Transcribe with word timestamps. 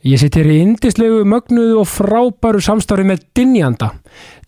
Ég 0.00 0.16
sitt 0.16 0.36
hér 0.38 0.46
í 0.48 0.60
indislegu 0.64 1.26
mögnuðu 1.28 1.82
og 1.82 1.88
frábæru 1.92 2.62
samstarfi 2.64 3.04
með 3.04 3.24
Dinjanda. 3.36 3.90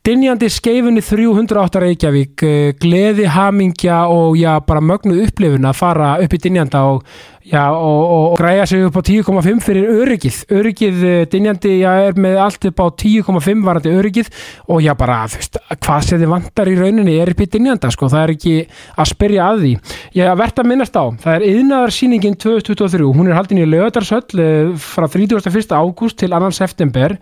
Dinjandi 0.03 0.49
skeifunni 0.49 1.03
308 1.05 1.83
Reykjavík, 1.85 2.43
eh, 2.43 2.73
gleði, 2.81 3.27
hamingja 3.29 4.09
og 4.09 4.39
já, 4.41 4.59
bara 4.65 4.81
mögnuð 4.81 5.29
upplifun 5.29 5.69
að 5.69 5.77
fara 5.77 6.17
upp 6.25 6.33
í 6.33 6.41
Dinjanda 6.41 6.81
og, 6.89 7.05
já, 7.45 7.65
og, 7.71 8.03
og, 8.33 8.39
græja 8.39 8.67
sig 8.67 8.85
upp 8.87 8.97
á 8.97 9.03
10,5 9.03 9.61
fyrir 9.65 9.91
öryggið. 10.03 10.39
Öryggið 10.53 11.05
eh, 11.09 11.25
Dinjandi 11.33 11.73
já, 11.81 11.91
er 12.07 12.19
með 12.19 12.39
allt 12.45 12.67
upp 12.71 12.83
á 12.83 12.87
10,5 13.03 13.65
varandi 13.67 13.95
öryggið 13.99 14.31
og 14.69 14.83
já, 14.85 14.93
bara, 14.99 15.23
þú 15.31 15.41
veist, 15.41 15.61
hvað 15.79 16.07
sem 16.09 16.23
þið 16.23 16.33
vantar 16.35 16.71
í 16.71 16.77
rauninni 16.79 17.19
er 17.19 17.33
upp 17.35 17.43
í 17.43 17.51
Dinjanda, 17.57 17.91
sko, 17.95 18.11
það 18.13 18.27
er 18.27 18.35
ekki 18.37 18.57
að 18.97 19.11
spyrja 19.13 19.49
að 19.49 19.65
því. 19.65 19.73
Ég 20.21 20.37
verðt 20.43 20.63
að 20.63 20.71
minnast 20.73 20.99
á, 20.99 21.05
það 21.25 21.39
er 21.39 21.47
yðnaðarsýningin 21.51 22.39
2023, 22.47 23.13
hún 23.19 23.31
er 23.31 23.39
haldin 23.39 23.63
í 23.63 23.69
lögadarsöll 23.69 24.43
eh, 24.43 24.75
frá 24.79 25.09
31. 25.09 25.73
ágúst 25.73 26.21
til 26.23 26.33
2. 26.33 26.53
september 26.57 27.19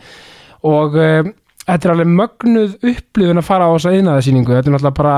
og 0.66 0.96
um, 1.00 1.32
þetta 1.64 1.88
er 1.88 1.94
alveg 1.94 2.12
mögnuð 2.18 2.76
upplifun 2.92 3.40
að 3.40 3.46
fara 3.46 3.68
á 3.68 3.74
þessa 3.74 3.96
yðnaðarsýningu 3.96 4.54
þetta 4.56 4.70
er 4.70 4.74
náttúrulega 4.74 4.98
bara 4.98 5.16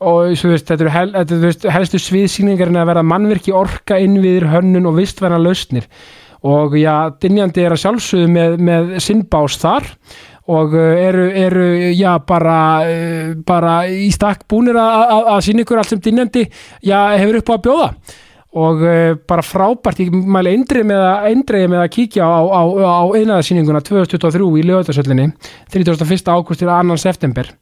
og 0.00 0.32
svo 0.38 0.54
veist, 0.54 0.68
þetta 0.68 0.86
eru 0.86 0.94
hel, 0.94 1.12
þetta, 1.12 1.38
veist, 1.44 1.68
helstu 1.74 2.00
sviðsýningar 2.00 2.72
en 2.72 2.80
að 2.80 2.90
vera 2.94 3.04
mannverki 3.04 3.52
orka 3.56 3.98
innviðir 4.00 4.48
hönnun 4.48 4.88
og 4.88 4.96
vistvæna 4.96 5.40
lausnir 5.40 5.88
og 6.46 6.76
já, 6.80 7.12
Dinjandi 7.20 7.66
er 7.66 7.74
að 7.74 7.82
sjálfsögðu 7.82 8.30
með, 8.32 8.56
með 8.64 8.94
sinnbás 9.04 9.58
þar 9.60 9.90
og 10.50 10.72
uh, 10.72 10.94
eru, 10.96 11.26
eru 11.36 11.68
já, 11.92 12.14
bara, 12.26 12.56
uh, 12.88 13.36
bara 13.46 13.76
í 13.92 14.08
stakk 14.14 14.46
búnir 14.48 14.78
að 14.80 15.44
sína 15.46 15.66
ykkur 15.66 15.82
allt 15.82 15.92
sem 15.92 16.02
Dinjandi 16.02 16.46
já, 16.80 16.98
hefur 17.20 17.42
upp 17.42 17.52
á 17.52 17.54
að 17.58 17.62
bjóða 17.68 17.92
og 18.60 18.82
uh, 18.82 19.12
bara 19.28 19.44
frábært, 19.46 20.00
ég 20.02 20.10
mæli 20.16 20.56
eindreið 20.56 20.88
með 20.88 21.04
að, 21.04 21.28
eindreið 21.34 21.70
með 21.74 21.84
að 21.84 21.92
kíkja 21.98 22.26
á, 22.26 22.40
á, 22.40 22.62
á 22.72 23.04
einaðarsýninguna 23.20 23.84
2023 23.84 24.48
í 24.48 24.68
lögutarsöllinni 24.72 25.28
31. 25.76 26.32
ágúst 26.32 26.64
til 26.64 26.72
2. 26.72 27.00
september 27.04 27.52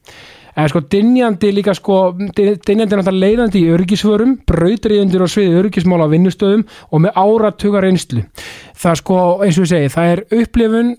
en 0.59 0.70
sko 0.73 0.83
dinjandi 0.91 1.53
líka 1.55 1.75
sko 1.77 1.98
dinjandi 2.19 2.83
er 2.83 2.98
náttúrulega 2.98 3.25
leiðandi 3.25 3.64
í 3.64 3.75
örgisvörum 3.77 4.39
brautriðendur 4.48 5.27
og 5.27 5.33
sviði 5.33 5.61
örgismála 5.62 6.09
á 6.11 6.12
vinnustöðum 6.14 6.64
og 6.91 7.05
með 7.05 7.20
áratugar 7.23 7.87
einslu 7.89 8.25
það 8.79 9.03
sko 9.03 9.20
eins 9.45 9.61
og 9.61 9.69
ég 9.69 9.73
segi, 9.75 9.92
það 9.95 10.14
er 10.14 10.25
upplifun 10.42 10.97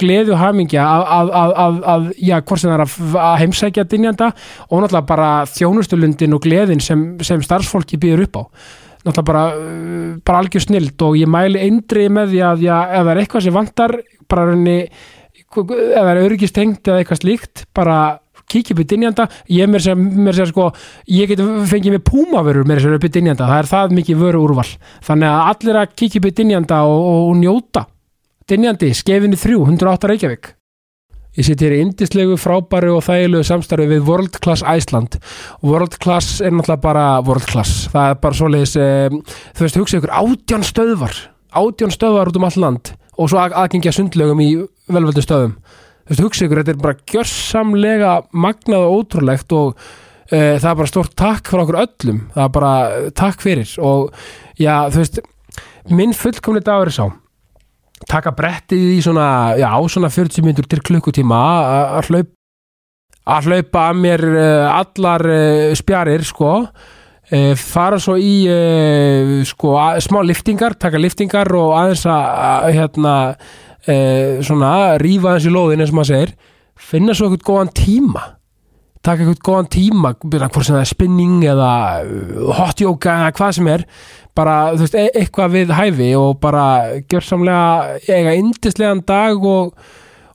gleði 0.00 0.32
og 0.34 0.40
hamingja 0.40 0.84
að, 0.84 1.04
að, 1.16 1.52
að, 1.64 1.76
að 1.92 2.08
já, 2.20 2.34
hvort 2.40 2.60
sem 2.60 2.72
það 2.72 2.78
er 2.78 3.22
að 3.22 3.38
heimsækja 3.42 3.84
dinjanda 3.90 4.30
og 4.68 4.82
náttúrulega 4.82 5.08
bara 5.08 5.30
þjónustulundin 5.50 6.36
og 6.36 6.42
gleðin 6.44 6.82
sem, 6.84 7.06
sem 7.24 7.44
starfsfólki 7.44 7.98
býður 8.00 8.26
upp 8.26 8.40
á. 8.40 8.42
Náttúrulega 9.06 9.28
bara, 9.30 9.44
uh, 9.56 10.10
bara 10.26 10.42
algjör 10.42 10.66
snild 10.66 11.06
og 11.06 11.16
ég 11.20 11.30
mæli 11.30 11.62
eindrið 11.64 12.12
með 12.12 12.34
því 12.34 12.42
að 12.50 12.66
já, 12.66 12.76
ef 12.84 13.06
það 13.06 13.12
er 13.14 13.22
eitthvað 13.22 13.46
sem 13.46 13.56
vantar 13.56 13.96
bara 14.26 14.46
raunni, 14.50 14.78
ef 15.46 15.74
það 15.96 16.12
er 16.12 16.22
örgistengt 16.26 16.90
eða 16.90 17.00
eitthvað 17.00 17.22
slíkt, 17.22 17.66
bara 17.76 17.98
kíkja 18.52 18.76
upp 18.76 18.82
í 18.82 18.88
dinjanda, 18.92 19.28
ég 19.52 19.70
mér 19.70 19.84
sér, 19.84 19.96
mér 19.96 20.38
sér 20.38 20.50
sko, 20.52 20.70
ég 21.12 21.32
get 21.32 21.42
fengið 21.70 21.96
með 21.96 22.04
púmavörur 22.10 22.68
mér 22.68 22.82
sér 22.84 22.98
upp 22.98 23.08
í 23.08 23.12
dinjanda, 23.12 23.48
það 23.50 23.62
er 23.62 23.70
það 23.72 23.96
mikið 24.00 24.22
vöru 24.22 24.44
úrval, 24.46 24.68
þannig 25.06 25.32
að 25.32 25.48
allir 25.54 25.80
að 25.82 25.96
kíkja 26.02 26.22
upp 26.22 26.30
í 26.30 26.36
dinjanda 26.42 26.82
og, 26.86 27.00
og, 27.00 27.24
og 27.30 27.40
njóta 27.42 27.86
dinjandi, 28.46 28.92
skefinni 28.94 29.40
3, 29.40 29.58
108 29.66 30.12
Reykjavík 30.12 30.56
Ég 31.36 31.44
sitt 31.44 31.60
hér 31.60 31.74
í 31.76 31.82
indislegu, 31.84 32.38
frábæru 32.40 32.94
og 32.96 33.02
þægilegu 33.04 33.44
samstarfi 33.44 33.84
við 33.90 34.06
World 34.08 34.38
Class 34.40 34.64
Iceland. 34.64 35.18
World 35.60 35.98
Class 36.00 36.38
er 36.40 36.54
náttúrulega 36.54 36.80
bara 36.80 37.02
World 37.26 37.44
Class. 37.50 37.90
Það 37.92 38.08
er 38.08 38.20
bara 38.22 38.38
svoleiðis, 38.38 38.72
eh, 38.80 39.16
þú 39.52 39.66
veist, 39.66 39.76
hugsa 39.76 39.98
ykkur 39.98 40.14
átján 40.16 40.64
stöðvar, 40.64 41.12
átján 41.52 41.92
stöðvar 41.92 42.32
út 42.32 42.38
um 42.40 42.48
all 42.48 42.56
land 42.56 42.94
og 43.18 43.28
svo 43.28 43.36
aðgengja 43.36 43.92
sundlegum 43.92 44.40
í 44.40 44.64
velvöldu 44.88 45.20
stöðum. 45.20 45.52
Þú 46.06 46.12
veist, 46.12 46.22
hugsa 46.22 46.46
ykkur, 46.46 46.62
þetta 46.62 46.74
er 46.76 46.82
bara 46.84 46.98
gjörsamlega 47.12 48.12
magnað 48.46 48.86
og 48.86 48.96
ótrúlegt 49.00 49.54
og 49.56 49.72
eh, 50.30 50.54
það 50.54 50.70
er 50.70 50.78
bara 50.80 50.92
stort 50.92 51.16
takk 51.18 51.50
fyrir 51.50 51.64
okkur 51.64 51.80
öllum. 51.82 52.20
Það 52.34 52.44
er 52.44 52.52
bara 52.54 52.72
takk 53.18 53.42
fyrir. 53.42 53.72
Og 53.82 54.14
já, 54.62 54.74
þú 54.94 55.02
veist, 55.02 55.20
minn 55.90 56.14
fullkomni 56.14 56.62
dagur 56.62 56.92
er 56.92 56.94
sá. 56.94 57.06
Taka 58.06 58.30
brettið 58.36 58.94
í 58.94 59.02
svona, 59.02 59.28
já, 59.58 59.70
svona 59.90 60.12
40 60.12 60.46
minnur 60.46 60.70
til 60.70 60.82
klukkutíma 60.84 61.42
að 61.98 62.10
hlaupa 62.12 62.36
að 63.26 63.48
hlaupa 63.50 63.88
að 63.90 64.02
mér 64.04 64.22
uh, 64.30 64.68
allar 64.70 65.26
uh, 65.26 65.72
spjarir 65.74 66.24
sko. 66.26 66.52
Uh, 67.26 67.52
fara 67.58 67.98
svo 67.98 68.14
í 68.22 68.46
sko 69.48 69.74
að, 69.82 70.04
smá 70.06 70.20
liftingar, 70.22 70.76
taka 70.78 71.00
liftingar 71.02 71.50
og 71.58 71.74
aðeins 71.74 72.04
að 72.06 72.68
hérna 72.76 73.14
svona 73.86 74.96
rífa 75.02 75.32
aðeins 75.32 75.46
í 75.46 75.52
lóðin 75.54 75.84
eins 75.84 75.92
og 75.92 76.00
maður 76.00 76.12
segir, 76.12 76.32
finna 76.76 77.14
svo 77.16 77.28
eitthvað 77.30 77.46
góðan 77.50 77.72
tíma. 77.76 78.22
Taka 79.06 79.22
eitthvað 79.22 79.44
góðan 79.46 79.68
tíma 79.70 80.14
hvort 80.18 80.66
sem 80.66 80.74
það 80.74 80.80
er 80.82 80.90
spinning 80.90 81.44
eða 81.46 81.70
hot 82.58 82.82
yoga 82.82 83.20
eða 83.20 83.36
hvað 83.38 83.52
sem 83.58 83.70
er. 83.70 83.84
Bara, 84.36 84.56
þú 84.74 84.82
veist, 84.82 84.96
e 84.98 85.06
eitthvað 85.22 85.54
við 85.54 85.76
hæfi 85.76 86.10
og 86.18 86.34
bara 86.42 86.64
gjörsamlega 87.08 88.00
eiga 88.10 88.34
indislegan 88.36 89.04
dag 89.08 89.46
og, 89.48 89.70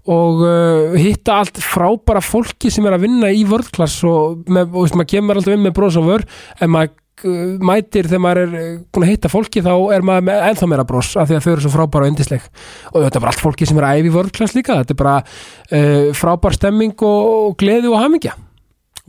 og 0.09 0.41
uh, 0.41 0.95
hitta 0.97 1.41
allt 1.41 1.59
frábara 1.61 2.23
fólki 2.23 2.71
sem 2.73 2.87
er 2.87 2.97
að 2.97 3.05
vinna 3.05 3.29
í 3.29 3.43
vörðklass 3.49 3.99
og, 4.09 4.47
með, 4.47 4.71
og 4.71 4.87
veist, 4.87 4.97
maður 4.97 5.11
kemur 5.13 5.41
alltaf 5.41 5.57
inn 5.57 5.67
með 5.67 5.83
vör 6.07 6.25
en 6.57 6.73
maður 6.73 6.95
uh, 6.95 7.00
mætir 7.23 8.09
þegar 8.09 8.23
maður 8.25 8.41
er 8.43 8.75
búin 8.91 9.05
að 9.05 9.11
hitta 9.11 9.31
fólki 9.31 9.63
þá 9.65 9.71
er 9.95 10.05
maður 10.07 10.27
með 10.29 10.43
ennþá 10.49 10.69
meira 10.71 10.87
brós 10.87 11.13
af 11.15 11.29
því 11.29 11.37
að 11.37 11.45
þau 11.45 11.51
eru 11.53 11.65
svo 11.65 11.73
frábæra 11.75 12.07
og 12.07 12.11
indisleg 12.11 12.45
og 12.91 12.99
þetta 12.99 13.17
er 13.17 13.23
bara 13.23 13.33
allt 13.33 13.45
fólki 13.45 13.69
sem 13.69 13.81
er 13.81 13.89
æfi 13.91 14.13
vörðklass 14.17 14.57
líka. 14.57 14.77
Þetta 14.81 14.95
er 14.95 15.01
bara 15.03 15.15
uh, 15.21 16.11
frábær 16.17 16.57
stemming 16.57 16.95
og, 16.97 17.31
og 17.47 17.57
gleði 17.61 17.91
og 17.91 17.99
hamingja. 18.01 18.37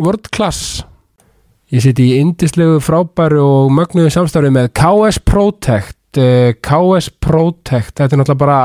Vörðklass 0.02 0.82
Ég 1.72 1.80
siti 1.80 2.04
í 2.10 2.16
indislegu 2.20 2.82
frábæru 2.84 3.38
og 3.40 3.70
mögnuðu 3.72 4.10
samstafri 4.12 4.50
með 4.52 4.66
KS 4.76 5.22
Protect 5.24 6.20
uh, 6.20 6.50
KS 6.60 7.08
Protect. 7.16 7.94
Þetta 7.96 8.10
er 8.10 8.20
náttúrulega 8.20 8.42
bara 8.42 8.58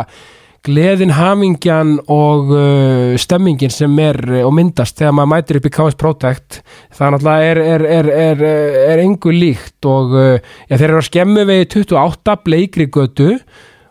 gleðin, 0.68 1.16
hamingjan 1.18 1.96
og 2.12 2.52
uh, 2.54 3.16
stemmingin 3.20 3.74
sem 3.74 3.96
er 4.04 4.20
og 4.44 4.52
myndast 4.58 5.00
þegar 5.00 5.16
maður 5.18 5.32
mætir 5.34 5.62
upp 5.62 5.70
í 5.70 5.74
KS 5.78 5.98
Protect 6.02 6.60
það 6.98 7.16
náttúrulega 7.16 7.48
er, 7.54 7.62
er, 7.64 7.88
er, 8.00 8.12
er, 8.28 8.44
er 8.92 9.06
engu 9.06 9.34
líkt 9.34 9.88
og 9.88 10.14
uh, 10.18 10.36
já, 10.68 10.76
þeir 10.76 10.90
eru 10.92 11.02
að 11.02 11.10
skemmu 11.10 11.48
við 11.50 11.66
28 11.80 12.38
bleikri 12.46 12.92
götu 12.92 13.32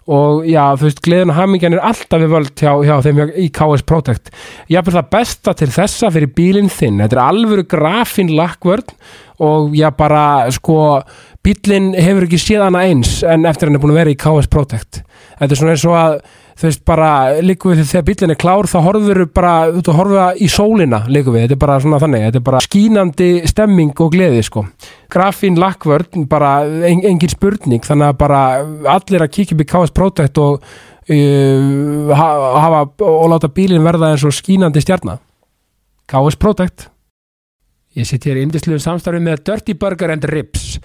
og 0.07 0.45
já, 0.47 0.63
þú 0.79 0.87
veist, 0.87 1.01
gleðin 1.03 1.33
og 1.33 1.39
hamingjan 1.41 1.75
er 1.75 1.85
alltaf 1.89 2.23
við 2.23 2.31
völd 2.31 2.63
hjá, 2.63 2.71
hjá 2.87 2.95
þeim 3.03 3.21
í 3.43 3.47
KS 3.55 3.83
Protect. 3.87 4.31
Ég 4.71 4.79
hafði 4.79 4.95
það 4.95 5.09
besta 5.17 5.55
til 5.59 5.69
þessa 5.75 6.11
fyrir 6.15 6.31
bílinn 6.37 6.71
þinn, 6.71 7.01
þetta 7.03 7.19
er 7.19 7.23
alvöru 7.25 7.67
grafin 7.67 8.31
lakkvörn 8.39 8.95
og 9.43 9.75
já, 9.77 9.89
bara 9.99 10.47
sko, 10.55 10.79
bílinn 11.45 11.93
hefur 11.99 12.29
ekki 12.29 12.41
séð 12.41 12.69
hana 12.69 12.87
eins 12.87 13.19
en 13.27 13.49
eftir 13.51 13.69
hann 13.69 13.79
er 13.79 13.83
búin 13.83 13.97
að 13.97 14.03
vera 14.05 14.15
í 14.15 14.21
KS 14.23 14.51
Protect. 14.53 15.03
Þetta 15.41 15.51
er 15.51 15.61
svona 15.61 15.75
eins 15.75 15.87
og 15.91 15.99
að 15.99 16.19
þú 16.57 16.65
veist 16.65 16.83
bara 16.89 17.11
líku 17.45 17.75
við 17.75 17.83
þegar 17.91 18.05
bílinn 18.07 18.33
er 18.33 18.39
klár 18.41 18.69
þá 18.71 18.77
horfur 18.87 19.21
við 19.21 19.31
bara 19.37 19.53
út 19.77 19.91
og 19.93 19.99
horfa 19.99 20.27
í 20.41 20.49
sólina 20.49 21.03
líku 21.05 21.35
við, 21.35 21.45
þetta 21.45 21.57
er 21.59 21.63
bara 21.67 21.77
svona 21.85 22.01
þannig 22.01 22.25
þetta 22.27 22.41
er 22.41 22.47
bara 22.47 22.63
skínandi 22.65 23.31
stemming 23.51 23.93
og 24.01 24.13
gleði 24.15 24.43
sko. 24.47 24.65
Grafín 25.13 25.61
lakkvörn, 25.61 26.25
bara 26.31 26.57
en, 26.65 27.05
engin 27.13 27.33
spurning, 27.33 27.85
þannig 27.85 28.09
að 28.09 28.19
bara 28.25 28.43
allir 28.97 29.27
að 29.27 29.33
kíkja 29.37 29.57
upp 29.57 29.65
í 29.67 29.69
KS 29.75 29.97
Protect 29.97 30.41
og 30.43 30.65
uh, 30.65 32.17
hafa 32.17 32.83
og 33.05 33.29
láta 33.35 33.53
bílinn 33.53 33.85
verða 33.85 34.15
eins 34.15 34.25
og 34.25 34.35
skínandi 34.37 34.85
stjarnar 34.85 35.21
KS 36.09 36.41
Protect. 36.41 36.89
Ég 37.97 38.09
sitt 38.09 38.25
hér 38.29 38.41
í 38.41 38.47
indisluðum 38.47 38.83
samstarfi 38.83 39.21
með 39.25 39.45
Dirty 39.45 39.77
Burger 39.77 40.13
and 40.13 40.25
Ribs 40.29 40.77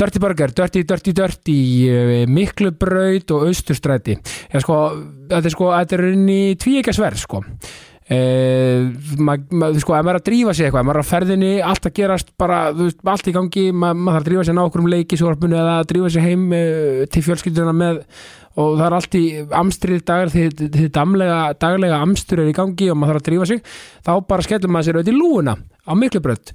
Dirty 0.00 0.22
Burger, 0.22 0.54
Dirty, 0.56 0.82
Dirty, 0.88 1.12
Dirty 1.12 1.58
eh, 1.90 2.24
Miklubraut 2.30 3.36
og 3.36 3.46
Austurstræti. 3.50 4.16
Ja, 4.48 4.64
sko, 4.64 4.80
þetta 5.28 5.46
er 5.50 5.54
sko 5.54 5.70
þetta 5.74 5.96
er 5.98 6.04
inn 6.14 6.26
í 6.32 6.42
tvíekasverð 6.60 7.20
sko. 7.20 7.42
Eh, 8.10 8.88
maður, 9.22 9.52
ma, 9.54 9.68
sko, 9.78 9.94
ef 9.94 10.02
maður 10.02 10.16
er 10.16 10.18
að 10.18 10.26
drífa 10.26 10.54
sig 10.56 10.66
eitthvað, 10.66 10.86
maður 10.88 10.98
er 10.98 11.04
að 11.04 11.10
ferðinni 11.12 11.50
allt 11.62 11.84
að 11.86 11.92
gerast 12.00 12.32
bara, 12.40 12.56
veist, 12.74 13.04
allt 13.06 13.28
í 13.30 13.34
gangi 13.36 13.68
maður, 13.70 14.00
maður 14.00 14.16
þarf 14.16 14.24
að 14.24 14.30
drífa 14.30 14.46
sig 14.48 14.56
ná 14.56 14.62
okkur 14.64 14.82
um 14.82 14.88
leiki 14.90 15.18
svorpunni 15.20 15.58
eða 15.60 15.76
að 15.76 15.90
drífa 15.92 16.10
sig 16.10 16.26
heim 16.26 16.48
uh, 16.50 17.04
til 17.06 17.22
fjölskylduna 17.28 17.76
með 17.76 18.00
og 18.58 18.74
það 18.80 18.84
er 18.88 18.96
allt 18.96 19.14
í 19.14 19.22
amstrið 19.60 20.02
dagar 20.10 20.32
því 20.34 20.44
þið 20.58 20.90
damlega, 20.96 21.38
daglega 21.62 22.00
amstur 22.02 22.42
er 22.42 22.50
í 22.50 22.56
gangi 22.56 22.90
og 22.90 22.98
maður 22.98 23.20
þarf 23.20 23.22
að 23.22 23.28
drífa 23.28 23.48
sig 23.52 23.62
þá 24.08 24.12
bara 24.32 24.46
skellum 24.48 24.74
maður 24.74 24.88
sér 24.88 24.98
auðvitað 24.98 25.14
í 25.14 25.20
lúuna 25.20 25.54
á 25.86 25.92
miklu 25.94 26.24
brönd 26.24 26.54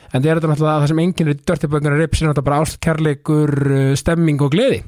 en 0.11 0.21
það 0.21 0.29
er 0.29 0.39
þetta 0.39 0.51
náttúrulega 0.51 0.83
það 0.83 0.91
sem 0.91 1.01
enginn 1.05 1.31
er 1.31 1.41
dörtibönguna 1.49 1.97
rips 1.99 2.21
er 2.21 2.29
náttúrulega 2.29 2.47
bara 2.49 2.61
ást, 2.65 2.79
kærleikur, 2.83 3.53
eh, 3.71 3.91
stemming 3.99 4.43
og 4.43 4.53
gleði. 4.53 4.81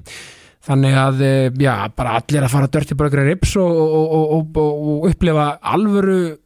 Þannig 0.63 0.95
að, 0.95 1.21
eh, 1.27 1.49
já, 1.59 1.73
bara 1.95 2.19
allir 2.19 2.43
að 2.43 2.53
fara 2.53 2.71
dörtibönguna 2.71 3.25
rips 3.27 3.55
og, 3.55 3.71
og, 3.71 4.13
og, 4.13 4.57
og, 4.57 4.87
og 4.93 5.09
upplifa 5.11 5.47
alvöru 5.73 6.37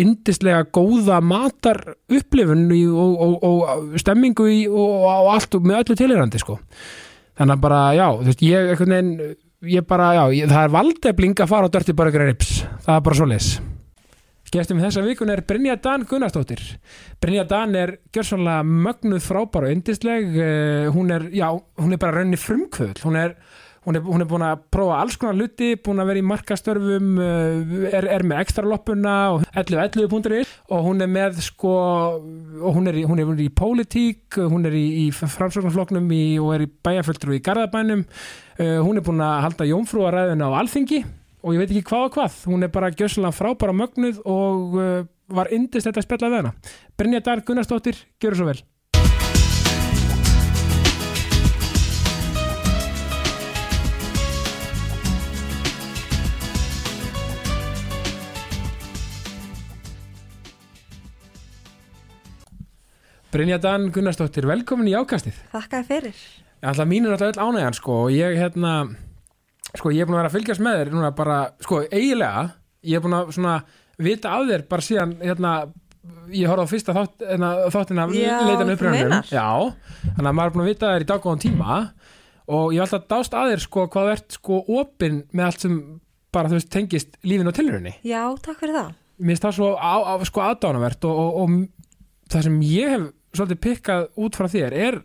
yndislega 0.00 0.64
góða 0.70 1.20
matar 1.20 1.80
upplifun 2.08 2.68
og, 2.70 3.96
stemmingu 3.98 4.46
í, 4.46 4.60
og, 4.70 5.32
allt 5.34 5.58
með 5.58 5.82
öllu 5.82 5.96
tilhyrandi 5.98 6.38
sko. 6.38 6.60
þannig 7.40 7.56
að 7.56 7.60
bara, 7.64 7.80
já, 7.96 8.06
þú 8.20 8.28
veist, 8.28 8.42
ég 8.44 8.70
veginn, 8.78 9.12
ég 9.64 9.86
bara, 9.88 10.12
já, 10.14 10.24
ég, 10.36 10.48
það 10.48 10.64
er 10.64 10.74
valdefling 10.76 11.40
að 11.40 11.48
fara 11.48 11.68
á 11.68 11.72
Dirty 11.72 11.92
Burger 11.96 12.20
and 12.20 12.32
Rips. 12.34 12.64
Það 12.84 12.96
er 12.96 13.04
bara 13.08 13.16
svo 13.16 13.28
leis 13.28 13.52
Gestum 14.50 14.80
þessa 14.82 15.04
vikun 15.06 15.30
er 15.30 15.44
Brynja 15.46 15.76
Dan 15.78 16.02
Gunnarsdóttir. 16.10 16.58
Brynja 17.22 17.44
Dan 17.46 17.76
er 17.78 17.94
gjörsanlega 18.10 18.64
mögnuð 18.66 19.22
frábær 19.22 19.68
og 19.68 19.74
yndisleg 19.76 20.32
uh, 20.34 20.86
hún 20.90 21.12
er, 21.14 21.28
já, 21.30 21.52
hún 21.78 21.94
er 21.94 22.00
bara 22.02 22.18
rauninni 22.18 22.40
frumkvöld 22.40 22.98
hún 23.04 23.18
er, 23.20 23.36
hún 23.86 24.00
er, 24.00 24.02
hún 24.02 24.24
er 24.24 24.28
búin 24.32 24.42
að 24.42 24.64
prófa 24.74 24.96
alls 25.04 25.20
konar 25.22 25.38
hluti, 25.38 25.76
búin 25.78 26.02
að 26.02 26.10
vera 26.10 26.22
í 26.22 26.26
markastörfum 26.32 27.12
uh, 27.22 27.76
er, 27.92 28.08
er 28.16 28.26
með 28.26 28.42
ekstra 28.42 28.66
loppuna 28.66 29.14
og 29.36 29.46
11.11.is 29.54 30.56
og 30.66 30.82
hún 30.88 31.06
er 31.06 31.12
með 31.14 31.38
sko 31.46 31.76
og 32.18 32.74
hún 32.74 32.90
er 32.90 32.98
í, 32.98 33.06
hún 33.06 33.22
er 33.22 33.46
í 33.46 33.48
pólitík 33.54 34.40
hún 34.50 34.66
er 34.66 34.74
í, 34.74 34.84
í 35.04 35.06
framsóknarfloknum 35.14 36.10
í, 36.10 36.24
og 36.42 36.56
er 36.58 36.66
í 36.66 36.72
bæjarföldru 36.90 37.38
í 37.38 37.42
Garðabænum. 37.46 38.02
Uh, 38.58 38.82
hún 38.82 38.98
er 38.98 39.06
búin 39.06 39.22
að 39.22 39.40
halda 39.46 39.70
jómfrúaræðina 39.70 40.50
á 40.50 40.58
Alþingi 40.58 41.04
og 41.40 41.54
ég 41.54 41.62
veit 41.62 41.70
ekki 41.72 41.86
hvað 41.88 42.08
og 42.08 42.18
hvað. 42.18 42.40
Hún 42.50 42.66
er 42.66 42.72
bara 42.72 42.92
gjössalega 42.92 43.36
frábæra 43.36 43.76
mögnuð 43.76 44.20
og 44.28 44.76
uh, 44.76 45.06
var 45.32 45.52
yndist 45.54 45.88
þetta 45.88 46.02
að 46.02 46.08
spjalla 46.08 46.32
við 46.32 46.42
hana. 46.42 46.52
Brynja 46.98 47.22
Dar 47.24 47.44
Gunnarsdóttir, 47.46 48.04
gjör 48.20 48.36
svo 48.36 48.50
vel. 48.50 48.60
Brynja 63.30 63.60
Dan 63.62 63.92
Gunnarsdóttir, 63.94 64.42
velkomin 64.50 64.90
í 64.90 64.96
ákastið. 64.98 65.36
Þakkaði 65.52 65.86
fyrir. 65.86 66.24
Alltaf 66.66 66.88
mín 66.90 67.06
er 67.06 67.14
alltaf 67.14 67.30
öll 67.30 67.44
ánægjan 67.46 67.76
sko 67.78 68.00
og 68.08 68.10
ég 68.12 68.34
hérna 68.36 68.72
sko 69.76 69.92
ég 69.94 70.02
er 70.02 70.08
búin 70.08 70.16
að 70.18 70.22
vera 70.22 70.30
að 70.30 70.36
fylgjast 70.38 70.64
með 70.64 70.80
þér 70.80 70.90
núna 70.94 71.12
bara, 71.16 71.38
sko 71.62 71.82
eiginlega 71.86 72.42
ég 72.90 72.96
er 72.98 73.04
búin 73.04 73.16
að 73.18 73.32
svona 73.36 73.54
vita 74.00 74.32
af 74.34 74.48
þér 74.48 74.66
bara 74.70 74.86
síðan 74.86 75.16
hérna 75.20 75.54
ég 76.32 76.48
horfði 76.48 76.64
á 76.64 76.72
fyrsta 76.72 76.94
þátt, 76.96 77.24
hérna, 77.28 77.50
þáttina 77.74 78.06
leitan 78.10 78.72
uppröðunum 78.74 79.26
já, 79.28 79.48
þannig 80.16 80.30
að 80.30 80.36
maður 80.38 80.46
er 80.50 80.54
búin 80.54 80.64
að 80.64 80.70
vita 80.70 80.92
þér 80.94 81.04
í 81.04 81.08
daggóðan 81.10 81.42
tíma 81.44 81.80
og 82.50 82.72
ég 82.74 82.80
hef 82.80 82.94
alltaf 82.96 83.10
dást 83.12 83.36
að 83.36 83.50
þér 83.52 83.64
sko 83.66 83.84
hvað 83.92 84.12
ert 84.14 84.38
sko 84.38 84.62
opinn 84.80 85.20
með 85.36 85.44
allt 85.50 85.66
sem 85.66 85.76
bara 86.34 86.50
þú 86.50 86.56
veist 86.56 86.70
tengist 86.72 87.20
lífin 87.26 87.50
og 87.50 87.56
tilhörunni 87.58 87.92
Já, 88.06 88.22
takk 88.42 88.62
fyrir 88.62 88.78
það. 88.78 88.90
mér 89.20 89.34
finnst 89.34 89.46
það 89.46 89.56
svo 89.58 89.70
á, 89.76 89.94
á, 90.08 90.12
sko 90.30 90.44
aðdánavert 90.46 91.06
og, 91.10 91.20
og, 91.20 91.38
og 91.44 92.32
það 92.32 92.46
sem 92.48 92.58
ég 92.70 92.94
hef 92.94 93.06
svolítið 93.36 93.62
pikkað 93.66 94.08
út 94.24 94.38
frá 94.40 94.48
þér 94.50 94.76
er 94.86 95.00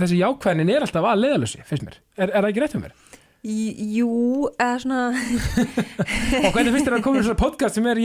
þessi 0.00 0.18
jákvæðnin 0.20 0.72
er 0.74 0.84
alltaf 0.86 1.06
að 1.06 1.22
leiðalösi 1.24 1.62
finnst 1.68 1.86
mér, 1.86 1.96
er, 2.16 2.28
er 2.32 2.40
það 2.42 2.50
ekki 2.50 2.64
rétt 2.64 2.76
um 2.78 2.84
mér? 2.84 2.94
Í, 3.40 3.72
jú, 3.96 4.50
eða 4.60 4.80
svona, 4.82 4.96
og 6.44 6.50
hvernig 6.52 6.74
finnst 6.74 6.84
þér 6.90 6.96
að 6.98 7.04
koma 7.06 7.20
í 7.22 7.24
svona 7.24 7.38
podcast 7.40 7.78
sem 7.78 7.86
er 7.88 8.00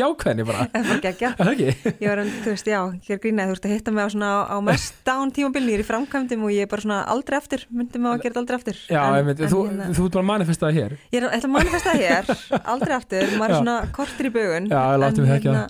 bara? 0.48 0.68
eða 0.72 0.84
bara 0.88 1.02
geggja. 1.04 1.32
Er 1.36 1.50
það 1.50 1.50
ekki? 1.52 1.92
Ég 2.06 2.08
var, 2.08 2.22
en, 2.22 2.30
þú 2.46 2.54
veist, 2.54 2.70
já, 2.72 2.80
hér 3.10 3.20
grínæði, 3.20 3.50
þú 3.50 3.56
veist 3.58 3.66
að 3.68 3.74
hitta 3.76 3.92
mig 3.92 4.08
á 4.08 4.10
svona 4.14 4.30
á 4.48 4.58
mest 4.64 5.02
dán 5.10 5.34
tímabilni, 5.36 5.74
ég 5.74 5.82
er 5.82 5.84
í 5.84 5.88
framkvæmdum 5.90 6.46
og 6.48 6.54
ég 6.56 6.64
er 6.64 6.72
bara 6.72 6.86
svona 6.86 7.00
aldrei 7.12 7.36
aftur, 7.42 7.66
myndi 7.68 8.00
mig 8.00 8.08
á 8.08 8.14
að 8.16 8.24
gera 8.24 8.32
þetta 8.32 8.44
aldrei 8.46 8.58
aftur. 8.62 8.80
Já, 8.88 9.02
en, 9.04 9.18
einmitt, 9.20 9.44
þú, 9.52 9.60
hérna, 9.68 9.90
þú 10.00 10.06
ert 10.08 10.16
bara 10.16 10.30
manifestaði 10.32 10.80
hér 10.80 10.96
Ég 11.12 11.20
er, 11.20 11.28
ætla 11.36 11.50
að 11.50 11.56
manifesta 11.58 11.98
hér, 12.00 12.32
aldrei 12.64 12.96
aftur, 12.96 13.36
maður 13.36 13.56
er 13.58 13.60
svona 13.60 13.76
kortur 14.00 14.30
í 14.30 14.34
baugun. 14.40 14.72
Já, 14.72 14.80
ég 14.96 15.04
látum 15.04 15.28
við 15.28 15.36
ekki 15.36 15.52
hérna, 15.52 15.66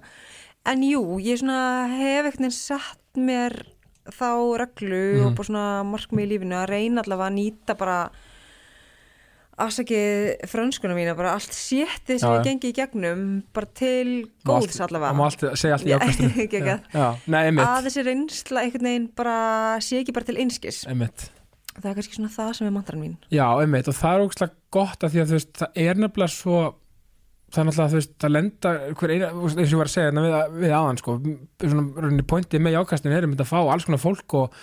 En 0.65 0.81
jú, 0.85 1.01
ég 1.21 1.41
svona 1.41 1.57
hef 1.94 2.29
ekkert 2.31 2.53
sett 2.53 3.17
mér 3.21 3.53
þá 4.13 4.29
reglu 4.62 5.01
Mhm. 5.17 5.25
og 5.25 5.35
bara 5.38 5.50
svona 5.50 5.65
markmið 5.89 6.25
í 6.25 6.29
lífinu 6.35 6.56
að 6.57 6.69
reyna 6.69 7.01
allavega 7.01 7.29
að 7.31 7.35
nýta 7.39 7.75
bara 7.77 7.97
afsakið 9.61 10.49
frönskuna 10.51 10.95
mína, 10.97 11.13
bara 11.15 11.35
allt 11.37 11.55
séttið 11.55 12.19
sem 12.19 12.27
Já, 12.27 12.35
ég 12.35 12.47
gengi 12.49 12.71
í 12.71 12.75
gegnum 12.75 13.23
bara 13.55 13.69
til 13.77 14.25
góðs 14.47 14.81
allavega. 14.83 15.15
allt, 15.27 15.45
segja 15.55 15.77
allt 15.77 15.87
í 15.87 15.93
Já, 16.91 17.07
nei, 17.31 17.41
að 17.63 17.87
þessi 17.87 18.05
reynsla 18.09 18.65
einhvern 18.65 18.89
veginn 18.89 19.09
bara 19.15 19.37
sé 19.83 20.01
ekki 20.01 20.15
bara 20.15 20.27
til 20.27 20.39
einskis. 20.43 20.83
Einmitt. 20.91 21.29
Það 21.75 21.89
er 21.91 21.99
kannski 21.99 22.17
svona 22.17 22.31
það 22.31 22.51
sem 22.57 22.67
er 22.67 22.73
mantran 22.75 23.03
mín. 23.03 23.15
Já, 23.31 23.45
einmitt, 23.59 23.87
og 23.91 23.95
það 23.97 24.17
er 24.17 24.25
ógslag 24.25 24.57
gott 24.75 25.03
að 25.03 25.15
því 25.15 25.21
að 25.23 25.31
þú 25.31 25.37
veist, 25.39 25.53
það 25.61 25.79
er 25.85 26.01
nefnilega 26.03 26.35
svo 26.35 26.59
það 27.55 27.61
er 27.61 27.67
náttúrulega, 27.69 27.91
þú 27.91 27.99
veist, 27.99 28.15
það 28.19 28.33
lenda 28.35 28.73
eina, 28.75 29.29
eins 29.35 29.55
og 29.55 29.61
ég 29.63 29.79
var 29.79 29.89
að 29.89 29.93
segja 29.93 30.09
hérna 30.09 30.23
við, 30.25 30.35
við 30.63 30.73
aðan, 30.75 30.99
sko, 30.99 31.15
svona 31.63 32.03
rauninni 32.03 32.25
pointið 32.27 32.63
með 32.65 32.75
jákastinu 32.75 33.15
er 33.15 33.27
um 33.27 33.37
að 33.37 33.51
fá 33.51 33.57
alls 33.61 33.87
konar 33.87 34.01
fólk 34.01 34.35
og, 34.39 34.59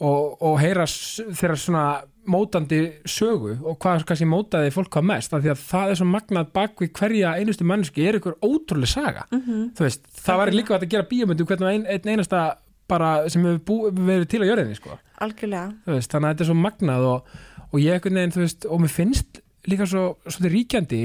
og, 0.00 0.42
og 0.48 0.56
heyra 0.62 0.86
þeirra 0.88 1.58
svona 1.60 1.84
mótandi 2.30 2.80
sögu 3.08 3.56
og 3.62 3.78
hvað 3.82 4.04
kannski 4.08 4.28
mótaði 4.28 4.72
fólk 4.74 4.90
hvað 4.94 5.08
mest, 5.10 5.34
af 5.34 5.44
því 5.44 5.52
að 5.52 5.62
það 5.68 5.92
er 5.92 6.00
svo 6.00 6.08
magnað 6.10 6.52
bak 6.56 6.82
við 6.82 6.92
hverja 6.98 7.34
einustu 7.38 7.66
manneski 7.68 8.06
er 8.08 8.18
ykkur 8.18 8.38
ótrúlega 8.40 8.92
saga, 8.92 9.26
mm 9.30 9.40
-hmm. 9.40 9.64
þú 9.76 9.86
veist, 9.86 10.06
það 10.26 10.40
var 10.40 10.52
líka 10.52 10.76
að 10.76 10.88
gera 10.88 11.10
bíómyndu 11.10 11.46
hvernig 11.46 11.68
ein, 11.68 11.86
einn 11.86 12.08
einasta 12.08 12.58
bara 12.88 13.28
sem 13.28 13.44
hefur 13.44 13.64
bú, 13.64 13.76
verið 13.90 14.28
til 14.28 14.42
á 14.44 14.50
jörðinni, 14.50 14.76
sko. 14.76 14.98
Algjörlega. 15.24 15.72
Þú 15.86 15.92
veist, 15.96 16.10
þannig 16.12 16.28
að 16.28 16.34
þetta 16.34 16.44
er 16.44 16.50
svo 16.50 16.58
magnað 16.60 17.06
og, 17.12 17.28
og 17.72 17.80
ég 17.80 17.92
einhvern 17.92 18.14
veginn, 18.14 18.34
þú 18.34 18.40
veist, 18.44 18.66
og 18.66 18.80
mér 18.80 18.92
finnst 18.92 19.40
líka 19.70 19.86
svo, 19.88 20.04
svo 20.28 20.50
ríkjandi 20.50 21.00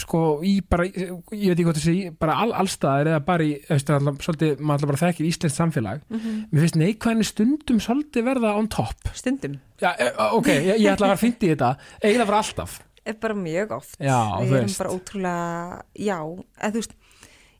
sko, 0.00 0.22
í 0.44 0.58
bara, 0.68 0.86
ég 0.86 1.12
veit 1.22 1.56
ekki 1.56 1.66
hvað 1.66 1.78
það 1.78 1.86
sé 1.86 2.12
bara 2.20 2.36
all, 2.44 2.52
allstaðar 2.62 3.12
eða 3.12 3.24
bara 3.26 3.46
í 3.46 3.56
alltaf, 3.72 4.08
svolítið, 4.26 4.54
maður 4.60 4.74
alltaf 4.76 4.92
bara 4.92 5.02
þekkir 5.02 5.28
íslenskt 5.30 5.60
samfélag. 5.60 6.06
Mm 6.12 6.38
mér 6.52 6.64
finnst 6.64 6.78
neikvæðinni 6.80 7.26
stundum 7.26 7.82
svolítið 7.82 8.26
verða 8.26 8.54
on 8.58 8.68
top. 8.68 9.12
Stundum. 9.16 9.58
Já, 9.80 9.92
e, 9.96 10.10
ok, 10.38 10.48
ég, 10.48 10.80
ég 10.82 10.92
ætla 10.92 11.08
að 11.08 11.14
vera 11.14 11.22
fint 11.22 11.44
í 11.44 11.52
þetta. 11.52 11.74
Eiginlega 12.02 12.30
bara 12.30 12.42
alltaf. 12.44 12.80
Er 13.08 13.16
bara 13.18 13.34
mjög 13.34 13.72
oft. 13.74 13.96
Já, 13.98 14.18
við 14.38 14.52
erum 14.60 14.74
bara 14.78 14.90
ótrúlega 14.94 15.80
já, 15.98 16.18
eða 16.60 16.68
þú 16.70 16.78
veist 16.78 16.92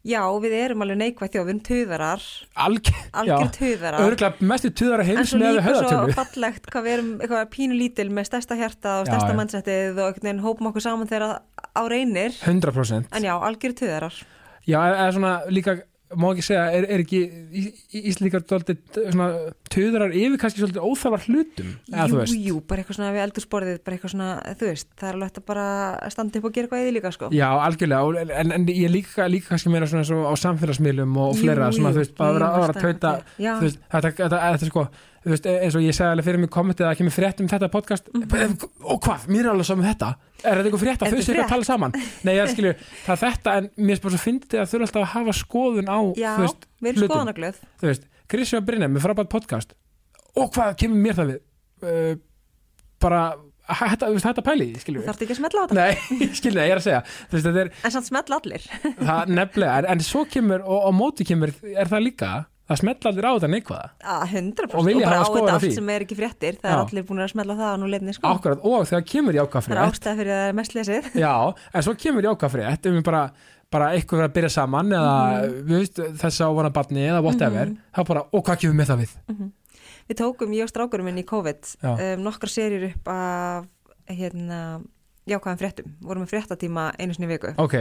já, 0.03 0.23
við 0.43 0.55
erum 0.59 0.83
alveg 0.85 0.99
neikvæð 0.99 1.31
þjóð, 1.35 1.45
við 1.47 1.53
erum 1.53 1.63
töðarar 1.69 2.25
algjör, 2.65 3.51
töðarar 3.57 4.05
örgulega 4.07 4.49
mestu 4.53 4.71
tuðara 4.81 5.05
en 5.07 5.11
heims 5.13 5.31
svo 5.31 5.39
með 5.39 5.55
líka 5.59 5.63
svo 5.69 5.83
höfðatölu. 5.85 6.17
fallegt 6.19 6.67
hvað 6.73 6.87
við 6.89 6.95
erum 6.97 7.13
eitthvað 7.21 7.51
pínu 7.55 7.79
lítil 7.79 8.09
með 8.11 8.29
stærsta 8.31 8.59
hjarta 8.59 8.97
og 8.99 9.07
Já, 9.07 9.13
stærsta 9.13 9.31
já. 9.33 9.39
mannsettið 9.39 10.03
og 10.03 10.21
hópum 10.43 10.71
okkur 10.73 10.83
saman 10.89 11.11
þegar 11.11 11.39
á 11.39 11.83
reynir. 11.89 12.35
100% 12.43 13.15
en 13.15 13.23
já, 13.29 13.35
algjör 13.39 13.77
töðarar 13.79 14.19
Já, 14.67 14.79
eða 14.79 15.13
svona 15.15 15.33
líka 15.51 15.79
má 16.19 16.27
ekki 16.33 16.45
segja, 16.47 16.65
er, 16.77 16.87
er 16.93 17.03
ekki 17.03 17.21
íslíkar 18.03 18.45
töðrar 19.73 20.15
yfir 20.17 20.39
kannski 20.41 20.63
svolítið 20.63 20.87
óþarfar 20.87 21.27
hlutum? 21.29 21.71
Eða 21.91 22.07
þú 22.09 22.17
jú, 22.17 22.21
veist. 22.21 22.39
jú, 22.49 22.57
bara 22.69 22.83
eitthvað 22.83 22.99
svona 22.99 23.13
við 23.15 23.25
eldursporðið 23.27 23.79
bara 23.87 23.97
eitthvað 23.97 24.15
svona, 24.15 24.31
þú 24.61 24.69
veist, 24.71 24.89
það 24.99 25.09
er 25.09 25.19
alveg 25.19 25.31
hægt 25.31 25.41
að 25.43 25.47
bara 25.53 25.67
standa 26.15 26.41
upp 26.41 26.49
og 26.49 26.57
gera 26.57 26.69
eitthvað 26.69 26.85
því 26.85 26.95
líka 26.97 27.15
sko. 27.17 27.31
Já, 27.37 27.49
algjörlega, 27.69 28.27
en, 28.43 28.53
en 28.59 28.67
ég 28.73 28.93
líka, 28.93 29.29
líka 29.33 29.53
kannski 29.53 29.73
meira 29.73 29.89
svona 29.91 30.09
svo 30.09 30.27
á 30.29 30.35
samfélagsmiðlum 30.43 31.17
og 31.23 31.33
Jú, 31.37 31.45
fleira, 31.45 31.71
svona, 31.73 31.93
jú, 31.93 31.99
þú 31.99 32.05
veist, 32.05 32.19
bara 32.19 32.33
að 32.33 32.41
vera 32.41 32.51
að 32.69 32.83
tauta, 32.83 33.15
þú 33.39 33.67
veist, 33.67 33.83
þetta, 33.97 34.15
þetta, 34.21 34.43
þetta, 34.49 34.71
sko, 34.73 34.87
þú 35.23 35.31
veist, 35.33 35.47
eins 35.47 35.77
og 35.79 35.83
ég 35.85 35.95
segði 35.97 36.11
alveg 36.17 36.27
fyrir 36.27 36.41
mig 36.43 36.51
kommentið 36.51 36.87
að 36.87 36.91
það 36.93 36.99
kemur 37.01 37.15
frétt 37.17 37.41
um 37.45 37.49
þetta 37.53 37.69
podcast, 37.71 38.09
Mhm. 38.13 38.57
og 38.85 39.01
hvað, 39.05 39.27
mér 39.31 39.45
er 39.47 39.51
alveg 39.53 39.69
saman 39.69 39.87
þetta, 39.87 40.09
er 40.43 40.57
þetta 40.59 40.67
eitthvað 40.71 40.83
frétt 40.83 40.99
að 40.99 41.07
þau 41.07 41.13
þetta 41.13 41.27
séu 41.27 41.35
ekki 41.37 41.45
að 41.45 41.53
tala 41.55 41.69
saman? 41.69 41.93
Nei, 42.25 42.33
ég 42.35 42.51
skilju, 42.55 42.73
það 43.07 43.13
er 43.15 43.23
þetta, 43.27 43.55
en 43.61 43.71
mér 43.79 43.97
er 43.97 44.03
bara 44.03 44.17
svo 44.17 44.23
fyndið 44.25 44.59
að 44.63 44.67
þau 44.73 44.75
eru 44.81 44.89
alltaf 44.89 45.03
að 45.07 45.13
hafa 45.15 45.37
skoðun 45.43 45.89
á, 45.93 45.99
já, 46.19 46.33
veist, 46.43 46.67
við 46.83 46.91
erum 46.93 47.09
skoðanaglöð. 47.09 47.63
Þú 47.83 47.91
veist, 47.93 48.05
Kristján 48.33 48.67
Brynja 48.67 48.89
með 48.91 49.07
frábært 49.07 49.31
podcast, 49.33 49.73
og 50.37 50.53
hvað 50.57 50.77
kemur 50.83 51.03
mér 51.07 51.19
það 51.21 51.33
við? 51.33 51.41
Uh, 51.83 52.15
bara, 53.03 53.23
veist, 54.13 54.27
hætta 54.27 54.43
pæli, 54.47 54.71
skilju. 54.83 55.03
Þú 55.03 55.09
þarft 55.11 55.23
ekki 55.27 55.35
að 55.37 55.41
smetla 55.41 55.63
á 55.63 55.65
þetta. 55.71 55.83
Nei, 55.83 56.29
skilju, 56.41 56.63
ég 56.63 56.73
er 56.75 56.81
að 56.81 56.87
segja, 56.87 57.03
veist, 57.31 57.47
þetta 57.47 57.63
er, 57.67 57.71
en 57.87 57.95
samt 57.95 58.09
smetla 58.11 58.39
allir. 58.43 58.67
Það 59.03 59.33
nefnilega, 59.39 59.77
en, 59.83 59.89
en 59.95 60.03
svo 60.07 60.25
kemur 60.31 60.65
og 60.67 60.87
á 60.87 60.91
móti 60.95 61.27
kemur, 61.29 61.53
er 61.75 61.91
það 61.91 62.05
líka 62.09 62.31
það 62.73 62.81
smetla 62.83 63.13
allir 63.13 63.29
á 63.29 63.33
þetta 63.37 63.51
neikvæða 63.53 63.87
að 64.13 64.25
100% 64.33 64.77
Og 64.79 64.87
vilja 64.89 65.09
hafa 65.13 65.33
þetta 65.37 65.55
á 65.55 65.59
því. 65.63 65.73
er 65.95 66.05
fréttir. 66.23 66.59
Það 66.63 66.71
er 66.73 66.77
Já. 66.77 66.83
allir 66.83 67.07
búin 67.09 67.23
að 67.23 67.33
smetla 67.33 67.57
það 67.61 67.73
á 67.73 67.77
nú 67.79 67.91
leiðinni 67.93 68.15
sko. 68.17 68.33
Akkurat, 68.33 68.63
og 68.73 68.87
þegar 68.91 69.07
kemur 69.13 69.39
jákvæð 69.39 69.67
það 69.69 69.75
er 69.77 69.83
ástæða 69.87 70.15
fyrir 70.21 70.33
að 70.33 70.43
það 70.43 70.53
er 70.53 70.57
mest 70.61 70.77
lesið. 70.77 71.11
Já, 71.23 71.35
en 71.73 71.87
svo 71.87 71.95
kemur 72.03 72.29
jákvæð 72.29 72.55
frétt 72.57 72.89
um 72.93 73.03
bara, 73.07 73.23
bara 73.73 73.91
eitthvað 73.97 74.25
að 74.27 74.35
byrja 74.37 74.53
saman 74.57 74.93
eða 74.93 75.17
við 75.63 75.75
veist, 75.79 76.01
þess 76.23 76.45
að 76.45 76.57
vana 76.61 76.73
barni 76.75 77.05
eða 77.09 77.23
whatever, 77.25 77.75
þá 77.93 78.01
bara, 78.09 78.25
og 78.33 78.45
hvað 78.47 78.63
kemur 78.65 78.81
með 78.81 78.93
það 78.93 79.05
við? 79.05 79.15
við 80.09 80.19
tókum, 80.19 80.57
ég 80.57 80.67
og 80.67 80.73
strákurum 80.73 81.09
minn 81.09 81.21
í 81.23 81.27
COVID 81.29 81.71
um, 81.87 82.25
nokkra 82.27 82.51
serjur 82.51 82.89
upp 82.91 83.13
af 83.13 83.69
hérna, 84.11 84.81
jákvæðan 85.31 85.61
fréttum. 85.61 85.93
Vorum 86.03 86.25
með 86.25 86.35
fréttatíma 86.35 86.89
einu 86.99 87.15
sinni 87.17 87.31
viku. 87.31 87.53
Ok, 87.63 87.77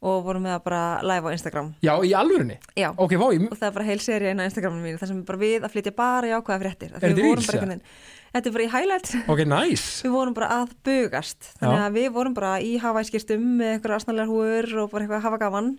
og 0.00 0.22
vorum 0.24 0.46
með 0.46 0.54
að 0.56 0.62
bara 0.64 0.82
live 1.04 1.28
á 1.28 1.30
Instagram. 1.36 1.66
Já, 1.84 1.92
í 2.08 2.12
alvörunni? 2.16 2.56
Já, 2.78 2.88
ok, 2.96 3.12
vá, 3.20 3.26
ég, 3.36 3.42
og 3.52 3.58
það 3.58 3.66
er 3.68 3.74
bara 3.76 3.84
heil 3.90 3.98
serið 4.00 4.30
inn 4.32 4.40
á 4.40 4.48
Instagraminu 4.48 4.84
mínu 4.86 5.00
þar 5.02 5.10
sem 5.12 5.18
bara 5.28 5.40
við 5.42 5.66
að 5.66 5.74
flytja 5.74 5.92
bara 5.98 6.30
jákvæða 6.30 6.60
fréttir 6.62 6.94
Af 6.96 7.02
því 7.02 7.10
Er 7.10 7.42
þetta 7.44 7.58
í 7.58 7.60
veginn- 7.66 7.84
Þetta 8.30 8.46
er 8.46 8.52
bara 8.54 8.64
í 8.64 8.70
highlights 8.70 9.14
ok, 9.26 9.40
nice. 9.50 9.86
Við 10.06 10.12
vorum 10.14 10.34
bara 10.38 10.48
að 10.60 10.72
bugast. 10.86 11.48
Þannig 11.58 11.80
Já. 11.80 11.86
að 11.88 11.96
við 11.98 12.08
vorum 12.14 12.34
bara 12.36 12.52
í 12.62 12.76
hafaðskýrstum 12.78 13.44
með 13.58 13.72
eitthvað 13.74 13.96
asnalegar 13.98 14.30
húur 14.30 14.68
og 14.84 14.90
bara 14.92 15.02
eitthvað 15.04 15.18
að 15.18 15.26
hafa 15.26 15.40
gaman 15.42 15.70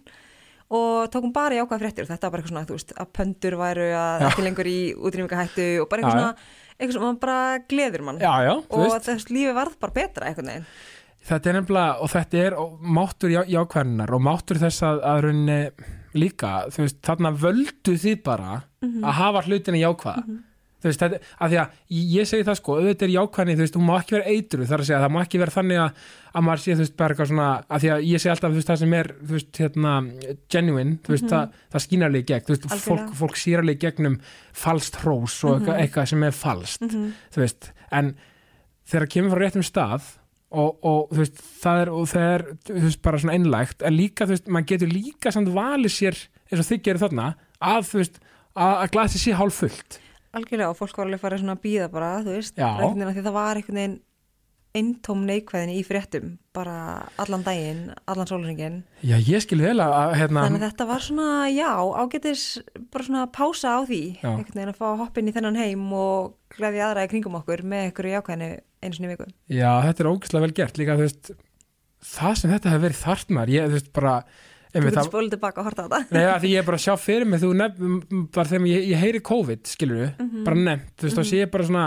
og 0.71 1.09
tókum 1.11 1.31
bara 1.35 1.55
jákvæða 1.57 1.81
fréttir. 1.81 2.03
Og 2.05 2.11
þetta 2.11 2.27
var 2.27 2.31
bara 2.35 2.41
eitthvað 2.43 2.53
svona, 2.53 2.67
þú 2.67 2.75
veist, 2.77 2.91
að 2.99 3.09
pöndur 3.17 3.57
væru 3.59 3.87
að 3.95 4.21
Já. 4.21 4.27
ekki 4.29 4.45
lengur 4.45 4.69
í 4.71 4.77
útrýmingahættu 4.99 5.67
og 5.83 5.89
bara 5.91 6.01
Já, 6.01 6.05
eitthvað 6.05 6.19
svona, 6.19 6.35
eitthvað 6.77 6.97
sem 6.99 7.05
man 7.07 7.19
bara 7.23 7.39
gleður 7.71 8.05
mann 8.07 8.19
já, 8.21 8.31
já, 8.47 8.53
og 8.67 8.83
veist. 8.85 9.07
þess 9.09 9.31
lífi 9.31 9.55
varð 9.55 9.75
bara 9.83 9.95
betra 10.01 10.27
einhvern 10.29 10.51
veginn 10.51 10.67
þetta 11.27 11.49
er 11.51 11.57
nefnilega, 11.59 11.97
og 12.01 12.11
þetta 12.11 12.43
er 12.45 12.59
og 12.59 12.85
máttur 12.99 13.33
já, 13.33 13.41
jákvæðinar 13.49 14.13
og 14.15 14.23
máttur 14.25 14.61
þess 14.61 14.85
að, 14.87 15.01
að 15.05 15.25
rauninni 15.27 15.59
líka, 16.17 16.53
þú 16.73 16.85
veist, 16.85 17.01
þarna 17.07 17.33
völdu 17.39 17.97
þið 18.01 18.23
bara 18.25 18.55
að 18.81 19.19
hafa 19.19 19.43
hlutinni 19.47 19.83
jákvæða. 19.83 20.23
Þú 20.81 20.89
veist, 20.89 21.01
þetta, 21.03 21.17
að 21.37 21.51
því 21.51 21.57
að 21.61 21.73
ég, 21.93 22.25
segi 22.25 22.45
það 22.47 22.55
sko, 22.57 22.75
auðvitað 22.79 23.05
er 23.05 23.11
jákvæðni, 23.13 23.53
þú 23.53 23.61
veist, 23.61 23.75
hún 23.77 23.85
má 23.85 23.91
ekki 23.99 24.15
vera 24.15 24.31
eitru 24.33 24.65
þar 24.65 24.81
að 24.81 24.87
segja, 24.87 25.01
það 25.03 25.11
má 25.13 25.19
ekki 25.21 25.41
vera 25.43 25.53
þannig 25.53 25.81
að, 25.83 25.99
að 26.31 26.45
maður 26.47 26.63
sé, 26.63 26.71
þú 26.71 26.81
veist, 26.81 26.95
bara 26.97 27.13
eitthvað 27.13 27.29
svona, 27.29 27.49
að 27.61 27.83
því 27.83 27.91
að 27.93 28.05
ég 28.07 28.23
segi 28.23 28.31
alltaf, 28.33 28.55
þú 28.55 28.57
veist, 28.57 28.71
það 28.71 28.79
sem 28.81 28.95
er, 28.97 29.09
þú 29.19 29.35
veist, 29.35 29.59
hérna 29.61 29.91
genuine, 30.55 30.95
þú 31.05 31.13
veist, 31.13 31.27
það, 31.29 31.53
það 31.75 31.85
skínar 31.85 32.09
alveg 32.09 32.25
í 32.25 32.27
gegn, 32.31 32.47
þú 32.47 32.55
veist, 32.55 32.65
fólk, 32.87 33.13
fólk 33.21 33.37
sýr 33.37 33.61
alveg 33.61 33.77
í 33.77 33.83
gegnum 33.85 34.17
falskt 34.63 34.97
hrós 35.03 35.37
og 35.45 35.53
eitthvað, 35.59 35.83
eitthvað 35.85 36.09
sem 36.15 36.25
er 36.25 36.35
falskt, 36.39 36.97
þú 37.37 37.43
veist, 37.43 37.69
en 37.93 38.11
þegar 38.89 39.05
það 39.05 39.13
kemur 39.13 39.35
frá 39.35 39.43
réttum 39.45 39.67
stað 39.69 40.09
og, 40.51 40.77
og 40.83 41.11
þú 41.11 41.21
veist, 41.21 41.41
það 41.61 41.81
er, 41.81 41.91
er 42.21 42.45
þú 42.67 42.83
veist, 42.85 43.01
bara 43.05 43.21
svona 43.23 43.37
einlægt, 43.37 43.81
en 43.87 43.97
líka 43.97 44.27
þú 44.27 44.35
veist, 44.35 44.51
maður 44.51 44.69
getur 44.73 44.93
líka 44.93 45.33
samt 45.33 45.51
valið 45.55 45.95
sér 45.95 46.21
eins 46.51 46.61
og 46.61 46.67
þið 46.67 46.85
gerir 46.87 47.03
þarna, 47.05 47.27
að 47.71 47.83
þú 47.89 48.01
veist 48.01 48.21
að, 48.21 48.73
að 48.75 48.87
glasi 48.95 49.21
sé 49.21 49.35
hálf 49.39 49.61
fullt 49.63 49.99
algjörlega 50.31 50.71
og 50.71 50.79
fólk 50.79 50.95
var 50.95 51.09
alveg 51.09 51.21
farið 51.21 51.43
svona 51.43 51.57
að 51.57 51.63
býða 51.65 51.89
bara, 51.91 52.11
þú 52.23 52.35
veist, 52.37 52.59
af 52.59 52.95
því 52.95 53.23
það 53.25 53.35
var 53.35 53.59
einhvern 53.59 53.79
veginn 53.81 53.97
eintóm 54.77 55.25
neikvæðin 55.27 55.73
í 55.75 55.81
fréttum 55.83 56.27
bara 56.55 57.03
allan 57.19 57.43
daginn, 57.43 57.81
allan 58.07 58.27
sólringin 58.29 58.77
Já, 59.03 59.17
ég 59.19 59.43
skil 59.43 59.59
vel 59.59 59.75
að, 59.83 59.91
að 59.97 60.13
hérna, 60.21 60.43
þannig 60.47 60.61
að 60.63 60.69
þetta 60.71 60.87
var 60.91 61.03
svona, 61.05 61.27
já, 61.51 61.69
ágætis 61.75 62.43
bara 62.93 63.07
svona 63.07 63.25
pása 63.35 63.73
á 63.75 63.79
því 63.83 64.01
einhvern 64.23 64.55
veginn 64.55 64.71
að 64.71 64.79
fá 64.79 64.85
að 64.93 65.01
hoppa 65.03 65.19
inn 65.19 65.31
í 65.31 65.35
þennan 65.35 65.59
heim 65.59 65.83
og 65.97 66.33
gleði 66.55 66.83
aðra 66.85 67.03
í 67.07 67.11
kringum 67.11 67.35
okkur 67.41 67.65
með 67.67 67.89
einhverju 67.89 68.15
jákvæðinu 68.15 68.49
einu 68.81 68.95
sinni 68.97 69.09
í 69.09 69.11
viku. 69.11 69.27
Já, 69.51 69.69
þetta 69.85 70.01
er 70.03 70.09
ógæslega 70.09 70.41
vel 70.47 70.55
gert. 70.57 70.79
Líka, 70.81 70.95
þú 70.97 71.03
veist, 71.05 71.31
það 72.15 72.39
sem 72.39 72.53
þetta 72.55 72.71
hefur 72.71 72.85
verið 72.87 73.01
þart 73.03 73.35
maður, 73.37 73.51
ég, 73.57 73.67
þú 73.67 73.77
veist, 73.77 73.91
bara 73.99 74.15
Þú 74.71 74.79
getur 74.85 74.95
það, 75.01 75.07
spólið 75.11 75.31
tilbaka 75.35 75.59
og 75.59 75.65
horta 75.67 75.83
á 75.83 75.87
þetta 75.91 76.15
Nei, 76.15 76.23
að 76.31 76.37
því 76.45 76.49
ég 76.53 76.61
er 76.61 76.67
bara 76.69 76.77
að 76.79 76.83
sjá 76.85 76.93
fyrir 77.03 77.27
mig 77.27 77.41
þú 77.43 77.49
nefn, 77.59 77.95
bara 78.31 78.47
þegar 78.47 78.67
ég, 78.71 78.85
ég 78.87 79.01
heyri 79.03 79.19
COVID 79.27 79.67
skilur 79.67 79.97
við, 79.99 80.11
Mhm. 80.23 80.43
bara 80.47 80.61
nefnt 80.63 80.93
þú 80.95 81.07
veist, 81.09 81.17
þá 81.19 81.23
sé 81.27 81.41
ég 81.41 81.51
bara 81.51 81.65
svona, 81.67 81.83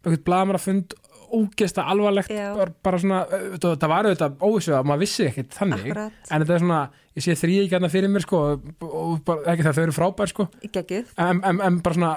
eitthvað 0.00 0.22
blamar 0.24 0.56
að 0.56 0.64
fund 0.64 0.94
ógeðsta 1.32 1.84
alvarlegt 1.88 2.32
Já. 2.32 2.48
bara, 2.58 2.74
bara 2.84 3.00
svona, 3.02 3.20
það, 3.62 3.86
var 3.92 4.08
auðvitað 4.10 4.46
óvissu 4.48 4.74
að 4.76 4.88
maður 4.90 5.04
vissi 5.06 5.26
ekkert 5.30 5.56
þannig 5.58 5.84
Akkurat. 5.86 6.18
en 6.28 6.44
þetta 6.44 6.56
er 6.56 6.64
svona, 6.64 6.80
ég 7.16 7.26
sé 7.26 7.36
þrýði 7.42 7.66
ekki 7.66 7.76
hérna 7.78 7.92
fyrir 7.92 8.12
mér 8.12 8.26
sko, 8.26 8.42
og, 8.88 9.14
bara, 9.26 9.44
ekki 9.52 9.68
það 9.68 9.78
þau 9.78 9.84
eru 9.86 9.96
frábær 9.98 10.32
sko, 10.32 10.48
en, 10.68 11.42
en, 11.42 11.62
en 11.68 11.80
bara 11.84 11.98
svona 11.98 12.14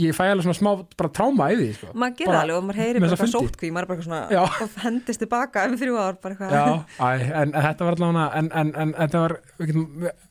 ég 0.00 0.14
fæ 0.16 0.24
alveg 0.30 0.46
svona 0.46 0.56
smá, 0.56 0.70
bara 0.96 1.10
tráma 1.12 1.50
í 1.52 1.56
því 1.58 1.66
sko. 1.76 1.90
maður 1.92 2.28
Bara 2.30 2.42
alveg 2.44 2.56
og 2.56 2.64
maður 2.64 2.80
heyri 2.80 3.02
bara 3.02 3.16
eitthvað 3.16 3.32
sótkví 3.34 3.70
maður 3.74 3.90
bara 3.90 4.00
Já. 4.00 4.06
svona 4.06 4.44
og 4.64 4.78
hendist 4.84 5.20
tilbaka 5.20 5.64
um 5.68 5.76
þrjú 5.80 5.98
ár 6.00 6.16
bara 6.22 6.36
eitthvað 6.36 6.54
Já, 6.56 7.10
en, 7.42 7.52
en 7.52 7.66
þetta 7.68 7.88
var 7.88 7.98
allavega 7.98 8.26
en, 8.40 8.50
en, 8.62 8.72
en 8.80 8.94
þetta 8.96 9.22
var 9.26 9.36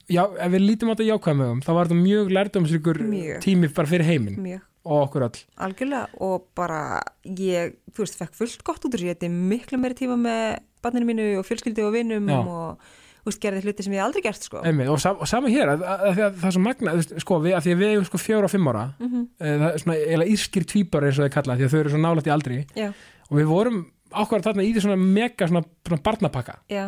já, 0.09 0.23
ef 0.25 0.53
við 0.55 0.65
lítum 0.65 0.89
á 0.89 0.93
þetta 0.95 1.09
jákvæðum 1.11 1.61
þá 1.65 1.71
var 1.77 1.91
þetta 1.91 1.99
mjög 2.01 2.33
lærdomsríkur 2.39 3.01
Mjög. 3.11 3.41
tími 3.45 3.69
bara 3.77 3.91
fyrir 3.93 4.09
heiminn 4.09 4.41
mjög 4.41 4.65
og 4.85 4.97
okkur 5.07 5.23
öll. 5.29 5.39
Algjörlega 5.63 6.07
og 6.25 6.49
bara 6.57 6.99
ég, 7.23 7.77
þú 7.95 8.03
veist, 8.03 8.17
fekk 8.19 8.33
fullt 8.35 8.63
gott 8.67 8.83
út 8.83 8.93
úr 8.97 8.99
sér 9.03 9.13
þetta 9.15 9.29
er 9.29 9.37
miklu 9.53 9.79
meiri 9.79 9.95
tíma 9.95 10.17
með 10.19 10.59
barninu 10.83 11.07
mínu 11.07 11.27
og 11.39 11.47
fjölskyldi 11.47 11.85
og 11.87 11.93
vinum 11.95 12.27
Já. 12.27 12.39
og 12.43 12.83
þú 13.23 13.29
veist, 13.31 13.39
gerði 13.45 13.61
hluti 13.63 13.83
sem 13.85 13.93
ég 13.95 14.03
aldrei 14.03 14.21
gert 14.25 14.43
sko. 14.43 14.59
Einmitt, 14.67 14.89
og, 14.91 14.99
sam, 14.99 15.15
og 15.23 15.29
sama 15.31 15.47
hér, 15.47 15.71
að, 15.77 15.85
að, 15.87 16.01
að, 16.09 16.19
að 16.27 16.39
það 16.41 16.49
er 16.49 16.55
svo 16.57 16.63
magna 16.65 16.95
sko, 17.23 17.37
við, 17.45 17.55
að 17.55 17.63
því 17.63 17.71
að 17.75 17.79
við 17.85 17.93
erum 17.93 18.07
sko 18.09 18.19
fjóra 18.19 18.49
og 18.49 18.51
fimm 18.51 18.67
ára 18.73 18.85
mm 18.99 19.07
Mhm. 19.07 19.21
það 19.39 19.67
er 19.69 19.77
svona 19.85 19.95
eiginlega 20.01 20.33
írskir 20.35 20.65
tvíbar 20.67 21.07
eins 21.07 21.19
og 21.19 21.23
þeir 21.27 21.35
kalla 21.37 21.55
því 21.55 21.63
að 21.63 21.71
þau 21.71 21.79
eru 21.79 21.93
svo 21.93 22.01
nálægt 22.03 22.27
í 22.27 22.33
aldri. 22.35 22.57
Já, 22.75 22.89
og 23.29 23.37
við 23.39 23.47
vorum 23.47 23.77
ákvæður 24.11 24.43
þarna 24.49 24.63
í 24.67 24.73
því 24.75 24.81
svona 24.83 24.99
mega 24.99 25.47
svona, 25.47 25.63
svona 25.87 26.01
barnapakka. 26.03 26.57
Já, 26.69 26.83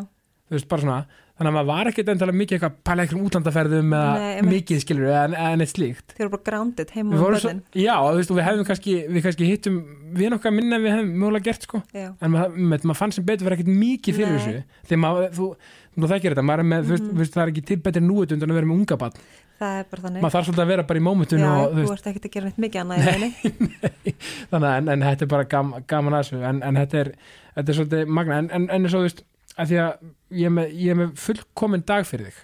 þú 0.51 0.57
veist, 0.59 0.67
bara 0.67 0.81
svona, 0.83 0.99
þannig 1.35 1.49
að 1.49 1.55
maður 1.55 1.67
var 1.69 1.89
ekkert 1.91 2.09
endalega 2.13 2.39
mikið 2.39 2.55
eitthvað 2.55 2.75
pæla 2.87 3.03
eitthvað 3.03 3.23
útlandaferðum 3.27 3.95
eða 3.97 4.11
Nei, 4.23 4.45
mikið 4.47 4.81
skilur 4.85 5.11
en, 5.11 5.35
en 5.35 5.63
eitt 5.65 5.71
slíkt. 5.73 6.15
Þið 6.15 6.25
eru 6.25 6.33
bara 6.35 6.45
grounded 6.49 6.93
heima 6.95 7.11
á 7.11 7.19
börnin 7.19 7.61
já, 7.75 7.95
þú 7.99 8.19
veist, 8.19 8.31
og 8.31 8.39
við 8.39 8.47
hefðum 8.47 8.67
kannski 8.69 8.93
við 9.09 9.25
kannski 9.25 9.49
hittum 9.49 9.79
við 10.15 10.31
nokkað 10.31 10.55
minna 10.55 10.79
en 10.79 10.85
við 10.85 10.93
hefðum 10.95 11.15
mögulega 11.19 11.49
gert 11.49 11.67
sko. 11.67 11.81
Já, 11.91 12.07
en 12.15 12.35
maður, 12.35 12.61
maður 12.85 12.99
fann 13.01 13.15
sem 13.15 13.27
betur 13.27 13.49
fyrir 13.49 13.57
ekkert 13.59 13.81
mikið 13.83 14.19
fyrir 14.21 14.31
Nei. 14.31 14.37
þessu. 14.45 14.79
Þegar 14.87 15.01
maður, 15.03 15.27
þú, 15.35 15.49
þú 15.95 16.11
þekkir 16.13 16.35
þetta 16.35 16.45
maður 16.47 16.63
er 16.63 16.69
með, 16.71 16.87
veist, 16.93 17.09
þú 17.09 17.19
veist, 17.19 17.35
það 17.35 17.43
er 17.43 17.51
ekki 17.51 17.65
til 17.67 17.79
betri 17.83 18.05
núið 18.05 18.37
undan 18.37 18.55
að 18.55 18.59
vera 18.61 18.71
með 18.71 18.79
unga 18.79 18.99
barn, 19.03 19.19
það 19.59 19.77
er 19.81 19.87
bara 19.91 20.05
þannig. 20.05 20.23
Maður 20.23 20.35
þarf 20.37 20.47
svolítið 20.49 20.63
að 20.65 20.71
vera 20.71 20.87
bara 20.87 20.99
í 20.99 21.03
já, 21.03 21.07
mómentinu 21.09 21.51
og 21.51 21.75
þú 21.75 21.83
veist, 21.83 21.95
ert 21.95 22.09
ekkert 22.11 22.29
að 22.29 22.35
gera 22.35 22.49
neitt 22.49 22.63
mikið 22.63 22.83
annað 22.85 22.97
í 22.97 23.05
rauninni. 23.09 24.15
þannig 24.51 24.67
að 24.69 24.75
en, 24.79 24.91
en 24.95 25.05
þetta 25.09 25.25
er 25.27 25.31
bara 25.35 25.47
gam, 25.51 25.71
gaman 25.91 26.17
að 26.17 26.25
þessu 26.25 26.41
en, 26.51 26.59
en 26.63 26.81
þetta 26.81 27.01
er, 27.01 27.11
þetta 27.55 27.73
er 27.73 27.79
svolítið 27.79 28.13
magna 28.19 28.41
en, 28.43 28.51
en, 28.55 28.67
en 28.69 28.87
eins 28.87 28.95
og 28.95 29.03
þú 29.03 29.07
veist, 29.09 29.23
að 29.55 29.71
því 29.71 29.79
að 29.83 29.91
ég 30.39 30.49
er 30.49 30.55
með, 30.57 30.73
ég 30.83 30.93
er 30.93 30.99
með 30.99 31.13
fullkomin 31.25 31.85
dag 31.87 32.07
fyrir 32.07 32.31
þig. 32.31 32.39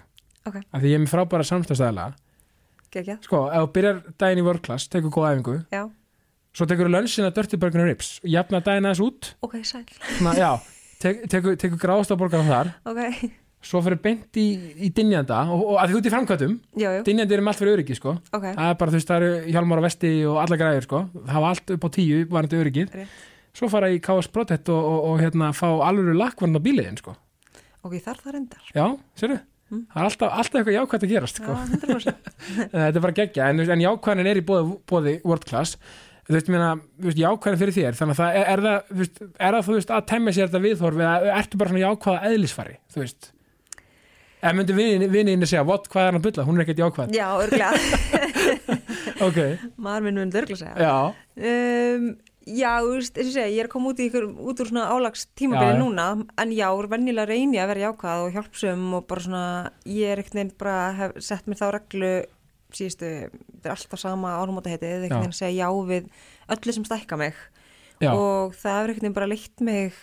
Ok, 0.48 0.56
að 0.58 0.82
því 0.84 0.92
ég 0.92 0.98
er 0.98 1.02
með 1.04 1.12
frábæra 1.12 1.46
samstæðstæðala 1.46 2.06
geggjað, 2.92 3.18
sko, 3.28 3.42
ef 3.48 3.62
þú 3.62 3.68
byrjar 3.76 4.00
daginn 4.20 4.40
í 4.42 4.46
world 4.46 4.62
class, 4.66 4.88
tekur 4.92 5.12
góða 5.14 5.34
æfingu 5.36 5.54
já, 5.72 5.82
svo 6.52 6.66
tekur 6.68 6.88
þú 6.88 6.94
lönsin 6.96 7.28
að 7.28 7.36
Dirty 7.38 7.60
Burger 7.62 7.84
and 7.84 7.88
Rips 7.92 8.08
jafna 8.26 8.60
daginn 8.64 8.88
aðeins 8.90 9.04
út. 9.06 9.30
Ok, 9.46 9.54
sæl. 9.64 9.84
Svona, 10.18 10.34
já, 10.36 10.50
tek, 11.00 11.22
tekur, 11.32 11.56
tekur 11.60 11.80
gráðstaborgar 11.80 12.44
þar. 12.48 12.72
Ok, 12.90 13.00
svo 13.62 13.80
fyrir 13.86 14.00
beint 14.02 14.38
í, 14.42 14.46
í 14.82 14.90
dynjanda 14.94 15.44
og, 15.54 15.62
og 15.72 15.76
að 15.80 15.92
því 15.92 15.98
út 16.00 16.08
í 16.08 16.12
framkvæmtum 16.12 16.54
dynjandi 17.06 17.36
er 17.36 17.42
um 17.44 17.50
allt 17.52 17.60
fyrir 17.62 17.76
öryggi 17.78 17.96
sko. 17.98 18.16
Ok. 18.34 18.48
Það 18.48 18.64
er 18.66 18.78
bara 18.80 18.92
þú 18.92 18.98
veist 18.98 19.12
það 19.12 19.26
eru 19.28 19.52
hjálmar 19.54 19.82
á 19.82 19.86
vesti 19.86 20.10
og 20.26 20.40
alla 20.42 20.58
græður 20.58 20.88
sko. 20.88 21.02
Það 21.20 21.36
hafa 21.36 21.52
allt 21.54 21.74
upp 21.76 21.86
á 21.86 21.88
tíu 21.94 22.24
varandi 22.32 22.58
öryggið. 22.58 22.96
Rétt. 22.98 23.20
Svo 23.56 23.68
fara 23.72 23.90
í 23.92 24.00
KS 24.02 24.30
Protect 24.32 24.70
og, 24.72 24.82
og, 24.82 25.00
og 25.12 25.22
hérna 25.22 25.52
fá 25.56 25.68
alveg 25.68 26.16
lakkvarn 26.18 26.56
á 26.56 26.60
bíliðin 26.64 27.00
sko. 27.00 27.16
Ok, 27.82 27.98
þar 28.02 28.20
það 28.22 28.36
reyndar. 28.36 28.70
Já, 28.76 28.86
sérðu? 29.18 29.40
Mm. 29.72 29.84
það 29.88 30.02
er 30.02 30.06
alltaf, 30.06 30.32
alltaf 30.36 30.58
eitthvað 30.58 30.74
jákvæmt 30.76 31.04
að 31.06 31.12
gerast 31.14 31.38
sko. 31.40 31.52
já, 31.56 31.62
100% 31.80 32.26
þetta 32.72 32.88
er 32.90 33.04
bara 33.06 33.14
geggja 33.16 33.46
en, 33.48 33.62
en 33.64 33.84
jákvæðin 33.86 34.28
er 34.28 34.40
í 34.40 34.44
bóði, 34.44 35.14
world 35.24 35.46
class. 35.48 35.78
Þú 36.22 36.36
veist, 36.36 36.50
mér 36.52 36.64
að 36.66 37.20
jákvæðin 37.22 37.60
fyrir 37.62 37.76
þér 37.78 37.96
þannig 37.98 38.18
að 38.18 38.20
það 38.20 38.36
er, 38.52 38.64
það, 38.66 38.90
þú 38.90 38.98
veist, 39.00 39.22
er 39.32 39.56
það 39.56 39.64
þú 39.68 39.76
veist, 39.78 39.94
að 39.96 40.02
temja 40.12 40.34
sér 40.36 40.50
þetta 40.50 40.64
viðhorf 40.66 41.00
eða 41.00 41.38
ertu 41.40 41.60
bara 41.62 41.72
svona 41.72 41.82
jákvæða 41.86 42.28
eðlisfari 42.30 42.76
þú 42.92 43.02
veist? 43.02 43.30
Eða 44.42 44.52
myndi 44.58 44.76
vinniðinni 44.76 45.46
segja, 45.46 45.62
what, 45.66 45.84
hvað 45.90 46.02
er 46.04 46.08
hann 46.10 46.18
að 46.18 46.24
bylla, 46.26 46.44
hún 46.48 46.56
er 46.58 46.64
ekkert 46.64 46.80
jákvæð. 46.82 47.12
Já, 47.14 47.26
örglega, 47.38 47.68
ok, 49.28 49.38
maður 49.78 50.06
minn 50.08 50.18
mun 50.18 50.32
örglega 50.42 50.60
segja. 50.64 50.74
Já, 50.82 50.94
Um, 51.32 52.10
já, 52.46 52.70
þú 52.82 52.92
veist, 52.96 53.18
að 53.18 53.36
ég 53.52 53.58
er 53.62 53.68
að 53.68 53.72
koma 53.72 53.90
út, 53.92 54.02
ykkur, 54.02 54.26
út 54.50 54.60
úr 54.62 54.68
svona 54.70 54.84
álags 54.90 55.24
tímabili 55.38 55.78
núna, 55.78 56.06
en 56.42 56.52
já, 56.54 56.66
venjulega 56.90 57.28
reyni 57.30 57.58
ég 57.58 57.64
að 57.64 57.72
vera 57.72 57.84
jákvæð 57.86 58.22
og 58.26 58.36
hjálpsum 58.36 58.84
og 58.98 59.06
bara 59.10 59.24
svona, 59.26 59.44
ég 59.86 60.12
er 60.12 60.22
ekkert 60.22 60.38
neginn 60.38 60.54
bara 60.60 60.76
hef 60.98 61.16
sett 61.22 61.48
mér 61.50 61.60
þá 61.60 61.66
reglu 61.76 62.12
síðustu, 62.72 63.10
þetta 63.30 63.68
er 63.68 63.74
alltaf 63.76 64.00
sama 64.00 64.36
ánumóta 64.40 64.72
heitið, 64.72 64.94
Já. 64.94 65.04
ekkert 65.06 65.18
neginn 65.18 65.34
að 65.34 65.40
segja 65.40 65.66
já 65.66 65.82
við 65.90 66.08
öllu 66.56 66.76
sem 66.76 66.86
stækka 66.88 67.18
mig. 67.20 67.42
Já, 68.02 68.10
og 68.12 68.56
það 68.58 68.78
er 68.78 68.92
ekkert 68.94 69.06
neginn 69.06 69.18
bara 69.18 69.30
leitt 69.30 69.60
mig 69.62 69.98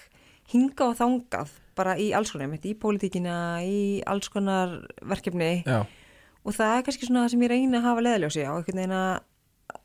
hinga 0.50 0.89
og 0.91 1.00
þangað 1.00 1.55
bara 1.79 1.96
í 2.00 2.12
alls 2.15 2.31
konar, 2.34 2.48
einmitt, 2.48 2.67
í 2.67 2.75
pólitíkina, 2.75 3.38
í 3.63 3.79
alls 4.08 4.29
konar 4.31 4.79
verkefni. 5.01 5.63
Já. 5.65 5.84
og 6.46 6.55
það 6.55 6.77
er 6.77 6.86
kannski 6.88 7.08
svona 7.08 7.25
það 7.25 7.34
sem 7.34 7.43
ég 7.43 7.51
reyni 7.51 7.77
að 7.77 7.86
hafa 7.89 8.03
leðaljósi 8.05 8.46
á, 8.48 8.53
ekkert 8.58 8.86
að 8.88 9.25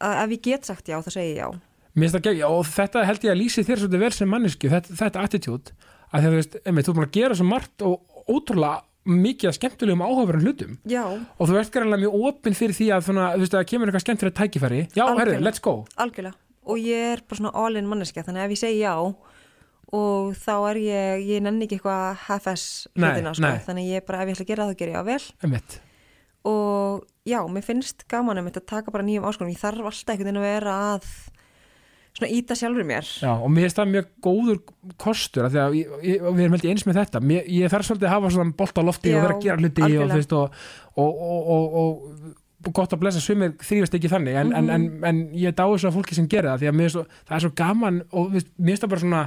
að 0.00 0.20
ef 0.24 0.34
ég 0.34 0.42
get 0.44 0.68
sagt 0.68 0.88
já, 0.88 0.96
þá 1.02 1.10
segi 1.12 1.32
ég 1.34 1.40
já 1.42 1.48
Og 1.94 2.66
þetta 2.66 3.04
held 3.06 3.26
ég 3.26 3.34
að 3.34 3.40
lýsi 3.40 3.64
þér 3.66 3.82
svolítið 3.84 4.02
vel 4.02 4.12
sem 4.16 4.30
manneski, 4.30 4.70
þetta, 4.72 4.96
þetta 4.98 5.26
attitude 5.28 5.76
að 6.14 6.26
þú 6.26 6.32
veist, 6.34 6.56
einmitt, 6.62 6.86
þú 6.86 6.92
er 6.92 6.98
búin 6.98 7.08
að 7.08 7.16
gera 7.18 7.38
svo 7.38 7.46
margt 7.48 7.84
og 7.86 8.24
ótrúlega 8.30 8.82
mikið 9.04 9.50
að 9.50 9.56
skemmtulegum 9.58 10.02
áhugaverðan 10.04 10.46
hlutum. 10.48 10.76
Já, 10.88 11.02
og 11.04 11.48
þú 11.50 11.58
ert 11.60 11.72
greinlega 11.74 12.02
mjög 12.06 12.26
opinn 12.30 12.56
fyrir 12.56 12.76
því 12.78 12.88
að 12.96 13.06
svona, 13.08 13.26
þú 13.34 13.44
veist, 13.44 13.56
að 13.58 13.66
kemur 13.68 13.90
eitthvað 13.90 14.04
skemmtilegt 14.06 14.38
tækifæri. 14.38 14.80
Já, 14.96 15.04
herru, 15.18 15.36
let's 15.44 15.60
go. 15.64 15.74
Algjörlega. 16.00 16.38
Og 16.64 16.80
ég 16.80 17.10
er 17.12 17.22
bara 17.28 17.40
svona 17.42 17.52
all-in 17.60 17.90
manneskja 17.90 18.24
þannig 18.24 18.40
að 18.40 18.46
ef 18.46 18.54
ég 18.54 18.62
segi 18.62 18.78
já 18.80 18.94
og 19.94 20.30
þá 20.40 20.54
er 20.70 20.80
ég, 20.80 21.26
ég 21.28 21.42
nenni 21.44 21.66
ekki 21.66 21.76
eitthvað 21.76 22.22
half-ass 22.24 22.86
hlutina 22.96 23.34
sko, 23.36 23.50
þannig 23.66 23.90
ég 23.92 24.06
bara 24.08 24.22
ef 24.24 24.30
ég 24.30 24.38
ætla 24.38 24.46
að 24.46 24.50
gera 24.50 24.68
það 24.70 24.78
ger 24.80 24.94
ég 24.94 24.96
á 24.96 25.04
vel. 25.10 25.20
Einmitt, 25.44 25.76
og 26.48 27.04
já, 27.28 27.38
mér 27.52 27.66
finnst 27.68 28.06
gaman 28.10 28.40
að 28.40 28.58
taka 28.64 28.94
bara 28.94 29.04
nýjum 29.06 29.28
áskonum, 29.28 29.52
ég 29.52 29.60
þarf 29.60 29.92
alltaf 29.92 31.12
svona 32.14 32.30
íta 32.30 32.56
sjálfur 32.58 32.86
mér. 32.86 33.08
Já, 33.22 33.32
og 33.32 33.50
mér 33.50 33.66
finnst 33.66 33.80
það 33.80 33.90
mjög 33.94 34.08
góður 34.22 34.60
kostur 35.02 35.48
því 35.50 35.60
að 35.64 35.76
ég, 35.80 35.96
ég, 36.06 36.22
við 36.22 36.44
erum 36.44 36.56
held 36.56 36.68
ég 36.68 36.76
eins 36.76 36.86
með 36.86 37.00
þetta. 37.00 37.22
Mér, 37.24 37.48
ég 37.50 37.72
þarf 37.72 37.88
svolítið 37.88 38.08
að 38.08 38.14
hafa 38.14 38.32
svona 38.36 38.56
bolt 38.60 38.78
á 38.78 38.82
lofti 38.86 39.10
Já, 39.10 39.16
og 39.18 39.24
vera 39.24 39.36
að 39.36 39.44
gera 39.48 39.58
hluti 39.62 39.88
og, 39.88 40.14
veist, 40.14 40.36
og, 40.38 40.62
og, 41.02 41.76
og, 41.82 42.06
gott 42.72 42.94
að 42.94 43.02
blessa 43.02 43.20
sumir 43.20 43.56
þrýfast 43.60 43.98
ekki 43.98 44.08
þannig 44.12 44.38
en, 44.40 44.54
en, 44.56 44.70
en, 44.72 44.86
en 45.04 45.18
ég 45.36 45.52
dáið 45.56 45.82
svona 45.82 45.96
fólki 45.98 46.16
sem 46.16 46.28
gerir 46.30 46.52
það 46.52 46.62
því 46.62 46.70
að 46.70 46.78
mér 46.78 46.94
svo, 46.94 47.02
það 47.28 47.36
er 47.36 47.44
svo 47.44 47.52
gaman 47.58 47.98
og 48.08 48.32
mér 48.32 48.46
finnst 48.70 48.86
það 48.86 48.94
bara 48.94 49.02
svona 49.02 49.20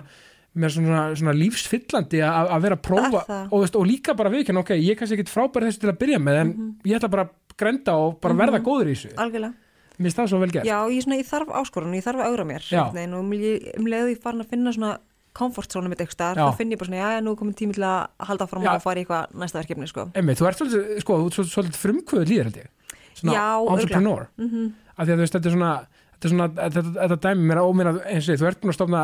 er 0.58 0.74
svona, 0.74 1.04
svona 1.20 1.36
lífsfyllandi 1.38 2.24
að 2.26 2.64
vera 2.64 2.80
að 2.80 2.84
prófa 2.88 3.22
og, 3.44 3.60
veist, 3.62 3.78
og 3.78 3.86
líka 3.86 4.16
bara 4.18 4.32
viðkjann 4.34 4.62
ok, 4.64 4.74
ég 4.80 4.96
er 4.96 4.98
kannski 4.98 5.20
ekkit 5.20 5.30
frábæri 5.30 5.70
þessu 5.70 5.84
til 5.84 5.92
að 5.92 6.02
byrja 6.02 6.24
með 6.24 6.42
en 6.42 6.56
ég 6.88 6.98
ætla 6.98 7.12
bara 7.14 7.28
að 7.28 7.56
grenda 7.62 7.98
og 8.02 8.18
bara 8.24 8.38
verða 8.42 8.64
góður 8.66 8.90
í 8.90 8.96
þessu. 8.96 9.14
Algjörlega 9.22 9.67
mér 9.98 10.08
finnst 10.08 10.18
það 10.20 10.28
svo 10.32 10.40
vel 10.40 10.52
gert 10.54 10.66
Já, 10.70 10.78
ég, 10.94 11.04
svona, 11.04 11.18
ég 11.18 11.28
þarf 11.30 11.50
áskorun, 11.62 11.94
ég 11.98 12.04
þarf 12.06 12.22
að 12.22 12.30
augra 12.32 12.46
mér 12.46 12.64
Já. 12.70 12.84
og 12.88 12.98
um, 12.98 13.32
um 13.78 13.88
leiðu 13.92 14.12
ég 14.14 14.22
farin 14.22 14.42
að 14.42 14.50
finna 14.50 14.74
svona 14.74 14.98
comfort 15.38 15.72
zone 15.72 15.90
mitt 15.90 16.00
eitthvað 16.02 16.38
Já. 16.38 16.46
þá 16.50 16.58
finn 16.58 16.72
ég 16.74 16.80
bara 16.82 16.90
svona, 16.90 17.02
já, 17.16 17.22
nú 17.22 17.32
er 17.32 17.38
komin 17.38 17.54
tími 17.58 17.74
til 17.78 17.84
að 17.86 18.08
halda 18.30 18.48
fram 18.50 18.64
Já. 18.66 18.72
og 18.76 18.82
fara 18.82 19.00
í 19.00 19.04
eitthvað 19.06 19.36
næsta 19.38 19.60
verkefni, 19.62 19.88
sko. 19.88 20.08
Einmitt, 20.18 20.40
þú 20.40 20.48
ert 20.50 20.58
svolítið, 20.62 21.00
sko, 21.04 21.18
þú 21.22 21.44
ert 21.44 21.52
svolítið, 21.54 21.80
frumkvöðu 21.84 22.26
líður 22.32 22.50
held 22.50 22.58
ég 22.58 22.70
svona 23.18 23.34
Já, 23.34 23.48
entrepreneur 23.74 24.28
mm 24.38 24.48
-hmm. 24.50 24.72
af 24.98 25.08
því 25.08 25.12
að 25.12 25.18
þú 25.18 25.24
veist, 25.26 25.34
þetta 25.34 25.48
er 25.50 25.56
svona 25.58 25.74
þetta 26.18 26.26
er 26.26 26.30
svona, 26.30 26.48
þetta, 26.50 26.82
þetta 27.02 27.18
dæmi 27.28 27.44
mér 27.52 27.58
að 27.62 27.68
óminna 27.70 27.92
eins 28.06 28.30
og 28.30 28.34
ég, 28.34 28.40
þú 28.42 28.48
ert 28.48 28.62
búin 28.62 28.70
að 28.74 28.78
stofna 28.80 29.02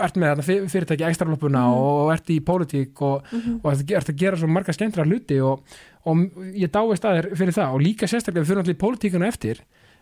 ert 0.00 0.16
með 0.16 0.28
þetta 0.30 0.46
fyr- 0.46 0.68
fyrirtæki 0.70 1.04
ekstraloppuna 1.06 1.60
Mhm. 1.66 1.74
og 1.78 2.12
ert 2.12 2.30
í 2.30 2.40
pólitík 2.40 3.02
og, 3.02 3.22
og 3.64 3.72
ert, 3.72 4.08
að 4.10 4.16
gera 4.16 4.36
svo 4.36 4.46
marga 4.46 4.72
skemmtra 4.72 5.04
hluti 5.04 5.40
og, 5.42 5.62
og 6.06 6.16
ég 6.54 6.70
dáist 6.70 7.04
að 7.04 7.16
þér 7.22 7.36
fyrir 7.36 7.54
það 7.54 7.74
og 7.74 7.80
líka 7.82 8.06
sérstaklega 8.06 8.46
fyrir 8.46 8.58
allir 8.62 8.74
í 8.74 8.82
pólitíkuna 8.82 9.26
eftir 9.26 9.60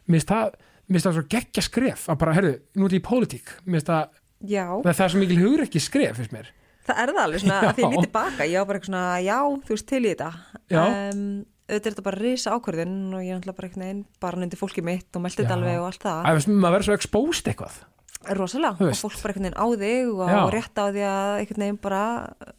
mér 0.09 0.23
finnst 0.23 0.33
það, 1.09 1.19
svo 1.19 1.27
geggja 1.35 1.65
skref 1.65 2.07
að 2.09 2.21
bara, 2.23 2.37
herru, 2.38 2.55
nú 2.79 2.88
er 2.88 2.97
ég 2.97 3.03
í 3.03 3.07
pólitík. 3.09 3.53
Mér 3.67 3.79
finnst 3.79 3.91
það, 3.93 4.17
það, 4.49 4.88
það 4.95 5.05
er 5.05 5.12
svo 5.15 5.21
mikil 5.23 5.43
hugur 5.43 5.67
ekki 5.67 5.85
skref 5.85 6.17
finnst 6.23 6.35
mér. 6.37 6.49
Það 6.88 7.03
er 7.03 7.12
það 7.12 7.23
alveg 7.27 7.43
svona, 7.45 7.59
að 7.69 7.77
því 7.77 7.85
ég 7.85 7.95
lítið 7.95 8.12
baka, 8.15 8.49
ég 8.49 8.57
á 8.57 8.65
bara 8.65 8.81
eitthvað 8.81 8.88
svona, 8.95 9.05
já, 9.21 9.38
þú 9.69 9.75
veist, 9.75 9.88
til 9.91 10.00
í 10.00 10.12
þetta. 10.15 10.31
Um, 10.73 11.23
auðvitað 11.69 11.91
er 11.91 11.93
þetta 11.93 12.07
bara 12.07 12.23
risa 12.23 12.55
ákvörðin 12.57 12.97
og 13.12 13.21
ég 13.21 13.29
er 13.35 13.37
náttúrulega 13.37 13.59
bara 13.59 13.69
eitthvað 13.69 13.91
einn, 13.91 14.03
bara 14.25 14.41
nundi 14.41 14.57
fólki 14.57 14.85
mitt 14.88 15.19
og 15.19 15.25
meldi 15.27 15.43
þetta 15.43 15.59
alveg 15.59 15.81
og 15.83 15.88
allt 15.91 16.07
það. 16.07 16.29
að 16.33 16.49
maður 16.55 16.77
verður 16.79 16.88
svo 16.88 16.97
exposed 16.97 17.50
eitthvað. 17.53 17.79
Rosalega, 18.35 18.83
og 18.83 18.97
fólk 18.99 19.21
bara 19.23 19.31
einhvern 19.31 19.47
veginn 19.47 19.61
á 19.62 19.67
þig 19.79 20.09
og 20.11 20.31
Já. 20.33 20.38
rétt 20.53 20.81
á 20.81 20.85
því 20.91 21.03
að 21.07 21.29
einhvern 21.38 21.62
veginn 21.62 21.79
bara, 21.85 22.00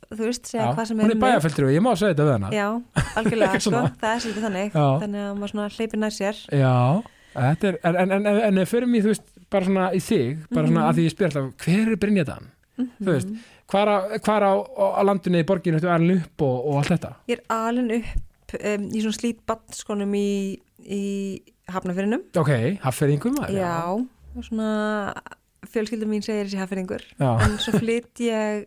þú 0.07 0.21
veist, 0.23 0.47
segja 0.47 0.63
Já, 0.63 0.69
hvað 0.77 0.87
sem 0.87 0.97
hún 0.97 1.03
er 1.03 1.11
um 1.11 1.19
mig. 1.19 1.25
bæjarfæltur 1.25 1.67
og 1.67 1.73
ég 1.73 1.83
má 1.83 1.89
segja 1.99 2.13
þetta 2.13 2.27
við 2.29 2.33
hana. 2.37 2.51
Já, 2.55 2.67
algjörlega, 3.19 3.59
sko, 3.65 3.81
það 3.99 4.13
er 4.13 4.23
svolítið 4.23 4.45
þannig, 4.47 4.69
Já. 4.71 4.85
þannig 5.03 5.25
að 5.25 5.33
maður 5.41 5.51
svona 5.53 5.67
hleypir 5.75 6.01
nær 6.01 6.15
sér. 6.15 6.39
Já, 6.55 6.75
þetta 7.03 7.18
er, 7.35 7.79
en, 7.83 7.95
en, 7.95 8.11
en, 8.11 8.25
en, 8.25 8.39
en 8.47 8.61
ef 8.63 8.71
fyrir 8.73 8.89
mig, 8.89 9.03
þú 9.05 9.13
veist, 9.13 9.27
bara 9.51 9.67
svona 9.67 9.89
í 9.95 10.01
þig, 10.03 10.47
bara 10.53 10.69
svona 10.69 10.87
að 10.87 10.97
því 10.99 11.05
ég 11.05 11.13
spyr 11.15 11.29
alltaf, 11.29 11.51
hver 11.65 11.91
er 11.93 11.99
Brynjadan? 12.01 12.49
Þú 12.79 13.11
veist, 13.11 13.35
hvar 13.69 13.91
á, 13.91 13.97
hvar 14.25 14.45
á, 14.45 14.53
á 14.99 15.01
landinu 15.05 15.41
í 15.41 15.47
borginu 15.47 15.79
þetta 15.79 15.91
er 15.91 15.97
alveg 15.97 16.23
upp 16.23 16.45
og, 16.47 16.57
og 16.69 16.79
allt 16.81 16.93
þetta? 16.95 17.11
Ég 17.29 17.41
er 17.41 17.55
alin 17.55 17.91
upp 17.99 18.55
um, 18.59 18.87
í 18.89 19.03
svona 19.03 19.17
slít 19.19 19.43
bandskonum 19.49 20.15
í, 20.17 20.31
í 20.85 21.03
hafnafyrinum. 21.69 22.25
Ok, 22.39 22.53
maður? 23.35 23.59
Já, 23.59 23.75
og 23.93 24.47
svona 24.47 24.71
fjölskyldum 25.69 26.13
mín 26.13 26.25
segir 26.25 26.47
þessi 26.47 26.61
hafnfyringur. 26.61 27.05
Já. 27.19 27.31
En 27.45 27.57
svo 27.61 27.75
flytt 27.77 28.23
ég, 28.23 28.65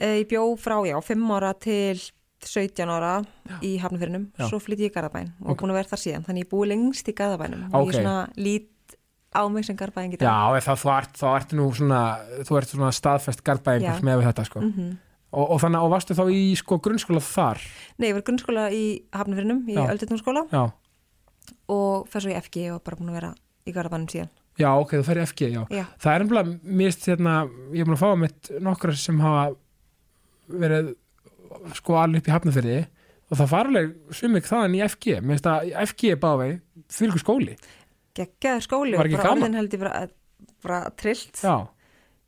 ég 0.00 0.26
bjó 0.30 0.46
frá, 0.60 0.78
já, 0.88 0.96
5 1.04 1.34
ára 1.36 1.52
til 1.60 2.00
17 2.46 2.88
ára 2.90 3.24
í 3.62 3.78
hafnafyrinum. 3.80 4.28
Já. 4.38 4.48
Svo 4.48 4.58
flytt 4.60 4.80
ég 4.84 4.90
í 4.92 4.94
Garðabæn 4.94 5.32
og 5.42 5.50
Ok. 5.54 5.60
búin 5.62 5.70
að 5.72 5.78
vera 5.80 5.88
þar 5.94 6.02
síðan. 6.04 6.24
Þannig 6.26 6.44
ég 6.44 6.50
búi 6.50 6.68
lengst 6.68 7.08
í 7.08 7.14
Garðabænum. 7.14 7.64
Og 7.72 7.80
Ok. 7.88 7.92
ég 7.92 8.00
svona 8.02 8.28
lít 8.36 8.68
á 9.34 9.42
mig 9.50 9.64
sem 9.64 9.76
Garðabæn. 9.76 10.18
Já, 10.18 10.60
það, 10.60 10.78
þú 10.84 10.98
ert, 10.98 11.12
þá 11.18 11.26
ertu 11.40 11.56
nú 11.56 11.70
svona, 11.74 12.02
þú 12.44 12.56
ert 12.58 12.68
svona 12.68 12.92
staðfest 12.92 13.42
Já. 13.82 14.00
með 14.00 14.22
þetta, 14.28 14.44
sko. 14.44 14.60
Mm 14.60 14.98
Og, 15.34 15.50
og 15.50 15.58
þannig, 15.60 15.82
og 15.82 15.90
varstu 15.90 16.14
þá 16.14 16.30
í, 16.30 16.54
sko, 16.54 16.78
grunnskóla 16.78 17.18
þar? 17.18 17.58
Nei, 17.98 18.06
ég 18.08 18.14
var 18.14 18.22
í 18.22 18.26
grunnskóla 18.28 18.70
í 18.70 19.02
hafnafyrinum, 19.12 19.64
í 19.66 19.74
Já. 19.74 19.88
Öldutnúrskóla 19.90 20.48
Já, 20.52 20.72
og 21.68 22.06
fer 22.08 22.20
svo 22.22 22.30
í 22.30 22.36
FG 22.38 22.68
og 22.74 22.84
bara 22.84 22.96
búin 23.00 23.10
að 23.10 23.18
vera 23.18 23.34
í 23.66 23.72
Garðabænum 23.74 24.06
síðan. 24.12 24.28
já, 24.56 24.68
ok, 24.78 24.90
þú 25.00 25.04
fer 25.04 25.16
í 25.18 25.26
FG, 25.26 25.48
já. 25.50 25.66
Já, 25.74 25.84
Það 25.98 26.14
er 26.14 26.20
ennbla, 26.24 26.44
mist, 26.62 27.00
hérna, 27.10 27.34
ég 27.72 27.80
er 27.80 27.84
búin 27.88 27.96
að 27.98 28.04
fá 28.04 28.18
mitt 28.18 28.50
nokkra 28.62 28.94
sem 28.96 29.18
hafa 29.18 29.56
verið, 30.48 30.94
sko, 31.78 31.96
alveg 32.00 32.22
upp 32.22 32.28
í 32.30 32.34
hafnafyrði 32.34 32.78
og 33.30 33.38
það 33.40 33.50
farleg 33.54 33.92
sumik 34.14 34.48
þaðan 34.48 34.76
í 34.76 34.82
FG, 34.88 35.14
mér 35.20 35.34
finnst 35.36 35.48
að 35.50 35.70
FG 35.88 36.10
er 36.14 36.20
báði 36.22 36.50
fyrir 36.92 37.22
skóli. 37.22 37.56
geggjaður 38.14 38.66
skóli 38.66 38.96
Var 38.98 39.00
og 39.00 39.08
ekki 39.08 39.16
bara 39.20 39.28
gaman? 39.28 39.42
orðin 39.46 39.58
held 39.58 39.74
ég 39.74 39.82
bara, 39.84 40.02
bara 40.62 40.82
trillt. 41.00 41.40
Já, 41.42 41.56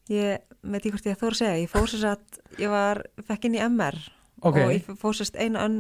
Ég 0.07 0.39
veit 0.62 0.79
ekki 0.79 0.93
hvort 0.95 1.07
ég 1.09 1.17
þóra 1.19 1.35
að 1.35 1.39
segja, 1.41 1.55
ég 1.59 1.71
fór 1.73 1.89
sér 1.91 2.05
að 2.12 2.61
ég 2.62 2.71
var, 2.71 3.01
fekk 3.27 3.47
inn 3.49 3.57
í 3.59 3.62
MR 3.67 3.97
ok, 4.39 4.59
og 4.62 4.71
ég 4.71 4.91
fór 5.01 5.17
sérst 5.19 5.39
einu 5.39 5.59
önn 5.59 5.79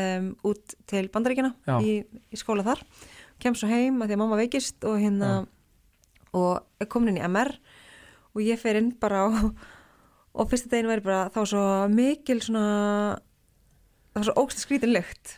um, 0.00 0.30
út 0.48 0.72
til 0.88 1.02
bandaríkina 1.12 1.50
Já. 1.68 1.76
í, 1.84 1.98
í 2.32 2.40
skóla 2.40 2.64
þar 2.64 2.80
kem 3.42 3.56
svo 3.58 3.68
heim 3.68 4.00
að 4.00 4.08
því 4.12 4.16
að 4.16 4.22
mamma 4.22 4.38
veikist 4.40 4.86
og 4.88 4.96
hérna 5.02 5.32
og 6.32 6.62
er 6.80 6.88
komin 6.88 7.12
inn 7.12 7.20
í 7.20 7.26
MR 7.28 7.52
og 8.32 8.40
ég 8.40 8.60
fer 8.60 8.78
inn 8.80 8.92
bara 9.00 9.26
og, 9.28 9.52
og 10.34 10.48
fyrsta 10.50 10.70
degin 10.72 10.88
væri 10.92 11.04
bara 11.04 11.26
þá 11.34 11.40
svo 11.52 11.64
mikil 11.92 12.40
svona 12.40 12.64
það 14.12 14.20
var 14.20 14.26
svo 14.28 14.34
ógst 14.42 14.60
skrítin 14.60 14.92
lykt 14.92 15.30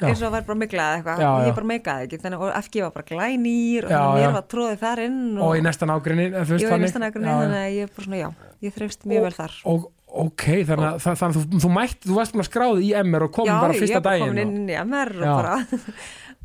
Já. 0.00 0.08
eins 0.08 0.20
og 0.20 0.26
það 0.26 0.34
væri 0.38 0.46
bara 0.48 0.60
miklað 0.62 0.94
eitthvað 0.98 1.20
Já, 1.20 1.28
og 1.30 1.40
já. 1.44 1.48
ég 1.50 1.56
bara 1.58 1.68
meikaði 1.70 2.06
ekki 2.08 2.20
þannig 2.22 2.44
og 2.46 2.54
FG 2.64 2.82
var 2.86 2.92
bara 2.96 3.08
glænýr 3.10 3.84
og 3.88 3.92
Já, 3.92 4.00
að 4.00 4.10
já. 4.20 4.24
mér 4.24 4.36
var 4.38 4.46
tróðið 4.54 4.78
þar 4.84 5.02
inn 5.04 5.18
og 5.44 5.56
í 5.56 5.64
næstan 5.66 5.92
ágrinni, 5.94 6.26
ég 6.30 6.46
þannig. 6.72 6.92
Já, 7.28 7.34
já. 7.36 7.64
að 7.64 7.76
ég 7.76 7.92
bara 7.96 8.06
svona 8.06 8.20
já 8.22 8.28
ég 8.60 8.76
þreifst 8.76 9.04
mjög 9.08 9.26
vel 9.28 9.36
þar 9.36 9.58
Og, 9.72 9.84
ok, 10.24 10.44
þannig 10.68 10.86
að, 10.88 10.96
þannig 11.04 11.20
að 11.28 11.36
þú, 11.36 11.60
þú 11.64 11.70
mætt, 11.76 12.00
þú 12.08 12.16
varst 12.16 12.32
búin 12.34 12.44
að 12.44 12.48
skráði 12.50 12.88
í 12.88 12.90
MR 13.04 13.24
og 13.28 13.32
komum 13.36 13.52
já, 13.52 13.60
bara 13.62 13.76
ég 13.76 13.84
fyrsta 13.84 14.00
bara 14.00 14.16
daginn. 14.16 14.32
komin 14.32 14.40
og- 14.40 14.56
inn 14.56 14.68
í 14.68 14.78
MR 14.84 15.12
Já. 15.20 15.30
og 15.30 15.40
bara 15.40 15.56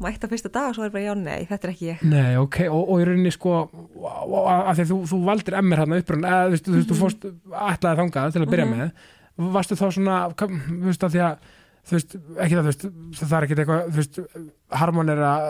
mætt 0.03 0.23
á 0.23 0.27
fyrsta 0.27 0.49
dag 0.51 0.69
og 0.69 0.75
svo 0.75 0.83
er 0.87 0.91
bara 0.91 1.05
já, 1.07 1.13
nei, 1.15 1.45
þetta 1.47 1.67
er 1.69 1.71
ekki 1.73 1.89
ég. 1.93 2.01
Nei, 2.11 2.35
ok, 2.41 2.57
og, 2.67 2.89
og 2.91 3.01
í 3.01 3.07
rauninni 3.07 3.31
sko 3.31 3.57
að 4.03 4.71
því 4.75 4.85
að 4.85 4.89
þú, 4.93 4.97
þú 5.11 5.19
valdir 5.29 5.59
MR 5.61 5.83
hérna 5.85 5.99
upprunn 6.03 6.25
eða 6.27 6.45
þú 6.47 6.55
veist, 6.55 6.65
þú, 6.69 6.77
veist, 6.79 6.89
þú 6.91 7.01
fórst 7.03 7.27
ætlaði 7.71 8.01
þangað 8.03 8.33
til 8.35 8.41
að 8.45 8.49
byrja 8.55 8.65
Mhm. 8.65 8.79
með. 8.79 9.11
Varstu 9.55 9.75
þá 9.79 9.85
svona, 9.91 10.17
þú 10.35 10.83
veist 10.89 11.03
að 11.03 11.15
því 11.15 11.23
að 11.29 11.37
þú 11.85 11.93
veist, 11.93 12.13
ekki 12.41 12.55
það, 12.57 12.65
þú 12.65 12.69
veist 12.71 12.85
það 13.29 13.33
er 13.37 13.45
ekkit 13.45 13.59
eitthvað, 13.61 13.81
þú 13.85 13.99
veist 13.99 14.15
harmon 14.75 15.09
er 15.13 15.19
að, 15.21 15.41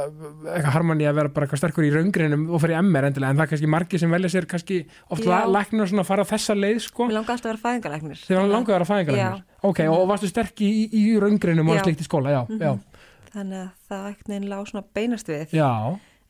eitthvað 0.51 0.73
harmoni 0.75 1.05
að 1.07 1.15
vera 1.15 1.29
bara 1.31 1.45
eitthvað 1.47 1.61
sterkur 1.61 1.85
í 1.87 1.91
raungrinum 1.95 2.41
og 2.51 2.59
fyrir 2.61 2.75
MR 2.81 3.07
endilega 3.07 3.31
en 3.31 3.37
það 3.39 3.45
er 3.45 3.51
kannski 3.53 3.69
margir 3.71 4.01
sem 4.01 4.11
velja 4.11 4.31
sér 4.33 4.45
kannski 4.51 4.79
oft 5.15 5.23
Já. 5.23 5.45
læknir 5.47 5.87
svona 5.87 6.03
að 6.03 6.09
fara 6.09 6.25
þessa 6.27 6.57
leið 6.59 6.81
sko, 6.83 7.07
mér 7.07 7.15
langar 7.21 7.37
alltaf 7.37 7.47
að 7.47 7.53
vera 7.53 7.63
fæðingalæknir 7.63 8.25
hann 8.35 8.51
langaði 8.51 8.75
að 8.75 8.75
vera 8.75 8.89
fæðingalæknir 8.91 9.43
ok, 9.71 9.79
og 9.95 10.03
varstu 10.11 10.27
sterk 10.33 10.59
í, 10.65 10.71
í, 10.91 11.05
raungrinum 11.23 11.71
og 11.71 11.79
Já. 11.79 11.83
slikt 11.87 12.03
í 12.03 12.09
skóla, 12.09 12.35
já, 12.35 12.41
já, 12.59 12.73
þannig 13.35 13.61
að 13.61 13.87
það 13.89 14.09
ekkert 14.09 14.31
neginn 14.31 14.51
lág 14.51 14.69
svona 14.69 14.85
beinast 14.97 15.31
við. 15.31 15.55
Já. 15.55 15.71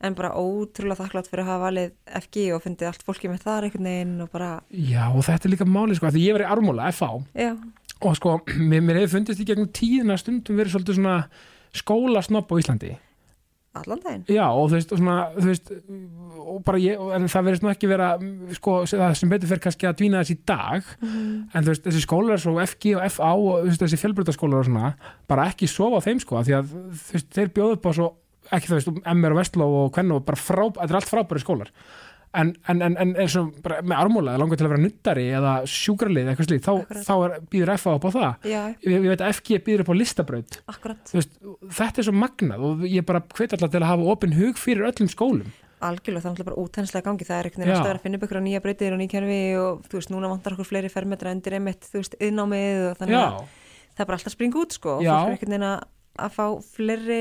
En 0.04 0.16
bara 0.18 0.34
ótrúlega 0.36 1.00
þakklátt 1.00 1.30
fyrir 1.30 1.46
að 1.46 1.50
hafa 1.50 1.64
valið 1.64 1.94
FG 2.20 2.42
og 2.52 2.62
fundið 2.66 2.90
allt 2.90 3.06
fólkið 3.06 3.32
með 3.32 3.46
þar 3.46 3.66
einhvern 3.66 3.88
veginn 3.88 4.18
og 4.26 4.30
bara, 4.34 4.50
já, 4.68 5.04
og 5.08 5.24
þetta 5.24 5.48
er 5.48 5.54
líka 5.54 5.68
máli 5.70 5.96
sko, 5.96 6.10
því 6.12 6.24
ég 6.26 6.42
í 6.44 6.48
Armóla, 6.52 6.90
FA 6.92 7.08
já, 7.32 7.54
og 8.04 8.18
sko, 8.18 8.34
mér, 8.60 8.84
mér 8.84 9.00
hefur 9.00 9.14
fundist 9.16 9.40
í 9.40 9.46
gegnum 9.48 9.70
tíðina 9.72 10.18
stundum 10.20 10.60
verið 10.60 10.74
svolítið 10.74 10.98
svona 10.98 11.16
skólasnopp 11.76 12.52
á 12.52 12.60
Íslandi 12.60 12.92
allan 13.82 14.02
daginn. 14.04 14.24
Já 14.32 14.44
og 14.46 14.68
þú 14.70 14.78
veist, 14.78 14.92
og 14.92 15.00
svona, 15.00 15.16
þú 15.36 15.46
veist 15.50 15.72
og 16.46 16.60
bara 16.66 16.80
ég, 16.80 17.00
en 17.16 17.26
það 17.30 17.48
verðist 17.48 17.64
nú 17.64 17.70
ekki 17.72 17.90
vera 17.90 18.10
sko, 18.56 18.76
það 18.90 19.16
sem 19.18 19.32
betur 19.32 19.50
fyrir 19.50 19.62
kannski 19.64 19.88
að 19.88 19.96
dvína 20.00 20.22
þess 20.22 20.34
í 20.34 20.38
dag 20.46 20.92
en 21.02 21.66
þú 21.66 21.72
veist, 21.72 21.84
þessi 21.88 22.04
skólar 22.04 22.42
svo 22.42 22.54
FG 22.62 22.94
og 22.96 23.06
FA 23.16 23.32
og 23.34 23.66
veist, 23.66 23.82
þessi 23.82 24.00
fjölbrutaskólar 24.02 24.62
og 24.62 24.68
svona, 24.68 24.92
bara 25.30 25.48
ekki 25.50 25.68
sofa 25.70 26.00
á 26.00 26.06
þeim 26.06 26.22
sko, 26.22 26.44
því 26.46 26.56
að 26.60 26.70
þú 26.70 27.16
veist, 27.16 27.30
þeir 27.34 27.52
bjóðu 27.56 27.78
upp 27.78 27.88
á 27.88 27.92
svo 27.98 28.08
ekki 28.54 28.70
þú 28.70 28.78
veist, 28.78 28.92
MR 29.16 29.34
og 29.34 29.40
Vestló 29.40 29.70
og 29.82 29.88
Kvenno 29.96 30.20
bara 30.26 30.38
frá, 30.38 30.62
þetta 30.70 30.90
er 30.92 31.00
allt 31.00 31.10
frábæri 31.10 31.42
skólar 31.42 31.72
en, 32.40 32.52
en, 32.70 32.82
en, 32.86 32.96
en 33.02 33.12
eins 33.22 33.36
og 33.40 33.52
bara 33.64 33.80
með 33.82 34.00
armóla 34.04 34.36
langar 34.40 34.60
til 34.60 34.66
að 34.66 34.72
vera 34.74 34.82
nuttari 34.84 35.26
eða 35.34 35.52
sjúkralið 35.70 36.30
eitthvað 36.32 36.48
slíð, 36.50 36.62
þá, 36.66 37.02
þá 37.08 37.12
er, 37.16 37.36
býður 37.52 37.72
FA 37.82 37.94
upp 37.98 38.08
á 38.08 38.10
það. 38.16 38.48
Ég, 38.52 38.80
ég 38.92 39.06
veit 39.10 39.24
að 39.24 39.32
FG 39.36 39.60
býður 39.66 39.84
upp 39.84 39.92
á 39.92 39.96
listabraut. 40.00 40.58
Veist, 41.12 41.38
þetta 41.80 42.02
er 42.02 42.08
svo 42.08 42.16
magnað 42.16 42.66
og 42.70 42.84
ég 42.88 43.06
bara 43.08 43.22
hvet 43.36 43.56
alltaf 43.56 43.72
til 43.72 43.82
að 43.82 43.90
hafa 43.92 44.10
opin 44.16 44.36
hug 44.36 44.60
fyrir 44.60 44.88
öllum 44.90 45.10
skólum. 45.12 45.54
Algjörlega 45.86 46.24
það 46.24 46.40
er 46.40 46.48
bara 46.48 46.62
útenslega 46.62 47.04
gangi. 47.04 47.26
Það 47.28 47.38
er 47.38 47.48
einhvern 47.50 47.62
veginn 47.64 47.74
alltaf 47.76 47.90
verið 47.90 48.00
að 48.00 48.06
finna 48.06 48.18
upp 48.18 48.26
ykkur 48.26 48.40
á 48.40 48.46
nýja 48.46 48.62
breytir 48.64 48.94
og 48.96 49.00
nýjkerfi 49.02 49.40
og 49.60 49.82
þú 49.90 49.98
veist, 49.98 50.12
núna 50.14 50.30
vantar 50.32 50.56
okkur 50.56 50.68
fleiri 50.70 50.92
fermetra 50.92 51.34
undir 51.36 51.58
einmitt, 51.58 51.84
þú 51.90 52.00
veist, 52.00 52.16
yðnámið 52.16 52.84
og 52.86 53.02
þannig 53.02 53.18
að 53.20 53.36
það 53.96 54.04
er 54.04 54.08
bara 54.08 54.18
alltaf 54.18 54.30
að 54.32 54.36
springa 54.36 54.62
út 54.62 54.76
sko 54.76 54.94
og 54.94 55.02
fólk 55.04 55.12
er 55.12 55.34
einhvern 55.34 55.52
veginn 55.52 55.66
að, 55.68 55.84
að 56.24 56.34
fá 56.36 56.46
fleiri 56.76 57.20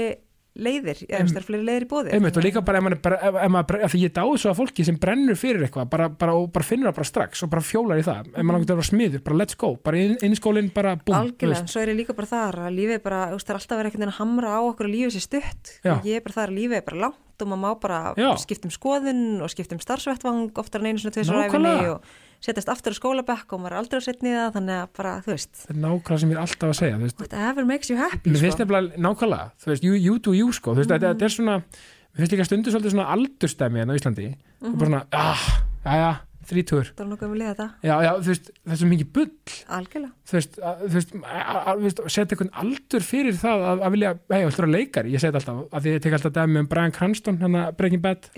leiðir 0.56 1.02
eða 1.04 1.20
veist, 1.26 1.34
það 1.34 1.40
eru 1.40 1.48
fleiri 1.50 1.66
leiðir 1.68 1.86
í 1.86 1.90
bóði 1.92 2.14
einmitt 2.16 2.38
og 2.40 2.46
líka 2.46 2.62
bara 2.66 2.80
ef 2.80 2.86
maður, 2.86 3.76
er 3.76 3.86
ef 3.88 3.94
því 3.96 4.02
ég 4.06 4.14
dáði 4.16 4.40
svo 4.40 4.52
að 4.52 4.60
fólki 4.62 4.86
sem 4.88 5.00
brennur 5.02 5.40
fyrir 5.40 5.66
eitthvað 5.66 5.90
bara, 5.92 6.08
bara, 6.22 6.36
og 6.40 6.48
bara 6.56 6.68
finnur 6.68 6.90
það 6.90 6.98
bara 7.00 7.10
strax 7.10 7.44
og 7.44 7.52
bara 7.52 7.66
fjólar 7.66 8.00
í 8.00 8.06
það. 8.08 8.32
Ef 8.32 8.40
maður 8.40 8.56
langar 8.56 8.70
til 8.70 8.76
að 8.76 8.80
vera 8.80 8.90
smiður, 8.90 9.24
bara 9.28 9.40
let's 9.42 9.60
go 9.60 9.74
bara 9.84 10.02
inn, 10.02 10.16
inn 10.24 10.36
í 10.36 10.40
skólinn, 10.40 10.72
bara 10.76 10.96
búm 11.02 11.18
Algjörlega, 11.20 11.68
svo 11.72 11.84
er 11.84 11.92
ég 11.92 12.00
líka 12.00 12.16
bara 12.16 12.32
þar 12.32 12.62
að 12.70 12.80
lífið 12.80 12.98
er 12.98 13.04
bara, 13.04 13.22
þú 13.32 13.40
veist, 13.40 13.50
það 13.50 13.56
er 13.56 13.62
alltaf 13.62 13.82
verið 13.82 13.92
einhvern 13.92 14.06
veginn 14.06 14.16
að 14.16 14.20
hamra 14.22 14.56
á 14.56 14.60
okkur 14.72 14.90
að 14.90 14.96
lífið 14.96 15.16
sé 15.16 15.24
stutt. 15.26 15.74
Já. 15.84 15.94
og 15.98 16.08
ég 16.08 16.20
er 16.20 16.26
bara 16.26 16.38
þar 16.40 16.54
að 16.54 16.60
lífið 16.62 16.80
er 16.80 16.88
bara 16.90 17.04
langt 17.06 17.44
og 17.44 17.50
maður 17.52 17.62
má 17.66 17.82
bara 17.84 18.00
Já. 18.16 18.30
skipta 18.40 18.70
um 18.70 18.72
skoðun 18.72 19.24
og 19.44 19.52
skipta 19.52 19.76
um 19.76 19.84
starfsvettvang 19.84 20.62
oftar 20.62 20.84
en 20.84 20.94
einu 20.94 21.04
svona 21.04 21.18
tveisur 21.18 21.36
og 21.36 22.00
setjast 22.44 22.72
aftur 22.74 22.96
á 22.96 23.00
skólabekk 23.00 23.56
og 23.56 23.62
maður 23.64 23.76
er 23.76 23.80
aldrei 23.82 24.00
að 24.00 24.10
í 24.26 24.36
það 24.36 24.56
þannig 24.58 24.78
að 24.82 24.88
bara, 24.98 25.14
þú 25.26 25.34
veist, 25.34 25.54
þetta 25.62 25.76
er 25.76 25.82
nákvæmlega 25.86 26.20
sem 26.22 26.30
ég 26.30 26.36
er 26.36 26.44
alltaf 26.44 26.70
að 26.70 26.78
segja 26.82 26.96
þú 26.96 27.06
veist, 27.06 27.20
whatever 27.24 27.64
makes 27.70 27.92
you 27.92 27.98
happy 28.00 28.34
mér 28.34 28.44
finnst 28.44 28.58
sko. 28.58 28.66
nefnilega 28.66 29.04
nákvæmlega 29.06 29.46
þú 29.64 29.72
veist, 29.72 29.84
you, 29.86 29.94
you 29.96 30.20
do 30.20 30.34
you 30.36 30.52
sko. 30.56 30.76
Þú 30.76 30.84
veist, 30.84 30.92
þetta, 30.94 31.12
þetta 31.14 31.26
er 31.28 31.34
svona, 31.36 31.56
mér 31.66 32.20
finnst 32.22 32.34
líka 32.36 32.48
stundu 32.48 32.72
svolítið 32.74 32.96
svona 32.96 33.10
aldurstæmi 33.16 33.82
hérna 33.82 33.94
á 33.96 34.00
Íslandi. 34.00 34.28
Og 34.62 34.78
bara 34.80 34.90
svona, 34.90 35.04
ah, 35.16 35.44
já, 35.86 35.94
já, 36.02 36.12
þrítúr 36.50 36.86
Það 36.92 37.04
er 37.06 37.10
nokkuð 37.12 37.30
með 37.32 37.40
liða 37.42 37.54
þetta, 37.54 37.68
já, 37.82 37.96
já, 38.06 38.12
þú 38.20 38.30
veist, 38.32 38.46
það 38.62 38.76
er 38.76 38.80
svo 38.82 38.90
mikið 38.92 39.10
bull. 39.16 39.34
Algjörlega. 39.78 40.14
Þú 40.26 40.34
veist, 40.38 40.54
að, 40.60 40.76
þú 40.84 40.94
veist, 41.00 41.12
að, 41.22 41.24
að, 41.56 41.72
þú 41.72 41.84
veist 41.88 42.00
setja 42.16 42.36
einhvern 42.36 42.54
aldur 42.64 43.04
fyrir 43.06 43.36
það 43.40 43.58
að, 43.72 43.78
að 43.88 43.92
vilja 43.96 44.12
hei, 44.16 44.40
ég 44.40 44.48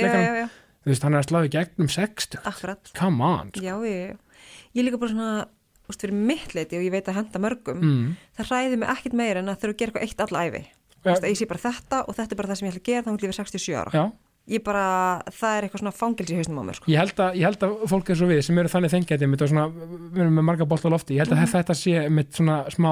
ætla 0.07 0.23
að 0.23 0.55
að 0.87 0.91
að 0.91 0.93
þú 0.93 0.95
veist, 0.95 1.05
hann 1.07 1.17
er 1.17 1.21
að 1.23 1.27
slá 1.29 1.39
í 1.43 1.51
gegnum 1.53 1.91
60, 1.91 2.41
akkurat 2.51 2.91
come 2.97 3.23
on 3.27 3.51
sko. 3.53 3.63
Já, 3.65 3.75
ég, 3.87 4.43
ég 4.77 4.87
líka 4.87 4.99
bara 5.01 5.13
svona 5.13 5.31
veist, 5.87 6.03
fyrir 6.03 6.15
mitt 6.31 6.55
leiti 6.55 6.79
og 6.79 6.85
ég 6.87 6.93
veit 6.93 7.09
að 7.11 7.19
henda 7.21 7.43
mörgum 7.43 7.81
mm. 7.83 8.15
það 8.39 8.51
hræði 8.51 8.79
mig 8.81 8.93
ekkit 8.95 9.17
meira 9.17 9.43
en 9.43 9.51
að 9.51 9.59
þurfa 9.63 9.75
að 9.75 9.81
gera 9.81 9.91
eitthvað 9.91 10.07
eitt 10.07 10.25
alla 10.27 10.45
æfi 10.47 10.63
Þú 10.97 11.11
veist, 11.11 11.23
að 11.23 11.31
ég 11.31 11.39
sé 11.39 11.47
bara 11.47 11.63
þetta 11.63 11.99
og 12.03 12.15
þetta 12.17 12.33
er 12.33 12.39
bara 12.39 12.49
það 12.49 12.57
sem 12.59 12.67
ég 12.67 12.73
ætla 12.73 12.81
að 12.81 12.89
gera 12.89 13.05
þá 13.05 13.11
er 13.13 13.27
ég 13.27 13.37
67 13.37 13.77
ára 13.77 13.91
já, 13.93 14.05
ég 14.47 14.63
bara, 14.63 14.85
það 15.31 15.53
er 15.57 15.67
eitthvað 15.67 15.83
svona 15.83 15.95
fangils 15.95 16.31
í 16.33 16.39
hausnum 16.39 16.59
á 16.59 16.63
mér 16.67 16.79
sko. 16.79 16.89
ég 16.91 17.01
held, 17.01 17.21
að, 17.23 17.37
ég 17.37 17.47
held 17.47 17.65
að 17.67 17.75
fólk 17.91 18.11
er 18.11 18.19
svo 18.19 18.27
við 18.31 18.41
sem 18.47 18.59
eru 18.61 18.71
þannig 18.73 18.93
svona, 19.51 19.65
við 19.71 20.21
erum 20.23 20.39
með 20.39 20.47
marga 20.49 20.67
bolt 20.67 20.87
á 20.87 20.89
lofti, 20.91 21.15
ég 21.15 21.23
held 21.23 21.35
að 21.35 21.41
Mhm. 21.43 21.53
þetta 21.53 21.75
sé 21.77 22.09
mitt 22.09 22.31
svona 22.35 22.57
smá, 22.73 22.91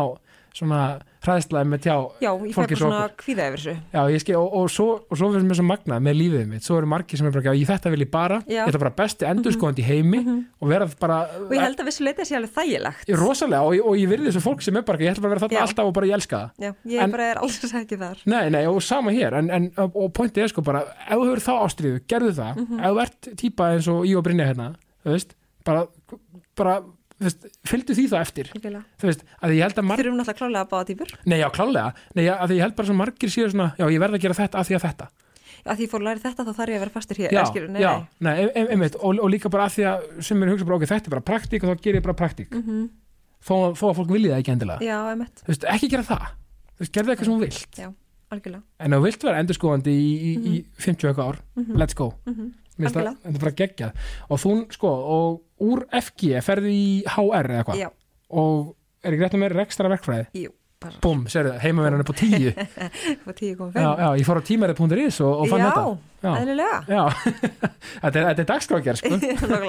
svona 0.55 0.79
hræðslaði 1.25 1.67
með 1.71 1.79
tjá 1.83 1.93
já, 2.21 2.29
ég 2.31 2.53
fæ 2.53 2.55
fólki 2.55 2.75
bara 2.75 2.77
svo 2.79 2.87
svona 2.87 3.05
kvíða 3.19 3.45
yfir 3.49 3.61
þessu. 3.61 3.73
Já, 3.95 4.01
ég 4.13 4.21
skil, 4.21 4.35
og, 4.39 4.53
og 4.59 4.67
svo, 4.71 4.85
og 5.09 5.17
svo 5.19 5.29
finnst 5.33 5.47
mér 5.49 5.57
svo 5.59 5.65
magnað 5.67 6.03
með 6.05 6.15
lífið 6.19 6.43
mitt, 6.51 6.63
svo 6.67 6.77
eru 6.79 6.89
margir 6.91 7.19
sem 7.19 7.27
er 7.27 7.33
bara, 7.35 7.53
ég 7.57 7.69
þetta 7.71 7.91
vil 7.95 8.03
ég 8.05 8.11
bara, 8.13 8.37
Já. 8.45 8.59
ég 8.61 8.69
ætla 8.69 8.81
bara 8.85 8.93
besti 8.99 9.27
endurskoðandi 9.31 9.81
í 9.83 9.87
heimi 9.89 10.21
og 10.61 10.69
vera 10.69 10.87
bara 11.01 11.17
og 11.41 11.51
ég 11.57 11.63
held 11.65 11.81
að 11.81 11.89
vissu 11.89 12.05
leiti 12.05 12.21
að 12.23 12.29
sé 12.29 12.37
alveg 12.39 12.53
þægilegt. 12.59 13.09
Ég- 13.09 13.19
rosalega 13.19 13.61
og, 13.65 13.79
og 13.89 13.97
ég 13.99 14.11
virði 14.13 14.29
þessu 14.29 14.43
fólk 14.45 14.61
sem 14.67 14.77
er 14.79 14.85
bara, 14.87 15.01
ég 15.01 15.11
ætla 15.15 15.25
bara 15.25 15.39
að 15.41 15.47
vera 15.47 15.57
Já. 15.57 15.63
alltaf 15.65 15.89
og 15.89 15.95
bara 15.97 16.09
ég 16.11 16.17
elska 16.19 16.41
það. 16.43 16.49
Já, 16.67 16.71
ég 16.93 17.03
En- 17.07 17.15
bara 17.17 17.29
er 17.33 17.41
alls 17.41 17.59
ekki 17.81 17.99
þar. 18.05 18.21
Nei, 18.25 18.43
nei, 18.53 18.63
og 18.69 18.81
sama 18.85 19.11
hér, 19.17 19.39
en, 19.41 19.49
en, 19.49 19.71
og 19.81 20.13
pointið 20.13 20.45
er 20.45 20.53
sko 20.53 20.61
bara, 20.61 20.85
ef 21.09 21.17
þú 21.17 21.25
hefur 21.31 21.43
þá 21.49 21.53
ástriðu, 21.65 22.03
gerðu 22.07 22.33
það. 22.37 22.61
Ef 22.79 22.85
þú 22.85 23.01
ert 23.07 23.31
típa 23.41 23.71
eins 23.73 23.89
og 23.91 24.05
ég 24.05 24.17
og 24.21 24.23
Brynja 24.29 24.45
hérna, 24.53 24.69
þú 25.03 25.17
veist, 25.17 25.35
bara 25.65 25.87
bara, 26.55 26.77
fylgdu 27.19 27.95
því 27.95 28.05
þá 28.11 28.15
eftir. 28.21 28.49
Veist, 29.01 29.21
að 29.41 29.53
ég 29.55 29.61
held 29.63 29.77
að 29.79 29.85
margir 29.87 30.05
þurfum 30.09 30.17
náttúrulega 30.19 30.39
klálega 30.41 30.63
að 30.65 30.71
báða 30.73 30.87
týpur 30.89 31.13
nei, 31.25 31.37
já, 31.39 31.47
klálega, 31.55 31.93
nei, 32.15 32.25
að 32.27 32.51
ég 32.57 32.61
held 32.65 32.75
bara 32.75 32.87
sem 32.89 32.97
margir 32.99 33.29
séu 33.31 33.47
svona, 33.53 33.69
já, 33.79 33.85
ég 33.87 34.01
verð 34.03 34.17
að 34.17 34.21
gera 34.25 34.37
þetta 34.39 34.59
af 34.59 34.67
því 34.67 34.75
að 34.75 34.83
þetta. 34.89 35.07
Að 35.65 35.77
því 35.79 35.85
ég 35.85 35.91
fór 35.95 36.01
að 36.03 36.07
læra 36.09 36.21
þetta 36.25 36.43
þá 36.45 36.51
þarf 36.59 36.69
ég 36.69 36.75
að 36.77 36.83
vera 36.85 36.93
fastur 36.93 37.17
hér 37.17 37.31
já, 37.31 37.39
eða 37.39 37.49
skilur, 37.49 37.69
nei, 37.73 37.81
já, 37.81 37.91
nei. 37.95 38.05
nei, 38.27 38.49
ein- 38.59 38.69
einmitt. 38.75 38.95
Og, 38.99 39.17
og 39.23 39.31
líka 39.33 39.49
bara 39.49 39.65
af 39.65 39.73
því 39.73 39.85
að 39.89 40.03
sem 40.27 40.43
er 40.43 40.51
hugsa 40.51 40.67
bara, 40.67 40.77
ok, 40.77 40.85
þetta 40.91 41.07
er 41.09 41.13
bara 41.15 41.25
praktík 41.31 41.63
og 41.65 41.71
þá 41.71 41.81
ger 41.87 41.95
ég 41.97 42.03
bara 42.05 42.17
praktík. 42.19 42.51
Mhm. 42.53 42.83
þó, 43.45 43.55
þó 43.77 43.85
að 43.89 43.95
fólk 44.01 44.11
vilji 44.13 44.29
það 44.33 44.39
ekki 44.43 44.53
endilega. 44.53 44.81
Já, 44.85 44.99
veist, 45.47 45.65
ekki 45.73 45.89
gera 45.95 46.03
það, 46.05 46.27
þú 46.75 46.83
veist, 46.83 46.93
gerðu 46.99 47.13
eitthvað 47.15 47.25
sem 47.29 47.33
þú 47.33 47.41
vilt. 47.45 47.79
Já, 47.81 47.89
algjörlega. 48.35 48.63
En 48.79 48.91
þú 48.91 49.01
vilt 49.05 49.23
vera 49.25 49.41
endurskóðandi 49.41 49.93
í, 49.95 50.13
í, 50.29 50.31
í 50.53 50.53
50 50.85 51.09
eitthvað 51.09 51.29
ár, 51.33 51.39
Mhm. 51.55 51.77
let's 51.81 51.93
go 51.97 52.13
Það, 52.75 52.97
þetta 53.23 53.31
er 53.31 53.41
bara 53.45 53.55
geggjað. 53.61 54.03
Og 54.27 54.41
þú, 54.41 54.53
sko, 54.75 54.91
og 55.15 55.65
úr 55.65 55.85
FG 56.01 56.41
ferði 56.43 56.75
í 56.75 56.91
HR 57.15 57.55
eða 57.61 57.79
já, 57.79 57.89
og 58.35 58.75
er 59.05 59.15
ekki 59.15 59.23
rétt 59.23 59.37
að 59.37 59.43
meira 59.45 59.59
rekstra 59.61 59.91
verkfræði? 59.93 60.27
Jú, 60.43 60.51
bara. 60.83 60.99
Búm, 61.05 61.23
sérðu, 61.31 61.55
heimaverðan 61.63 62.03
er 62.03 62.09
på 62.09 62.17
10 62.19 62.51
på 63.23 63.35
10,5 63.37 63.79
já, 63.79 63.89
já, 64.01 64.09
ég 64.19 64.27
fór 64.27 64.41
á 64.41 64.47
tímarið.is 64.51 65.21
og, 65.23 65.45
og 65.45 65.49
fann 65.53 65.63
já, 65.63 65.69
þetta. 65.71 66.13
Já, 66.25 66.31
eðlilega. 66.41 66.77
Þetta 68.05 68.19
er, 68.19 68.23
þetta 68.25 68.41
er 68.41 68.47
dagskrákjar 68.49 68.97
sko. 68.97 69.17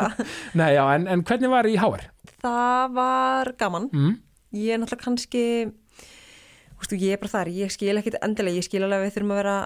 Nei, 0.59 0.71
já, 0.73 0.83
en, 0.97 1.05
en 1.13 1.23
hvernig 1.29 1.51
var 1.53 1.69
í 1.69 1.75
HR? 1.79 2.07
það 2.47 2.95
var 2.97 3.51
gaman. 3.61 3.91
Mm? 3.93 4.15
ég 4.57 4.75
er 4.75 4.81
náttúrulega 4.81 5.05
kannski 5.05 5.43
þú 5.67 6.81
veist, 6.81 6.95
ég 7.01 7.17
er 7.17 7.21
bara 7.21 7.33
þar, 7.33 7.51
ég 7.53 7.73
skil 7.75 7.97
ekkit 8.01 8.19
endilega, 8.23 8.61
ég 8.61 8.67
skil 8.67 8.83
alveg 8.85 9.01
að 9.01 9.07
við 9.07 9.15
þurfum 9.17 9.35
að 9.35 9.41
vera 9.43 9.57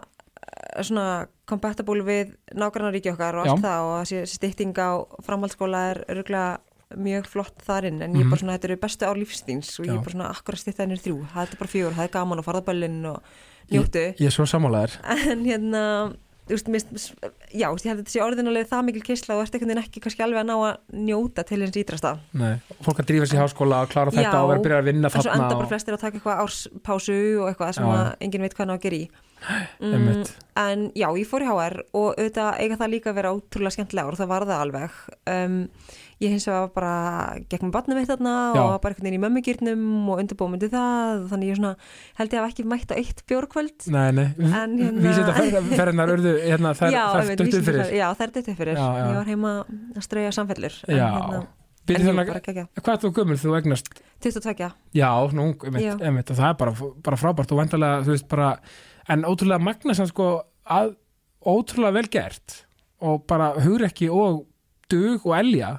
svona 0.82 1.26
compatible 1.50 2.02
við 2.06 2.34
nágrannaríki 2.54 3.10
okkar 3.12 3.34
og 3.40 3.46
allt 3.46 3.62
Já. 3.62 3.66
það 3.66 3.86
og 3.90 3.94
þessi 4.04 4.34
stytting 4.36 4.74
á 4.78 4.90
framhaldsskóla 5.26 5.80
er 5.90 6.04
örgulega 6.08 6.58
mjög 6.98 7.26
flott 7.30 7.60
þarinn 7.62 8.00
en 8.02 8.14
ég 8.18 8.24
er 8.24 8.30
bara 8.32 8.40
svona, 8.42 8.56
þetta 8.58 8.68
eru 8.70 8.76
bestu 8.82 9.06
ár 9.06 9.18
lífstíns 9.20 9.68
og 9.78 9.86
ég 9.86 9.92
Mhm. 9.92 9.98
Er 10.00 10.04
bara 10.04 10.14
svona, 10.16 10.30
akkur 10.34 10.54
að 10.54 10.62
stytta 10.64 10.82
hennir 10.82 10.98
þrjú 10.98 11.18
það 11.34 11.42
er 11.42 11.58
bara 11.60 11.70
fjögur, 11.74 11.94
það 11.94 12.04
er 12.08 12.14
gaman 12.16 12.38
og 12.38 12.44
farðaböllin 12.44 13.04
og 13.06 13.22
njóttu, 13.70 14.02
Ég, 14.10 14.16
ég 14.18 14.26
er 14.26 14.34
svo 14.34 14.46
sammálaður 14.46 14.96
en 15.30 15.44
hérna 15.44 15.84
þú 16.50 16.56
veist, 16.58 16.90
mist, 16.92 17.12
já, 17.54 17.66
ég 17.70 17.70
held 17.70 17.94
að 17.94 18.02
þetta 18.02 18.12
sé 18.12 18.22
orðinalegi 18.24 18.68
það 18.70 18.84
mikil 18.88 19.02
kisla 19.06 19.36
og 19.36 19.44
ert 19.44 19.54
einhvern 19.56 19.72
veginn 19.72 19.82
ekki 19.84 20.02
kannski 20.04 20.24
alveg 20.26 20.42
að 20.42 20.48
ná 20.50 20.54
að 20.58 21.00
njóta 21.06 21.44
til 21.46 21.60
hins 21.62 21.78
ídrasta 21.80 22.12
Nei, 22.36 22.52
fólk 22.84 23.02
að 23.02 23.10
drífa 23.12 23.30
sér 23.30 23.38
í 23.38 23.42
háskóla 23.44 23.80
og 23.86 23.92
klára 23.94 24.14
þetta 24.14 24.26
Já, 24.26 24.42
og 24.42 24.50
vera 24.50 24.60
að 24.60 24.66
byrja 24.66 24.82
að 24.82 24.90
vinna 24.90 25.10
en 25.10 25.14
svo 25.14 25.24
þarna 25.26 25.46
enda 25.46 25.60
bara 25.62 25.70
flestir 25.70 25.96
að 25.96 26.04
taka 26.04 26.20
eitthvað 26.20 26.44
árspásu 26.44 27.18
og 27.40 27.48
eitthvað 27.50 27.74
sem 27.78 27.86
Já, 27.86 27.92
að 27.94 28.04
já. 28.04 28.14
enginn 28.26 28.46
veit 28.46 28.56
hvað 28.56 28.64
hann 28.66 28.74
á 28.74 28.78
að 28.78 28.86
gera 28.86 29.00
í. 29.00 29.10
Mm, 29.80 30.24
en 30.60 30.80
já, 30.92 31.06
ég 31.16 31.24
fór 31.24 31.40
í 31.40 31.46
HR 31.48 31.78
og 31.96 32.10
auðvitað 32.10 32.58
eiga 32.60 32.76
það 32.76 32.90
líka 32.92 33.08
að 33.08 33.16
vera 33.16 33.30
ótrúlega 33.32 33.72
skemmtilega 33.72 34.12
og 34.12 34.18
það 34.18 34.28
var 34.34 34.44
það 34.50 34.64
alveg. 34.66 34.98
Um, 35.32 35.54
ég 36.20 36.34
hins 36.34 36.44
vegar 36.48 36.68
bara 36.74 36.94
gekk 37.48 37.62
með 37.64 37.72
batnum 37.76 38.00
eitt 38.00 38.10
þarna 38.10 38.32
Já. 38.54 38.60
og 38.62 38.74
bara 38.82 38.92
einhvern 38.92 39.06
veginn 39.08 39.18
í 39.18 39.22
mömmugýrnum 39.24 39.84
og 40.12 40.20
undirbúmyndi 40.20 40.68
það. 40.72 41.22
Þannig 41.30 41.52
ég 41.52 41.60
svona, 41.60 41.70
held 42.20 42.34
ég 42.36 42.42
að 42.42 42.48
ekki 42.50 42.66
mætt 42.68 42.92
á 42.92 42.94
eitt 43.00 43.22
bjórkvöld. 43.30 43.86
Nei, 43.94 44.10
nei, 44.18 44.26
hérna- 44.36 44.90
vísita 45.06 45.32
ferðinar 45.80 46.12
urðu 46.16 46.34
hérna, 46.44 46.74
þær, 46.76 46.92
já, 46.92 47.04
þær 47.14 47.32
vísindi- 47.40 47.64
fyrir. 47.70 47.94
já, 47.96 48.06
það 48.12 48.26
er 48.26 48.34
duttu 48.36 48.56
fyrir. 48.60 48.76
Já, 48.76 48.90
ég 49.00 49.16
var 49.16 49.32
heima 49.32 49.54
að 49.96 50.04
strauja 50.04 50.34
samfellur 50.36 50.76
Já, 50.86 51.08
hérna, 51.08 51.40
þannig, 51.88 52.68
hvað 52.84 53.00
þú 53.02 53.10
gömur 53.16 53.40
þú 53.40 53.56
egnast 53.58 53.88
22 54.20 54.70
Já, 54.94 55.10
nú, 55.32 55.46
einmitt, 55.64 56.02
einmitt, 56.04 56.30
og 56.30 56.36
það 56.36 56.48
er 56.52 56.58
bara, 56.60 56.74
bara 57.02 57.16
frábært 57.16 57.52
og 57.54 57.58
vantarlega, 57.62 58.02
þú 58.04 58.12
veist, 58.14 58.28
bara 58.28 58.50
en 59.08 59.24
ótrúlega 59.24 59.60
magna 59.62 59.94
sem 59.96 60.06
sko 60.06 60.28
að 60.68 60.94
ótrúlega 61.40 61.96
vel 61.96 62.08
gert 62.12 62.60
og 63.00 63.24
bara 63.26 63.54
hugrekki 63.64 64.10
og 64.12 64.44
dug 64.92 65.24
og 65.26 65.34
elja 65.38 65.78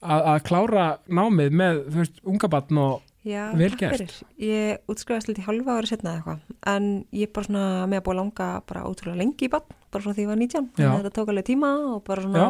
að, 0.00 0.20
að 0.34 0.42
klára 0.48 0.86
námið 1.08 1.56
með, 1.60 1.80
þú 1.92 2.02
veist, 2.02 2.20
unga 2.24 2.50
batn 2.56 2.82
og 2.82 3.06
Já, 3.20 3.50
Vel 3.52 3.68
takk 3.74 3.82
gert. 3.82 3.98
fyrir. 4.00 4.12
Ég 4.40 4.78
útskrifaðist 4.88 5.28
lítið 5.28 5.44
hálfa 5.44 5.74
ári 5.76 5.88
setna 5.90 6.14
eða 6.14 6.20
eitthvað, 6.22 6.54
en 6.72 6.86
ég 7.12 7.26
er 7.28 7.32
bara 7.36 7.48
svona 7.50 7.64
með 7.90 7.98
að 8.00 8.04
búa 8.06 8.14
langa 8.16 8.46
bara 8.70 8.84
ótrúlega 8.88 9.20
lengi 9.20 9.44
í 9.44 9.50
bann, 9.52 9.66
bara 9.92 10.04
frá 10.06 10.14
því 10.16 10.24
ég 10.24 10.30
var 10.30 10.38
19, 10.40 10.70
þannig 10.72 10.86
Já. 10.86 10.92
að 10.94 11.02
þetta 11.04 11.12
tók 11.18 11.32
alveg 11.34 11.46
tíma 11.50 11.72
og 11.90 11.98
bara 12.06 12.24
svona 12.24 12.40
Já. 12.46 12.48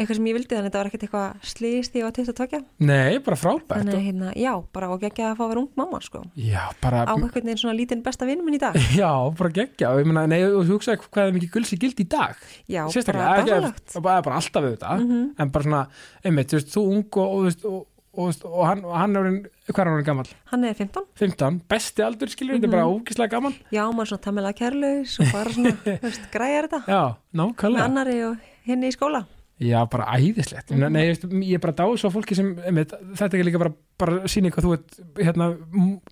Eitthvað 0.00 0.16
sem 0.18 0.28
ég 0.30 0.36
vildi, 0.38 0.48
þannig 0.56 0.60
að 0.60 0.68
þetta 0.70 0.80
var 0.80 0.88
ekkert 0.90 1.04
eitthvað 1.06 1.46
slýst 1.50 1.92
því 1.94 2.00
ég 2.00 2.06
var 2.08 2.14
22, 2.16 2.60
nei, 2.90 3.18
bara 3.26 3.36
frábært. 3.36 3.76
Þannig 3.84 3.98
að 3.98 4.06
hérna, 4.08 4.32
já, 4.40 4.52
bara 4.72 4.88
og 4.94 5.00
geggja 5.04 5.28
að 5.30 5.36
fá 5.38 5.44
að 5.44 5.50
vera 5.52 5.60
ung 5.64 5.70
mamma, 5.76 6.00
sko, 6.04 6.22
Já, 6.36 6.62
bara 6.82 7.04
á 7.04 7.12
einhvern 7.14 7.32
veginn 7.50 7.60
svona 7.62 7.76
lítinn 7.78 8.02
besta 8.06 8.26
vinn 8.28 8.42
minn 8.44 8.56
í 8.58 8.62
dag, 8.62 8.74
Já, 8.96 9.12
bara 9.38 9.52
geggja 9.60 9.92
og 9.94 10.00
ég 10.02 10.10
meina, 10.10 10.26
nei, 10.26 10.42
og 10.48 10.64
þú 10.66 10.78
hugsaði 10.80 11.04
hvað 11.06 11.26
er 11.28 11.36
mikið 11.38 11.54
gulsi 11.58 11.78
gild 11.84 12.00
í 12.00 12.08
dag? 12.16 12.34
Já, 12.66 12.82
sérstaklega, 12.90 13.30
bara 13.30 13.44
ekki, 13.44 13.78
er 14.00 14.02
bara, 14.08 14.22
bara 14.26 14.36
alltaf 14.40 14.64
við 14.66 14.76
þetta 14.78 14.96
Mhm. 15.00 15.22
en 15.38 15.50
bara 15.54 15.64
svona, 15.64 15.86
einmitt, 16.24 16.50
þú 16.50 16.58
veist, 16.60 16.74
þú 16.74 16.82
ung 16.90 17.04
og, 17.20 17.30
og, 17.30 17.64
og, 17.70 17.86
og, 18.20 18.40
og, 18.50 18.62
hann, 18.66 18.80
hann 18.82 19.14
er 19.16 19.20
orðinn, 19.22 19.44
hvað 19.70 19.80
er 19.84 19.90
hann 19.94 20.04
gammal? 20.04 20.26
hann 20.50 20.64
er 20.66 20.74
15, 20.74 21.04
15, 21.14 21.60
besti 21.70 22.02
aldur 22.02 22.28
skilur, 22.32 22.56
þetta 22.58 22.66
er 22.66 22.68
Mhm. 22.68 22.74
bara 22.74 22.90
ógislega 22.90 23.30
gaman. 23.36 23.54
Já, 23.70 23.84
maður 23.94 24.10
svona 24.10 24.24
tammilega 24.24 24.58
kærlaus 24.58 25.12
og 25.20 25.32
bara 25.32 25.50
svona, 25.54 25.76
veist, 26.02 26.24
græjar 26.34 26.66
þetta. 26.68 26.80
Já, 26.90 27.02
með 27.34 27.40
nákvæmlega 27.54 27.84
annari 27.86 28.16
og 28.26 28.36
henni 28.66 28.90
í 28.90 28.96
skóla, 28.96 29.22
Já, 29.60 29.76
bara 29.92 30.06
æðislegt 30.16 30.70
mm. 30.72 30.86
Nei, 30.94 31.02
ég, 31.10 31.58
er 31.58 31.60
bara 31.60 31.74
dáð 31.76 31.98
svo 32.00 32.10
fólki 32.14 32.36
sem 32.38 32.54
einmitt, 32.64 32.94
þetta 33.18 33.36
er 33.36 33.44
líka 33.44 33.60
bara, 33.60 33.72
bara 34.00 34.30
síni 34.32 34.48
hvað 34.54 34.66
þú 34.66 34.72
ert 34.78 35.00
hérna, 35.20 35.50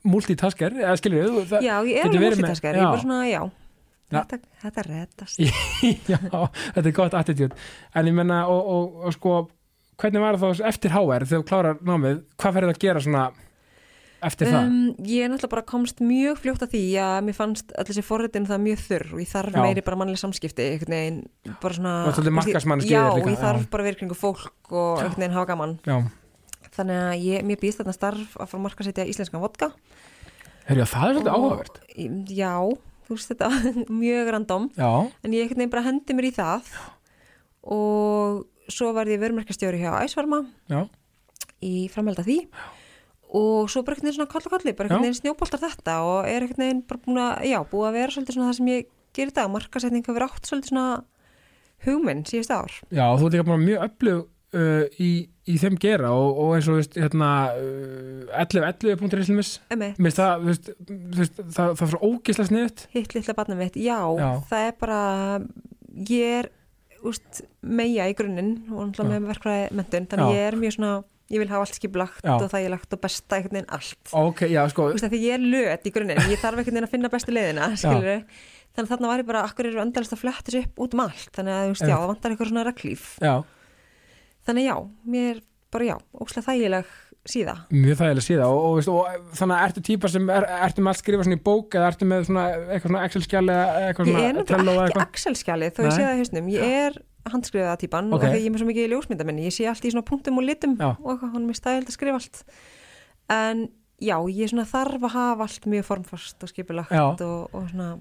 multitasker 0.05 0.77
eða 0.83 0.99
skilur 1.01 1.31
þú, 1.31 1.45
það, 1.55 1.65
já, 1.65 1.75
ég 1.89 2.03
er 2.03 2.13
verið 2.13 2.43
með- 2.45 2.61
ég 2.61 2.69
er 2.75 2.83
bara 2.83 3.01
svona, 3.01 3.23
já, 3.31 3.41
Já. 4.09 4.23
þetta, 4.23 4.39
þetta 4.63 4.85
reddast. 4.87 5.41
Já, 6.13 6.19
þetta 6.75 6.85
er 6.87 6.95
gott 6.97 7.17
attitude 7.17 7.57
en 7.97 8.09
ég 8.09 8.17
menna, 8.17 8.43
og, 8.49 8.69
og, 8.75 9.03
og 9.09 9.17
sko 9.17 9.35
hvernig 9.99 10.23
var 10.23 10.39
það 10.41 10.55
þá 10.61 10.69
eftir 10.71 10.95
HR 10.95 11.27
þegar 11.27 11.43
þú 11.43 11.49
klárar 11.51 11.83
námið, 11.85 12.23
hvað 12.41 12.57
ferði 12.59 12.75
að 12.75 12.83
gera 12.85 13.03
svona 13.05 13.25
eftir 14.25 14.49
það? 14.51 14.67
Um, 14.67 15.07
ég 15.07 15.25
er 15.25 15.31
náttúrulega 15.31 15.53
bara 15.53 15.65
komst 15.69 16.01
mjög 16.05 16.41
fljótt 16.43 16.65
að 16.67 16.73
því 16.75 16.83
að 17.03 17.19
mér 17.29 17.37
fannst 17.37 17.73
öll 17.79 17.87
þessi 17.89 18.05
forritin 18.07 18.49
það 18.49 18.63
mjög 18.65 18.83
þurr 18.87 19.13
og 19.15 19.23
ég 19.23 19.31
þarf 19.31 19.55
Já. 19.57 19.61
meiri 19.63 19.85
bara 19.87 19.99
mannlega 20.01 20.23
samskipti 20.23 20.67
einhvern 20.73 20.97
veginn, 20.97 21.21
bara 21.63 21.79
svona 21.79 21.95
markaðsmanneskja 22.41 22.99
Já, 22.99 23.07
líka, 23.15 23.33
ég 23.35 23.43
þarf 23.45 23.65
já. 23.65 23.71
bara 23.75 23.87
vera 23.89 24.01
kringu 24.01 24.19
fólk 24.19 24.73
og 24.75 25.03
einhvern 25.05 25.23
veginn 25.23 25.37
hafa 25.39 25.51
gaman. 25.53 25.77
Já, 25.87 25.97
þannig 26.79 27.01
að 27.05 27.25
ég, 27.29 27.47
mér 27.49 27.63
býst 27.63 27.83
þarna 27.83 27.97
starf 27.97 28.37
að 28.39 28.53
fara 28.53 28.65
markasetja 28.67 29.09
íslenskan 29.09 29.43
vodka. 29.45 29.71
Herjá, 30.69 30.85
það 30.91 31.09
er 31.09 31.19
svolítið 31.19 31.35
áhugavert. 31.39 31.81
Já, 32.35 32.53
þú 33.09 33.17
veist 33.17 33.33
þetta 33.33 33.51
mjög 34.03 34.33
random. 34.35 34.71
Já, 34.77 34.91
en 35.25 35.35
ég 35.37 35.47
einhvern 35.47 35.63
veginn 35.63 35.75
bara 35.77 35.87
hendi 35.87 36.19
mér 36.19 36.29
í 36.29 36.35
það. 36.37 36.73
Og 37.69 38.43
svo 38.73 38.91
var 38.97 39.09
ég 39.09 39.21
vörmerkastjóri 39.23 39.81
hjá 39.81 39.95
Æsvarma 40.03 40.43
já, 40.69 40.83
í 41.65 41.89
framhald 41.93 42.21
af 42.21 42.29
því 42.29 42.43
og 43.29 43.69
svo 43.69 43.83
bara 43.85 43.97
einhvern 43.99 44.09
veginn 44.09 44.19
svona 44.19 44.33
koll 44.33 44.47
og 44.47 44.55
kolli 44.55 44.73
bara 44.73 44.88
einhvern 44.88 45.05
veginn 45.05 45.21
snjóboltar 45.21 45.61
þetta 45.64 45.99
og 46.07 46.19
er 46.29 46.47
einhvern 46.47 46.64
veginn 46.64 46.83
bara 46.88 47.03
búin 47.05 47.21
að, 47.21 47.45
já, 47.51 47.59
búið 47.69 47.88
að 47.91 47.99
vera 47.99 48.14
svolítið 48.14 48.38
svona 48.38 48.49
það 48.49 48.59
sem 48.61 48.73
ég 48.73 48.88
gerir 49.19 49.33
í 49.33 49.37
dag, 49.37 49.53
markasetning 49.53 50.07
hafa 50.07 50.17
verið 50.19 50.35
átt 50.35 50.49
svolítið 50.49 50.73
svona 50.73 50.88
hugminn 51.87 52.25
síðust 52.27 52.55
ár. 52.55 52.75
Já, 52.91 53.05
þú 53.19 53.29
ert 53.29 53.37
líka 53.37 53.47
bara 53.49 53.62
mjög 53.62 53.85
öflug 53.87 54.23
uh, 54.57 54.85
í, 55.01 55.11
í 55.49 55.57
þeim 55.61 55.79
gera 55.83 56.12
og, 56.17 56.41
og 56.43 56.55
eins 56.57 56.69
og, 56.71 56.79
veist, 56.81 56.97
hérna 56.99 57.31
uh, 57.55 58.45
11.11.is 58.45 59.53
Emi, 59.75 59.91
Mér 59.99 60.09
finnst 60.09 60.21
það, 60.23 60.47
veist, 60.49 60.71
veist, 61.19 61.43
það, 61.43 61.75
það 61.81 61.85
er 61.87 61.93
svo 61.93 62.01
ógislega 62.12 62.51
sniðut 62.51 62.87
hitt 62.95 63.17
litla 63.17 63.37
barnið 63.38 63.62
mitt, 63.62 63.79
já, 63.83 63.99
Já. 64.19 64.31
það 64.51 64.67
er 64.71 64.79
bara 64.81 65.03
ég 66.09 66.38
er 66.41 66.51
úst, 67.07 67.45
meja 67.62 68.09
í 68.11 68.17
grunninn 68.19 68.57
og 68.73 68.88
náttúrulega 68.88 69.23
með 69.23 69.33
verkfræði 69.35 69.71
mentun, 69.79 70.11
þannig 70.11 70.33
Já. 70.33 70.38
ég 70.38 70.49
er 70.49 70.59
mjög 70.64 70.77
svona 70.79 70.93
ég 71.29 71.43
vil 71.43 71.49
hafa 71.51 71.67
allt 71.67 71.77
skipulagt 71.77 72.25
Já. 72.25 72.35
og 72.37 72.47
þægilegt 72.53 72.95
og 72.97 73.03
besta 73.03 73.38
einhvern 73.38 73.59
veginn 73.59 73.75
allt. 73.77 74.12
Ok, 74.17 74.45
já, 74.49 74.62
sko, 74.73 74.87
Þú 74.88 74.97
veist 74.97 75.09
að 75.09 75.14
því 75.14 75.21
ég 75.27 75.37
er 75.37 75.45
löt 75.55 75.88
í 75.88 75.93
grunninn, 75.95 76.23
ég 76.33 76.41
þarf 76.41 76.62
einhvern 76.62 76.79
veginn 76.79 76.88
að 76.88 76.95
finna 76.95 77.12
bestu 77.12 77.35
leiðina, 77.35 77.69
þannig 77.77 78.23
að 78.79 78.93
þarna 78.93 79.11
var 79.11 79.23
ég 79.23 79.29
bara, 79.29 79.43
akkur 79.49 79.69
eru 79.69 79.83
endalist 79.83 80.14
að 80.14 80.23
fletta 80.23 80.55
sér 80.55 80.64
upp 80.64 80.81
út 80.85 80.97
um 80.97 81.05
allt, 81.05 81.29
þannig 81.37 81.59
að 81.59 81.75
það 81.83 82.07
vantar 82.12 82.35
eitthvað 82.35 82.53
svona 82.53 82.64
reglíf, 82.69 83.11
já, 83.21 83.35
þannig 84.49 84.69
já 84.69 84.77
mér, 85.17 85.43
bara 85.75 85.91
já, 85.91 85.97
óslega 86.17 86.47
þægileg 86.49 86.97
síða, 87.29 87.55
mjög 87.75 87.99
þægilega 87.99 88.25
síða 88.25 88.47
og, 88.49 88.61
og, 88.62 88.77
veist, 88.79 88.93
og 88.93 89.35
þannig 89.37 89.57
að 89.59 89.64
ertu 89.67 89.83
típa 89.88 90.11
sem, 90.12 90.31
er, 90.33 90.47
ertu 90.69 90.85
með 90.85 90.93
allt 90.93 91.03
skrifa 91.03 91.27
svona 91.27 91.37
í 91.37 91.43
bók 91.49 91.77
eða 91.77 91.91
ertu 91.93 92.09
með 92.09 92.25
svona 92.29 92.45
eitthvað 92.55 92.87
svona 92.87 93.03
Excel-skjal 93.09 93.43
eða 93.45 93.67
eitthvað 93.88 94.11
ég 94.12 94.19
er 94.21 94.31
eða 94.31 94.45
ekki 94.45 94.77
eitthvað? 94.85 95.03
Excel-skjalið 95.09 95.75
þó 95.75 95.83
ég 95.85 95.93
sé 95.93 96.05
það 96.07 96.14
í 96.14 96.23
hausnum, 96.23 96.51
ég 96.55 96.77
er 96.87 96.99
handskrifaða 97.35 97.79
típan 97.83 98.09
Ok. 98.12 98.14
og 98.14 98.21
þegar 98.25 98.38
ég 98.41 98.47
er 98.47 98.53
með 98.55 98.62
svo 98.62 98.69
mikið 98.71 98.87
í 98.87 98.93
ljósmynda 98.93 99.25
minni, 99.29 99.47
ég 99.49 99.55
sé 99.57 99.67
allt 99.69 99.85
í 99.85 99.91
svona 99.95 100.05
punktum 100.09 100.38
og 100.38 100.45
litum 100.49 100.77
Já. 100.79 100.91
og 100.99 101.21
hann 101.21 101.49
er 101.49 101.55
stæðild 101.59 101.88
að 101.88 101.97
skrifa 101.99 102.21
allt 102.21 102.45
en 103.31 103.69
já, 104.01 104.17
ég 104.31 104.49
svona 104.53 104.67
þarf 104.69 105.03
að 105.03 105.14
hafa 105.17 105.43
allt 105.49 105.67
mjög 105.67 105.85
formfast 105.88 106.43
og 106.47 106.49
skipulagt 106.53 106.91
Já. 106.95 107.03
og, 107.12 107.51
og 107.55 107.69
svona 107.73 107.99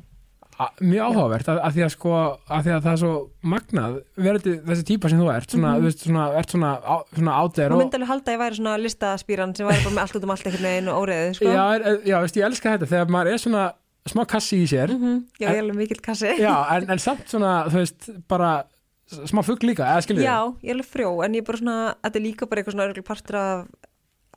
A- 0.58 0.72
Mjög 0.82 1.04
áhugavert 1.13 1.46
að, 1.54 1.60
að 1.68 1.74
því 1.76 1.82
að 1.86 1.90
sko 1.94 2.12
að 2.50 2.62
því 2.66 2.72
að 2.74 2.80
það 2.82 2.94
er 2.96 2.98
svo 3.04 3.10
magnað 3.46 3.98
verður 4.18 4.56
þessi 4.66 4.86
típa 4.90 5.10
sem 5.12 5.20
þú 5.22 5.28
ert 5.30 5.52
svona, 5.54 5.70
Mhm. 5.70 5.78
þú 5.78 5.86
veist, 5.86 6.00
svona, 6.08 6.24
ert 6.40 6.50
svona, 6.56 6.72
á, 6.82 6.96
svona 7.13 7.34
Hún 7.38 7.72
og, 7.76 7.78
myndi 7.84 7.94
alveg 8.00 8.08
halda 8.10 8.32
að 8.32 8.34
ég 8.34 8.42
væri 8.42 8.58
svona 8.58 8.74
listaspýran 8.82 9.54
sem 9.56 9.68
væri 9.68 9.84
bara 9.86 9.94
með 9.94 10.02
allt 10.02 10.16
út 10.18 10.24
um 10.24 10.32
allt 10.34 10.48
einhvern 10.48 10.66
veginn 10.66 10.88
og 10.90 10.98
óreiðu, 11.06 11.36
sko. 11.38 11.46
já, 11.46 11.66
er, 11.78 12.02
já, 12.10 12.18
veist, 12.26 12.36
ég 12.42 12.46
elska 12.50 12.74
þetta 12.74 12.90
þegar 12.90 13.08
maður 13.13 13.32
er 13.34 13.38
svona 13.38 13.66
smá 14.10 14.26
kassi 14.26 14.58
í 14.63 14.66
sér 14.66 14.90
Mhm, 14.98 15.24
Já, 15.40 15.46
ég 15.46 15.54
er 15.58 15.62
alveg 15.62 15.76
mikill 15.78 16.02
kassi. 16.02 16.34
já, 16.42 16.56
en, 16.74 16.90
en 16.90 16.98
samt 16.98 17.28
svona, 17.30 17.54
þú 17.70 17.78
veist, 17.78 18.10
bara 18.28 18.63
smá 19.08 19.41
fugg 19.48 19.63
líka, 19.63 19.86
eða 19.88 20.04
skilur 20.04 20.24
Já, 20.26 20.38
ég 20.63 20.70
er 20.72 20.76
alveg 20.78 20.89
frjó, 20.91 21.12
en 21.26 21.34
ég 21.38 21.43
er 21.43 21.48
bara 21.48 21.58
svona, 21.62 21.78
þetta 22.04 22.20
er 22.20 22.26
líka 22.26 22.48
bara 22.50 22.62
eitthvað 22.62 22.76
svona 22.76 22.88
örgulega 22.89 23.08
partur 23.08 23.38
af 23.39 23.67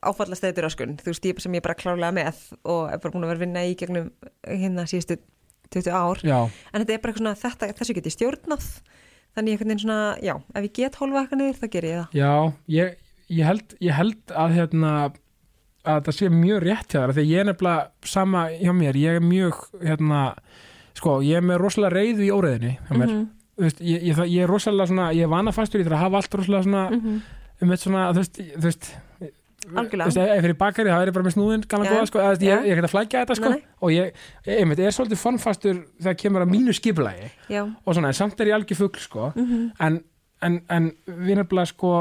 áfallastæður 0.01 0.69
öskun, 0.71 0.95
þú 1.01 1.11
veist, 1.11 1.27
ég 1.29 1.41
sem 1.45 1.57
ég 1.59 1.63
bara 1.65 1.75
klárlega 1.77 2.15
með 2.17 2.39
og 2.65 2.87
er 2.89 3.01
bara 3.03 3.13
búin 3.13 3.27
að 3.27 3.33
vera 3.35 3.43
vinna 3.43 3.65
í 3.69 3.75
gegnum 3.77 4.07
hérna 4.49 4.87
síðustu 4.89 5.19
20 5.71 5.91
ár. 5.93 6.23
já, 6.25 6.39
En 6.73 6.81
þetta 6.83 6.95
er 6.95 7.03
bara 7.03 7.13
eitthvað 7.13 7.21
svona, 7.21 7.35
þetta, 7.43 7.69
þessu 7.79 7.95
get 7.99 8.07
ég 8.09 8.15
stjórnað, 8.17 8.69
þannig 9.37 9.53
einhvern 9.55 9.69
veginn 9.75 9.83
svona, 9.85 9.99
já, 10.25 10.35
ef 10.55 10.63
ég 10.65 10.73
get 10.79 10.97
hólfa 11.03 11.21
eitthvað 11.25 11.41
niður, 11.43 11.59
þá 11.61 11.67
ger 11.75 11.85
ég 11.91 11.99
það. 11.99 12.17
já 12.17 12.33
ég, 12.79 12.95
ég, 13.29 13.45
held, 13.51 13.75
ég 13.81 13.93
held 14.01 14.35
að 14.47 14.55
hérna 14.57 14.93
að 15.91 16.01
það 16.09 16.17
sé 16.17 16.29
mjög 16.33 16.63
rétt 16.65 16.93
hjá 16.97 17.03
af 17.09 17.15
því 17.17 17.27
ég 17.31 17.39
er 17.41 17.47
nefnilega 17.51 17.91
sama 18.05 18.47
hjá 18.53 18.73
mér. 18.77 18.97
Ég 19.01 19.17
er 19.17 19.23
mjög, 19.25 19.61
hérna 19.81 20.19
sko, 20.99 21.21
ég 21.25 21.37
er 21.41 21.45
með 21.47 21.61
rosalega 21.63 21.95
reyðu 21.97 22.25
í 22.27 22.33
óreiðinni 22.35 22.73
hjá 22.89 22.97
mér, 22.97 23.07
Mhm, 23.15 23.23
þú 23.25 23.40
veist, 23.67 23.85
ég, 23.85 24.09
ég, 24.09 24.17
það- 24.17 24.33
ég 24.33 24.43
er 24.47 24.51
rosalega 24.51 24.91
svona, 24.91 25.11
ég 25.17 25.27
er 25.27 25.33
vanafastur, 25.33 25.81
ég 25.81 25.89
þarf 25.89 25.99
að 25.99 26.05
hafa 26.07 26.21
allt 26.21 26.35
rosalega 26.41 26.67
svona, 26.67 26.85
mhm. 26.91 27.23
um 27.61 27.71
eitt 27.71 27.87
svona, 27.87 28.09
þú 28.11 28.25
veist, 28.25 28.43
þú 28.57 28.67
veist 28.69 28.93
Algjörlega. 29.71 30.09
Þú 30.09 30.17
veist, 30.17 30.21
ef 30.21 30.31
ég 30.31 30.45
fyrir 30.47 30.57
bakari, 30.57 30.91
þá 30.91 30.99
er 31.03 31.11
ég 31.11 31.15
bara 31.15 31.27
með 31.27 31.35
snúðin 31.35 31.65
Já, 31.67 31.77
góða, 31.77 32.07
sko, 32.09 32.21
ég, 32.25 32.41
ég 32.41 32.71
er 32.73 32.79
ekki 32.79 32.87
að 32.87 32.95
flækja 32.95 33.21
þetta, 33.21 33.35
sko 33.37 33.51
Nei, 33.53 33.59
og 33.85 33.93
ég, 33.93 34.15
ég, 34.47 34.55
einmitt, 34.57 34.81
er 34.81 34.95
svolítið 34.97 35.21
fannfastur 35.21 35.83
þegar 36.01 36.17
kemur 36.23 36.45
að 36.47 36.55
mínu 36.55 36.75
skipulagi 36.75 37.29
Já, 37.53 37.61
og 37.69 37.97
svona, 37.97 38.09
en 38.09 38.17
samt 38.17 38.41
er 38.41 38.51
ég 38.51 38.57
algjör 38.57 38.81
fugl, 38.81 39.03
sko 39.05 39.29
mhm, 39.35 39.67
en, 39.85 40.01
en, 40.49 40.57
en 40.73 40.89
við 41.07 41.43
nefnilega 41.43 41.71
sko 41.75 41.93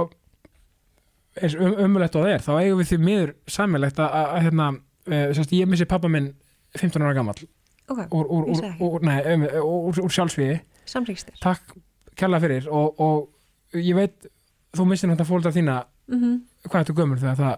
eins 1.39 1.55
um, 1.59 1.75
umulegt 1.85 2.15
og 2.15 2.25
það 2.25 2.35
er, 2.37 2.45
þá 2.47 2.51
eigum 2.55 2.81
við 2.81 2.91
því 2.93 2.99
miður 3.03 3.35
sammeilegt 3.51 4.01
að, 4.01 4.17
að, 4.21 4.35
hérna, 4.47 4.69
uh, 5.11 5.25
semst, 5.37 5.55
ég 5.59 5.69
missi 5.69 5.89
pappa 5.89 6.11
minn 6.11 6.31
15 6.79 7.05
ára 7.05 7.15
gamall 7.17 7.43
ok, 7.89 8.05
úr, 8.15 8.29
úr, 8.29 8.49
Ég 8.55 9.29
um, 9.35 9.47
úr, 9.65 10.01
úr 10.05 10.15
sjálfsvíði 10.15 10.61
samríkstir. 10.89 11.37
takk 11.41 11.75
kærlega 12.19 12.41
fyrir 12.47 12.67
og, 12.71 12.99
og 12.99 13.77
ég 13.79 13.95
veit, 13.95 14.27
þú 14.75 14.85
missir 14.89 15.09
náttúrulega 15.09 15.29
fólkdra 15.31 15.55
þína 15.55 15.77
Mhm. 16.09 16.39
hvað 16.67 16.81
ertu 16.83 16.93
gömur 16.97 17.19
þegar 17.21 17.37
það, 17.37 17.57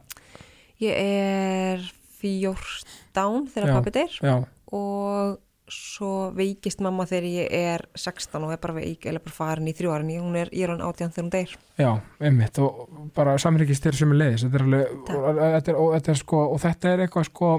Ég 0.82 0.98
er 0.98 1.80
14 2.22 3.48
þegar 3.54 3.70
Já. 3.70 3.74
pappi 3.78 3.92
deyr 3.96 4.16
já, 4.22 4.36
og 4.74 5.38
svo 5.72 6.32
veikist 6.36 6.82
mamma 6.84 7.06
þegar 7.08 7.28
ég 7.30 7.54
er 7.56 7.84
16 7.96 8.44
og 8.44 8.52
er 8.52 8.58
bara 8.60 8.74
veik 8.76 9.06
eða 9.08 9.22
bara 9.24 9.32
farin 9.36 9.70
í 9.72 9.74
þrjú 9.78 9.94
árin, 9.96 10.10
hún 10.20 10.36
er, 10.36 10.50
ég 10.52 10.66
er 10.68 10.74
hann 10.74 10.82
18 10.84 11.14
þegar 11.14 11.24
hún 11.24 11.32
deyr. 11.32 11.54
já, 11.80 11.92
einmitt 12.20 12.60
og 12.60 12.90
bara 13.16 13.38
samryggist 13.40 13.86
þér 13.86 13.96
sem 14.02 14.12
er 14.12 14.20
leiðis 14.20 14.44
þetta 14.44 14.60
er 14.60 14.66
alveg, 14.66 14.98
og, 15.16 15.40
er, 15.46 15.76
og, 15.78 15.94
þetta 15.96 16.12
er 16.16 16.20
sko 16.26 16.42
og 16.52 16.60
þetta 16.66 16.92
er 16.96 17.06
eitthvað 17.06 17.30
sko 17.30 17.52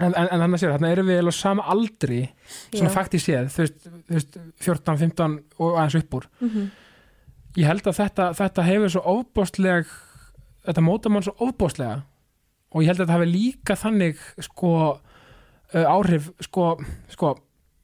en, 0.00 0.12
en, 0.12 0.26
en 0.28 0.40
þannig 0.42 0.56
að 0.58 0.60
sér, 0.62 0.72
þarna 0.74 0.90
erum 0.92 1.06
við 1.10 1.18
alveg 1.22 1.34
sama 1.38 1.62
aldri 1.72 2.18
svona 2.74 2.90
Já. 2.90 2.94
faktist 2.96 3.26
séð, 3.30 3.46
þú 3.54 3.62
veist, 3.64 3.78
þú 3.86 4.18
veist 4.18 4.36
14, 4.66 4.98
15 5.04 5.38
og 5.58 5.78
aðeins 5.80 5.98
upp 6.02 6.14
úr 6.20 6.26
Mhm. 6.40 6.66
ég 7.56 7.66
held 7.70 7.86
að 7.88 7.96
þetta, 8.02 8.26
þetta 8.36 8.62
hefur 8.66 8.90
svo 8.92 9.02
ofbóstleg 9.14 9.86
þetta 10.66 10.82
móta 10.84 11.08
mann 11.08 11.22
svo 11.22 11.32
ofbóstlega 11.40 12.02
og 12.74 12.82
ég 12.82 12.86
held 12.90 13.00
að 13.00 13.06
þetta 13.06 13.16
hafi 13.18 13.30
líka 13.32 13.76
þannig 13.80 14.16
sko 14.44 14.72
uh, 15.74 15.86
áhrif 15.96 16.30
sko, 16.44 16.76
sko 17.08 17.36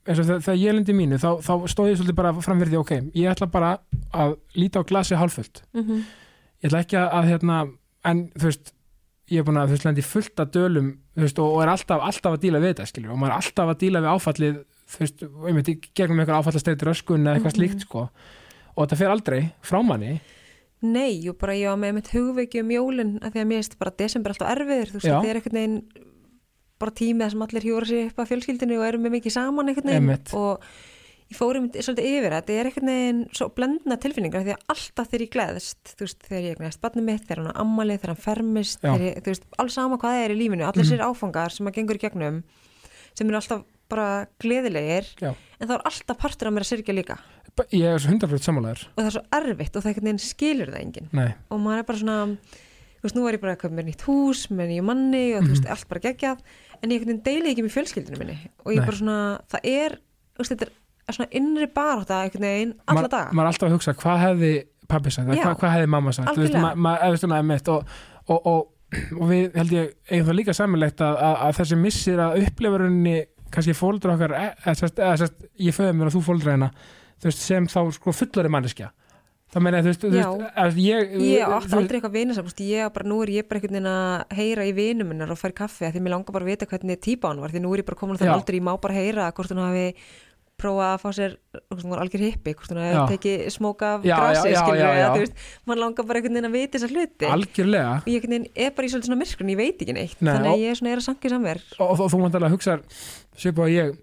eins 0.06 0.18
og 0.18 0.26
þegar, 0.42 0.58
ég 0.58 0.74
lendi 0.74 0.92
mínu 0.98 1.16
þá, 1.22 1.38
þá 1.40 1.52
stóð 1.70 1.92
ég 1.92 1.96
svolítið 2.00 2.18
bara 2.18 2.32
framverði 2.42 2.78
ok, 2.80 2.90
ég 3.14 3.30
ætla 3.30 3.46
bara 3.50 3.78
að 4.12 4.36
líta 4.58 4.82
á 4.82 4.88
glasi 4.88 5.14
hálfullt 5.16 5.62
Mhm. 5.72 6.02
ég 6.62 6.68
ætla 6.68 6.82
ekki 6.84 6.96
að, 6.98 7.08
að 7.12 7.28
hérna, 7.32 7.58
en 8.04 8.28
þú 8.36 8.44
veist 8.50 8.72
ég 9.32 9.40
er 9.40 9.46
búin 9.48 9.58
að 9.60 9.70
þú 9.70 9.76
veist 9.76 9.86
lendi 9.88 10.04
fullt 10.04 10.42
af 10.44 10.50
dölum 10.54 10.90
veist, 11.16 11.38
og, 11.40 11.54
og 11.56 11.62
er 11.64 11.72
alltaf, 11.72 12.02
alltaf 12.04 12.36
að 12.36 12.42
díla 12.44 12.60
við 12.62 12.74
þetta 12.74 12.86
skilur, 12.90 13.14
og 13.14 13.18
maður 13.22 13.32
er 13.32 13.38
alltaf 13.40 13.72
að 13.72 13.80
díla 13.82 14.02
við 14.04 14.12
áfallið 14.12 14.60
þú 14.92 15.00
veist, 15.02 15.24
einmitt, 15.48 15.70
í 15.72 15.74
gegnum 15.96 16.20
einhver 16.22 16.38
áfallastreitur 16.42 16.92
öskun 16.92 17.24
eða 17.26 17.38
eitthvað 17.38 17.52
Mhm. 17.52 17.58
slíkt 17.60 17.86
sko. 17.86 18.04
Og 18.76 18.86
þetta 18.86 18.98
fer 19.02 19.10
aldrei 19.12 19.40
frá 19.64 19.80
manni. 19.84 20.20
Nei, 20.82 21.28
og 21.30 21.36
bara 21.38 21.52
ég 21.54 21.68
var 21.70 21.78
með 21.78 21.94
mitt 21.94 22.08
hugveiki 22.12 22.60
um 22.60 22.70
jólin 22.74 23.12
að 23.22 23.32
því 23.36 23.40
að 23.42 23.46
mér 23.52 23.60
finnst 23.62 23.78
bara 23.78 23.92
desember 23.98 24.32
alltaf 24.34 24.50
erfiður 24.56 24.88
þú 24.90 24.96
veist, 24.98 25.06
það 25.06 25.28
er 25.30 25.38
einhvern 25.38 25.58
veginn 25.60 25.76
bara 26.82 26.90
tímið 26.98 27.30
sem 27.30 27.42
allir 27.46 27.62
hjóra 27.68 27.86
sér 27.86 28.08
upp 28.10 28.18
að 28.24 28.30
fjölskyldinu 28.32 28.78
og 28.80 28.86
eru 28.88 28.98
með 28.98 29.12
mikið 29.16 29.32
saman 29.36 29.68
einhvern 29.70 29.92
veginn. 29.92 30.34
Og 30.34 30.64
ég 31.32 31.38
fórum 31.38 31.66
svolítið 31.72 32.08
yfir 32.12 32.34
þetta 32.36 32.54
er 32.60 32.68
einhvern 32.70 32.90
veginn 32.92 33.20
svo 33.32 33.48
blendna 33.56 33.96
tilfinningar 34.02 34.44
því 34.46 34.54
að 34.54 34.64
alltaf 34.74 35.08
þegar 35.10 35.24
ég 35.26 35.32
gleðist 35.36 35.92
þú 35.96 36.04
veist, 36.06 36.22
þegar 36.28 36.42
ég 36.46 36.56
eignast 36.56 36.80
barnið 36.84 37.06
mitt, 37.08 37.26
þegar 37.26 37.42
hann 37.42 37.52
á 37.56 37.60
ammali 37.64 37.96
þegar 37.98 38.12
hann 38.14 38.22
fermist, 38.26 38.80
þegar 38.84 39.04
ég, 39.08 39.20
þú 39.24 39.32
veist, 39.34 39.46
alls 39.58 39.76
sama 39.78 39.98
hvað 39.98 40.16
það 40.16 40.24
er 40.26 40.34
í 40.34 40.38
lífinu, 40.42 40.66
allir 40.68 40.84
Mhm. 40.84 40.90
sér 40.92 41.04
áfangar 41.08 41.50
sem 41.56 41.66
að 41.66 41.74
gengur 41.80 41.96
í 41.98 42.02
gegnum 42.04 42.42
sem 43.14 43.28
eru 43.28 43.36
alltaf 43.40 43.64
bara 43.92 44.26
gleðilegir 44.40 45.04
Já. 45.20 45.34
en 45.60 45.68
þá 45.68 45.72
er 45.74 45.82
alltaf 45.84 46.18
partur 46.18 46.48
af 46.48 46.52
mér 46.54 46.64
að 46.64 46.70
syrkja 46.72 46.94
líka 46.96 47.18
ég 47.72 47.84
er 47.84 47.98
svo 48.00 48.08
100% 48.08 48.46
sammálaður 48.46 48.86
og 48.96 49.02
það 49.02 49.06
er 49.06 49.16
svo 49.18 49.24
erfitt 49.36 49.76
og 49.76 49.82
það 49.82 49.90
einhvern 49.92 50.06
veginn 50.08 50.22
skilur 50.24 50.70
það 50.72 50.80
enginn 50.80 51.08
nei, 51.12 51.34
og 51.50 51.60
maður 51.60 51.78
er 51.82 51.88
bara 51.90 51.98
svona 51.98 52.16
þú 53.02 53.04
veist, 53.04 53.16
nú 53.18 53.26
er 53.28 53.34
ég 53.36 53.40
bara 53.42 53.52
að 53.56 53.60
köpa 53.60 53.74
mér 53.76 53.84
nýtt 53.90 54.04
hús 54.06 54.46
með 54.48 54.70
nýju 54.72 54.84
manni 54.88 55.24
og 55.36 55.42
þú 55.44 55.50
veist, 55.52 55.64
Mhm. 55.66 55.72
allt 55.74 55.88
bara 55.88 56.00
geggjað 56.00 56.38
en 56.82 56.90
ég 56.90 57.04
deili 57.22 57.52
ekki 57.52 57.64
með 57.66 57.74
fjölskyldinu 57.76 58.18
minni 58.18 58.38
og 58.64 58.72
ég 58.72 58.78
Nei. 58.80 58.86
bara 58.86 58.96
svona, 58.96 59.40
það 59.50 59.60
er 59.64 59.90
þú 60.32 60.38
veist, 60.40 60.52
þetta 60.56 60.62
er 60.62 60.72
svona 61.10 61.28
innri 61.38 61.68
barátta 61.74 62.20
einhvern 62.22 62.46
veginn, 62.46 62.76
alla 62.86 63.08
daga. 63.08 63.32
maður 63.32 63.48
er 63.48 63.50
alltaf 63.52 63.68
að 63.68 63.74
hugsa 63.76 63.96
hvað 63.98 64.22
hefði 64.26 64.52
pabbi 64.92 65.12
sagt, 65.14 65.32
hvað, 65.32 65.58
hvað 65.60 65.74
hefði 65.76 65.90
mamma 65.94 66.14
sagt? 66.14 66.38
Veist, 66.38 66.56
ma, 66.60 66.72
ma, 66.76 66.94
og, 67.72 67.92
og, 68.28 68.48
og, 68.52 68.64
og 69.18 69.28
við 69.30 69.58
held 69.58 69.76
ég 69.76 69.92
eigum 70.10 70.26
það 70.28 70.38
líka 70.40 70.56
samanlegt 70.56 71.04
að, 71.04 71.20
að, 71.28 71.36
að 71.46 71.60
þessi 71.60 71.78
missir 71.80 72.22
að 72.22 72.40
upplifaruninni 72.46 73.18
kannski 73.52 73.76
fóldra 73.76 74.16
okkar 74.16 74.34
eða, 74.38 74.90
eða, 74.90 75.30
ég 75.60 75.76
föðu 75.76 75.94
mér 75.96 76.10
og 76.10 76.16
þú 76.16 76.26
fóldra 76.30 76.56
hérna 76.56 76.72
sem 77.30 77.68
þá 77.70 77.80
sko 77.94 78.14
fullari 78.16 78.50
manneskja. 78.50 78.90
Það 79.52 79.64
meina, 79.66 79.80
þú 79.84 79.90
veist, 79.90 80.04
að 80.62 80.78
ég, 80.80 81.10
ég 81.20 81.42
átti 81.44 81.76
aldrei 81.76 81.98
eitthvað 81.98 82.14
vinir 82.14 82.36
samt 82.38 82.60
ég 82.64 82.92
bara, 82.94 83.04
nú 83.04 83.18
er 83.20 83.34
ég 83.34 83.48
bara 83.48 83.60
einhvern 83.60 83.76
veginn 83.76 83.88
að 83.90 84.38
heyra 84.38 84.64
í 84.64 84.72
vinum 84.72 85.10
minnar 85.12 85.34
og 85.34 85.36
fær 85.36 85.52
kaffi 85.58 85.84
að 85.84 85.98
því 85.98 86.04
mér 86.06 86.14
langar 86.14 86.32
bara 86.32 86.46
að 86.46 86.52
vita 86.54 86.68
hvernig 86.70 87.02
típa 87.04 87.28
hann 87.28 87.42
var 87.44 87.52
því 87.52 87.60
nú 87.60 87.74
er 87.74 87.82
ég 87.82 87.88
bara 87.90 88.00
komin 88.00 88.16
á 88.16 88.20
þann 88.22 88.32
aldrei, 88.32 88.56
ég 88.56 88.64
má 88.64 88.72
bara 88.80 88.96
heyra 88.96 89.28
hvort 89.36 89.52
hún 89.52 89.60
hafi 89.60 89.84
prófa 90.62 90.86
að 90.92 91.00
fá 91.02 91.08
sér 91.18 91.34
algjör 92.02 92.22
hippi, 92.28 92.54
tekið 93.10 93.42
smóka 93.54 93.90
af 93.96 94.06
Já, 94.06 94.14
grasi, 94.20 94.54
skilur 94.54 94.92
að 95.02 95.26
mann 95.66 95.82
langar 95.82 96.06
bara 96.08 96.20
einhvern 96.22 96.38
veginn 96.38 96.48
að 96.50 96.56
vita 96.56 96.78
þessar 96.78 96.94
hluti. 96.96 97.30
Algjörlega. 97.36 97.96
Og 98.02 98.12
ég 98.14 98.48
er 98.54 98.70
bara 98.76 98.86
í 98.86 98.92
svona 98.94 99.18
myrkrun, 99.20 99.50
ég 99.52 99.60
veit 99.60 99.82
ekki 99.82 99.96
neitt 99.98 100.16
Nei, 100.22 100.32
þannig 100.32 100.48
og- 100.48 100.56
að 100.56 100.62
ég 100.64 100.70
er 100.70 100.80
svona 100.80 100.92
er 100.94 101.02
að 101.02 101.06
sankja 101.10 101.30
samver. 101.34 101.60
Og, 101.78 101.90
og, 102.00 102.06
þú 102.12 102.22
vantarlega 102.24 102.54
hugsar 102.56 102.82
svipa 103.36 103.66
og 103.66 103.72
ég 103.74 103.96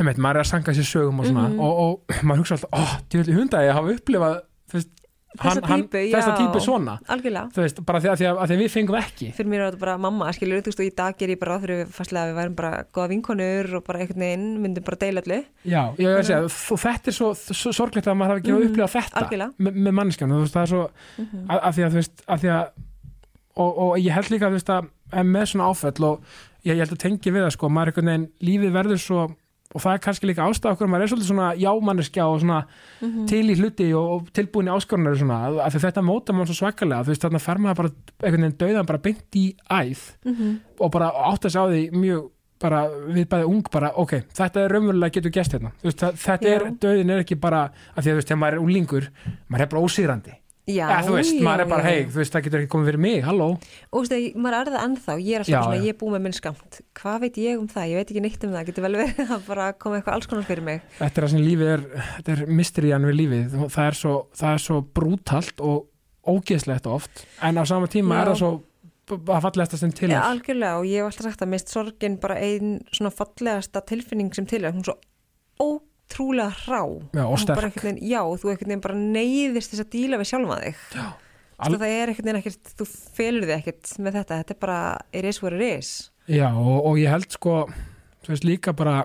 um 0.00 0.08
eitt, 0.10 0.18
maður 0.18 0.40
er 0.40 0.42
að 0.42 0.50
sanga 0.50 0.72
sér 0.74 0.88
sögum 0.90 1.20
og 1.22 1.26
svona 1.30 1.48
Mhm. 1.48 1.60
og, 1.60 1.72
og 1.84 2.22
maður 2.26 2.40
hugsa 2.42 2.56
alltaf, 2.58 2.70
ó, 2.74 2.82
djúvillig 3.10 3.36
hundæði 3.38 3.68
að 3.70 3.76
hafa 3.78 3.94
upplifað 3.94 4.40
Þessa 5.34 5.60
típu, 5.66 6.00
þessa 6.12 6.30
já. 6.30 6.36
típu 6.38 6.60
svona 6.62 6.92
algjörlega 7.10 7.48
þú 7.56 7.62
veist, 7.64 7.80
bara 7.88 8.00
því 8.04 8.08
að, 8.12 8.18
því 8.20 8.26
að, 8.30 8.36
að 8.44 8.52
við 8.60 8.68
fengum 8.70 8.98
ekki 9.00 9.30
fyrir 9.34 9.50
mér 9.50 9.60
er 9.60 9.66
þetta 9.72 9.80
bara 9.80 9.94
mamma, 9.98 10.28
skilur 10.36 10.60
þú 10.62 10.70
veist 10.70 10.82
og 10.84 10.86
í 10.86 10.92
dag 11.00 11.16
ger 11.18 11.32
ég 11.34 11.40
bara 11.40 11.56
fyrir 11.64 11.86
fastlega 11.90 12.22
að 12.24 12.30
við 12.30 12.38
værum 12.38 12.54
bara 12.60 12.70
góða 12.94 13.08
vinkonur 13.14 13.70
og 13.80 13.84
bara 13.88 13.98
einhvern 14.04 14.24
veginn 14.24 14.46
myndum 14.62 14.86
bara 14.86 15.00
deila 15.02 15.24
allu 15.24 15.40
já, 15.66 15.82
ég 15.98 16.16
veist 16.20 16.70
og 16.76 16.80
þetta 16.84 17.10
er 17.10 17.18
svo, 17.18 17.32
svo 17.34 17.72
sorglegt 17.74 18.06
að 18.06 18.18
maður 18.20 18.36
hafi 18.36 18.44
ekki 18.44 18.54
Mhm, 18.54 18.70
upplifað 18.70 18.94
þetta 18.94 19.22
algjörlega. 19.24 19.52
með, 19.58 19.92
mannskjan, 19.98 20.30
þú 20.30 20.40
veist, 20.44 20.54
það 20.54 20.62
er 20.62 20.72
svo 20.74 20.84
Mhm. 21.18 21.46
að, 21.50 21.58
að 21.64 21.72
því 21.74 21.84
að 21.84 21.90
þú 21.90 21.98
veist, 22.04 22.24
að 22.28 22.38
því 22.44 22.52
að 22.54 22.64
og, 23.56 23.78
og 23.78 23.98
ég 24.02 24.12
held 24.12 24.30
líka, 24.30 24.48
þú 24.50 24.58
veist, 24.58 24.70
að 25.14 25.24
með 25.34 25.44
svona 25.50 25.68
áföll 25.70 26.04
og 26.08 26.20
ég, 26.64 26.74
ég 26.74 26.78
held 26.82 26.94
að 26.94 27.02
tengi 27.04 27.30
við 27.34 27.44
það 27.46 27.52
sko, 27.58 27.68
maður 27.70 27.86
er 27.86 27.92
einhvern 27.92 28.10
veginn, 28.10 28.28
lífið 28.48 28.72
verður 28.78 28.98
svo 29.02 29.26
og 29.74 29.80
það 29.82 29.94
er 29.96 30.02
kannski 30.04 30.26
líka 30.28 30.44
ástæð 30.46 30.74
okkur, 30.74 30.86
maður 30.92 31.02
er 31.02 31.10
svolítið 31.12 31.30
svona 31.32 31.48
jámanneskja 31.58 32.26
og 32.30 32.40
svona 32.42 32.58
Mhm. 33.00 33.26
til 33.26 33.42
í 33.50 33.56
hluti 33.58 33.88
og, 33.94 34.10
og 34.14 34.28
tilbúin 34.32 34.68
í 34.68 34.74
áskorunar 34.76 35.16
að 35.16 35.72
því 35.74 35.80
þetta 35.86 36.02
móta 36.04 36.32
mann 36.34 36.46
svo 36.46 36.54
svakalega, 36.54 37.02
þú 37.04 37.10
veist, 37.10 37.22
þarna 37.24 37.40
fer 37.40 37.58
maður 37.58 37.76
bara 37.76 37.90
einhvern 38.22 38.44
veginn 38.44 38.58
dauðan 38.58 38.86
bara 38.86 38.98
beint 38.98 39.34
í 39.34 39.56
æð 39.70 40.02
Mhm. 40.24 40.60
og 40.80 40.90
bara 40.92 41.10
átt 41.10 41.44
að 41.48 41.54
sjá 41.56 41.62
því 41.70 41.90
mjög 41.92 42.30
bara 42.60 42.86
við 42.88 43.26
bæði 43.28 43.44
ung 43.48 43.62
bara, 43.72 43.90
ok, 43.96 44.10
þetta 44.32 44.56
er 44.64 44.68
raunverulega 44.70 45.10
getur 45.12 45.30
gæst 45.34 45.52
hérna, 45.52 45.72
veist, 45.82 45.98
það, 45.98 46.12
þetta 46.14 46.46
er 46.48 46.62
Já. 46.64 46.70
döðin 46.80 47.10
er 47.10 47.24
ekki 47.24 47.40
bara, 47.40 47.70
að 47.96 48.02
því 48.04 48.08
að 48.08 48.12
þú 48.12 48.14
veist, 48.14 48.28
þegar 48.28 48.38
maður 48.44 48.52
er 48.54 48.64
úlingur 48.64 49.08
maður 49.50 49.60
er 49.62 49.66
bara 49.66 49.82
ósýrandi, 49.82 50.32
já, 50.64 50.84
ja, 50.88 50.98
þú 51.04 51.14
veist, 51.18 51.38
maður 51.44 51.62
er 51.64 51.70
bara, 51.70 51.82
já, 51.84 51.88
hei 51.90 51.98
já. 52.00 52.08
þú 52.10 52.20
veist, 52.20 52.34
það 52.34 52.44
getur 52.46 52.60
ekki 52.62 52.70
komið 52.74 52.90
fyrir 52.90 53.02
mig, 53.04 53.18
halló. 53.26 53.48
Og 53.90 54.06
þú 54.08 54.18
veist, 54.18 54.36
maður 54.44 54.56
er 54.58 54.70
það 54.74 54.84
ennþá, 54.88 55.16
ég 55.20 55.34
er 55.34 55.44
alltaf 55.44 55.54
Já, 55.54 55.60
svona, 55.60 55.78
já. 55.78 55.84
ég 55.84 55.94
er 55.94 55.98
búið 56.00 56.14
með 56.14 56.24
minn 56.24 56.36
skamt 56.38 56.78
hvað 57.00 57.18
veit 57.24 57.40
ég 57.44 57.60
um 57.60 57.70
það, 57.74 57.88
ég 57.90 58.00
veit 58.00 58.12
ekki 58.14 58.24
neitt 58.24 58.46
um 58.48 58.54
það. 58.54 58.66
Getur 58.70 58.86
vel 58.86 58.92
verið 59.00 59.32
að 59.36 59.48
bara 59.48 59.66
koma 59.84 59.98
eitthvað 60.00 60.16
alls 60.18 60.30
konar 60.30 60.46
fyrir 60.48 60.64
mig. 60.64 60.84
Þetta 60.98 61.20
er 61.20 61.26
það 61.26 61.34
sem 61.34 61.44
lífið 61.44 61.72
er, 61.74 61.84
þetta 62.18 62.36
er 62.36 62.44
mysterían 62.60 63.08
við 63.10 63.18
lífið, 63.20 63.58
það 63.76 63.88
er 63.90 63.98
svo, 64.00 64.14
það 64.40 64.54
er 64.56 64.64
svo 64.64 64.78
brútalt 64.96 65.64
og 65.64 65.82
ógeðslegt 66.24 66.86
oft, 66.88 67.26
en 67.44 67.60
á 67.60 67.64
sama 67.68 67.90
tíma 67.92 68.16
Já. 68.16 68.20
er 68.22 68.30
það 68.32 68.38
svo 68.40 68.52
að 69.12 69.42
fallegasta 69.44 69.76
sem 69.76 69.90
til 69.92 70.08
Já, 70.08 70.16
er. 70.16 70.22
algjörlega 70.30 70.78
og 70.80 70.86
ég 70.88 71.02
hef 71.02 71.10
alltaf 71.10 71.26
sagt 71.28 71.42
að 71.44 71.50
mist 71.52 71.72
sorgin 71.74 72.14
bara 72.22 72.38
einn 72.40 72.78
svona 72.88 73.12
fallegasta 73.12 73.82
tilfinning 73.84 74.32
sem 74.32 74.46
til 74.48 74.62
er, 74.64 74.72
hún 74.72 74.80
er 74.80 74.88
svo 74.88 75.66
ótrúlega 76.04 76.52
hrá. 76.64 76.80
Já, 77.14 77.24
og 77.26 77.38
sterk. 77.38 77.74
veginn, 77.82 77.98
Já, 78.04 78.20
þú 78.22 78.50
einhvern 78.52 78.68
veginn 78.70 78.80
bara 78.84 78.94
neyðist 78.94 79.72
þess 79.72 79.84
að 79.84 79.90
díla 79.94 80.18
við 80.20 80.30
sjálfa 80.30 80.58
þig. 80.62 80.76
Al- 80.94 81.72
Al... 81.72 81.78
það 81.78 81.88
er 81.94 82.08
einhvern 82.12 82.24
veginn 82.28 82.40
ekkert, 82.42 82.72
þú 82.78 82.86
felur 83.16 83.46
þig 83.48 83.56
ekkert 83.58 83.92
með 84.04 84.12
þetta, 84.20 84.38
þetta 84.42 84.54
er 84.54 84.60
bara 84.60 84.78
it 85.12 85.24
is 85.24 85.42
what 85.42 85.52
it 85.54 85.62
is. 85.78 86.10
Já, 86.28 86.48
og, 86.52 86.78
og 86.86 86.98
ég 86.98 87.08
held 87.12 87.30
sko 87.30 87.66
þú 88.24 88.32
veist 88.32 88.44
líka 88.48 88.72
bara 88.76 89.04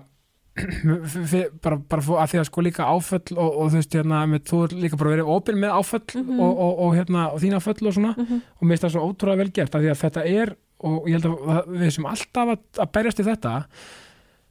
bara, 1.64 1.78
bara 1.80 2.02
að 2.24 2.32
því 2.34 2.40
að 2.42 2.48
sko 2.50 2.64
líka 2.66 2.88
áföll 2.90 3.36
og, 3.38 3.50
og 3.64 3.70
þú 3.72 3.78
veist 3.80 3.96
hérna 3.96 4.22
með, 4.28 4.42
þú 4.50 4.58
er 4.66 4.74
líka 4.84 4.98
bara 5.00 5.14
verið 5.16 5.30
opinn 5.36 5.60
með 5.62 5.76
áföll 5.78 6.04
Mhm. 6.20 6.40
og, 6.40 6.58
og, 6.66 6.74
og 6.86 6.96
hérna 6.98 7.28
og 7.34 7.40
þín 7.44 7.56
áföll 7.60 7.88
og 7.88 7.96
svona. 7.96 8.12
Og 8.20 8.64
mér 8.66 8.76
finnst 8.76 8.84
það 8.88 8.94
svo 8.98 9.06
ótrúlega 9.08 9.42
vel 9.44 9.52
gert 9.56 9.76
að 9.78 9.86
því 9.86 9.92
að 9.94 10.02
þetta 10.04 10.26
er 10.28 10.54
og 10.80 11.08
ég 11.10 11.18
held 11.20 11.26
að 11.30 11.72
við 11.80 11.90
sem 11.96 12.06
alltaf 12.08 12.54
að, 12.56 12.62
að 12.80 12.92
berjast 12.96 13.20
í 13.20 13.28
þetta 13.28 13.54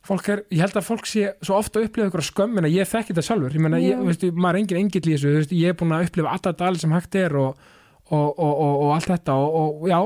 fólk 0.08 0.30
er, 0.32 0.44
ég 0.54 0.62
held 0.64 0.78
að 0.80 0.86
fólk 0.88 1.08
sé 1.08 1.32
svo 1.44 1.58
ofta 1.58 1.80
að 1.80 1.88
upplifa 1.88 2.08
ykkur 2.10 2.24
skömm 2.26 2.60
en 2.60 2.70
ég 2.72 2.88
þekki 2.88 3.12
þetta 3.14 3.26
sjálfur. 3.26 3.58
Ég 3.82 4.00
þú 4.00 4.08
veist, 4.08 4.24
maður 4.32 4.56
er 4.58 4.62
engin 4.62 4.80
engill 4.82 5.04
í 5.04 5.14
þessu 5.14 5.34
veist, 5.36 5.54
ég 5.56 5.74
er 5.74 5.78
búin 5.78 5.94
að 5.96 6.08
upplifa 6.08 6.32
alltaf 6.32 6.56
dali 6.58 6.80
sem 6.80 6.96
hægt 6.96 7.18
er 7.20 7.36
og, 7.38 7.68
og, 8.08 8.26
og, 8.32 8.56
og, 8.64 8.88
allt 8.96 9.12
þetta 9.12 9.36
og, 9.36 9.60
og 9.60 9.86
já, 9.92 9.98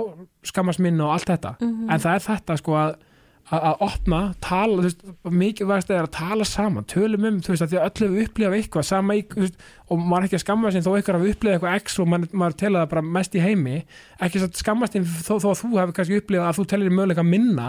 skammast 0.52 0.82
minn 0.82 1.00
og 1.00 1.14
allt 1.14 1.32
þetta. 1.32 1.56
Mhm. 1.62 1.88
en 1.88 2.04
það 2.04 2.18
er 2.18 2.28
þetta 2.28 2.58
sko 2.60 2.78
að 2.82 3.00
að, 3.50 3.64
að 3.68 3.82
opna, 3.86 4.20
tala, 4.42 4.76
þú 4.78 4.84
veist, 4.86 5.02
mikið 5.42 5.70
vægst 5.70 5.92
er 5.92 6.06
að 6.06 6.12
tala 6.16 6.46
saman, 6.48 6.86
tölum 6.90 7.26
um, 7.28 7.40
þú 7.42 7.52
veist, 7.52 7.64
að 7.64 7.72
því 7.72 7.78
að 7.78 7.86
öll 7.88 8.04
hefur 8.06 8.26
upplifað 8.26 8.56
eitthvað, 8.58 8.86
sama 8.88 9.16
veist, 9.36 9.64
og 9.88 10.02
maður 10.02 10.18
er 10.20 10.28
ekki 10.28 10.38
að 10.38 10.44
skamma 10.44 10.72
sín 10.72 10.86
þó 10.86 10.90
eitthvað 10.92 11.18
hafi 11.18 11.34
upplifað 11.34 11.56
eitthvað 11.58 11.80
x 11.82 11.98
og 11.98 12.10
maður, 12.12 12.36
maður 12.42 12.58
telur 12.62 12.80
það 12.80 12.92
bara 12.94 13.04
mest 13.18 13.36
í 13.36 13.42
heimi, 13.42 13.80
ekki 14.26 14.42
að 14.42 14.60
skammast 14.62 14.98
þó, 15.00 15.34
þó 15.34 15.48
að 15.50 15.58
þú 15.62 15.72
hefur 15.74 15.96
kannski 15.98 16.20
upplifað 16.22 16.48
að 16.48 16.60
þú 16.60 16.66
telir 16.72 16.96
möguleika 16.96 17.26
minna, 17.26 17.68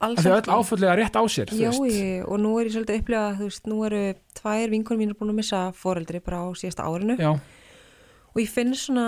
Alls 0.00 0.18
að 0.20 0.26
því 0.26 0.30
að 0.30 0.38
ekki. 0.38 0.50
öll 0.50 0.56
áfallega 0.60 0.94
rétt 0.98 1.14
á 1.16 1.22
sér, 1.32 1.52
Já, 1.56 1.70
ég, 1.88 2.24
og 2.28 2.38
nú 2.42 2.50
er 2.60 2.66
ég 2.68 2.72
svolítið 2.74 2.94
að 2.96 3.00
upplifa, 3.00 3.36
þú 3.38 3.46
veist, 3.48 3.66
nú 3.70 3.76
eru 3.86 4.00
tvær 4.36 4.70
vinkonum 4.74 5.00
mínu 5.00 5.14
búin 5.16 5.30
að 5.32 5.38
missa 5.40 5.60
foreldri 5.72 6.20
bara 6.20 6.42
á 6.44 6.46
síðasta 6.52 6.84
árinu. 6.84 7.16
Já, 7.16 7.30
og 7.32 8.36
ég 8.42 8.50
finn 8.52 8.74
svona 8.76 9.06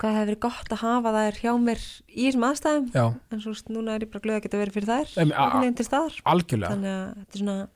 hvað 0.00 0.16
hefur 0.16 0.26
verið 0.32 0.40
gott 0.42 0.72
að 0.72 0.80
hafa 0.82 1.12
þær 1.14 1.36
hjá 1.42 1.52
mér 1.62 1.82
í 2.08 2.24
þessum 2.30 2.46
aðstæðum. 2.48 2.86
Já, 2.96 3.04
en 3.30 3.40
svo 3.44 3.52
núna 3.76 3.94
er 3.98 4.06
ég 4.06 4.10
bara 4.10 4.24
glöð 4.24 4.38
að 4.40 4.42
geta 4.46 4.58
verið 4.62 4.76
fyrir 4.78 4.88
þær 4.88 5.12
Em, 5.22 5.30
a- 5.30 5.34
a- 5.36 5.44
einhvern 5.44 5.60
veginn 5.66 5.76
til 5.76 5.86
staðar. 5.86 6.16
algjörlega. 6.32 6.70
þannig 6.72 6.92
að 6.96 7.14
þetta 7.20 7.34
er 7.36 7.42
svona 7.42 7.68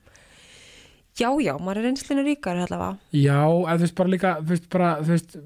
já, 1.16 1.28
já, 1.44 1.52
maður 1.60 1.78
er 1.78 1.90
einslinu 1.92 2.24
ríkar 2.26 2.56
allavega. 2.64 2.98
Já, 3.12 3.38
eða 3.46 3.76
þú 3.76 3.84
veist 3.84 3.94
bara 4.00 4.08
líka, 4.16 4.32
þú 4.40 4.48
veist 4.56 4.68
bara, 4.70 4.90
þú 5.02 5.12
veist, 5.12 5.36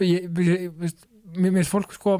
ég, 0.00 0.28
ég, 0.38 0.94
mér 1.36 1.52
finnst 1.56 1.72
fólk 1.72 1.92
sko, 1.96 2.14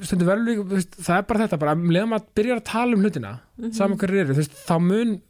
stundu 0.00 0.24
verður 0.24 0.46
líka, 0.48 0.62
veist, 0.72 0.96
það 0.96 1.18
er 1.18 1.26
bara 1.28 1.44
þetta, 1.46 1.58
bara 1.58 1.74
leðum 1.76 2.14
að 2.16 2.24
byrja 2.38 2.56
að 2.56 2.64
tala 2.64 2.96
um 2.96 3.02
hlutina, 3.04 3.32
Mhm. 3.58 3.72
saman 3.76 3.98
hverju 3.98 4.20
eru, 4.24 4.34
þú 4.34 4.40
veist, 4.42 4.54
þá 4.66 4.74
mun, 4.80 5.20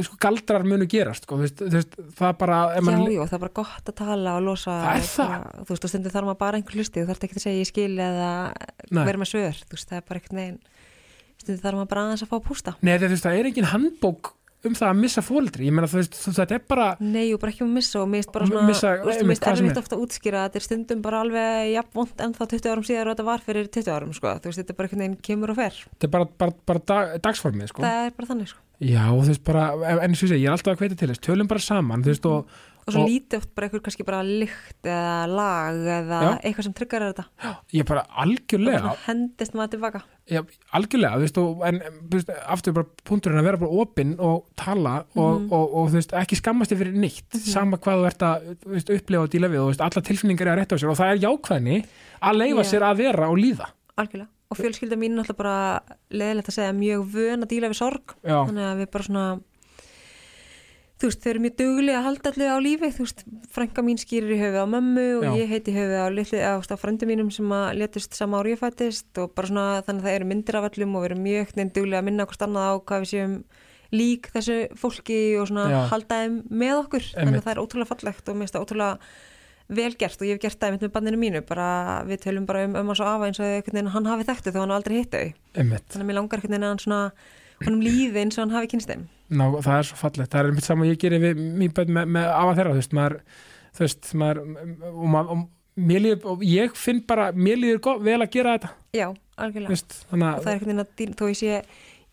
sko, 0.00 0.16
galdrar 0.18 0.64
munu 0.66 0.86
gerast, 0.90 1.22
sko, 1.28 1.36
þú 1.36 1.44
veist, 1.70 1.96
það 2.16 2.28
er 2.28 2.38
bara, 2.40 2.58
ef 2.74 2.82
já, 2.84 2.96
já, 3.14 3.24
það 3.28 3.36
er 3.36 3.42
bara 3.44 3.54
gott 3.60 3.84
að 3.92 3.94
tala 4.00 4.36
og 4.38 4.42
losa 4.42 4.70
Það 4.80 4.96
er 4.96 5.04
það. 5.06 5.28
bara, 5.28 5.64
þú 5.64 5.68
veist, 5.74 5.84
og 5.84 5.90
stundu 5.92 6.10
þarf 6.14 6.24
maður 6.30 6.38
bara 6.38 6.56
einhver 6.58 6.74
hlusti 6.80 7.00
þú 7.04 7.06
þarf 7.12 7.24
ekki 7.28 7.36
að 7.38 7.44
segja 7.44 7.60
ég 7.60 7.70
skil 7.70 7.94
eða 7.98 8.30
vera 9.04 9.18
með 9.18 9.30
svör, 9.30 9.60
þú 9.68 9.76
veist, 9.76 9.88
það 9.90 9.96
er 10.00 10.06
bara 10.08 10.20
veginn 10.32 10.58
stundu 11.38 11.60
þarf 11.62 11.74
maður 11.78 11.88
bara 11.92 12.00
aðeins 12.08 12.22
að 12.24 12.30
fá 12.32 12.36
að 12.40 12.46
pústa 12.48 12.74
Nei, 12.82 12.98
þú 12.98 13.08
veist, 13.14 13.24
það 13.28 13.38
er 13.38 13.44
engin 13.52 13.70
handbók 13.74 14.32
um 14.68 14.74
það 14.78 14.88
að 14.90 15.00
missa 15.00 15.22
fóldri, 15.24 15.68
ég 15.68 15.74
meina, 15.76 15.88
þú 15.90 15.98
veist, 16.00 16.16
þú, 16.18 16.32
þetta 16.38 16.56
er 16.56 16.64
bara, 16.72 16.88
Nei, 17.04 17.26
og 17.34 17.40
bara 17.42 17.52
ekki 17.54 17.64
um 17.66 17.72
missa 17.76 18.00
og 18.02 18.10
mér 18.10 18.26
þú 18.26 18.64
veist, 18.68 18.84
hvað 18.84 19.18
sem 19.20 19.32
erfitt 19.32 19.76
er. 19.76 19.82
ofta 19.82 19.96
að 19.98 20.04
útskýra 20.04 20.42
að 20.42 20.48
þetta 20.48 20.60
er 20.60 20.66
stundum 20.66 21.02
bara 21.04 21.22
alveg 21.24 21.70
jafn 21.74 21.98
vond 22.00 22.24
en 22.26 22.36
þá 22.36 22.42
20 22.54 22.72
árum 22.72 22.86
síðar 22.88 23.10
og 23.10 23.16
þetta 23.16 23.28
var 23.30 23.44
fyrir 23.46 23.70
20 23.78 23.94
árum, 23.94 24.12
sko, 24.16 24.34
þú 24.40 24.50
veist, 24.50 24.60
þetta 24.62 24.74
er 24.74 24.78
bara 24.80 24.90
einhvern 24.90 25.04
veginn 25.04 25.18
kemur 25.30 25.54
og 25.54 25.60
fer, 25.60 25.80
þetta 25.94 26.08
er 26.08 26.14
bara, 26.16 26.30
bara, 26.44 26.56
bara 26.72 26.84
dag, 26.92 27.16
dagsformið, 27.28 27.72
sko. 27.72 27.84
það 27.84 28.08
er 28.08 28.14
bara 28.18 28.30
þannig, 28.32 28.52
sko. 28.54 28.60
Já, 28.84 29.04
þú 29.06 29.26
veist, 29.30 29.44
bara, 29.46 29.64
en 29.94 30.04
eins 30.08 30.22
og 30.24 30.32
ég 30.34 30.46
er 30.48 30.54
alltaf 30.56 30.74
að 30.74 30.80
hveita 30.82 30.98
til 31.00 31.10
þess, 31.12 31.22
tölum 31.24 31.50
bara 31.50 31.62
saman, 31.62 32.02
þú 32.04 32.10
veist, 32.14 32.26
og, 32.30 32.62
og 32.86 32.92
svo 32.92 33.00
Og- 33.02 33.08
lítið 33.08 33.36
oft 33.38 33.54
bara 33.54 33.66
einhver 33.68 33.80
kannski 33.80 34.04
bara 34.04 34.22
lykt 34.22 34.84
eða 34.84 35.26
lag 35.30 35.74
eða 35.74 36.18
Já. 36.24 36.30
eitthvað 36.44 36.64
sem 36.68 36.74
tryggar 36.76 37.04
þetta 37.08 37.24
ég 37.72 37.80
er 37.80 37.88
bara 37.88 38.02
algjörlega, 38.24 38.94
hendist 39.06 39.54
maður 39.54 39.70
tilbaka 39.76 40.02
Já, 40.28 40.40
algjörlega, 40.72 41.16
þú 41.16 41.24
veist, 41.24 41.38
og, 41.38 41.62
en 41.68 41.80
veist, 42.12 42.30
aftur 42.48 42.72
bara 42.72 42.86
punkturinn 43.04 43.40
að 43.40 43.44
vera 43.48 43.60
bara 43.60 43.70
opinn 43.84 44.14
og 44.18 44.46
tala 44.56 45.04
og, 45.14 45.40
Mhm. 45.40 45.52
og, 45.52 45.74
og, 45.74 45.88
þú 45.90 45.94
veist, 46.00 46.12
ekki 46.12 46.36
skammast 46.40 46.70
þig 46.72 46.78
fyrir 46.82 46.94
neitt, 46.96 47.32
sama 47.40 47.76
hvað 47.76 47.98
þú 48.00 48.06
ert 48.06 48.22
að 48.28 48.56
veist, 48.66 48.90
upplefa 48.90 49.22
og 49.22 49.30
díla 49.30 49.48
við 49.52 49.60
og 49.64 49.80
alla 49.80 50.02
tilfinningar 50.02 50.46
er 50.48 50.56
að 50.56 50.60
rétta 50.62 50.76
á 50.76 50.80
sér 50.80 50.90
og 50.90 50.96
það 50.96 51.12
er 51.12 51.24
jákvæðni 51.24 51.84
að 52.22 52.38
leifa 52.40 52.62
Já. 52.64 52.70
sér 52.72 52.82
að 52.88 52.96
vera 52.96 53.28
og 53.28 53.36
líða. 53.38 53.66
algjörlega 53.96 54.28
og 54.50 54.58
fjölskylda 54.58 54.96
mín 55.00 55.12
er 55.16 55.24
náttúrulega 55.24 55.36
bara 55.36 55.80
leðilegt 56.12 56.48
að 56.48 56.56
segja 56.58 56.72
mjög 56.76 57.00
vön 57.10 57.42
að 57.42 57.48
díla 57.48 57.68
við 57.72 57.78
sorg 57.80 58.14
Já, 58.22 58.44
þannig 58.46 58.64
að 58.68 58.78
við 58.84 58.90
bara 58.92 59.04
svona 59.04 59.40
þú 61.00 61.08
veist, 61.10 61.20
þau 61.24 61.30
eru 61.32 61.42
mjög 61.42 61.56
dugli 61.58 61.94
að 61.94 62.06
halda 62.06 62.30
allir 62.30 62.52
á 62.54 62.58
lífi 62.62 62.90
þú 62.94 63.04
veist, 63.04 63.22
frænka 63.54 63.82
mín 63.84 63.98
skýrir 64.00 64.34
í 64.36 64.38
höfuð 64.38 64.62
á 64.62 64.66
mömmu 64.70 65.06
og 65.18 65.26
Já. 65.26 65.32
ég 65.40 65.50
heiti 65.50 65.72
í 65.72 65.76
höfuð 65.76 65.98
á 65.98 66.06
á, 66.54 66.76
frændu 66.78 67.08
mínum 67.10 67.30
sem 67.34 67.50
að 67.50 67.66
letust 67.80 68.14
sama 68.14 68.40
ári 68.40 68.54
ég 68.54 68.62
fættist 68.62 69.10
og 69.18 69.34
bara 69.34 69.50
svona 69.50 69.66
þannig 69.82 70.00
að 70.00 70.06
það 70.06 70.18
eru 70.18 70.30
myndir 70.30 70.58
af 70.60 70.68
allum 70.70 70.94
og 70.94 71.04
við 71.04 71.10
erum 71.10 71.22
mjög 71.26 71.54
neinn 71.58 71.74
dugli 71.74 71.98
að 71.98 72.06
minna 72.08 72.26
okkur 72.26 72.46
annað 72.46 72.70
á 72.70 72.74
hvað 72.78 73.04
við 73.04 73.10
séum 73.10 73.36
lík 73.94 74.30
þessu 74.34 74.58
fólki 74.78 75.20
og 75.40 75.50
svona 75.50 75.66
Já. 75.70 75.80
halda 75.90 76.22
þeim 76.22 76.40
með 76.50 76.74
okkur 76.84 77.04
þannig 77.10 77.26
Einmitt. 77.26 77.42
að 77.42 77.46
það 77.46 77.54
er 77.54 77.62
ótrúlega 77.64 77.90
fallegt 77.90 78.28
og 78.28 78.34
mér 78.34 78.44
finnst 78.44 78.54
það 78.56 78.64
ótrúlega 78.64 78.98
vel 79.74 79.94
gert 79.96 80.20
og 80.20 80.28
ég 80.28 80.36
hef 80.36 80.42
gert 80.44 80.60
það 80.60 80.74
með 80.76 80.92
banninu 80.92 81.20
mínu 81.20 81.40
bara 81.48 81.68
við 82.06 82.26
tölum 82.26 82.46
bara 82.46 82.66
um, 82.68 82.74
um 82.76 82.90
hans 82.92 83.00
og 83.00 83.08
afa 83.08 83.30
eins 83.30 83.40
og 83.40 83.70
hann 83.94 84.10
hafi 84.10 84.26
þekktu 84.28 84.50
þegar 84.52 84.66
hann 84.66 84.76
aldrei 84.76 84.98
hitt 85.00 85.14
að 87.60 87.64
að 87.64 87.68
honum 87.68 87.84
lífi 87.84 88.20
eins 88.20 88.38
og 88.38 88.44
hann 88.44 88.54
hafi 88.56 88.70
kynst 88.74 88.90
þeim. 88.90 89.06
Ná, 89.34 89.44
það 89.64 89.78
er 89.78 89.88
svo 89.88 89.96
fallegt, 89.96 90.30
það 90.32 90.40
er 90.40 90.50
einmitt 90.50 90.66
saman 90.68 90.90
ég 90.90 91.00
gerir 91.00 91.22
við 91.22 91.40
mjög 91.40 91.74
bætt 91.78 91.92
með, 91.96 92.10
með 92.16 92.28
afa 92.34 92.54
þeirra, 92.58 92.74
þú 92.74 92.80
veist, 92.82 92.96
maður, 92.98 93.16
þú 93.74 93.84
veist, 93.84 94.12
maður, 94.20 94.42
og, 94.90 95.08
maður, 95.14 95.32
og 95.34 95.84
mér 95.88 96.04
líður, 96.04 96.28
og 96.34 96.44
ég 96.46 96.76
finn 96.78 97.02
bara, 97.08 97.30
mér 97.32 97.60
líður 97.62 97.82
gott, 97.88 98.04
vel 98.04 98.20
að 98.20 98.30
gera 98.36 98.54
þetta, 98.58 98.70
Já, 98.94 99.06
algjörlega. 99.40 99.72
veist, 99.72 99.98
þannig 100.10 100.28
Og 100.28 100.44
það 100.44 100.46
er 100.46 100.46
að, 100.46 100.54
einhvern 100.54 100.70
veginn 100.70 100.84
að 100.84 100.94
dýr, 101.00 101.16
þó 101.18 101.24
ég 101.30 101.40
sé, 101.40 101.50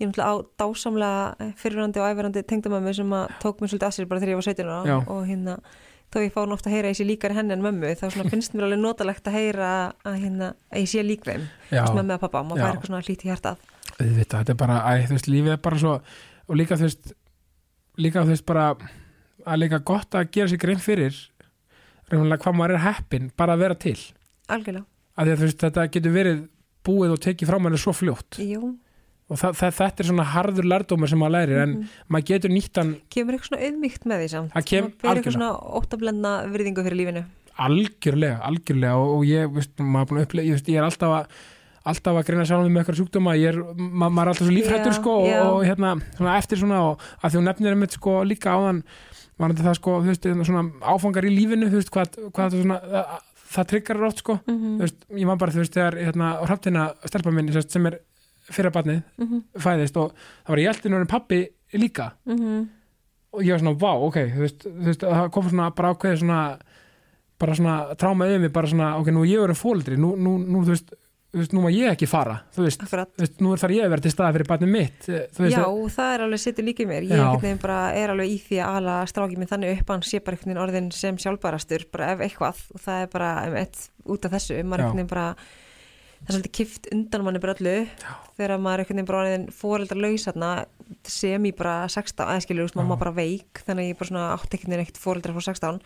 ég 0.01 0.07
er 0.07 0.09
náttúrulega 0.09 0.31
á 0.31 0.35
dásamlega 0.63 1.51
fyrirrandi 1.61 2.01
og 2.01 2.09
æverandi 2.09 2.43
tengdamömmu 2.49 2.93
sem 2.97 3.15
að 3.19 3.35
tók 3.43 3.61
mér 3.61 3.69
svolítið 3.73 3.89
að 3.91 3.95
sér 3.97 4.09
bara 4.09 4.23
þegar 4.23 4.33
ég 4.33 4.39
var 4.39 4.47
17 4.49 4.71
ára. 4.71 4.95
Og 5.13 5.27
hérna, 5.29 5.57
þó 6.11 6.17
ég 6.23 6.33
fá 6.33 6.41
nátt 6.49 6.65
að 6.65 6.73
heyra 6.73 6.89
að 6.89 6.95
ég 6.95 6.97
sé 6.97 7.05
líkari 7.05 7.37
henni 7.37 7.53
en 7.53 7.61
mömmu, 7.61 7.91
þá 7.99 8.07
svona 8.07 8.31
finnst 8.31 8.55
mér 8.55 8.65
alveg 8.65 8.81
notalegt 8.81 9.29
að 9.29 9.37
heyra 9.37 9.69
að, 10.01 10.17
hérna, 10.23 10.49
að 10.71 10.81
ég 10.81 10.89
sé 10.91 11.05
lík 11.05 11.27
auðvitað, 13.99 14.37
þetta 14.41 14.53
er 14.55 14.59
bara, 14.61 14.77
æ, 14.87 15.05
þú 15.09 15.17
veist, 15.17 15.29
lífið 15.31 15.55
er 15.55 15.61
bara 15.67 15.81
svo, 15.81 15.95
og 16.47 16.57
líka, 16.59 16.77
þú 16.79 16.87
veist, 16.87 17.11
líka, 18.01 18.23
þú 18.25 18.33
veist, 18.35 18.45
bara, 18.49 18.65
að 19.45 19.61
líka 19.63 19.81
gott 19.91 20.17
að 20.19 20.29
gera 20.35 20.51
sér 20.53 20.61
grein 20.61 20.81
fyrir, 20.83 21.17
reynulega 22.11 22.43
hvað 22.45 22.57
maður 22.59 22.75
er 22.77 22.85
heppin, 22.85 23.31
bara 23.39 23.55
að 23.57 23.63
vera 23.65 23.77
til, 23.87 23.97
Algjörlega. 24.51 24.85
að 25.17 25.27
því 25.27 25.33
að 25.35 25.41
þú 25.43 25.49
veist, 25.49 25.65
þetta 25.65 25.87
getur 25.97 26.15
verið 26.15 26.41
búið 26.87 27.13
og 27.17 27.21
tekið 27.27 27.51
frá 27.51 27.59
manni 27.61 27.77
svo 27.81 27.93
fljótt, 27.95 28.39
Jú, 28.41 28.71
og 29.31 29.39
það, 29.39 29.53
það, 29.61 29.75
þetta 29.77 30.03
er 30.03 30.09
svona 30.09 30.25
harður 30.33 30.65
lærdóma 30.67 31.07
sem 31.07 31.21
maður 31.21 31.35
lærir 31.37 31.61
en 31.63 31.75
maður 32.11 32.25
getur 32.33 32.51
nýtt 32.51 32.79
hann 32.81 32.89
kemur 33.13 33.37
eitthvað 33.37 33.51
svona 33.51 33.67
auðmygt 33.69 34.07
með 34.11 34.23
því 34.23 34.31
samt? 34.33 34.51
Það 34.57 34.65
kem- 34.71 34.89
ber 35.03 35.11
eitthvað 35.13 35.35
svona 35.37 35.51
óttablenda 35.79 36.31
virðingu 36.51 36.83
fyrir 36.87 36.99
lífinu? 36.99 37.23
Algjörlega, 37.61 38.41
algjörlega 38.47 38.97
og, 38.99 39.13
og 39.19 39.23
ég, 39.29 39.47
veist, 39.55 39.71
maður 39.79 40.01
er 40.01 40.09
búin 40.11 40.19
að 40.21 40.25
upplega, 40.27 40.47
ég, 40.49 40.57
veist, 40.57 40.69
ég 40.73 40.81
er 40.81 40.87
alltaf 40.89 41.15
að 41.15 41.39
alltaf 41.87 42.19
að 42.19 42.27
greina 42.27 42.45
sjálfum 42.45 42.73
með 42.73 42.83
eitthvað 42.83 42.99
sjúkdóma 42.99 43.35
er, 43.39 43.57
ma 43.77 44.09
maður 44.09 44.21
er 44.21 44.33
alltaf 44.33 44.47
svo 44.47 44.55
lífrættur 44.55 44.97
sko 44.97 45.15
og, 45.23 45.31
og 45.47 45.63
hérna, 45.65 45.95
svona 46.17 46.35
eftir 46.37 46.61
svona 46.61 46.81
og 46.91 47.05
að 47.21 47.39
hún 47.39 47.47
nefnir 47.49 47.75
einmitt 47.75 47.97
sko 47.97 48.19
líka 48.27 48.53
áðan 48.53 48.83
varandi 49.41 49.65
það 49.65 49.77
sko, 49.79 49.97
þú 50.03 50.11
veist, 50.11 50.27
svona 50.45 50.63
áfangar 50.85 51.25
í 51.25 51.31
lífinu, 51.33 51.69
þú 51.71 51.79
veist, 51.79 51.91
hvað, 51.93 52.19
hvað 52.35 52.57
svona 52.59 52.77
það, 52.83 53.15
það 53.55 53.69
tryggar 53.71 54.03
oft 54.05 54.21
sko, 54.21 54.37
mm 54.45 54.59
þú 54.67 54.85
veist, 54.85 55.07
ég 55.17 55.29
man 55.29 55.41
bara, 55.41 55.55
þú 55.55 55.63
veist, 55.63 55.77
þegar 55.77 55.97
hérna, 55.97 56.33
hraftina 56.43 56.83
stelpa 57.07 57.33
minni, 57.33 57.63
sem 57.65 57.89
er 57.89 57.97
fyrir 58.51 58.73
barnið, 58.75 59.01
-hmm. 59.17 59.41
fæðist 59.57 59.97
og 59.97 60.13
það 60.45 60.53
var 60.53 60.61
ég 60.61 60.69
eldin 60.75 60.93
og 60.99 61.07
pappi 61.07 61.47
líka. 61.73 62.11
Mm 62.25 62.69
og 63.31 63.45
ég 63.45 63.55
var 63.55 63.61
svona, 63.61 63.79
vá, 63.79 63.91
ok, 63.95 64.17
þú 64.33 64.43
veist, 64.43 64.65
þú 64.65 64.87
veist 64.89 65.05
það 65.07 65.29
kom 65.31 65.49
svona 65.49 65.69
bara 65.75 65.93
ákveði 65.93 66.19
svona 66.19 66.39
bara 67.41 67.55
svona 67.57 67.75
tráma 67.95 68.27
yfir 68.27 68.41
mig, 68.43 68.51
bara 68.53 68.67
svona, 68.67 68.89
ok, 68.99 69.11
nú 69.15 69.23
ég 69.25 69.41
verið 69.41 69.57
fóldri, 69.57 69.97
nú, 69.97 70.11
nú, 70.19 70.37
nú, 70.37 70.63
þú 70.65 70.75
veist 70.75 70.91
veist, 71.39 71.53
nú 71.55 71.63
má 71.63 71.69
ég 71.71 71.91
ekki 71.93 72.07
fara, 72.09 72.41
þú 72.55 72.65
veist, 72.65 72.83
veist 73.21 73.39
nú 73.43 73.53
er 73.55 73.61
þar 73.61 73.73
ég 73.75 73.85
að 73.85 73.93
vera 73.93 74.03
til 74.03 74.11
staða 74.11 74.35
fyrir 74.35 74.49
barnið 74.49 74.73
mitt 74.73 75.07
eh, 75.07 75.23
veist, 75.37 75.55
Já, 75.55 75.63
það 75.95 76.13
er 76.15 76.25
alveg 76.25 76.43
sittur 76.43 76.67
líka 76.67 76.83
í 76.83 76.89
mér. 76.89 77.07
Ég 77.07 77.47
er 77.47 78.13
alveg 78.13 78.33
í 78.33 78.37
því 78.49 78.61
að 78.65 78.79
ala 78.81 78.97
strákið 79.07 79.39
minn 79.39 79.51
þannig 79.51 79.79
upp 79.79 79.93
hann 79.95 80.05
sé 80.07 80.19
bara 80.19 80.37
einhvern 80.37 80.61
orðin 80.65 80.91
sem 80.95 81.19
sjálfbærastur, 81.21 81.87
bara 81.93 82.11
ef 82.15 82.25
eitthvað. 82.27 82.63
Og 82.75 82.83
það 82.83 83.05
er 83.05 83.11
bara 83.15 83.33
um 83.47 83.57
eitt 83.61 83.83
út 84.11 84.27
af 84.27 84.35
þessu. 84.35 84.59
Maður 84.61 84.85
einhvern 84.85 85.01
veginn 85.01 85.13
bara 85.13 85.27
það 86.21 86.29
er 86.29 86.35
svolítið 86.37 86.53
kift 86.59 86.89
undan 86.93 87.25
manni 87.25 87.41
bara 87.43 87.55
öllu. 87.57 87.75
Þegar 88.37 88.61
maður 88.61 88.83
einhvern 88.83 88.99
veginn 88.99 89.09
bara 89.09 89.21
orðin 89.23 89.47
fóreldar 89.55 90.01
laus 90.01 90.27
þarna 90.27 90.51
sem 91.07 91.45
ég 91.47 91.55
bara 91.57 91.75
16, 91.91 92.25
eða 92.27 92.43
skilur, 92.43 92.65
þú 92.65 92.67
veist, 92.67 92.77
mamma 92.79 92.97
bara 92.99 93.13
veik 93.15 93.61
þannig 93.65 93.91
ég 93.91 93.99
bara 93.99 94.09
svona 94.09 94.25
veginn 94.67 94.83
ekkert 94.83 94.99
fóreldrar 95.01 95.37
frá 95.37 95.45
16 95.47 95.79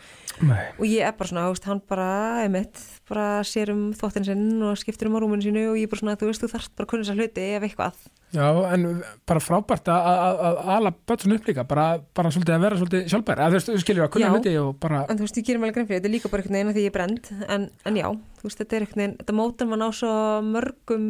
nei, 0.48 0.64
og 0.76 0.84
ég 0.88 1.06
er 1.06 1.14
bara 1.16 1.30
svona, 1.30 1.46
þú 1.46 1.54
veist, 1.54 1.68
hann 1.70 1.82
bara 1.92 2.08
einmitt, 2.42 2.82
bara 3.10 3.26
sér 3.46 3.72
um 3.74 3.84
þvottin 3.96 4.26
sinn 4.26 4.46
og 4.66 4.76
skiptir 4.80 5.10
um 5.10 5.18
á 5.18 5.22
rúminu 5.22 5.46
sínu 5.46 5.62
og 5.70 5.80
ég 5.80 5.90
bara 5.92 6.02
svona, 6.02 6.18
þú 6.18 6.30
veist, 6.30 6.42
þú 6.42 6.52
þarft 6.56 6.74
bara 6.74 6.88
að 6.88 6.92
kunna 6.92 7.06
þess 7.06 7.20
hluti 7.20 7.46
ef 7.56 7.68
eitthvað 7.68 8.02
já, 8.36 8.48
en 8.76 8.84
bara 9.26 9.40
frábært 9.42 9.88
að- 9.88 10.06
að 10.12 10.40
að 10.46 10.58
ala 10.76 10.92
börn 11.08 11.34
upp 11.36 11.46
líka, 11.48 11.64
bara, 11.68 11.86
bara 12.14 12.30
svolítið 12.34 12.56
að 12.58 12.64
vera 12.66 12.76
svolítið 12.80 13.06
sjálfbær, 13.12 13.40
að 13.42 13.48
þú 13.48 13.56
veist, 13.58 13.70
þú 13.72 13.80
skiljur 13.84 14.04
að 14.06 14.12
kunna 14.16 14.26
Já. 14.26 14.32
hluti 14.36 14.52
og 14.62 14.74
bara, 14.80 15.04
En 15.08 15.16
þú 15.18 15.24
veist, 15.26 15.36
ég 15.40 15.46
gerir 15.48 15.60
alveg 15.62 15.74
grein 15.78 15.86
fyrir, 15.88 16.00
þetta 16.00 16.10
er 16.10 16.14
líka 16.16 16.30
bara 16.30 16.42
einhvern 16.42 16.58
veginn 16.58 16.70
að 16.70 16.76
því 16.76 16.84
ég 16.84 16.92
er 16.92 16.96
brend, 16.98 17.32
en, 17.56 17.70
en 17.86 17.96
já, 17.96 18.06
þú 18.12 18.44
veist, 18.50 18.58
þetta 18.60 18.76
er 18.76 18.84
einhvern 18.86 19.02
veginn, 19.02 19.16
þetta 19.22 19.36
mótar 19.40 19.68
mann 19.72 19.82
á 19.82 19.90
svo 19.96 20.12
mörgum 20.52 21.06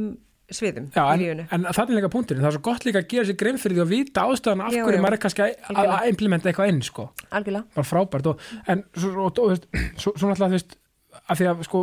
sviðum 0.46 0.84
já, 0.94 1.02
í 1.02 1.12
en, 1.12 1.18
lífinu. 1.18 1.44
en 1.50 1.64
það 1.74 1.88
er 1.90 1.96
líka 1.98 2.08
punkturinn, 2.12 2.42
það 2.44 2.52
er 2.52 2.54
svo 2.54 2.62
gott 2.68 2.84
líka 2.86 3.00
að 3.02 3.08
gera 3.10 3.24
sér 3.26 3.36
grein 3.40 3.58
fyrir 3.58 3.76
því 3.76 3.82
og 3.82 3.88
vita 3.90 4.22
ástæðan 4.30 4.62
af 4.62 4.72
Já, 4.76 4.84
hverju 4.86 5.00
já. 5.00 5.02
maður 5.02 5.16
er 5.16 5.22
kannski 5.24 5.42
að, 5.42 5.54
að, 5.74 5.88
að 5.96 6.08
implementa 6.12 6.48
eitthvað 6.52 6.68
inn, 6.70 6.82
sko 6.86 7.08
Algjörlega. 7.34 7.64
bara 7.74 7.88
frábært 7.90 8.26
og, 8.30 8.44
en 8.70 8.84
svo, 8.94 9.26
og, 9.26 9.40
og, 9.42 9.58
svo, 9.98 10.12
svo 10.14 11.82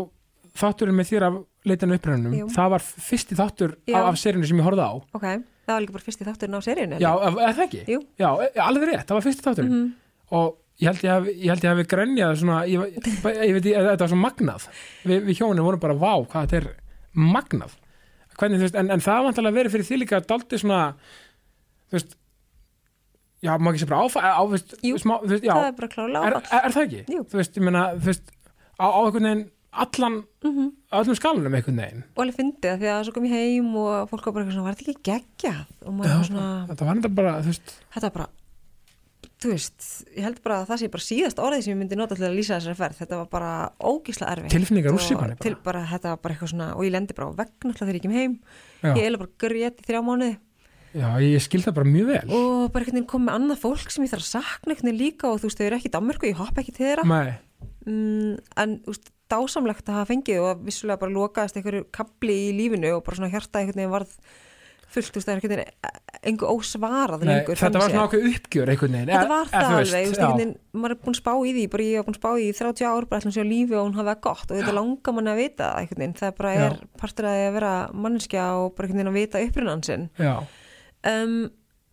að 0.54 0.60
að 0.60 0.64
þátturinn 0.64 0.96
með 1.00 1.10
þér 1.10 1.24
af 1.28 1.38
leitinu 1.66 1.96
upprænunum, 1.98 2.34
Jú. 2.38 2.48
það 2.54 2.70
var 2.70 2.80
fyrsti 2.84 3.36
þáttur 3.40 3.72
Já. 3.88 3.98
af, 3.98 4.08
af 4.12 4.18
serinu 4.22 4.46
sem 4.48 4.58
ég 4.60 4.64
horfði 4.68 4.84
á 4.86 4.94
Ok, 5.16 5.24
það 5.24 5.74
var 5.74 5.82
líka 5.82 5.94
bara 5.96 6.04
fyrsti 6.04 6.26
þátturinn 6.28 6.58
á 6.58 6.62
seríunni. 6.62 7.00
já, 7.00 7.12
er 7.24 7.54
það 7.58 7.64
ekki? 7.68 7.82
Jú. 7.88 8.00
Já, 8.20 8.30
e- 8.44 8.60
alveg 8.60 8.90
rétt, 8.92 9.08
það 9.08 9.16
var 9.18 9.26
fyrsti 9.28 9.44
þátturinn 9.48 9.72
Mhm. 9.74 9.94
og 10.32 10.58
ég 10.80 10.88
held 10.88 11.02
ég 11.02 11.14
hef, 11.14 11.24
ég 11.34 11.50
held 11.50 11.64
ég 11.64 11.78
hef 11.78 11.88
grenjað 11.88 12.38
svona, 12.38 12.58
ég, 12.68 12.80
ég, 13.48 13.54
veit, 13.54 13.66
ég, 13.66 13.78
þetta 13.78 14.00
var 14.06 14.12
svo 14.14 14.20
magnað 14.22 14.68
Vi, 15.06 15.20
við 15.20 15.38
hjónin 15.40 15.64
vorum 15.66 15.80
bara, 15.80 15.94
vá, 15.96 16.14
hvað 16.28 16.48
þetta 16.48 16.58
er 16.62 16.76
magnað 17.16 17.72
Hvernig, 18.38 18.60
veist, 18.60 18.76
en, 18.76 18.90
en 18.90 19.00
það 19.00 19.14
var 19.14 19.24
vantilega 19.30 19.54
verið 19.58 19.72
fyrir 19.72 19.86
því 19.86 19.98
líka 20.02 20.18
að 20.18 20.28
daldi 20.28 20.58
svona 20.58 20.94
þú 21.90 21.94
veist 21.98 22.16
já, 23.44 23.58
maður 23.60 23.74
ekki 23.76 23.84
sé 23.84 23.90
bara 23.90 24.06
áfæ, 24.08 24.20
á, 24.26 24.42
þú 24.42 24.52
veist, 24.56 24.74
Jú, 24.84 24.96
smá, 24.98 25.16
veist, 25.22 25.44
já, 25.46 25.54
Það 25.54 25.68
er 25.68 25.76
bara 25.78 25.88
klálega 25.94 26.26
er, 26.28 26.34
áfall. 26.40 26.58
er, 26.58 26.66
er 26.66 26.72
það 26.74 26.86
ekki? 26.88 27.02
Jú. 27.14 27.24
Þú 27.30 27.38
veist, 27.42 27.58
ég 27.60 27.64
meina, 27.68 27.84
þú 27.94 28.06
veist 28.10 28.32
á, 28.82 28.86
á 28.90 29.00
einhvern 29.06 29.28
veginn 29.30 29.44
allan 29.74 30.24
Mhm. 30.44 30.70
á 30.92 30.96
öllum 31.02 31.16
skalunum 31.18 31.56
einhvern 31.56 31.80
veginn 31.82 32.04
Og 32.16 32.24
alveg 32.26 32.36
fyndið 32.38 32.70
það 32.70 32.80
því 32.84 32.88
að 32.94 33.04
svo 33.08 33.14
kom 33.14 33.24
ég 33.26 33.36
heim 33.38 33.76
og 33.76 34.10
fólk 34.10 34.26
var 34.26 34.34
bara 34.34 34.44
eitthvað 34.46 34.54
svona, 34.58 34.68
var 34.68 34.76
þetta 34.76 34.92
ekki 34.94 35.04
geggjað? 35.10 35.66
Og 35.88 35.94
maður 35.94 36.18
var 36.18 36.28
svona, 36.30 36.48
þetta 36.70 36.86
var 36.86 36.96
þetta 37.02 37.14
bara, 37.16 37.34
þú 37.42 37.46
veist 37.54 37.74
þetta 37.94 38.02
var 38.10 38.12
bara, 38.18 38.28
þú 39.44 39.50
veist, 39.52 39.88
ég 40.16 40.24
held 40.24 40.42
bara 40.44 40.56
að 40.62 40.68
það 40.70 40.80
sé 40.84 40.88
bara 40.94 41.04
síðast 41.04 41.40
orðið 41.44 41.64
sem 41.64 41.74
ég 41.74 41.80
myndi 41.82 41.96
nota 42.00 42.16
til 42.16 42.28
að 42.30 42.36
lýsa 42.38 42.56
þessari 42.60 42.78
ferð. 42.80 42.96
Þetta 43.02 43.18
var 43.20 43.26
bara 43.34 43.50
ógísla 43.84 44.30
erfið. 44.32 44.50
Tilfinningar 44.54 44.94
úr 44.96 45.02
manni 45.04 45.20
bara. 45.20 45.36
Til 45.36 45.56
bara, 45.64 45.82
þetta 45.92 46.14
var 46.14 46.18
bara 46.24 46.34
eitthvað 46.36 46.52
svona, 46.54 46.68
og 46.78 46.84
ég 46.88 46.92
lendi 46.96 47.14
bara 47.18 47.28
á 47.28 47.32
vegg 47.36 47.52
náttúrulega 47.60 47.88
þegar 47.88 47.98
ég 48.00 48.02
kem 48.06 48.12
heim. 48.20 48.40
já, 48.84 48.94
Ég 48.94 49.04
eiginlega 49.04 49.24
bara 49.24 49.38
grét 49.44 49.82
í 49.82 49.86
þrjá 49.88 50.02
mánuði. 50.04 50.38
já, 50.94 51.08
ég 51.20 51.42
skil 51.42 51.62
það 51.64 51.74
bara 51.76 51.90
mjög 51.90 52.06
vel 52.06 52.30
og 52.32 52.72
bara 52.72 52.84
einhvern 52.86 52.94
veginn 52.94 53.08
kom 53.10 53.26
með 53.26 53.34
annað 53.40 53.60
fólk 53.64 53.90
sem 53.92 54.04
ég 54.06 54.12
þarf 54.14 54.24
að 54.24 54.34
sakna 54.38 54.72
einhvern 54.72 54.88
veginn 54.92 55.02
líka 55.02 55.26
og 55.28 55.40
þú 55.42 55.48
veist, 55.50 55.58
þau 55.60 55.66
eru 55.66 55.76
ekki 55.80 55.90
í 55.90 55.96
Danmörku, 55.96 56.28
ég 56.30 56.36
hoppa 56.40 56.62
ekki 56.62 56.74
til 56.76 56.86
þeirra 56.86 57.04
Nei, 57.04 57.34
mm, 57.88 58.40
en 58.58 58.80
þú 58.86 58.92
veist, 58.94 59.10
dásamlegt 59.34 59.90
að 59.90 60.00
hafa 60.00 60.12
fengið 60.14 60.42
og 60.46 60.64
vissulega 60.70 61.02
bara 61.04 61.18
lokaðist 61.18 61.60
einhverju 61.60 61.90
kapli 61.94 62.40
í 62.48 62.56
lífinu 62.58 62.96
og 62.98 63.06
bara 63.06 63.20
svona 63.20 63.34
hjarta 63.34 63.62
einhvern 63.62 63.82
veginn 63.84 63.96
varð 63.98 64.18
fullt, 64.94 65.16
það 65.18 65.32
er 65.32 65.40
einhvern 65.40 65.54
veginn 65.58 66.02
engu 66.24 66.50
ósvarað 66.54 67.24
nei 67.26 67.32
lengur 67.32 67.60
þetta 67.60 67.82
var 67.82 67.92
svona 67.92 68.06
ákveð 68.08 68.28
uppgjör 68.30 68.72
einhvern 68.74 68.94
veginn 68.96 69.10
Þetta 69.12 69.32
var 69.32 69.50
það 69.52 69.66
alveg, 69.78 69.90
já. 69.90 70.04
einhvern 70.04 70.38
veginn, 70.38 70.54
maður 70.78 70.96
er 70.96 71.00
búin 71.04 71.18
spá 71.18 71.32
í 71.34 71.54
því, 71.56 71.64
bara 71.74 71.88
ég 71.88 71.98
var 72.00 72.08
búin 72.08 72.18
spá 72.20 72.30
í 72.30 72.44
því 72.44 72.52
í 72.52 72.58
30 72.60 72.88
ár, 72.92 73.08
bara 73.10 73.24
ætlum 73.24 73.36
sér 73.36 73.50
lífi 73.50 73.78
og 73.78 73.88
hún 73.88 73.98
hafi 73.98 74.10
það 74.12 74.22
gott 74.28 74.46
og 74.54 74.60
þetta 74.60 74.76
langar 74.78 75.18
manni 75.18 75.34
að 75.34 75.42
vita 75.42 75.66
það 75.66 75.82
einhvern 75.82 76.04
veginn, 76.04 76.16
það 76.22 76.30
er 76.30 76.38
bara 76.40 76.54
Já. 76.54 76.64
er 76.68 76.78
partur 77.02 77.30
að 77.32 77.42
vera 77.58 77.74
manneskja 78.06 78.46
og 78.62 78.70
bara 78.78 78.88
einhvern 78.88 79.02
veginn 79.02 79.14
að 79.14 79.20
vita 79.20 79.44
upprinnan 79.48 79.86
sinn 79.90 80.08
Já, 80.22 80.34
um, 81.12 81.36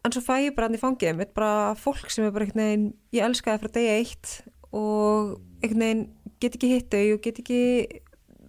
en 0.05 0.17
svo 0.17 0.25
fæ 0.25 0.35
ég 0.45 0.55
bara 0.57 0.69
hann 0.69 0.79
í 0.79 0.85
fangið 0.85 1.19
mitt 1.19 1.35
bara 1.37 1.75
fólk 1.81 2.13
sem 2.13 2.29
er 2.29 2.35
bara 2.37 2.47
einhvern 2.47 2.67
veginn 2.67 2.89
ég 3.17 3.27
elskaði 3.27 3.65
frá 3.65 3.75
degi 3.81 3.97
eitt 3.97 4.37
og 4.71 5.39
einhvern 5.65 5.87
veginn 5.87 6.07
get 6.43 6.57
ekki 6.59 6.73
hitt 6.75 6.91
þau 6.93 7.15
og 7.15 7.23
get 7.25 7.41
ekki 7.43 7.61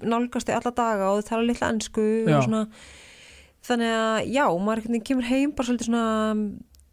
nálgast 0.01 0.49
þau 0.49 0.57
alla 0.57 0.73
daga 0.81 1.11
og 1.11 1.21
þau 1.21 1.29
tala 1.29 1.47
litla 1.47 1.71
ennsku 1.75 2.07
Já. 2.25 2.35
og 2.37 2.47
svona. 2.47 2.65
Þannig 3.61 3.93
að 3.93 4.19
já, 4.33 4.45
maður 4.65 5.01
kemur 5.05 5.27
heim 5.29 5.51
bara 5.53 5.67
svolítið 5.69 5.89
svona 5.91 6.05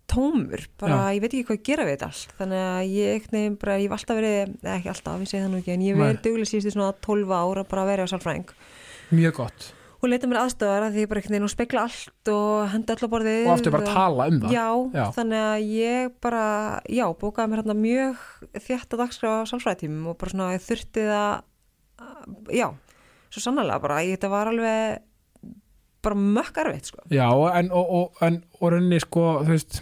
tómur 0.09 0.65
bara 0.81 0.99
ég 1.17 1.23
veit 1.23 1.33
ekki 1.33 1.47
hvað 1.49 1.59
ég 1.59 1.65
gera 1.69 1.87
við 1.89 1.97
þetta 1.97 2.11
allt. 2.11 2.35
Þannig 2.41 2.67
að 2.67 2.93
ég 2.93 3.31
veginn 3.33 3.57
bara, 3.61 3.79
ég 3.81 3.89
hef 3.89 3.97
alltaf 3.97 4.21
verið 4.21 4.71
ekki 4.75 4.93
alltaf, 4.93 5.25
ég 5.25 5.33
segi 5.33 5.43
það 5.45 5.51
nú 5.55 5.63
ekki, 5.63 5.75
en 5.75 5.89
ég 5.89 5.99
verið 6.01 6.23
duglega 6.27 6.53
síðustu 6.53 6.75
svona 6.77 6.93
12 7.09 7.35
ára 7.41 7.67
bara 7.69 7.85
að 7.85 7.91
vera 7.95 8.09
á 8.09 8.13
sálfræðing. 8.13 8.55
Mjög 9.17 9.37
gott 9.41 9.73
og 9.99 10.11
leita 10.13 10.29
mér 10.31 10.41
aðstöðar 10.45 10.85
að 10.87 10.95
því 10.95 11.03
ég 11.03 11.11
bara 11.11 11.21
einhvern 11.21 11.35
veginn 11.35 11.49
og 11.49 11.53
spekla 11.53 11.85
allt 11.89 12.31
og 12.31 12.69
henda 12.73 12.95
á 12.95 13.09
borðið 13.11 13.49
og 13.49 13.53
aftur 13.57 13.75
bara 13.75 13.95
tala 13.97 14.29
um 14.31 14.41
það 14.45 14.55
já, 14.55 14.67
Já. 14.95 15.05
þannig 15.17 15.47
að 15.49 15.67
ég 15.75 16.13
bara 16.23 16.45
já, 16.87 17.05
bókaði 17.19 17.51
mér 17.51 17.63
hérna 17.63 17.77
mjög 17.79 18.23
þétt 18.69 18.95
að 18.95 19.03
dagskrá 19.03 19.33
á 19.43 19.49
sálfræðitímum 19.51 20.13
og 20.13 20.19
bara 20.21 20.35
svona 20.35 20.53
ég 20.55 20.65
þurfti 20.69 21.07
það 21.09 22.55
já, 22.55 22.69
svo 23.35 23.43
sannlega 23.43 23.83
bara 23.83 24.01
ég, 24.07 24.15
þetta 24.17 24.33
var 24.33 24.53
alveg 24.53 25.05
bara 26.07 26.19
mökk 26.39 26.61
erfitt 26.63 26.93
sko 26.93 27.03
Já, 27.11 27.27
en, 27.59 27.73
og, 27.75 27.95
og, 27.99 28.23
en, 28.23 28.43
og 28.61 28.71
rauninni 28.75 29.01
sko, 29.03 29.25
þú 29.43 29.57
veist, 29.57 29.81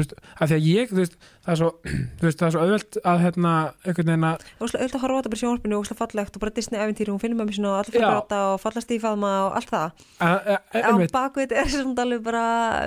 veist, 0.00 0.14
að 0.36 0.52
því 0.52 0.56
að 0.56 0.66
ég, 0.70 0.94
veist, 0.96 1.16
það 1.46 1.52
er 1.54 1.60
svo, 1.60 1.70
veist, 2.24 2.38
það 2.40 2.46
er 2.48 2.54
svo 2.54 2.64
auðvelt 2.64 2.98
að, 3.02 3.22
hérna, 3.24 3.52
einhvern 3.84 4.10
veginn 4.12 4.28
að, 4.30 4.46
og 4.58 4.70
svo 4.70 4.80
auðvitað 4.80 4.98
að 4.98 5.04
horfa 5.06 5.16
á 5.16 5.18
þetta 5.20 5.32
bara 5.32 5.38
í 5.38 5.42
sjónvarpinu 5.42 5.76
og 5.76 5.86
óslega 5.86 6.00
fallegt 6.02 6.36
og 6.36 6.44
bara 6.44 6.54
Disney-eventýri, 6.56 7.12
hún 7.14 7.22
finnir 7.22 7.40
með 7.40 7.50
mér 7.50 7.58
svona 7.58 7.72
og 7.72 7.78
allir 7.80 7.96
fyrir 7.96 8.06
gráta 8.10 8.40
og 8.52 8.60
fallast 8.62 8.94
í 8.94 9.00
faðma 9.02 9.32
og 9.46 9.58
allt 9.60 9.72
það. 9.72 10.04
Að, 10.26 10.50
að, 10.56 10.86
á 10.86 10.94
bakvið 11.16 11.56
er 11.56 11.72
svona 11.72 12.06
alveg 12.06 12.24
bara 12.26 12.44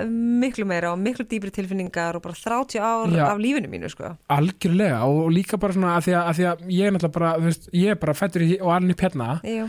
miklu 0.08 0.66
meira 0.68 0.94
og 0.94 1.00
miklu 1.02 1.26
dýbri 1.30 1.52
tilfinningar 1.54 2.18
og 2.18 2.24
bara 2.24 2.36
30 2.38 2.80
ár 2.80 3.14
Já. 3.14 3.24
af 3.28 3.42
lífinu 3.42 3.70
mínu 3.70 3.90
sko. 3.92 4.14
Algjörlega 4.30 5.04
og, 5.06 5.30
líka 5.34 5.60
bara 5.60 5.76
svona 5.76 5.94
að 5.98 6.08
því 6.08 6.16
að, 6.16 6.24
að 6.30 6.40
því 6.40 6.48
að 6.50 6.66
ég 6.76 6.88
er 6.88 6.96
náttúrulega 6.96 7.16
bara, 7.18 7.36
þú 7.38 7.48
veist, 7.50 7.70
ég 7.76 7.94
er 7.94 8.00
bara 8.00 8.16
fættur 8.18 8.44
í, 8.46 8.50
og 8.60 8.74
alveg 8.74 9.04
hérna 9.06 9.28
Jú. 9.46 9.68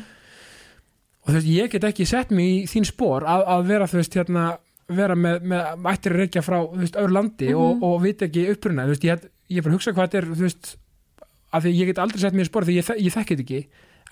og 1.21 1.31
þú 1.31 1.37
veist, 1.37 1.51
ég 1.51 1.71
get 1.75 1.87
ekki 1.91 2.07
sett 2.09 2.33
mig 2.35 2.51
í 2.51 2.67
þín 2.71 2.87
spór 2.89 3.25
að, 3.29 3.45
að 3.55 3.71
vera, 3.71 3.89
þú 3.89 4.01
veist, 4.01 4.17
hérna, 4.19 4.45
vera 4.97 5.15
með, 5.15 5.41
með 5.51 5.87
ættir 5.91 6.13
að 6.15 6.19
reykja 6.21 6.43
frá, 6.45 6.57
þú 6.71 6.79
veist, 6.83 6.97
öðru 7.01 7.15
landi 7.17 7.49
Mhm. 7.51 7.59
og, 7.61 7.83
og 7.83 8.01
vita 8.03 8.25
ekki 8.27 8.43
uppruna, 8.53 8.85
þú 8.87 8.93
veist, 8.95 9.03
ég, 9.07 9.25
ég 9.49 9.63
bara 9.63 9.73
að 9.73 9.77
hugsa 9.79 9.93
hvað 9.95 10.07
þetta 10.09 10.17
er, 10.21 10.29
þú 10.31 10.45
veist, 10.47 10.71
að 11.53 11.61
því 11.65 11.71
ég 11.81 11.85
get 11.91 11.99
aldrei 11.99 12.19
sett 12.23 12.33
mig 12.37 12.45
í 12.45 12.49
spór 12.49 12.65
því 12.67 12.75
ég, 12.79 12.91
ég 13.05 13.13
þekki 13.15 13.35
þetta 13.37 13.45
ekki, 13.45 13.61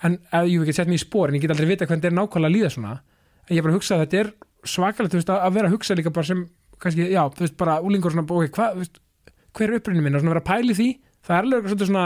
en 0.04 0.18
að 0.32 0.50
ég 0.52 0.64
get 0.68 0.74
sett 0.80 0.88
mig 0.88 1.00
í 1.00 1.04
spór 1.04 1.28
en 1.28 1.34
ég 1.38 1.42
get 1.44 1.50
aldrei 1.54 1.68
vita 1.70 1.86
hvernig 1.86 2.02
þetta 2.02 2.10
er 2.12 2.18
nákvæmlega 2.18 2.50
að 2.50 2.56
líða 2.56 2.70
svona, 2.74 2.92
en 3.48 3.56
ég 3.56 3.62
bara 3.64 3.72
að 3.72 3.78
hugsa 3.80 3.94
að 3.96 4.02
þetta 4.04 4.20
er 4.24 4.32
svakalegt, 4.64 5.12
þú 5.14 5.20
veist, 5.20 5.30
að, 5.32 5.40
að 5.48 5.54
vera 5.56 5.68
að 5.70 5.74
hugsa 5.76 5.96
líka 5.96 6.12
bara 6.12 6.28
sem, 6.30 6.42
kannski, 6.80 7.06
já, 7.12 7.22
þú 7.32 7.40
veist, 7.46 7.56
bara 7.56 7.78
úlingur 7.80 8.12
svona, 8.12 8.26
ok, 8.28 8.52
hvað, 8.56 8.84
hver 9.56 9.68
er 9.72 9.78
upprunni 9.80 10.02
minn? 10.04 10.14
Og 10.14 10.20
svona 10.22 10.34
vera 10.36 10.44
að 10.44 10.50
pæli 10.52 10.76
því, 10.76 10.88
það 11.26 11.36
er 11.38 11.48
alveg 11.48 11.70
svolítið 11.72 11.88
svona, 11.90 12.04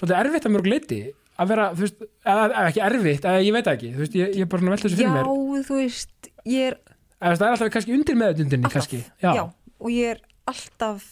svolítið 0.00 0.18
erfitt 0.20 0.46
að 0.50 0.54
mörg 0.56 0.66
leiti 0.70 1.00
að 1.40 1.48
vera, 1.54 1.68
þú 1.72 1.80
veist, 1.86 2.02
eða, 2.26 2.44
ekki 2.68 2.82
erfitt 2.84 3.24
eða 3.30 3.44
ég 3.46 3.54
veit 3.56 3.70
ekki, 3.72 3.92
þú 3.94 4.02
veist, 4.04 4.16
ég, 4.18 4.34
ég 4.42 4.48
bara 4.50 4.60
svona 4.60 4.74
velta 4.74 4.88
þessu 4.90 4.98
fyrir 4.98 5.08
Já, 5.08 5.14
mér. 5.16 5.64
þú 5.70 5.78
veist, 5.78 6.30
ég 6.44 6.66
er 6.72 6.76
eða 7.20 7.36
það 7.36 7.46
er 7.46 7.54
alltaf 7.54 7.72
kannski 7.76 7.94
undir 7.96 8.18
meðutundinni 8.18 8.66
alltaf, 8.68 8.76
kannski, 8.80 9.02
já, 9.22 9.30
já, 9.36 9.44
og 9.80 9.90
ég 9.94 10.14
er 10.14 10.22
alltaf 10.50 11.06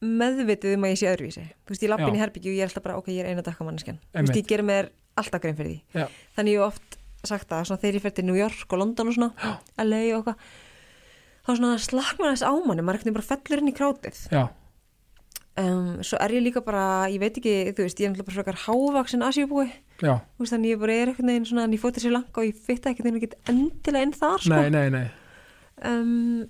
meðvitið 0.00 0.76
um 0.78 0.86
að 0.86 0.94
ég 0.94 1.00
sé 1.00 1.10
öðruvísi. 1.10 1.42
Þú 1.66 1.74
veist, 1.74 1.82
ég 1.84 1.90
lapp 1.92 2.00
Já. 2.00 2.06
inn 2.08 2.16
í 2.16 2.22
herbyggju 2.22 2.52
og 2.52 2.56
ég 2.56 2.64
er 2.64 2.70
alltaf 2.70 2.84
bara, 2.86 2.96
ok, 2.96 3.10
ég 3.12 3.20
er 3.20 3.34
eina 3.34 3.44
dakka 3.44 3.66
manneskjan. 3.66 3.98
Þú 4.14 4.22
veist, 4.24 4.38
ég 4.38 4.46
gerir 4.48 4.64
mér 4.64 4.88
alltaf 5.20 5.42
grein 5.42 5.58
fyrir 5.58 5.74
því. 5.74 6.00
Já. 6.00 6.06
þannig 6.38 6.54
ég 6.54 6.62
hef 6.62 6.70
oft 6.70 6.96
sagt 7.28 7.50
það, 7.50 7.66
svona 7.68 7.82
þegar 7.82 7.98
ég 7.98 8.04
fer 8.06 8.14
til 8.16 8.24
New 8.24 8.38
York 8.38 8.72
og 8.72 8.80
London 8.80 9.10
og 9.10 9.16
svona, 9.18 9.58
LA 9.76 10.00
og 10.16 10.22
eitthvað 10.22 10.46
þá 11.44 11.50
svona 11.50 11.74
slaknar 11.84 12.32
þess 12.32 12.46
ámanni, 12.48 12.86
maður 12.86 12.96
er 12.96 13.02
ekkert 13.02 13.18
bara 13.18 13.28
fellur 13.28 13.60
inn 13.60 13.68
í 13.68 13.76
krátið. 13.76 14.22
Já, 14.32 14.42
um, 15.60 16.00
svo 16.06 16.20
er 16.24 16.34
ég 16.36 16.46
líka 16.46 16.62
bara, 16.64 16.84
ég 17.12 17.20
veit 17.20 17.36
ekki 17.36 17.54
þú 17.76 17.84
veist, 17.84 18.00
ég 18.00 18.08
er 18.08 18.14
náttúrulega 18.14 18.30
bara 18.30 18.38
frekar 18.38 18.60
hávaksin 18.64 19.26
asjúbúi 19.26 19.68
veist, 20.40 20.52
þannig 20.54 20.70
ég 20.74 20.80
bara 20.80 20.92
er 20.96 21.10
eitthvað 21.12 21.28
neginn 21.30 21.46
svona, 21.50 21.64
en 21.68 21.72
ég 21.76 21.82
fótið 21.82 22.04
sér 22.06 22.14
langa 22.16 22.40
og 22.40 22.46
ég 22.48 22.60
fitta 22.66 22.90
ekkert 22.90 23.04
neginn 23.08 23.20
ekkert 23.22 23.50
endilega 23.52 24.02
inn 24.08 24.12
þar, 24.16 24.38
sko. 24.46 24.54
nei, 24.56 24.70
nei, 24.70 24.88
nei 24.90 25.08
Um, 25.80 26.44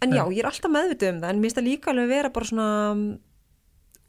en 0.00 0.12
já, 0.16 0.22
ég 0.32 0.38
er 0.40 0.46
alltaf 0.48 0.70
meðvituð 0.72 1.10
um 1.12 1.18
það, 1.20 1.28
en 1.34 1.40
mér 1.42 1.44
finnst 1.50 1.58
það 1.58 1.66
líka 1.66 1.90
alveg 1.92 2.06
vera 2.08 2.30
bara 2.32 2.46
svona 2.48 2.68
um, 2.94 3.02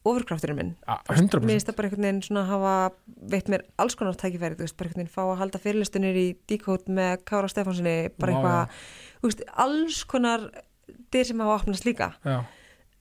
ofurkrafturinn 0.07 0.55
minn. 0.55 0.69
A- 0.87 1.01
Mér 1.09 1.19
100% 1.19 1.49
finnst 1.51 1.67
það 1.67 1.75
bara 1.77 1.89
einhvern 1.89 2.05
veginn 2.07 2.21
svona 2.23 2.43
hafa 2.47 2.71
veitt 3.33 3.51
mér 3.51 3.65
alls 3.79 3.95
konar 3.99 4.15
tækifæri, 4.19 4.55
þú 4.55 4.63
veist, 4.65 4.77
bara 4.79 4.87
einhvern 4.89 5.03
veginn 5.03 5.13
fá 5.15 5.21
að 5.25 5.37
halda 5.41 5.61
fyrirlistunir 5.63 6.15
í 6.19 6.25
díkót 6.47 6.87
með 6.91 7.25
Kára 7.27 7.51
Stefánsinni, 7.51 7.95
bara 8.19 8.35
eitthvað, 8.37 8.81
þú 9.19 9.29
veist, 9.33 9.43
alls 9.65 9.99
konar 10.15 10.47
dyr 11.11 11.27
sem 11.27 11.43
hafa 11.43 11.59
opnast 11.61 11.87
líka. 11.87 12.13
já, 12.23 12.41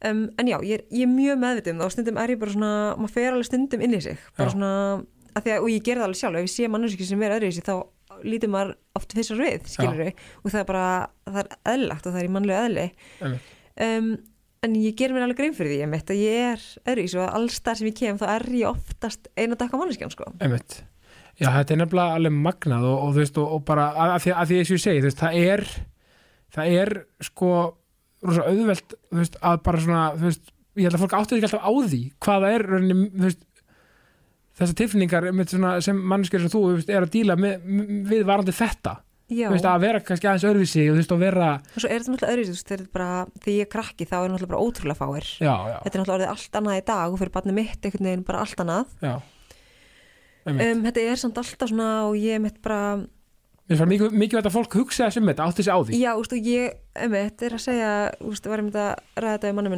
Um, 0.02 0.24
en 0.34 0.48
já, 0.50 0.56
ég 0.66 0.80
er, 0.80 0.84
ég 0.90 1.04
er 1.06 1.10
mjög 1.14 1.36
meðvituð 1.38 1.70
um 1.76 1.78
það 1.78 1.86
og 1.86 1.92
stundum 1.94 2.16
er 2.18 2.30
ég 2.32 2.38
bara 2.40 2.50
svona, 2.50 2.70
maður 2.98 3.12
fer 3.14 3.28
alveg 3.36 3.46
stundum 3.46 3.82
inn 3.86 3.92
í 3.94 4.00
sig, 4.02 4.18
bara 4.34 4.48
Já. 4.50 4.54
svona, 4.56 4.70
að 5.32 5.46
því 5.46 5.54
að, 5.54 5.62
og 5.64 5.72
ég 5.72 5.86
ger 5.86 6.00
það 6.00 6.06
alveg 6.08 6.20
sjálf, 6.20 6.38
ef 6.38 6.46
ég 6.46 6.52
sé 6.54 6.68
manneski 6.70 7.08
sem 7.08 7.24
er 7.24 7.36
öðru 7.36 7.50
í 7.50 7.56
sig, 7.56 7.66
þá 7.66 8.22
lítur 8.28 8.52
maður 8.52 8.74
oft 8.98 9.16
fyrst 9.16 9.34
við, 9.38 9.64
skilur 9.72 10.04
og 10.12 10.52
það 10.52 10.60
er 10.60 10.68
bara, 10.68 10.86
það 11.26 11.40
er 11.42 11.50
eðlagt 11.72 12.06
og 12.06 12.14
það 12.14 12.20
er 12.20 12.28
í 12.28 12.32
mannlegu 12.36 12.68
eðli. 12.68 12.86
Um, 13.82 14.12
en 14.62 14.78
ég 14.78 14.96
ger 14.98 15.14
mér 15.14 15.26
alveg 15.26 15.40
grein 15.40 15.56
fyrir 15.56 15.72
því, 15.72 15.80
ég 15.82 15.90
mitt 15.90 16.12
að 16.12 16.22
ég 16.22 16.48
er 16.52 16.66
öðru 16.92 17.04
í 17.06 17.10
sig 17.10 17.22
og 17.22 17.36
alls 17.40 17.60
þar 17.64 17.80
sem 17.80 17.88
ég 17.88 17.98
kem, 17.98 18.20
þá 18.20 18.26
er 18.36 18.48
ég 18.60 18.68
oftast 18.70 19.30
einu 19.34 19.58
dakka 19.58 19.80
manneskjan, 19.80 20.12
sko. 20.12 20.28
já, 21.40 21.48
þetta 21.48 21.74
er 21.74 21.80
nefnilega 21.80 22.18
alveg 22.18 22.36
magnað 22.36 22.88
og, 22.88 22.98
og 23.06 23.14
þú 23.14 23.22
veist, 23.22 23.40
og, 23.40 23.54
og 23.56 23.64
bara, 23.68 23.88
að, 23.96 24.14
að, 24.16 24.24
því, 24.26 24.34
að 24.36 24.50
því 24.50 24.58
eins 24.60 24.70
og 24.70 24.76
ég 24.76 24.84
segi 24.84 25.00
þú 25.02 25.08
veist, 25.08 25.22
það 25.22 25.38
er 25.42 25.64
það 26.52 26.74
er 26.82 26.92
sko 27.28 27.52
rosa 28.22 28.44
auðvelt 28.50 28.96
þú 28.98 29.20
veist, 29.22 29.38
að 29.40 29.62
bara 29.66 29.84
svona, 29.86 30.02
þú 30.18 30.28
veist 30.28 30.52
ég 30.78 30.86
held 30.86 30.96
að 30.96 31.04
fólk 31.04 31.16
áttu 31.18 31.36
ekki 31.36 31.48
alltaf 31.48 31.64
á 31.64 31.72
því 31.92 32.02
hvað 32.22 32.44
það 32.46 32.56
er 32.56 32.66
þú 32.72 33.24
veist 33.24 33.42
þessar 34.62 34.78
tilfinningar 34.82 35.26
einmitt 35.30 35.52
svona, 35.54 35.72
sem 35.84 35.98
mannskjör 36.12 36.44
sem 36.44 36.52
þú 36.52 36.62
veist, 36.76 36.92
er 36.92 37.06
að 37.06 37.12
díla 37.16 37.36
með, 37.40 37.64
við 38.12 38.22
varandi 38.28 38.54
þetta. 38.56 39.00
Veist, 39.32 39.64
að 39.64 39.80
vera 39.86 40.00
kannski 40.04 40.28
aðeins 40.28 40.44
öðruvísi 40.44 40.82
og 40.90 40.96
þú 40.96 41.00
veist, 41.00 41.12
að 41.14 41.22
vera 41.22 41.46
og 41.62 41.78
svo 41.80 41.88
er 41.88 42.02
þetta 42.02 42.12
náttúrulega 42.12 42.34
veist, 42.52 42.68
þegar 42.68 43.54
ég 43.54 43.62
er 43.64 43.70
krakki, 43.72 44.04
þá 44.10 44.16
er 44.18 44.32
náttúrulega 44.32 44.50
bara 44.52 44.64
ótrúlega 44.66 44.98
fáir. 44.98 45.28
já, 45.40 45.54
já, 45.70 45.76
Þetta 45.86 45.92
er 45.96 46.02
náttúrulega 46.02 46.16
orðið 46.18 46.32
allt 46.34 46.58
annað 46.60 46.76
í 46.76 46.82
dag 46.90 47.14
og 47.14 47.20
fyrir 47.22 47.32
barnið 47.38 47.56
mitt 47.56 47.86
einhvern 47.88 48.08
veginn 48.10 48.26
bara 48.28 48.42
allt 48.44 48.60
annað. 48.64 48.92
einmitt, 49.00 49.14
Um, 50.42 50.80
þetta 50.82 51.02
er 51.06 51.16
samt 51.20 51.36
alltaf 51.38 51.70
svona 51.70 51.88
og 52.08 52.16
ég 52.18 52.40
mitt 52.42 52.56
bara, 52.64 52.98
mikið, 53.70 54.10
mikið 54.10 54.40
veit 54.40 54.48
að 54.48 54.56
fólk 54.56 54.74
hugsa 54.74 55.06
þessum 55.06 55.30
þetta, 55.30 55.46
átti 55.46 55.62
sig 55.62 55.70
á 55.70 55.78
því. 55.78 56.00
Já, 56.02 56.10
úst, 56.18 56.32
og 56.34 56.48
ég, 56.50 56.72
þetta 56.98 57.46
er 57.46 57.54
að 57.54 57.62
segja, 57.62 57.90
úst, 58.26 58.48
var 58.50 58.58
ég 58.58 58.66
myndi 58.66 58.82
að 58.82 59.22
ræða 59.22 59.36
þetta 59.36 59.52
í 59.52 59.56
mannum 59.56 59.76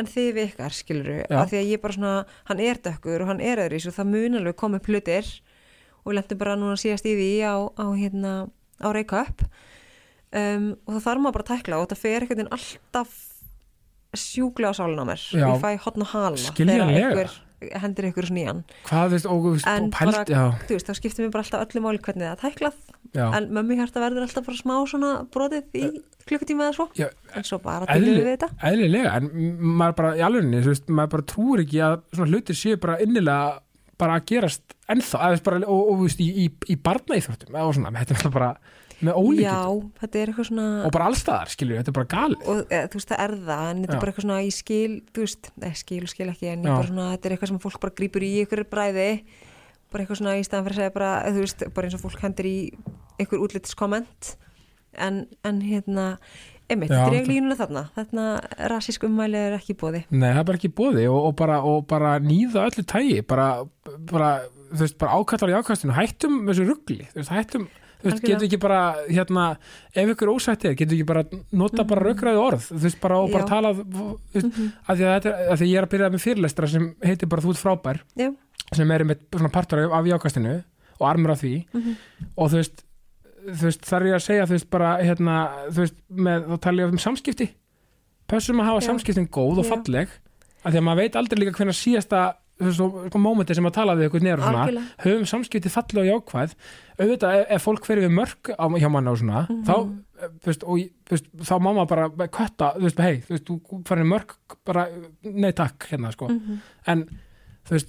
en 0.00 0.10
þið 0.10 0.30
við 0.36 0.48
ykkar, 0.50 0.76
skiluru, 0.76 1.16
af 1.28 1.50
því 1.50 1.60
að 1.60 1.70
ég 1.70 1.82
bara 1.82 1.96
svona, 1.96 2.12
hann 2.50 2.62
er 2.64 2.80
dökkur 2.84 3.24
og 3.24 3.30
hann 3.32 3.42
er 3.44 3.62
öðru 3.66 3.80
og 3.90 3.96
það 3.98 4.12
mun 4.14 4.38
alveg 4.40 4.58
koma 4.60 4.80
upp 4.80 4.88
hlutir 4.90 5.32
og 6.04 6.14
lendum 6.16 6.40
bara 6.40 6.56
núna 6.58 6.78
síðast 6.80 7.08
í 7.08 7.16
því 7.18 7.32
á, 7.44 7.56
á 7.76 7.86
hérna, 7.92 8.32
á 8.80 8.88
Reykjavík 8.96 9.44
um, 9.44 10.70
og 10.86 10.94
það 10.96 11.04
þarf 11.06 11.24
maður 11.24 11.36
bara 11.36 11.46
að 11.46 11.52
tækla 11.52 11.78
og 11.78 11.86
þetta 11.86 12.00
fer 12.00 12.24
einhvern 12.24 12.40
veginn 12.40 12.54
alltaf 12.56 13.18
sjúklega 14.16 14.74
á 14.74 14.78
sálinn 14.78 15.02
á 15.02 15.06
mér. 15.06 15.22
Ég 15.38 15.62
fæ 15.62 15.70
hotn 15.84 16.02
og 16.02 16.10
hala 16.14 16.40
Skiljanlega. 16.40 17.28
Hendir 17.82 18.08
ykkur 18.10 18.26
snýjan 18.30 18.62
hvað, 18.88 19.06
þú 19.06 19.14
veist, 19.16 19.26
og, 19.30 19.48
En 19.68 19.84
og 19.84 19.90
pælt 19.92 20.14
bara- 20.14 20.24
já, 20.24 20.42
þú 20.66 20.74
veist, 20.76 20.88
þá 20.90 20.94
skiptir 21.00 21.24
mér 21.26 21.32
bara 21.34 21.44
alltaf 21.44 21.64
öllu 21.68 21.82
máli 21.84 22.00
hvernig 22.00 22.26
það 22.26 22.32
er 22.36 22.42
tæklað. 22.44 22.74
Já, 23.14 23.24
en 23.36 23.48
mömmu 23.50 23.76
hjarta 23.76 24.00
verður 24.04 24.22
alltaf 24.26 24.46
bara 24.46 24.56
smá 24.60 24.74
svona 24.88 25.10
brotið 25.34 25.64
í 25.74 25.84
klukkutíma 26.30 26.68
eða 26.68 26.74
svo. 26.76 26.86
Já 26.96 27.08
en 27.34 27.42
svo 27.44 27.58
bara 27.62 27.86
Eðli- 27.86 28.14
til 28.14 28.24
við 28.24 28.36
þetta. 28.36 28.48
eðlilega, 28.70 29.16
en 29.16 29.30
maður 29.60 29.96
bara 29.96 30.12
í 30.16 30.20
alvegni, 30.24 30.62
þú 30.62 30.70
veist, 30.72 30.86
maður 30.88 31.10
bara 31.16 31.22
trúir 31.34 31.64
ekki 31.64 31.80
að 31.82 31.96
svona 32.14 32.30
hlutir 32.30 32.56
séu 32.56 32.80
bara 32.80 32.98
innilega 33.02 33.60
bara 34.00 34.14
að 34.20 34.24
gerast 34.30 34.62
ennþá, 34.88 35.18
eða 35.20 35.26
þú 35.26 35.34
veist, 35.36 35.44
bara, 35.44 35.56
og, 35.66 35.80
og 35.90 35.98
þú 35.98 36.04
veist, 36.06 36.20
í, 36.24 36.28
í, 36.46 36.50
í 36.72 36.76
barnaíþróttum 36.80 37.52
eða 37.58 37.74
svona, 37.76 37.92
þetta 38.00 38.24
er 38.24 38.30
bara 38.30 38.56
með 39.00 39.40
já, 39.40 39.54
ólíkit 39.56 40.00
þetta 40.02 40.20
er 40.20 40.30
eitthvað 40.32 40.48
svona 40.50 40.66
og 40.86 40.92
bara 40.94 41.06
allstaðar, 41.10 41.52
skilju, 41.54 41.76
þetta 41.80 41.92
er 41.92 41.96
bara 41.98 42.10
galið. 42.14 42.42
Og 42.52 42.60
e, 42.68 42.80
þú 42.92 43.00
veist 43.00 43.12
það 43.12 43.22
er 43.24 43.34
það 43.46 43.64
en 43.70 43.80
þetta 43.80 43.94
Já. 43.94 43.96
er 43.96 44.02
bara 44.04 44.12
eitthvað 44.12 44.26
svona 44.26 44.40
í 44.44 44.50
skil 44.54 44.92
þú 45.10 45.24
veist, 45.24 45.50
nei 45.64 45.72
skil 45.80 46.02
og 46.04 46.12
skil 46.12 46.28
ekki 46.34 46.50
en 46.50 46.60
Já. 46.60 46.68
ég 46.68 46.76
bara 46.76 46.90
svona, 46.90 47.08
þetta 47.14 47.28
er 47.30 47.36
eitthvað 47.36 47.52
sem 47.52 47.62
fólk 47.64 47.80
bara 47.86 47.96
grípur 48.00 48.26
í 48.26 48.30
ykkur 48.44 48.64
bræði. 48.70 49.08
Bara 49.90 50.04
eitthvað 50.04 50.20
svona 50.20 50.36
í 50.38 50.44
staðan 50.46 50.68
fyrir 50.68 50.76
að 50.76 50.82
segja 50.84 50.94
bara, 50.94 51.10
þú 51.26 51.44
veist, 51.46 51.66
bara 51.74 51.88
eins 51.88 51.98
og 51.98 52.04
fólk 52.04 52.22
hendur 52.22 52.46
í 52.50 52.56
ykkur 53.24 53.44
útlitskomment. 53.48 54.34
En, 55.00 55.24
en 55.46 55.60
hérna 55.62 56.06
einmitt, 56.70 56.90
Já, 56.92 57.04
dreg 57.08 57.24
þetta- 57.24 57.32
línuna 57.32 57.56
þarna. 57.58 57.82
Þarna 57.96 58.24
rasísk 58.70 59.04
ummæli 59.08 59.38
er 59.38 59.56
ekki 59.58 59.74
bóði 59.78 60.04
Nei, 60.10 60.30
það 60.30 60.40
er 60.42 60.46
bara 60.50 60.60
ekki 60.60 60.72
bóði 60.80 61.04
og, 61.10 61.20
og, 61.30 61.34
bara, 61.38 61.58
og 61.66 61.86
bara 61.90 62.12
nýða 62.22 62.68
öllu 62.68 62.84
tægi 62.86 63.20
bara, 63.26 63.64
bara, 64.10 64.30
bara 64.98 65.18
ákallar 65.18 65.50
í 65.50 65.58
ákastinu 65.58 65.96
hættum 65.96 66.44
þessu 66.46 66.66
ruggli, 66.68 67.06
hættum 67.30 67.68
veist, 68.04 68.22
getur 68.24 68.46
ekki 68.46 68.58
bara, 68.62 68.80
hérna 69.08 69.44
ef 69.94 70.12
ykkur 70.14 70.32
ósætt 70.34 70.64
er, 70.68 70.74
getur 70.78 70.96
ekki 70.96 71.06
bara 71.08 71.24
nota 71.52 71.84
bara 71.84 72.04
röggræði 72.08 72.40
orð, 72.42 72.68
þú 72.70 72.82
veist, 72.84 73.00
bara 73.02 73.18
og 73.20 73.32
bara 73.34 73.44
Já. 73.44 73.48
tala 73.52 73.72
þú 73.76 74.06
veist, 74.34 74.60
að 74.86 75.00
því 75.00 75.06
að 75.08 75.14
þetta 75.16 75.32
er, 75.32 75.48
að 75.52 75.56
því 75.60 75.66
að 75.66 75.72
ég 75.72 75.78
er 75.80 75.86
að 75.88 75.92
byrja 75.94 76.10
með 76.14 76.24
fyrirlestra 76.26 76.70
sem 76.70 76.86
heitir 77.04 77.28
bara 77.32 77.44
þú 77.44 77.54
ert 77.54 77.62
frábær 77.64 78.00
já, 78.20 78.30
sem 78.72 78.90
er 78.96 79.04
með 79.04 79.24
svona 79.34 79.52
partur 79.54 79.84
af 79.90 80.06
jákastinu 80.12 80.54
og 81.00 81.06
armur 81.08 81.32
af 81.32 81.40
því. 81.42 81.54
Mhm. 81.72 81.94
og 82.36 82.50
þú 82.52 82.60
veist, 82.60 82.82
þú 83.50 83.62
veist, 83.68 83.86
þar 83.88 84.02
er 84.02 84.10
ég 84.10 84.18
að 84.18 84.26
segja 84.26 84.46
þú 84.48 84.56
veist, 84.56 84.70
bara, 84.70 84.90
hérna, 85.00 85.36
þú 85.70 85.78
veist 85.84 85.96
með, 86.10 86.48
þá 86.50 86.56
tala 86.60 86.82
ég 86.82 86.92
um 86.92 86.98
samskipti. 86.98 87.50
Pössum 88.30 88.60
að 88.62 88.68
hafa 88.70 88.84
samskiptin 88.86 89.28
góð 89.32 89.64
og 89.64 89.66
falleg 89.66 90.08
af 90.60 90.72
því 90.72 90.78
að 90.78 90.84
maður 90.84 91.00
veit 91.00 91.16
aldrei 91.16 91.40
líka 91.40 91.56
hvernig 91.56 91.78
síðasta 91.78 92.20
þú 92.60 92.66
veist, 92.68 92.76
svo, 92.78 92.88
sko, 93.08 93.18
mómenti 93.24 93.54
sem 93.56 93.66
að 93.70 93.72
tala 93.78 93.94
við 93.96 94.10
ykkur 94.10 94.24
nýjar 94.26 94.38
og 94.42 94.44
svona, 94.46 94.64
Algjörlega. 94.66 95.02
höfum 95.06 95.26
samskipti 95.32 95.72
falleg 95.72 96.02
og 96.04 96.10
jákvæð. 96.12 96.54
Auðvitað 97.00 97.36
ef, 97.40 97.46
ef 97.56 97.64
fólk 97.66 97.86
fyrir 97.88 98.04
við 98.06 98.14
mörg 98.20 98.52
á, 98.54 98.64
hjá 98.76 98.90
manna 98.92 99.10
og 99.10 99.18
svona 99.18 99.46
Mhm. 99.48 99.64
þá, 99.64 99.74
eh, 100.20 100.28
þú 100.40 100.46
veist, 100.52 100.62
og, 100.68 100.78
veist, 101.10 101.26
þá 101.40 101.54
má 101.58 101.70
maður 101.74 101.88
bara 101.88 102.28
kötta, 102.28 102.74
þú 102.76 102.82
veist, 102.86 103.00
hei, 103.00 103.16
þú 103.24 103.32
veist, 103.34 103.46
þú 103.48 103.82
farir 103.88 104.04
mörg 104.12 104.36
bara, 104.64 104.86
nei 105.24 105.52
takk, 105.52 105.88
hérna, 105.90 106.12
sko. 106.12 106.28
Mhm. 106.28 106.60
en 106.86 107.04
þú 107.66 107.70
veist 107.78 107.88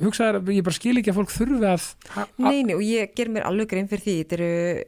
hugsaður, 0.00 0.44
ég 0.54 0.62
bara 0.62 0.74
skil 0.74 0.94
ekki 0.98 1.10
að 1.10 1.16
fólk 1.18 1.32
þurfi 1.34 1.58
að 1.66 1.94
ha- 2.14 2.22
a- 2.22 2.28
Nei, 2.38 2.62
nei, 2.62 2.74
og 2.74 2.80
ég 2.82 3.14
ger 3.16 3.26
mér 3.26 3.42
alveg 3.46 3.66
grein 3.68 3.88
fyrir 3.88 4.04
því 4.04 4.24
þetta 4.24 4.32
eru 4.38 4.84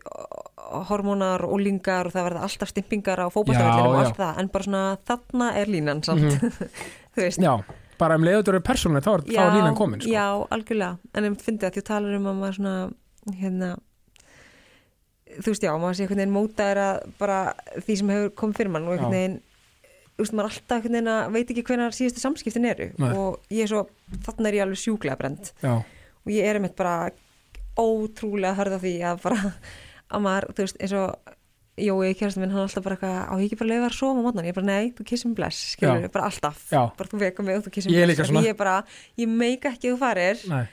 hormónar 0.87 1.43
og 1.43 1.55
ólingar 1.59 2.07
og 2.07 2.13
það 2.15 2.27
verða 2.29 2.43
alltaf 2.47 2.69
stimpingar 2.71 3.19
á 3.19 3.27
fótballtavellinum 3.33 3.95
og 3.97 4.05
allt 4.05 4.17
það, 4.21 4.39
en 4.39 4.49
bara 4.55 4.65
svona 4.65 4.83
þarna 5.09 5.49
er 5.59 5.67
línan 5.67 6.03
samt, 6.05 6.39
þú 7.15 7.25
veist. 7.25 7.39
Já, 7.43 7.57
bara 8.01 8.17
um 8.19 8.25
leiður 8.27 8.55
eru 8.55 8.63
persónuleg 8.65 9.05
þá 9.05 9.13
er, 9.13 9.27
þá 9.29 9.55
línan 9.57 9.79
komin 9.79 10.03
sko. 10.03 10.11
Já, 10.13 10.27
algjörlega, 10.57 10.99
en 11.15 11.29
ég 11.29 11.39
fyndi 11.45 11.69
að 11.69 11.79
þú 11.79 11.85
talar 11.91 12.17
um 12.19 12.29
að 12.31 12.41
maður 12.41 12.59
svona 12.59 12.75
hérna 13.41 13.71
þú 15.39 15.53
veist 15.53 15.67
já, 15.67 15.71
maður 15.79 15.97
sé 15.99 16.05
einhvern 16.05 16.23
veginn 16.23 16.35
mótaður 16.35 16.83
að 16.87 17.01
bara 17.21 17.39
því 17.77 17.97
sem 18.01 18.13
hefur 18.15 18.35
komið 18.43 18.61
fyrir 18.61 18.75
mann 18.75 18.89
og 18.89 18.97
einhvern 18.97 19.17
veginn 19.17 19.37
þú 20.17 20.25
veist, 20.25 20.37
maður 20.37 20.51
alltaf 20.51 20.77
einhvern 20.77 20.97
veginn 20.97 21.13
að 21.15 21.37
veit 21.37 21.53
ekki 21.55 21.67
hvenær 21.71 21.97
síðustu 21.97 22.25
samskiptin 22.25 22.71
eru. 22.71 22.89
Nei. 23.01 23.11
og 23.15 23.53
ég 23.55 23.65
er 23.65 23.71
svo, 23.71 23.85
þarna 24.27 24.51
er 24.51 24.59
ég 24.59 24.67
alveg 24.67 24.83
sjúklega 24.83 25.19
brend 25.21 25.53
já, 25.63 25.75
og 25.81 26.33
ég 26.35 26.49
er 26.49 26.59
einmitt 26.59 26.77
bara 26.79 27.13
ótrúlega 27.79 28.57
hörð 28.59 28.77
á 28.77 28.81
því 28.83 28.95
að 29.13 29.23
bara 29.25 29.53
að 30.11 30.25
maður, 30.27 30.49
þú 30.57 30.67
veist, 30.67 30.81
eins 30.83 30.97
og 30.99 31.37
Jói, 31.81 32.11
kjærastum 32.19 32.43
minn, 32.43 32.51
hann 32.53 32.61
er 32.61 32.67
alltaf 32.67 32.83
bara 32.85 32.97
eitthvað 32.99 33.31
á 33.31 33.35
ég 33.41 33.45
ekki 33.47 33.57
bara 33.61 33.71
leiða 33.71 33.87
að 33.89 33.95
sofa 33.97 34.21
á 34.21 34.25
mótnan, 34.27 34.45
ég 34.45 34.53
er 34.53 34.57
bara 34.59 34.67
nei, 34.69 34.91
þú 34.97 35.05
kissum 35.07 35.35
bless 35.39 35.61
skilur, 35.77 36.09
bara 36.13 36.27
alltaf, 36.29 36.59
Já. 36.69 36.81
bara 36.99 37.09
þú 37.09 37.21
veka 37.23 37.45
mig 37.47 37.57
og 37.57 37.63
þú 37.65 37.73
kissum 37.77 37.93
Ég 37.95 38.03
er 38.03 38.07
bless. 38.11 38.19
líka 38.19 38.27
svona. 38.29 38.43
ég 38.45 38.53
er 38.53 38.59
bara, 38.59 38.75
ég 39.17 39.29
meika 39.31 39.71
ekki 39.73 39.89
að 39.89 39.95
þú 39.95 40.01
farir 40.03 40.43
nei, 40.51 40.65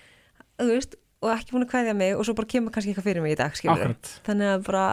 þú 0.59 0.67
veist, 0.73 0.97
og 1.21 1.31
ekki 1.37 1.53
búin 1.55 1.63
að 1.67 1.71
kveðja 1.71 1.95
mig 2.01 2.17
og 2.17 2.25
svo 2.27 2.35
bara 2.41 2.51
kemur 2.51 2.71
kannski 2.75 2.91
eitthvað 2.91 3.07
fyrir 3.07 3.23
mig 3.23 3.37
í 3.37 3.39
dag, 3.39 3.55
skilur 3.55 3.77
akkurat. 3.77 4.11
Þannig 4.27 4.51
að 4.57 4.65
bara, 4.67 4.83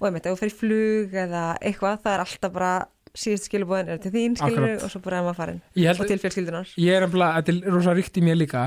og 0.00 0.08
einmitt, 0.08 0.26
ef 0.26 0.34
þú 0.34 0.40
fer 0.42 0.50
í 0.50 0.56
flug 0.64 1.14
eða 1.26 1.44
eitthvað, 1.62 2.02
það 2.02 2.12
er 2.16 2.24
alltaf 2.26 2.52
bara 2.58 2.72
síðust 3.12 3.46
skilubóðin 3.50 3.92
er 3.92 3.98
til 4.02 4.10
þín, 4.10 4.34
skilur 4.40 4.64
Akkurat. 4.66 4.82
og 4.88 4.90
svo 4.96 5.00
bara 5.04 5.18
er 5.20 5.26
maður 5.28 5.36
farin, 5.44 5.62
ég, 5.76 5.90
og 5.92 5.98
held, 6.00 6.08
til 6.08 6.18
fjölskyldunar. 6.24 6.70
ég 6.80 6.96
er 6.96 7.04
embla, 7.06 7.26
þetta 7.38 7.52
er 7.52 7.70
rosa 7.76 7.92
ríkt 7.94 8.16
í 8.16 8.22
mér 8.24 8.38
líka 8.40 8.62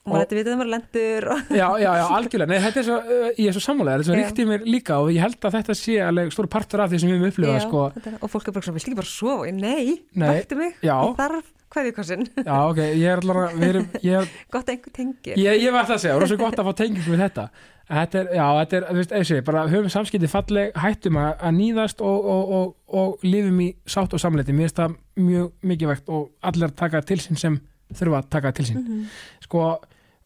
og 0.00 0.12
maður 0.14 0.24
ætti 0.24 0.34
að 0.34 0.40
vita 0.40 0.50
að 0.54 0.58
maður 0.60 0.70
lendur 0.74 1.26
og... 1.34 1.40
já, 1.60 1.66
já, 1.84 1.90
já, 2.00 2.04
algjörlega, 2.16 2.50
nei, 2.50 2.60
þetta 2.64 2.80
er 2.80 2.86
svo 2.88 2.98
ég 3.36 3.46
er 3.50 3.56
svo 3.56 3.62
sammálega, 3.66 3.96
þetta 3.98 4.00
er 4.00 4.08
svo 4.08 4.18
ríkt 4.20 4.40
í 4.40 4.46
mér 4.48 4.64
líka 4.66 4.98
og 5.04 5.10
ég 5.12 5.20
held 5.26 5.44
að 5.50 5.56
þetta 5.58 5.76
sé 5.76 5.96
alveg 6.06 6.32
stór 6.34 6.48
partur 6.54 6.82
af 6.84 6.90
því 6.92 7.00
sem 7.02 7.10
við 7.10 7.18
höfum 7.18 7.32
upplifað, 7.34 7.62
sko 7.66 7.82
er- 7.90 8.18
og 8.24 8.32
fólk 8.32 8.48
er 8.48 8.56
bara 8.56 8.64
svona, 8.66 8.78
viltu 8.80 8.90
ekki 8.90 9.00
bara 9.02 9.10
sofa? 9.12 9.48
Ég, 9.50 9.58
Nei, 9.60 9.98
Nei. 10.16 10.28
vaktu 10.40 10.56
mig, 10.60 10.72
Já. 10.80 10.94
ég 11.04 11.18
þarf 11.20 11.50
kveðjukossin, 11.70 12.24
já, 12.42 12.54
ok, 12.66 12.80
ég 12.98 13.04
er 13.12 13.20
erum 13.20 13.90
ég, 14.02 14.16
er- 14.24 14.32
gott 14.56 14.64
að 14.66 14.72
einhver 14.74 14.94
tengir 14.96 15.36
ég, 15.38 15.60
ég 15.62 15.70
var 15.70 15.84
alltaf 15.84 16.00
að 16.00 16.02
segja, 16.06 16.16
rosa 16.18 16.38
gott 16.40 16.58
að 16.58 16.66
fá 16.66 16.72
tengingu 16.80 17.12
við 17.12 17.20
þetta 17.28 17.44
þetta 17.90 18.18
er, 18.22 18.26
já, 18.38 18.46
þetta 18.60 18.76
er, 18.80 18.84
þú 18.88 18.96
veist, 19.00 19.12
eða 19.18 19.28
sé, 19.28 19.38
bara 19.46 19.62
höfum 19.70 19.90
samskipti 19.90 20.28
falleg, 20.30 20.72
hættum 20.78 21.16
að, 21.18 21.30
að 21.46 21.54
nýðast 21.60 22.02
og, 22.06 22.26
og, 22.34 22.52
og, 22.56 22.74
og 23.02 23.24
lifum 23.26 23.60
í 23.62 23.68
sátt 23.90 24.14
og 24.14 24.22
samleiti, 24.22 24.54
mér 24.54 24.68
finnst 24.68 24.78
það 24.80 24.94
mjög 25.26 25.48
mikilvægt 25.70 26.10
og 26.14 26.28
allir 26.50 26.68
að 26.70 26.76
taka 26.82 27.00
til 27.06 27.18
sín 27.22 27.38
sem 27.42 27.56
þurfa 27.98 28.20
að 28.22 28.28
taka 28.30 28.52
til 28.54 28.66
sín 28.68 28.78
Mhm. 28.82 29.00
sko, 29.42 29.64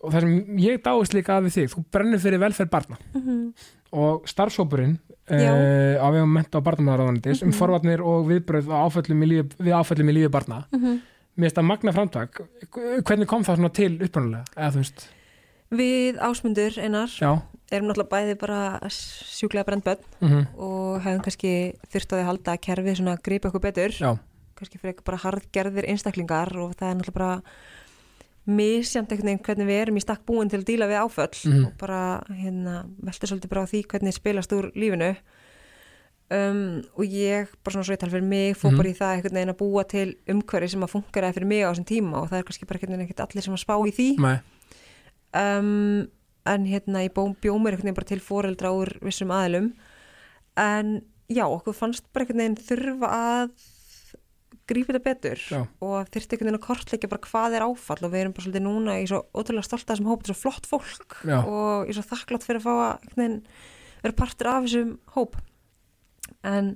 og 0.05 0.13
það 0.13 0.21
sem 0.27 0.59
ég 0.63 0.83
dáist 0.85 1.15
líka 1.17 1.39
að 1.39 1.49
við 1.49 1.57
þig, 1.59 1.73
þú 1.75 1.85
brennir 1.97 2.23
fyrir 2.23 2.43
velferð 2.43 2.71
barna. 2.71 2.99
Og 3.95 4.25
starfsópurinn 4.27 4.97
uh, 5.31 5.97
á 6.03 6.07
vegum 6.11 6.33
menta 6.35 6.59
og 6.59 6.65
barnamæðaraðanendis 6.67 7.43
um 7.45 7.49
Mhm. 7.53 7.59
forvarnir 7.59 8.01
og 8.03 8.27
viðbröð 8.29 8.71
á 8.71 8.77
áföllum 8.89 9.23
í 9.23 9.29
lífi, 9.31 9.57
við 9.63 9.75
áföllum 9.79 10.11
í 10.11 10.17
lífi 10.19 10.31
barna. 10.31 10.65
Mhm. 10.73 11.01
mér 11.37 11.49
finnst 11.51 11.57
það 11.59 11.67
magna 11.67 11.93
framtak. 11.93 12.41
Hvernig 13.03 13.27
kom 13.27 13.43
það 13.43 13.57
til 13.75 13.99
veist, 14.79 15.09
Við 15.75 16.19
ásmundur 16.23 16.77
einar 16.79 17.09
já. 17.11 17.43
erum 17.73 17.89
náttúrulega 17.89 18.13
bæði 18.13 18.39
bara 18.39 18.81
sjúklega 18.89 19.65
brend 19.67 19.83
börn 19.85 19.99
mm 20.21 20.47
og 20.59 21.01
hefum 21.03 21.23
kannski 21.25 21.75
þurft 21.91 22.13
á 22.13 22.15
því 22.15 22.21
að 22.23 22.29
halda 22.31 22.53
að 22.53 22.61
kerfið 22.61 23.01
gripa 23.23 23.49
okkur 23.49 23.61
betur. 23.61 23.91
Já, 23.91 24.19
kannski 24.55 24.79
fyrir 24.79 24.95
eitthvað 24.95 25.05
bara 25.11 25.23
hardgerðir 25.25 25.89
einstaklingar 25.91 26.55
og 26.57 26.77
það 26.77 26.91
er 26.91 26.95
náttúrulega 26.95 27.19
bara 27.19 27.43
misjant 28.47 29.09
einhvern 29.13 29.31
veginn 29.31 29.45
hvernig 29.47 29.67
við 29.71 29.81
erum 29.83 29.97
í 29.97 30.03
stakk 30.05 30.25
búin 30.27 30.51
til 30.51 30.61
að 30.61 30.67
díla 30.69 30.87
við 30.91 31.01
áföll 31.01 31.51
Mhm. 31.53 31.65
og 31.67 31.73
bara 31.79 32.23
hérna 32.29 32.85
velta 33.03 33.27
svolítið 33.27 33.49
bara 33.49 33.63
á 33.65 33.71
því 33.71 33.87
hvernig 33.87 34.13
spilast 34.15 34.53
úr 34.53 34.71
lífinu 34.75 35.17
um, 36.31 36.83
og 36.99 37.05
ég 37.05 37.49
bara 37.65 37.73
svona 37.75 37.85
svo 37.85 37.95
ég 37.95 37.99
tala 38.01 38.13
fyrir 38.13 38.29
mig 38.29 38.57
fór 38.57 38.71
Mhm. 38.73 38.77
bara 38.77 38.89
í 38.89 38.97
það 38.99 39.15
einhvern 39.17 39.35
veginn 39.39 39.55
að 39.55 39.61
búa 39.63 39.85
til 39.89 40.15
umhverfi 40.29 40.69
sem 40.71 40.81
að 40.83 40.93
funkaraði 40.95 41.35
fyrir 41.35 41.47
mig 41.47 41.63
á 41.65 41.71
þessum 41.73 41.87
tíma 41.89 42.17
og 42.23 42.29
það 42.31 42.39
er 42.39 42.43
kannski 42.45 42.67
bara 42.67 42.79
einhvern 42.79 42.99
veginn 42.99 43.25
allir 43.25 43.43
sem 43.43 43.55
að 43.55 43.65
spá 43.65 43.77
í 43.89 43.93
því 43.93 44.09
um, 45.35 46.09
en 46.47 46.67
hérna 46.67 47.05
ég 47.09 47.13
bó, 47.15 47.25
bjó 47.41 47.57
mér 47.59 47.73
einhvern 47.75 47.89
veginn 47.89 47.95
bara 47.99 48.11
til 48.13 48.21
foreldra 48.21 48.73
úr 48.77 48.99
vissum 49.03 49.31
aðilum 49.33 49.73
en 50.57 51.03
já, 51.31 51.45
okkur 51.49 51.75
fannst 51.75 52.05
bara 52.13 52.25
einhvern 52.27 52.43
veginn 52.43 52.61
þurfa 52.69 53.09
að 53.09 53.51
grípa 54.71 54.93
þetta 54.95 55.05
betur 55.05 55.45
Já. 55.45 55.61
og 55.85 56.11
þyrfti 56.15 56.37
einhvern 56.37 56.51
veginn 56.51 56.61
að 56.61 56.67
kortleggja 56.67 57.11
bara 57.13 57.27
hvað 57.29 57.57
er 57.59 57.67
áfall 57.67 58.01
og 58.01 58.13
við 58.13 58.23
erum 58.23 58.35
bara 58.37 58.47
svolítið 58.47 58.65
núna 58.65 58.99
í 59.01 59.09
svo 59.11 59.21
ótrúlega 59.35 59.69
stolt 59.69 59.85
að 59.85 59.93
þessum 59.95 60.11
hóp, 60.11 60.23
þetta 60.23 60.33
er 60.33 60.39
svo 60.39 60.45
flott 60.45 60.69
fólk 60.71 61.17
Já. 61.25 61.39
og 61.43 61.85
ég 61.85 61.93
er 61.93 61.99
svo 61.99 62.07
þakklátt 62.13 62.47
fyrir 62.47 62.63
að 62.63 62.67
fá 62.69 62.75
að 62.75 63.41
vera 64.05 64.19
partur 64.19 64.51
af 64.51 64.67
þessum 64.67 64.95
hóp 65.17 65.37
en 66.45 66.75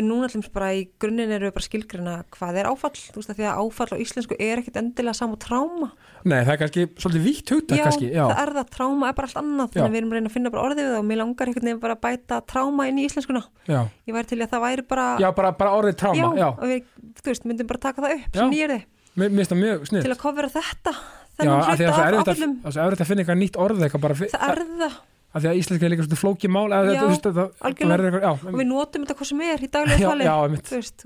erum 0.00 0.10
núna 0.12 0.28
allum 0.28 0.42
bara 0.54 0.68
í 0.74 0.82
grunninn 1.02 1.32
eru 1.34 1.48
við 1.48 1.54
bara 1.56 1.66
skilgrina 1.66 2.14
hvað 2.34 2.58
er 2.60 2.68
áfall, 2.70 2.92
þú 2.98 3.20
veist 3.20 3.32
að 3.32 3.38
því 3.38 3.46
að 3.48 3.60
áfall 3.62 3.88
á 3.92 3.96
íslensku 4.04 4.38
er 4.38 4.62
ekkit 4.62 4.78
endilega 4.80 5.18
saman 5.18 5.40
tráma. 5.42 5.88
Nei, 6.24 6.40
það 6.42 6.52
er 6.54 6.60
kannski 6.62 6.86
svolítið 6.98 7.26
vítt 7.28 7.52
hugtak 7.54 7.78
já, 7.78 7.84
kannski, 7.86 8.10
já, 8.12 8.22
það 8.24 8.42
er 8.42 8.52
það, 8.58 8.70
tráma 8.74 9.10
er 9.10 9.16
bara 9.18 9.30
allt 9.30 9.40
annað 9.42 9.72
þannig 9.74 9.88
að 9.88 9.94
við 9.94 10.00
erum 10.02 10.14
reyna 10.16 10.30
að 10.30 10.36
finna 10.38 10.52
bara 10.54 10.64
orðið 10.68 10.82
við 10.82 10.90
það 10.92 10.98
og 10.98 11.08
mér 11.08 11.20
langar 11.22 11.50
einhvern 11.52 11.68
veginn 11.68 11.82
bara 11.84 11.96
að 11.98 12.02
bæta 12.08 12.40
tráma 12.52 12.88
inn 12.90 12.98
í 12.98 13.06
íslenskuna. 13.08 13.42
Já, 13.68 13.80
ég 14.08 14.18
væri 14.18 14.30
til 14.32 14.40
að 14.42 14.52
það 14.54 14.64
væri 14.66 14.86
bara 14.94 15.06
já 15.22 15.28
bara, 15.38 15.52
bara 15.62 15.74
orðið 15.78 15.98
tráma, 16.02 16.32
já, 16.38 16.48
og 16.50 16.66
við, 16.72 16.90
þú 17.22 17.30
veist, 17.32 17.48
myndum 17.48 17.70
bara 17.70 17.84
taka 17.86 18.04
það 18.04 18.16
upp 18.18 18.38
sem 18.38 18.52
nýjir 18.54 18.74
þið, 18.74 18.84
til 19.98 20.12
að 20.12 20.20
kofera 20.20 20.50
þetta 20.52 20.94
já, 21.38 21.52
það 21.78 22.02
er 22.02 22.16
erfitt 22.18 23.02
að, 23.02 23.08
finna 23.08 23.22
eitthvað 23.22 23.40
nýtt 23.42 23.58
orð 23.62 23.84
eitthvað 23.86 24.04
bara, 24.04 24.16
það 24.18 24.52
er 24.52 24.62
það, 24.82 24.98
af 25.28 25.42
því 25.44 25.48
að 25.50 25.58
íslenska 25.60 25.86
er 25.86 25.92
líka 25.92 26.04
svona 26.06 26.18
flóki 26.22 26.48
mál 26.48 26.66
eða 26.72 26.94
Já, 26.94 27.00
þú 27.02 27.08
veist, 27.12 27.26
það, 27.28 27.50
eitthvað, 27.68 28.04
og 28.08 28.22
já, 28.24 28.30
við 28.58 28.68
notum 28.70 29.04
þetta 29.04 29.16
hvað 29.18 29.30
sem 29.30 29.42
er 29.44 29.64
í 29.64 29.70
daglega 29.74 30.08
tali 30.12 30.28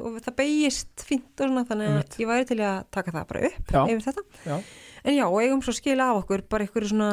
og 0.07 0.19
það 0.23 0.37
beigist 0.39 1.07
fínt 1.09 1.43
og 1.43 1.51
svona 1.51 1.65
þannig 1.71 1.97
að 1.97 2.19
ég 2.23 2.31
væri 2.31 2.49
til 2.53 2.59
í 2.61 2.67
að 2.69 2.79
taka 2.95 3.15
það 3.17 3.27
bara 3.33 3.47
upp 3.51 3.73
Já. 3.75 3.81
yfir 3.83 4.05
þetta. 4.07 4.59
En 5.03 5.17
já, 5.19 5.25
og 5.27 5.41
eigum 5.43 5.65
svo 5.67 5.75
skila 5.75 6.13
af 6.13 6.21
okkur 6.23 6.45
bara 6.53 6.67
einhverju 6.69 6.93
svona 6.93 7.11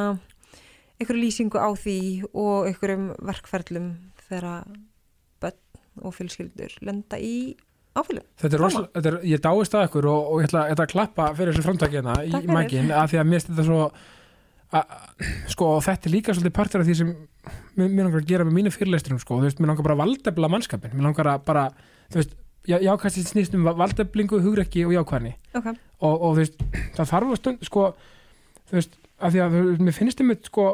einhverju 0.99 1.23
lýsingu 1.23 1.57
á 1.57 1.69
því 1.79 1.97
og 2.29 2.69
einhverjum 2.69 3.09
verkferlum 3.25 3.89
þegar 4.27 4.69
börn 5.41 6.05
og 6.05 6.13
fjölskyldur 6.15 6.77
lenda 6.85 7.17
í 7.17 7.55
þetta 8.39 8.55
er 8.55 8.63
þetta 8.93 9.09
er, 9.09 9.17
ég 9.27 9.41
dáist 9.43 9.75
að 9.75 9.87
ykkur 9.89 10.07
og, 10.11 10.29
og 10.29 10.41
ég 10.43 10.49
ætla, 10.49 10.65
að 10.75 10.91
klappa 10.93 11.29
fyrir 11.35 11.55
þessu 11.55 11.65
framtakina 11.65 12.15
í 12.23 12.31
Takk 12.31 12.45
fyrir. 12.45 12.53
mækin, 12.55 12.91
af 12.95 13.11
því 13.11 13.19
að 13.19 13.29
mér 13.31 13.45
þetta 13.47 13.65
svo 13.67 13.79
að, 13.87 14.03
sko, 15.49 15.71
þetta 15.81 16.09
er 16.09 16.13
líka 16.13 16.35
svolítið 16.35 16.55
partur 16.55 16.83
af 16.83 16.89
því 16.89 16.97
sem 16.99 17.13
mér, 17.79 17.89
langar 18.03 18.19
að 18.21 18.29
gera 18.29 18.45
með 18.45 18.57
mínu 18.59 18.73
fyrirleisturum, 18.73 19.21
sko, 19.21 19.39
þú 19.39 19.47
veist, 19.47 19.61
mér 19.61 19.71
langar 19.71 19.87
bara 19.87 19.97
að 19.97 20.03
valdefla 20.03 20.51
mannskapin, 20.53 20.93
mér 20.93 21.07
langar 21.09 21.31
að 21.31 21.45
bara, 21.47 21.63
þú 22.13 22.21
veist, 22.21 22.35
já, 22.69 22.77
jákvæmst 22.85 23.31
snýst 23.31 23.57
um 23.57 23.65
valdeflingu, 23.65 24.41
hugrekki 24.45 24.85
og 24.85 24.93
jákvæðni. 24.93 25.33
Ok, 25.57 25.71
og, 25.73 26.13
og 26.13 26.27
þú 26.27 26.35
veist, 26.43 26.61
það 26.97 27.11
þarf 27.15 27.33
að 27.33 27.41
stund 27.41 27.65
sko, 27.65 27.87
þú 28.69 28.77
veist, 28.77 29.01
af 29.19 29.33
því 29.33 29.43
að 29.45 29.57
veist, 29.57 29.83
mér 29.87 29.97
finnst 29.97 30.23
einmitt 30.23 30.51
sko 30.51 30.69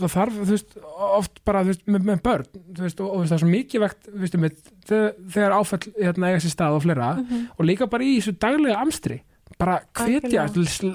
það 0.00 0.12
þarf, 0.14 0.36
þú 0.40 0.54
veist, 0.54 0.76
oft 1.10 1.40
bara 1.44 1.64
veist, 1.66 1.82
með, 1.90 2.06
með 2.08 2.22
börn, 2.24 2.60
þú 2.76 2.86
veist, 2.86 3.02
og, 3.04 3.10
og 3.12 3.26
það 3.26 3.36
er 3.36 3.42
svo 3.42 3.50
mikið 3.50 3.84
vegt, 3.84 4.06
þú 4.06 4.20
veist, 4.22 4.36
einmitt, 4.38 4.62
þegar, 4.88 5.10
þegar 5.34 5.56
áfall 5.58 5.82
hérna 5.98 6.30
eiga 6.30 6.44
sér 6.44 6.54
stað 6.54 6.78
og 6.78 6.84
fleira 6.86 7.10
og 7.18 7.66
líka 7.66 7.90
bara 7.90 8.06
í 8.06 8.14
þessu 8.16 8.36
daglega 8.40 8.80
amstri 8.80 9.18
bara 9.60 9.80
hvetja, 10.00 10.46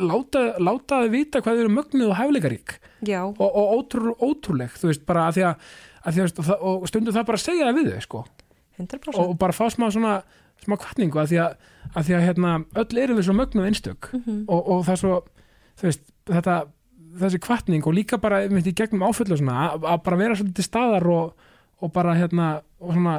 láta, 0.01 0.45
láta 0.61 1.01
þau 1.03 1.11
vita 1.13 1.41
hvað 1.43 1.59
þau 1.59 1.65
eru 1.65 1.73
mögnuð 1.75 2.11
og 2.11 2.17
hæfleikarík 2.19 2.77
og, 3.29 3.45
og 3.45 3.75
ótrú, 3.77 4.15
ótrúleg, 4.17 4.73
þú 4.79 4.89
veist, 4.89 5.05
bara 5.07 5.27
að 5.29 5.37
því 5.37 5.45
að, 5.49 5.69
að 6.01 6.17
því, 6.17 6.25
að, 6.25 6.51
og, 6.55 6.73
og 6.73 6.89
stundum 6.89 7.15
það 7.15 7.29
bara 7.29 7.41
að 7.41 7.45
segja 7.45 7.69
það 7.69 7.79
við 7.79 7.91
þau, 7.91 8.01
sko. 8.07 8.23
100%. 8.75 9.19
og, 9.21 9.35
bara 9.39 9.55
fá 9.55 9.65
smá 9.71 9.87
svona 9.93 10.15
smá 10.63 10.75
kvartningu 10.81 11.19
að 11.21 11.31
því 11.31 11.39
að, 11.43 11.55
að, 11.91 12.01
því 12.07 12.17
að 12.17 12.25
hérna, 12.25 12.55
öll 12.81 13.01
erum 13.03 13.19
við 13.19 13.27
svo 13.27 13.35
mögnuð 13.37 13.69
einstök. 13.69 14.09
Mhm. 14.15 14.41
og, 14.47 14.71
og 14.73 14.85
það 14.87 14.95
er 14.95 15.01
svo 15.03 15.15
þú 15.75 15.89
veist, 15.89 16.05
þetta, 16.31 16.59
þessi 17.21 17.41
kvartning 17.43 17.87
og 17.87 17.95
líka 17.95 18.19
bara 18.21 18.43
í 18.45 18.75
gegnum 18.75 19.05
áföllu 19.07 19.37
svona, 19.39 19.73
að, 19.75 19.99
bara 20.05 20.19
vera 20.19 20.37
svolítið 20.37 20.59
til 20.59 20.67
staðar 20.67 21.07
og, 21.11 21.51
og 21.83 21.93
bara 21.95 22.15
hérna 22.17 22.49
og 22.79 22.95
svona 22.95 23.17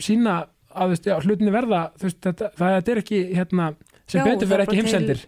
sína 0.00 0.40
að 0.70 0.94
veist, 0.94 1.08
já, 1.08 1.16
hlutinni 1.20 1.52
verða 1.54 1.82
veist, 2.00 2.20
þetta, 2.24 2.50
það, 2.58 2.90
er 2.92 3.02
ekki 3.02 3.20
hérna, 3.34 3.70
sem 4.10 4.20
Já, 4.20 4.26
betur 4.28 4.50
bara 4.50 4.66
ekki 4.66 4.80
heimsendir 4.82 5.24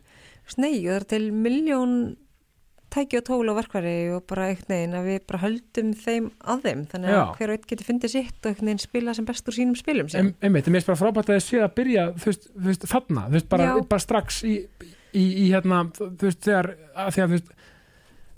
Nei, 0.58 0.74
það 0.82 0.96
er 0.96 1.04
til 1.12 1.24
miljón 1.32 1.94
tæki 2.92 3.20
og 3.20 3.24
tól 3.24 3.48
og 3.48 3.56
verkværi 3.56 3.94
og 4.12 4.24
bara 4.28 4.50
einhvern 4.50 4.72
veginn 4.74 4.96
að 4.98 5.06
við 5.08 5.20
bara 5.30 5.40
höldum 5.46 5.92
þeim 5.96 6.26
að 6.52 6.66
þeim 6.66 6.82
þannig 6.90 7.12
að 7.12 7.16
Já. 7.16 7.22
hver 7.38 7.52
og 7.52 7.56
einn 7.56 7.68
getur 7.70 7.88
fundið 7.88 8.12
sitt 8.12 8.38
og 8.42 8.50
einhvern 8.50 8.70
veginn 8.70 8.82
spila 8.82 9.14
sem 9.16 9.28
best 9.28 9.48
úr 9.48 9.56
sínum 9.56 9.78
spilum 9.78 10.10
sem. 10.12 10.26
Em- 10.26 10.34
einmitt, 10.48 10.68
mér 10.68 10.82
finnst 10.82 10.90
bara 10.90 11.00
frábært 11.00 11.30
að 11.30 11.38
þið 11.38 11.46
séð 11.46 11.64
að 11.64 11.74
byrja 11.78 12.04
þú 12.12 12.28
veist, 12.28 12.48
þú 12.52 12.66
veist, 12.68 12.86
þarna, 12.92 13.24
þú 13.28 13.38
veist, 13.38 13.48
bara, 13.54 13.70
Já. 13.70 13.74
bara 13.94 14.04
strax 14.04 14.42
í, 14.44 14.54
í, 15.14 15.24
í 15.24 15.46
hérna, 15.54 15.80
þú 15.96 16.28
veist, 16.28 16.42
þegar 16.44 16.70
að 16.92 17.08
að 17.08 17.20
þú 17.22 17.30
veist 17.38 17.54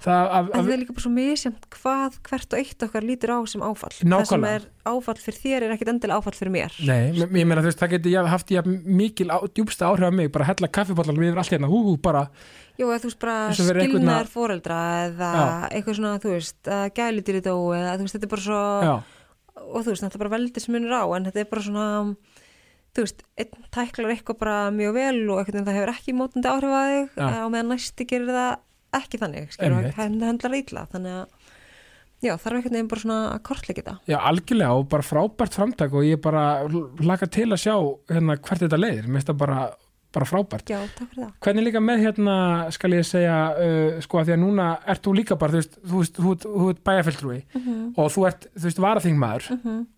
það 0.02 0.24
að, 0.24 0.48
En 0.48 0.58
að, 0.58 0.64
það 0.64 0.72
er 0.74 0.80
líka 0.82 0.94
bara 0.96 1.04
svo 1.04 1.12
misjönd 1.14 1.68
hvað 1.74 2.18
hvert 2.28 2.54
og 2.54 2.58
eitt 2.60 2.84
okkar 2.86 3.06
lítur 3.06 3.32
á 3.34 3.38
sem 3.48 3.62
áfall. 3.64 3.92
Það 3.94 4.00
sem 4.00 4.10
Nákvæmlega. 4.12 4.58
er 4.58 4.66
áfall 4.90 5.20
fyrir 5.22 5.40
þér 5.44 5.66
er 5.68 5.74
ekkit 5.76 5.92
endilega 5.94 6.18
áfall 6.20 6.36
fyrir 6.38 6.52
mér. 6.54 6.76
Nei, 6.84 7.14
ég 7.14 7.32
meina 7.48 7.62
þú 7.62 7.70
veist, 7.70 7.80
það 7.80 7.94
geti 7.94 8.12
ég 8.14 8.28
haft 8.34 8.52
ég 8.52 8.68
mikil 8.84 9.28
á, 9.30 9.38
djúbsta 9.46 9.88
áhrif 9.88 10.10
af 10.10 10.14
mig, 10.18 10.30
bara 10.34 10.48
hella 10.50 10.68
kaffibollar 10.68 11.16
við 11.16 11.30
yfir 11.32 11.42
allt 11.44 11.54
hérna, 11.54 11.70
hú, 11.72 11.80
hú, 11.88 11.96
bara 12.02 12.28
Jú, 12.74 12.88
eða 12.90 13.04
þú 13.04 13.10
veist 13.10 13.20
bara 13.22 13.36
og 13.46 13.54
skilnaðar 13.54 14.30
foreldra 14.32 14.78
eða 15.06 15.28
Já. 15.30 15.44
eitthvað 15.70 15.98
svona, 16.00 16.14
þú 16.18 16.32
veist, 16.34 16.56
að 16.66 16.86
gælitýri 16.98 17.42
dó 17.44 17.54
eða 17.70 17.92
þú 17.94 18.06
veist, 18.08 18.16
þetta 18.16 18.26
er 18.26 18.32
bara 18.34 18.44
svo 18.48 18.62
já, 18.82 18.94
og 19.62 19.76
þú 19.78 19.92
veist, 19.92 20.02
þetta 20.02 20.18
er 20.18 20.22
bara 20.24 20.32
veldismunur 20.34 20.96
á 20.98 21.04
en 21.14 21.28
þetta 21.28 21.42
er 21.44 21.50
bara 21.52 21.62
svona 21.68 21.86
þú 22.94 23.04
veist, 23.06 23.22
einn 23.38 23.68
tæklar 23.74 24.12
eitthvað 24.14 24.40
bara 24.42 24.56
mjög 24.74 24.96
vel 24.98 25.20
og 25.30 25.38
einhvern 25.40 25.54
veginn 25.54 25.68
það 25.68 25.78
hefur 25.78 25.92
ekki 25.94 26.16
mótandi 26.18 26.50
áhrif 26.50 26.74
að 26.78 26.90
þig 26.90 27.22
Já. 27.22 27.28
og 27.44 27.50
meðan 27.54 27.70
næsti 27.74 28.06
gerir 28.10 28.34
það 28.34 28.52
ekki 29.00 29.20
þannig, 29.22 29.50
skilur 29.56 29.90
hann 29.98 30.20
hendlar 30.22 30.56
ítla, 30.58 30.86
þannig 30.92 31.16
að 31.20 31.26
já, 32.24 32.34
þarf 32.40 32.56
einhvern 32.56 32.72
veginn 32.78 32.88
bara 32.88 33.00
svona 33.04 33.16
að 33.34 33.40
kortleika 33.48 33.82
þetta 33.82 33.96
já, 34.08 34.18
algjörlega 34.30 34.76
og 34.78 34.86
bara 34.88 35.02
frábært 35.04 35.56
framtak 35.58 35.92
og 35.92 36.04
ég 36.08 36.20
bara 36.24 36.44
laka 37.04 37.26
til 37.28 37.50
að 37.52 37.60
sjá 37.66 37.74
hérna 38.14 38.38
hvert 38.40 38.62
þetta 38.64 38.78
leiðir, 38.80 39.08
mér 39.08 39.18
finnst 39.20 39.28
það 39.32 39.40
bara, 39.42 39.58
bara 40.14 40.28
frábært. 40.30 40.70
já, 40.70 40.78
takk 40.96 41.10
fyrir 41.10 41.24
það 41.26 41.32
Hvernig 41.44 41.66
líka 41.68 41.82
með 41.84 42.04
hérna, 42.06 42.36
skal 42.72 42.90
ég 42.96 43.04
segja, 43.08 43.36
uh, 43.58 43.98
sko 44.00 44.20
að 44.22 44.30
því 44.30 44.36
að 44.36 44.40
núna 44.46 44.68
ert 44.94 45.02
þú 45.04 45.14
líka 45.18 45.36
bara, 45.36 45.52
þú 45.52 45.60
veist, 45.60 45.76
þú 45.84 46.00
veist, 46.00 46.14
þú, 46.22 46.36
þú, 46.46 46.54
þú 46.62 46.70
ert 46.72 46.84
bæjarfelltrúi 46.88 47.42
Mhm. 47.58 47.92
og 47.98 48.10
þú 48.14 48.26
ert, 48.30 48.46
þú 48.56 48.64
veist, 48.70 48.82
varaþingmaður 48.86 49.50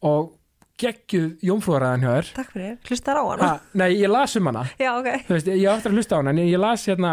og 0.03 0.33
geggjuð 0.77 1.39
jómfrúðaræðan 1.41 2.03
hjá 2.05 2.11
þér. 2.17 2.27
takk 2.37 2.51
fyrir, 2.53 2.75
hlustar 2.85 3.17
á 3.17 3.25
hana 3.25 3.47
Ha, 3.47 3.61
nei, 3.81 3.91
ég 3.97 4.11
las 4.13 4.35
um 4.37 4.47
hana. 4.51 4.65
já, 4.79 4.91
ok, 4.99 5.07
þú 5.29 5.33
veist, 5.39 5.47
ég 5.47 5.69
á 5.71 5.73
eftir 5.79 5.91
að 5.93 5.97
hlusta 5.97 6.17
á 6.17 6.19
hana 6.21 6.31
en 6.35 6.43
ég, 6.43 6.59
las 6.61 6.85
hérna 6.91 7.13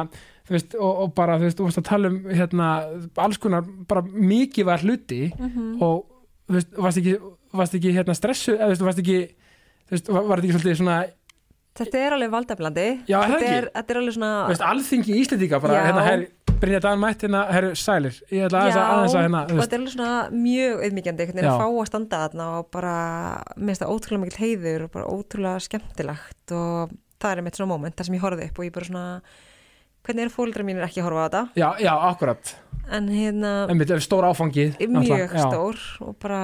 veist, 0.51 0.75
og, 0.75 0.97
og 1.03 1.13
bara, 1.15 1.37
þú 1.39 1.47
veist, 1.47 1.57
þú 1.57 1.63
veist 1.69 1.77
að 1.79 1.87
tala 1.87 2.07
um 2.11 2.17
hérna, 2.27 2.67
alls 3.23 3.37
konar, 3.37 3.63
bara 3.87 4.01
mikið 4.03 4.65
var 4.65 4.77
hluti 4.83 5.31
Mhm. 5.39 5.81
og 5.81 6.05
þú 6.49 6.53
veist, 6.59 6.73
varst 6.77 6.97
ekki, 6.97 7.17
varst 7.53 7.73
ekki 7.75 7.93
hérna 7.95 8.13
stressu, 8.15 8.57
eða 8.57 8.67
þú 8.67 8.69
veist, 8.73 8.81
varst 8.89 8.99
ekki 8.99 9.19
þú 9.87 9.91
veist, 9.91 10.09
var, 10.09 10.23
þetta 10.37 10.43
ekki 10.43 10.57
svolítið 10.59 10.77
svona 10.81 10.97
þetta 11.73 11.97
er 12.05 12.11
alveg 12.13 12.29
valdeflandi 12.29 12.87
Já, 13.07 13.17
er 13.17 13.29
það 13.29 13.33
þetta, 13.33 13.43
ekki? 13.43 13.57
er, 13.57 13.69
þetta 13.73 13.93
er 13.93 13.97
alveg 14.01 14.13
svona 14.13 14.31
þú 14.45 14.51
veist, 14.53 14.65
alþingi 14.71 15.19
Íslendinga 15.23 15.59
bara, 15.63 15.73
Já. 15.73 15.85
hérna, 15.87 16.03
herri, 16.05 16.27
Brynja 16.63 16.79
Dan 16.79 16.99
mætt 17.01 17.23
hérna, 17.25 17.39
herru, 17.51 17.71
sælir 17.75 18.19
ég 18.31 18.45
ætla 18.45 18.59
aðeins 18.61 18.77
að, 18.77 18.91
aðeins 18.93 19.15
að 19.17 19.23
hérna, 19.25 19.41
og 19.43 19.63
þetta 19.63 19.73
er 19.73 19.79
alveg 19.79 19.93
svona 19.95 20.11
mjög 20.31 20.83
veginn 20.83 21.39
Já. 21.43 21.49
að 21.49 21.63
fá 21.63 21.65
að 21.81 21.87
standa 21.89 22.19
þarna 22.27 22.45
og 22.59 22.67
bara 22.71 22.97
minnst 23.57 23.81
það 23.81 23.95
ótrúlega 23.95 24.21
mikill 24.23 24.43
heiður 24.43 24.83
og 24.85 24.91
bara 24.91 25.09
ótrúlega 25.09 25.63
skemmtilegt 25.65 26.51
og 26.51 26.93
það 27.19 27.31
er 27.37 27.41
mitt 27.47 27.55
svona 27.57 27.67
moment 27.73 27.95
þar 27.97 28.05
sem 28.05 28.15
ég 28.15 28.21
horfði 28.27 28.47
upp 28.51 28.59
og 28.59 28.65
ég 28.69 28.73
bara 28.77 28.85
svona 28.91 29.21
hvernig 30.03 30.25
eru 30.25 30.33
fóldra 30.33 30.65
mínir 30.67 30.85
ekki 30.85 31.01
að 31.01 31.09
horfa 31.09 31.23
á 31.23 31.27
þetta 31.27 31.43
já, 31.59 31.67
já, 31.85 31.93
akkurat 32.09 32.53
en 32.93 33.09
hérna 33.11 33.53
einmitt, 33.71 33.91
er 33.95 34.03
stór 34.03 34.27
áfangi 34.27 34.69
mjög 34.81 35.33
já. 35.33 35.43
stór 35.47 35.81
og 36.03 36.15
bara 36.23 36.41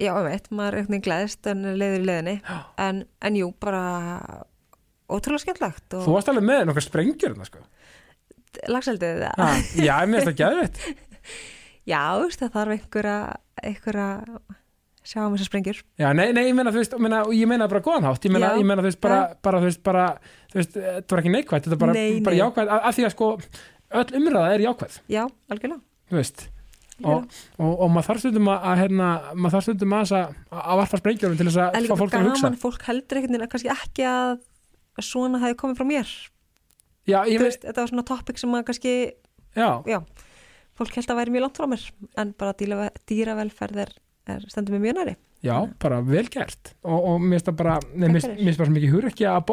já, 0.00 0.12
einmitt, 0.14 0.50
maður 0.50 0.80
er 0.80 0.88
veginn 0.90 1.06
gleðist 1.06 1.50
en 1.52 1.64
leiður 1.76 2.02
í 2.02 2.06
leiðinni 2.10 2.36
en, 2.86 3.02
en 3.20 3.40
jú, 3.40 3.50
bara 3.62 3.82
ótrúlega 5.06 5.44
skemmtilegt 5.44 5.98
og 5.98 6.06
þú 6.06 6.16
varst 6.16 6.32
alveg 6.32 6.48
með 6.48 6.64
nokkar 6.70 6.86
sprengjur 6.86 7.36
sko. 7.46 7.62
lagseldið? 8.72 9.26
Ha, 9.36 9.50
Já, 9.78 9.96
mér 10.08 10.24
finnst 10.24 10.32
það 10.32 10.40
geðveitt 10.42 10.80
Já, 11.92 12.00
þú 12.18 12.22
veist, 12.24 12.40
það 12.40 12.54
þarf 12.56 12.74
einhverja, 12.74 13.18
einhverja 13.62 14.06
sjá 15.06 15.20
um 15.22 15.36
þessar 15.36 15.48
sprengjur. 15.50 15.78
Já, 16.02 16.08
nei, 16.18 16.26
nei, 16.34 16.42
ég 16.48 16.56
meina, 16.58 16.72
þú 16.74 16.80
veist, 16.82 16.96
meina, 16.98 17.20
ég 17.36 17.46
meina 17.50 17.68
bara 17.70 17.82
góðan 17.86 18.08
hátt, 18.08 18.26
ég 18.26 18.34
meina, 18.34 18.48
Já. 18.54 18.58
ég 18.60 18.66
meina, 18.66 18.82
þú 18.82 18.88
veist, 18.90 19.00
bara, 19.04 19.20
bara, 19.46 19.60
þú 19.62 19.68
veist, 19.70 19.82
bara, 19.86 20.04
þú 20.52 20.58
veist, 20.60 20.76
þetta 20.82 21.14
var 21.16 21.22
ekki 21.22 21.32
neikvætt, 21.36 21.64
þetta 21.68 21.76
var 21.76 21.82
bara, 21.84 21.94
Nei, 21.96 22.20
bara 22.26 22.34
nei. 22.36 22.40
jákvætt, 22.42 22.72
að, 22.74 22.84
að 22.90 22.96
því 22.98 23.06
að 23.06 23.14
sko, 23.14 23.28
öll 24.02 24.20
umræða 24.20 24.52
er 24.56 24.64
jákvæð, 24.66 24.98
Já, 25.14 25.22
algjörlega. 25.54 25.80
þú 26.10 26.18
veist, 26.20 26.44
og, 27.06 27.26
og, 27.60 27.72
og 27.84 27.90
maður 27.92 28.08
þarf 28.10 28.22
stundum 28.24 28.50
að, 28.50 28.66
að, 28.72 28.78
hérna, 28.82 29.08
maður 29.36 29.54
þarf 29.56 29.66
stundum 29.68 29.96
að, 29.96 30.04
þess 30.06 30.18
að, 30.56 30.76
varpa 30.80 31.00
sprengjurum 31.02 31.36
til 31.40 31.46
þess 31.50 31.60
En 31.60 31.66
að 31.70 31.82
líka 31.86 31.96
fá 31.96 32.02
fólk 32.02 32.14
að 32.16 32.26
hugsa. 32.26 32.42
gaman, 32.46 32.60
fólk 32.66 32.86
heldur 32.88 33.18
einhvern 33.20 33.34
veginn 33.36 33.46
að 33.46 33.52
kannski 33.54 33.72
ekki 33.76 34.06
að 34.10 35.04
svona 35.04 35.42
hefði 35.42 35.58
komið 35.60 35.76
frá 35.82 35.86
mér. 35.90 36.14
Já, 37.06 37.18
ég 37.28 37.36
Þú 37.38 37.44
veist, 37.46 37.66
þetta 37.68 37.82
var 37.84 37.90
svona 37.92 38.06
topic 38.08 38.40
sem 38.40 38.56
að 38.56 38.64
kannski, 38.70 38.94
já, 39.54 39.68
já, 39.86 39.98
fólk 40.80 40.96
held 40.96 41.12
að 41.12 41.20
væri 41.20 41.34
mjög 41.36 41.44
langt 41.44 41.60
frá 41.60 41.68
mér, 41.70 41.84
en 42.24 42.32
bara 42.40 42.54
dýra, 42.58 42.88
dýravelferð 43.12 43.82
er, 43.84 43.92
er 44.34 44.44
stendur 44.50 44.76
mér 44.76 44.82
mjög 44.86 44.96
næri. 45.00 45.14
já, 45.46 45.56
bara 45.78 46.00
vel 46.02 46.26
gert, 46.32 46.72
og, 46.82 46.96
og 46.96 47.20
mér 47.22 47.36
finnst 47.36 47.48
það 47.50 47.56
bara, 47.60 47.74
nei, 47.94 48.06
mér 48.10 48.24
finnst 48.24 48.58
bara 48.58 48.74
mikið 48.74 48.94
hur 48.96 49.06
ekki 49.10 49.26
að, 49.30 49.52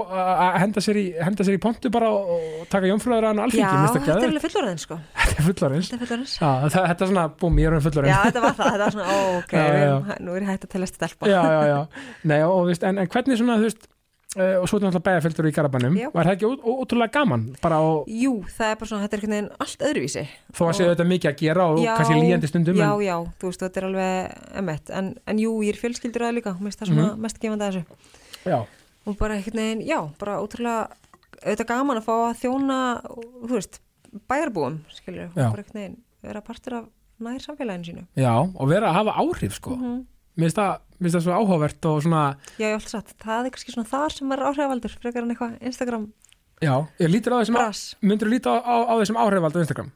henda 0.64 0.82
sér 0.82 1.00
í, 1.02 1.06
í 1.54 1.60
pontu 1.62 1.92
bara 1.94 2.10
og, 2.16 2.34
taka 2.72 2.90
jómfröður 2.90 3.28
að 3.28 3.30
hann 3.30 3.44
alþingi, 3.46 3.68
Já, 3.68 3.94
þetta 3.94 4.16
er 4.16 4.28
alveg 4.30 4.46
fullorðin, 4.48 4.82
sko. 4.82 5.00
þetta 5.20 5.38
er 5.38 5.48
fullorins. 5.50 5.92
Þetta 5.94 6.08
er 6.08 6.74
þetta 6.74 7.06
er 7.06 7.12
svona, 7.14 7.28
búm, 7.44 7.62
ég 7.62 7.70
er 7.70 7.78
um 7.78 7.86
fullorinn. 7.86 8.14
Já, 8.16 8.20
þetta 8.30 8.46
var 8.48 8.58
það, 8.58 8.72
þetta 8.74 8.88
var 8.88 8.98
svona, 8.98 9.10
ó, 9.14 9.38
ok, 9.44 9.56
Já, 9.62 9.82
já, 9.84 9.96
nú 10.26 10.38
er 10.38 10.48
ég 10.48 10.54
hægt 10.56 10.68
að 10.70 10.74
telast 10.78 10.98
stelpa. 10.98 11.30
já, 11.30 11.42
já, 11.44 11.62
já, 11.74 12.08
nei 12.34 12.40
og, 12.48 12.56
og 12.64 12.74
en, 12.90 13.04
en 13.04 13.14
hvernig 13.14 13.44
svona, 13.44 13.60
þú 13.62 13.70
veist 13.70 13.90
uh, 14.38 14.62
og 14.62 14.68
svo 14.70 14.78
er 14.80 14.84
náttúrulega 14.86 15.06
bæjarfylgdur 15.08 15.48
í 15.50 15.54
Garabænum 15.56 15.98
Já. 15.98 16.08
var 16.14 16.26
það 16.26 16.36
ekki 16.36 16.50
ótrúlega 16.64 17.12
gaman 17.12 17.44
á, 17.62 17.82
Jú, 18.08 18.34
það 18.58 18.70
er 18.72 18.76
bara 18.80 18.90
svona, 18.90 19.04
þetta 19.06 19.14
er 19.14 19.20
einhvern 19.20 19.36
veginn 19.36 19.52
allt 19.60 19.86
öðruvísi. 19.90 20.24
þó 20.54 20.62
að 20.70 20.74
séu 20.80 20.90
þetta 20.94 21.08
mikið 21.12 21.30
að 21.32 21.38
gera 21.44 21.66
og 21.70 21.80
Já, 21.84 21.94
kannski 21.98 22.20
líjandi 22.22 22.48
stundum 22.52 22.76
Já, 22.80 22.88
en, 22.94 23.04
já, 23.06 23.16
þú 23.40 23.50
veist, 23.52 23.60
þetta 23.66 23.78
er 23.82 23.88
alveg 23.90 24.38
emmett, 24.64 24.90
en, 24.90 25.14
en 25.28 25.38
jú, 25.44 25.52
ég 25.64 25.70
er 25.76 25.82
fjölskyldur 25.84 26.26
að 26.28 26.36
líka, 26.40 26.54
mér 26.58 26.72
finnst 26.72 26.80
það 26.84 26.92
svona 26.94 27.08
Mhm. 27.14 27.22
mest 27.28 27.40
gefandi 27.40 27.64
að 27.64 27.72
þessu. 27.72 27.86
já, 28.46 28.60
Og 29.06 29.18
bara 29.18 29.36
einhvern 29.36 29.60
veginn, 29.60 29.82
já, 29.86 30.00
bara 30.18 30.40
ótrúlega, 30.40 30.88
auðvitað 31.44 31.68
gaman 31.68 31.98
að 32.00 32.06
fá 32.08 32.14
að 32.32 32.38
þjóna, 32.40 32.78
þú 33.44 33.52
veist, 33.58 33.80
bæjarbúum, 34.30 34.78
skilur, 34.96 35.26
og 35.28 35.36
bara 35.36 35.64
einhvern 35.64 35.74
veginn 35.74 35.98
vera 36.24 36.42
partur 36.42 36.74
af 36.78 36.86
nær 37.20 37.40
samfélaginu 37.44 37.84
sínu. 37.86 38.04
já, 38.16 38.32
og 38.56 38.70
vera 38.70 38.88
að 38.90 38.94
hafa 38.94 39.12
áhrif 39.20 39.54
sko, 39.60 39.76
Mhm. 39.76 40.06
Mér 40.36 40.50
finnst 40.50 40.60
það 40.60 40.74
það 41.04 41.26
svo 41.26 41.38
áhugavert 41.40 41.88
og 41.90 42.04
svona 42.06 42.24
Já, 42.58 42.68
ég 42.68 42.74
hef 42.74 42.84
alltaf 42.84 42.94
sagt, 42.96 43.16
það 43.24 43.48
er 43.50 43.56
kannski 43.56 43.76
svona 43.76 43.90
þar 43.94 44.16
sem 44.18 44.32
er 44.36 44.46
áhrifavaldur, 44.50 44.96
frekar 45.02 45.26
en 45.26 45.34
eitthvað 45.36 45.58
Instagram 45.72 46.06
já, 46.64 46.76
ég 47.04 47.12
lítur 47.12 47.36
á 47.36 47.42
þessum 47.42 47.58
bras. 47.60 47.82
myndur 48.02 48.30
þú 48.30 48.34
líta 48.38 48.54
á, 48.54 48.58
á, 48.64 48.76
á 48.88 48.94
þessum 49.02 49.20
áhrifald 49.20 49.58
á 49.58 49.64
Instagram 49.66 49.92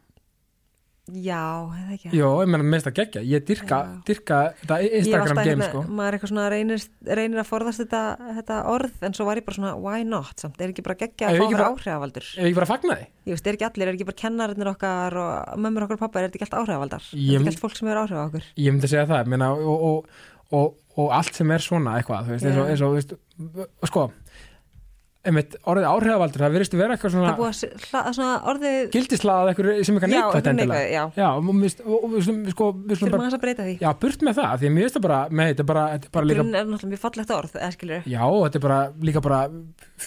Já, 1.08 1.39
eða 1.72 1.93
ekki. 1.95 2.10
Jó, 2.18 2.30
ég 2.43 2.49
meina, 2.51 2.66
mér 2.68 2.78
finnst 2.82 2.88
það 2.89 2.95
geggja, 2.97 3.22
ég 3.24 3.43
dyrka, 3.47 3.78
dyrka 4.08 4.38
þetta 4.60 4.78
Instagram 4.99 5.38
game 5.38 5.47
hérna, 5.47 5.68
sko. 5.70 5.84
maður 5.88 6.08
er 6.10 6.18
eitthvað 6.18 6.32
svona 6.34 6.47
reynir, 6.51 6.84
reynir 7.20 7.39
að 7.43 7.47
forðast 7.47 7.82
þetta, 7.84 8.01
þetta 8.41 8.58
orð 8.74 9.05
en 9.08 9.16
svo 9.16 9.28
var 9.30 9.39
ég 9.39 9.45
bara 9.47 9.55
svona, 9.60 9.72
why 9.80 10.03
not? 10.03 10.34
Samt, 10.43 10.60
er 10.60 10.74
ekki 10.74 10.84
bara 10.84 10.97
geggja 10.99 11.30
Ef 11.30 11.32
að 11.32 11.39
fá 11.39 11.45
ekki 11.45 11.55
vera 11.55 11.64
bara- 11.64 11.78
áhrifavaldur? 11.78 12.28
ef 12.38 12.49
ég 12.51 12.58
bara 12.60 12.70
fagna 12.74 12.97
því? 12.99 13.08
Ég 13.28 13.38
veist, 13.38 13.47
er 13.47 13.58
ekki 13.60 13.68
allir, 13.70 13.88
er 13.88 13.93
ekki 13.95 14.10
bara 14.12 14.22
kennarinnir 14.24 14.72
okkar 14.74 15.18
og 15.24 15.64
mömmur 15.64 15.88
okkar 15.88 15.95
og 15.99 16.03
pappa, 16.03 16.20
er 16.20 16.28
ekki 16.30 16.43
allt 16.43 16.60
áhrifavaldar? 16.60 17.08
Er 17.16 17.39
ekki 17.39 17.53
allt 17.53 17.64
fólk 17.64 17.80
sem 17.80 17.88
er 17.88 18.01
áhrif 18.03 18.20
á 18.20 18.28
okkur? 18.28 18.43
Ég 18.60 18.76
myndi 18.76 18.91
segja 18.91 19.08
það, 19.08 19.32
meina, 19.32 19.51
og, 19.55 19.88
og, 19.88 20.22
og, 20.51 20.76
og 20.97 21.12
allt 21.16 21.34
sem 21.39 21.51
er 21.55 21.64
svona 21.64 21.95
eitthvað, 22.01 22.28
þú 22.28 22.36
veist, 22.36 22.45
eins 22.68 22.84
og 22.84 23.88
sko 23.88 24.10
einmitt, 25.28 25.55
orðið 25.67 25.86
áhrifavaldur, 25.91 26.41
það 26.43 26.53
virðist 26.57 26.75
vera 26.80 26.95
eitthvað 26.95 27.13
svona 27.13 27.34
búið 27.38 27.49
að 27.49 27.57
s- 27.57 27.89
hla- 27.91 28.03
að 28.07 28.15
svona 28.17 28.36
orðið 28.51 28.78
gildislaðað 28.95 29.51
eitthvað 29.51 29.84
sem 29.88 29.97
eitthvað 29.97 30.13
neikvægt 30.13 30.49
endilega. 30.51 30.86
já, 30.93 31.03
já, 31.17 31.28
og, 31.84 32.15
sko, 32.23 32.69
við 32.78 32.95
fyrir 32.95 33.01
slum 33.01 33.11
bara 33.13 33.23
að 33.38 33.43
breyta 33.43 33.65
því. 33.67 33.75
Já, 33.84 33.89
burt 34.03 34.25
með 34.28 34.38
það, 34.39 34.55
því 34.63 34.69
að 34.69 34.73
mér 34.78 34.88
finnst 34.88 34.97
það 34.97 35.05
bara 35.07 35.19
með 35.41 35.51
þetta 35.53 35.67
bara, 35.73 35.86
þetta 35.97 36.11
bara 36.17 36.30
líka 36.32 36.39
er 36.41 36.49
náttúrulega 36.71 36.91
mjög 36.93 37.03
fallegt 37.05 37.36
orð, 37.38 37.55
já, 38.07 38.23
þetta 38.47 38.59
er 38.61 38.65
bara 38.67 38.80
líka 39.11 39.21
bara 39.28 39.41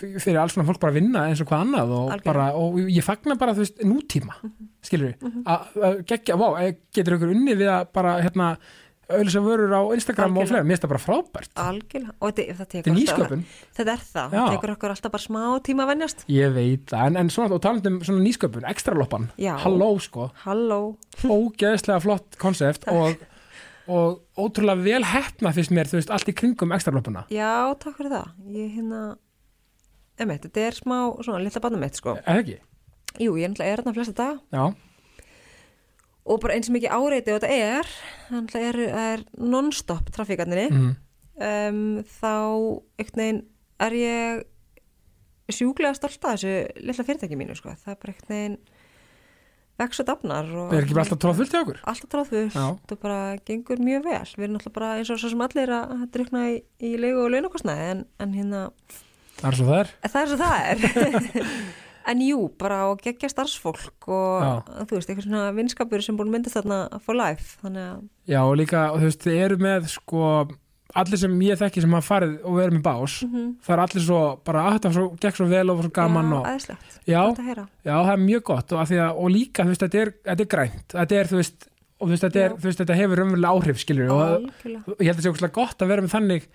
fyrir 0.01 0.41
alls 0.41 0.55
svona 0.57 0.69
fólk 0.71 0.81
bara 0.83 0.93
að 0.95 1.01
vinna 1.01 1.25
eins 1.29 1.41
og 1.45 1.49
hvað 1.51 1.65
annað 1.67 1.95
og, 2.01 2.13
bara, 2.25 2.49
og 2.57 2.79
ég 2.91 3.05
fagna 3.07 3.37
bara, 3.41 3.55
þú 3.57 3.65
veist, 3.65 3.81
nútíma 3.85 4.37
skilur 4.87 5.13
við, 5.13 5.41
að 5.47 6.05
gegja, 6.09 6.37
vá, 6.41 6.47
eh, 6.65 6.75
getur 6.95 7.19
ykkur 7.19 7.35
unni 7.35 7.57
við 7.59 7.69
að 7.69 7.91
bara, 7.93 8.17
hérna 8.25 8.55
auðvitað 9.11 9.47
vörur 9.47 9.73
á 9.75 9.83
Instagram 9.97 10.31
og 10.31 10.43
Algjörlega. 10.43 10.51
fleira, 10.51 10.65
mér 10.65 10.75
finnst 10.75 10.85
það 10.85 10.93
bara 10.93 11.03
frábært. 11.05 11.53
Algjörlega, 11.65 12.15
og 12.21 12.31
þetta, 12.31 12.57
það 12.59 12.69
þetta 12.75 12.91
er 12.91 12.97
nýsköpun, 12.99 13.43
þetta 13.79 13.95
er 13.95 14.05
það, 14.05 14.35
það 14.37 14.51
tekur 14.55 14.73
okkur 14.75 14.95
alltaf 14.95 15.15
bara 15.17 15.25
smá 15.27 15.43
tíma 15.67 15.85
að 15.87 15.93
venjast. 15.95 16.25
Ég 16.31 16.55
veit 16.57 16.85
það. 16.93 17.07
En, 17.11 17.19
en 17.23 17.33
svona, 17.35 17.55
og 17.57 17.63
talandi 17.65 17.93
um 17.93 17.99
svona 18.07 18.25
nýsköpun, 18.27 18.69
ekstra 18.71 18.97
loppan 18.99 19.29
Já. 19.41 19.55
halló 19.65 19.91
sko, 20.03 20.29
halló, 20.45 20.81
ógeðslega 21.25 22.01
flott 22.05 22.39
konsept 22.41 22.87
og, 22.91 23.19
og 23.91 24.21
ótrúlega 24.39 24.85
vel 24.87 25.03
hefna 25.11 25.53
fyrst 25.57 25.75
mér, 25.75 25.91
þú 25.91 25.99
veist, 26.01 26.13
allt 26.15 26.31
í 26.31 26.37
kringum 26.37 26.73
ekstra 26.77 26.95
loppuna 26.95 27.27
já, 27.33 27.51
takk 27.83 27.99
fyrir 27.99 28.15
það. 28.15 28.33
Ég 28.55 28.75
hérna 28.79 29.03
emitt, 30.21 30.45
þetta 30.47 30.67
er 30.69 30.77
smá 30.77 30.97
svona 31.25 31.41
lilla 31.43 31.63
barnum 31.65 31.81
mitt 31.83 31.99
sko 31.99 32.15
eða 32.21 32.43
ekki? 32.43 32.59
jú, 33.25 33.35
ég 33.41 33.49
er 33.49 33.51
náttúrulega 33.53 33.73
er 33.73 33.83
þarna 33.83 33.95
flesta 33.97 34.15
dag 34.19 34.41
Já, 34.55 34.65
og 36.31 36.41
bara 36.43 36.57
eins 36.57 36.71
og 36.71 36.77
mikið 36.77 36.95
áreiti 36.95 37.35
og 37.35 37.41
þetta 37.41 37.71
er 37.71 37.93
þannig 38.29 38.57
er, 38.61 38.81
er 39.05 39.25
non-stop 39.37 40.13
trafíkarninni 40.15 40.69
mm. 40.71 40.91
um, 41.51 41.83
þá 42.07 42.35
einhvern 43.01 43.23
veginn 43.25 43.43
er 43.81 43.97
ég 43.97 44.45
sjúklega 45.51 45.97
stolt 45.99 46.23
að 46.23 46.37
þessu 46.37 46.85
lilla 46.87 47.07
fyrirtæki 47.07 47.39
mínu 47.39 47.57
sko. 47.59 47.75
það 47.75 47.95
er 47.95 47.99
bara 48.03 48.15
einhvern 48.15 48.37
veginn 48.37 48.61
vex 49.81 50.03
og 50.03 50.09
dafnar 50.11 50.49
og 50.53 50.73
er 50.77 50.85
ekki 50.85 50.97
bara 50.97 51.07
alltaf 51.07 51.21
tróðfullt 51.25 51.55
hjá 51.55 51.61
okkur? 51.65 51.83
alltaf 51.89 52.11
tráðfullt 52.13 52.57
Já. 52.57 52.67
og 52.77 52.99
bara 53.03 53.21
gengur 53.49 53.81
mjög 53.83 54.07
vel 54.07 54.25
við 54.37 54.47
erum 54.47 54.59
alltaf 54.61 54.77
bara 54.77 54.91
eins 54.99 55.13
og 55.13 55.21
svo 55.23 55.33
sem 55.33 55.45
allir 55.47 55.73
að 55.75 56.09
drukna 56.15 56.47
í, 56.53 56.59
í 56.85 56.97
leigu 57.01 57.25
og 57.25 57.33
launakostnaði 57.35 57.93
en, 57.95 58.09
en 58.21 58.35
hérna 58.37 58.67
Það 59.41 59.49
er 59.49 59.57
svo 59.57 59.67
það 59.71 59.79
er 59.81 59.93
það 60.13 60.21
er 60.21 60.31
svo 60.31 60.41
það 60.43 60.59
er 60.69 61.55
en 62.11 62.25
jú, 62.25 62.41
bara 62.61 62.81
og 62.91 63.03
geggja 63.05 63.31
starfsfólk 63.33 64.09
og 64.11 64.43
Já. 64.45 64.51
þú 64.89 64.97
veist, 64.97 65.11
eitthvað 65.11 65.27
svona 65.29 65.53
vinskapur 65.57 66.05
sem 66.05 66.19
búin 66.19 66.31
að 66.31 66.37
myndast 66.37 66.59
þarna 66.59 66.81
for 67.05 67.19
life 67.19 67.61
þannig 67.63 67.87
að 67.87 68.03
Já, 68.31 68.41
og 68.43 68.57
líka, 68.61 68.89
og 68.91 69.01
þú 69.01 69.11
veist, 69.11 69.25
þið 69.27 69.41
eru 69.45 69.59
með 69.63 69.89
sko, 69.95 70.27
allir 71.01 71.23
sem 71.23 71.35
ég 71.47 71.61
þekki 71.61 71.85
sem 71.85 71.97
hafa 71.97 72.09
farið 72.09 72.37
og 72.43 72.59
verið 72.59 72.77
með 72.79 72.85
bás, 72.87 73.17
það 73.67 73.75
er 73.77 73.83
allir 73.87 74.07
svo 74.07 74.21
bara 74.47 74.67
að 74.67 74.77
þetta 74.79 74.95
svo, 74.97 75.07
gekk 75.25 75.41
svo 75.41 75.49
vel 75.51 75.65
og 75.75 75.83
svo 75.85 75.93
gaman 76.01 76.31
já, 76.31 76.39
og, 76.39 76.49
æðislegt, 76.51 76.97
já, 77.07 77.21
að 77.25 77.43
heyra. 77.51 77.67
Já, 77.87 77.95
það 77.95 78.15
er 78.15 78.25
mjög 78.27 78.47
gott 78.51 78.75
og, 78.75 78.83
að 78.85 78.95
að, 78.99 79.21
og 79.25 79.35
líka, 79.35 79.67
þú 79.67 79.75
veist, 79.75 79.85
þetta 79.87 80.03
er, 80.03 80.13
þetta 80.31 80.47
er 80.47 80.51
grænt. 80.57 80.87
Þetta 80.97 81.21
er, 81.21 81.31
þú 81.31 81.41
veist, 81.41 81.71
og 82.01 82.09
þú 82.09 82.13
veist, 82.15 82.27
þetta, 82.27 82.43
er, 82.43 82.57
þú 82.57 82.71
veist, 82.71 82.83
þetta 82.83 82.99
hefur 82.99 83.21
raunverulega 83.23 83.55
áhrif, 83.55 83.81
skilur 83.83 84.13
og, 84.17 84.51
ég 84.65 85.11
held 85.11 85.15
að 85.15 85.21
það 85.21 85.27
sé 85.27 85.33
ókslega 85.35 85.57
gott 85.61 85.85
að 85.85 85.93
vera 85.93 86.05
með 86.07 86.15
þannig 86.17 86.51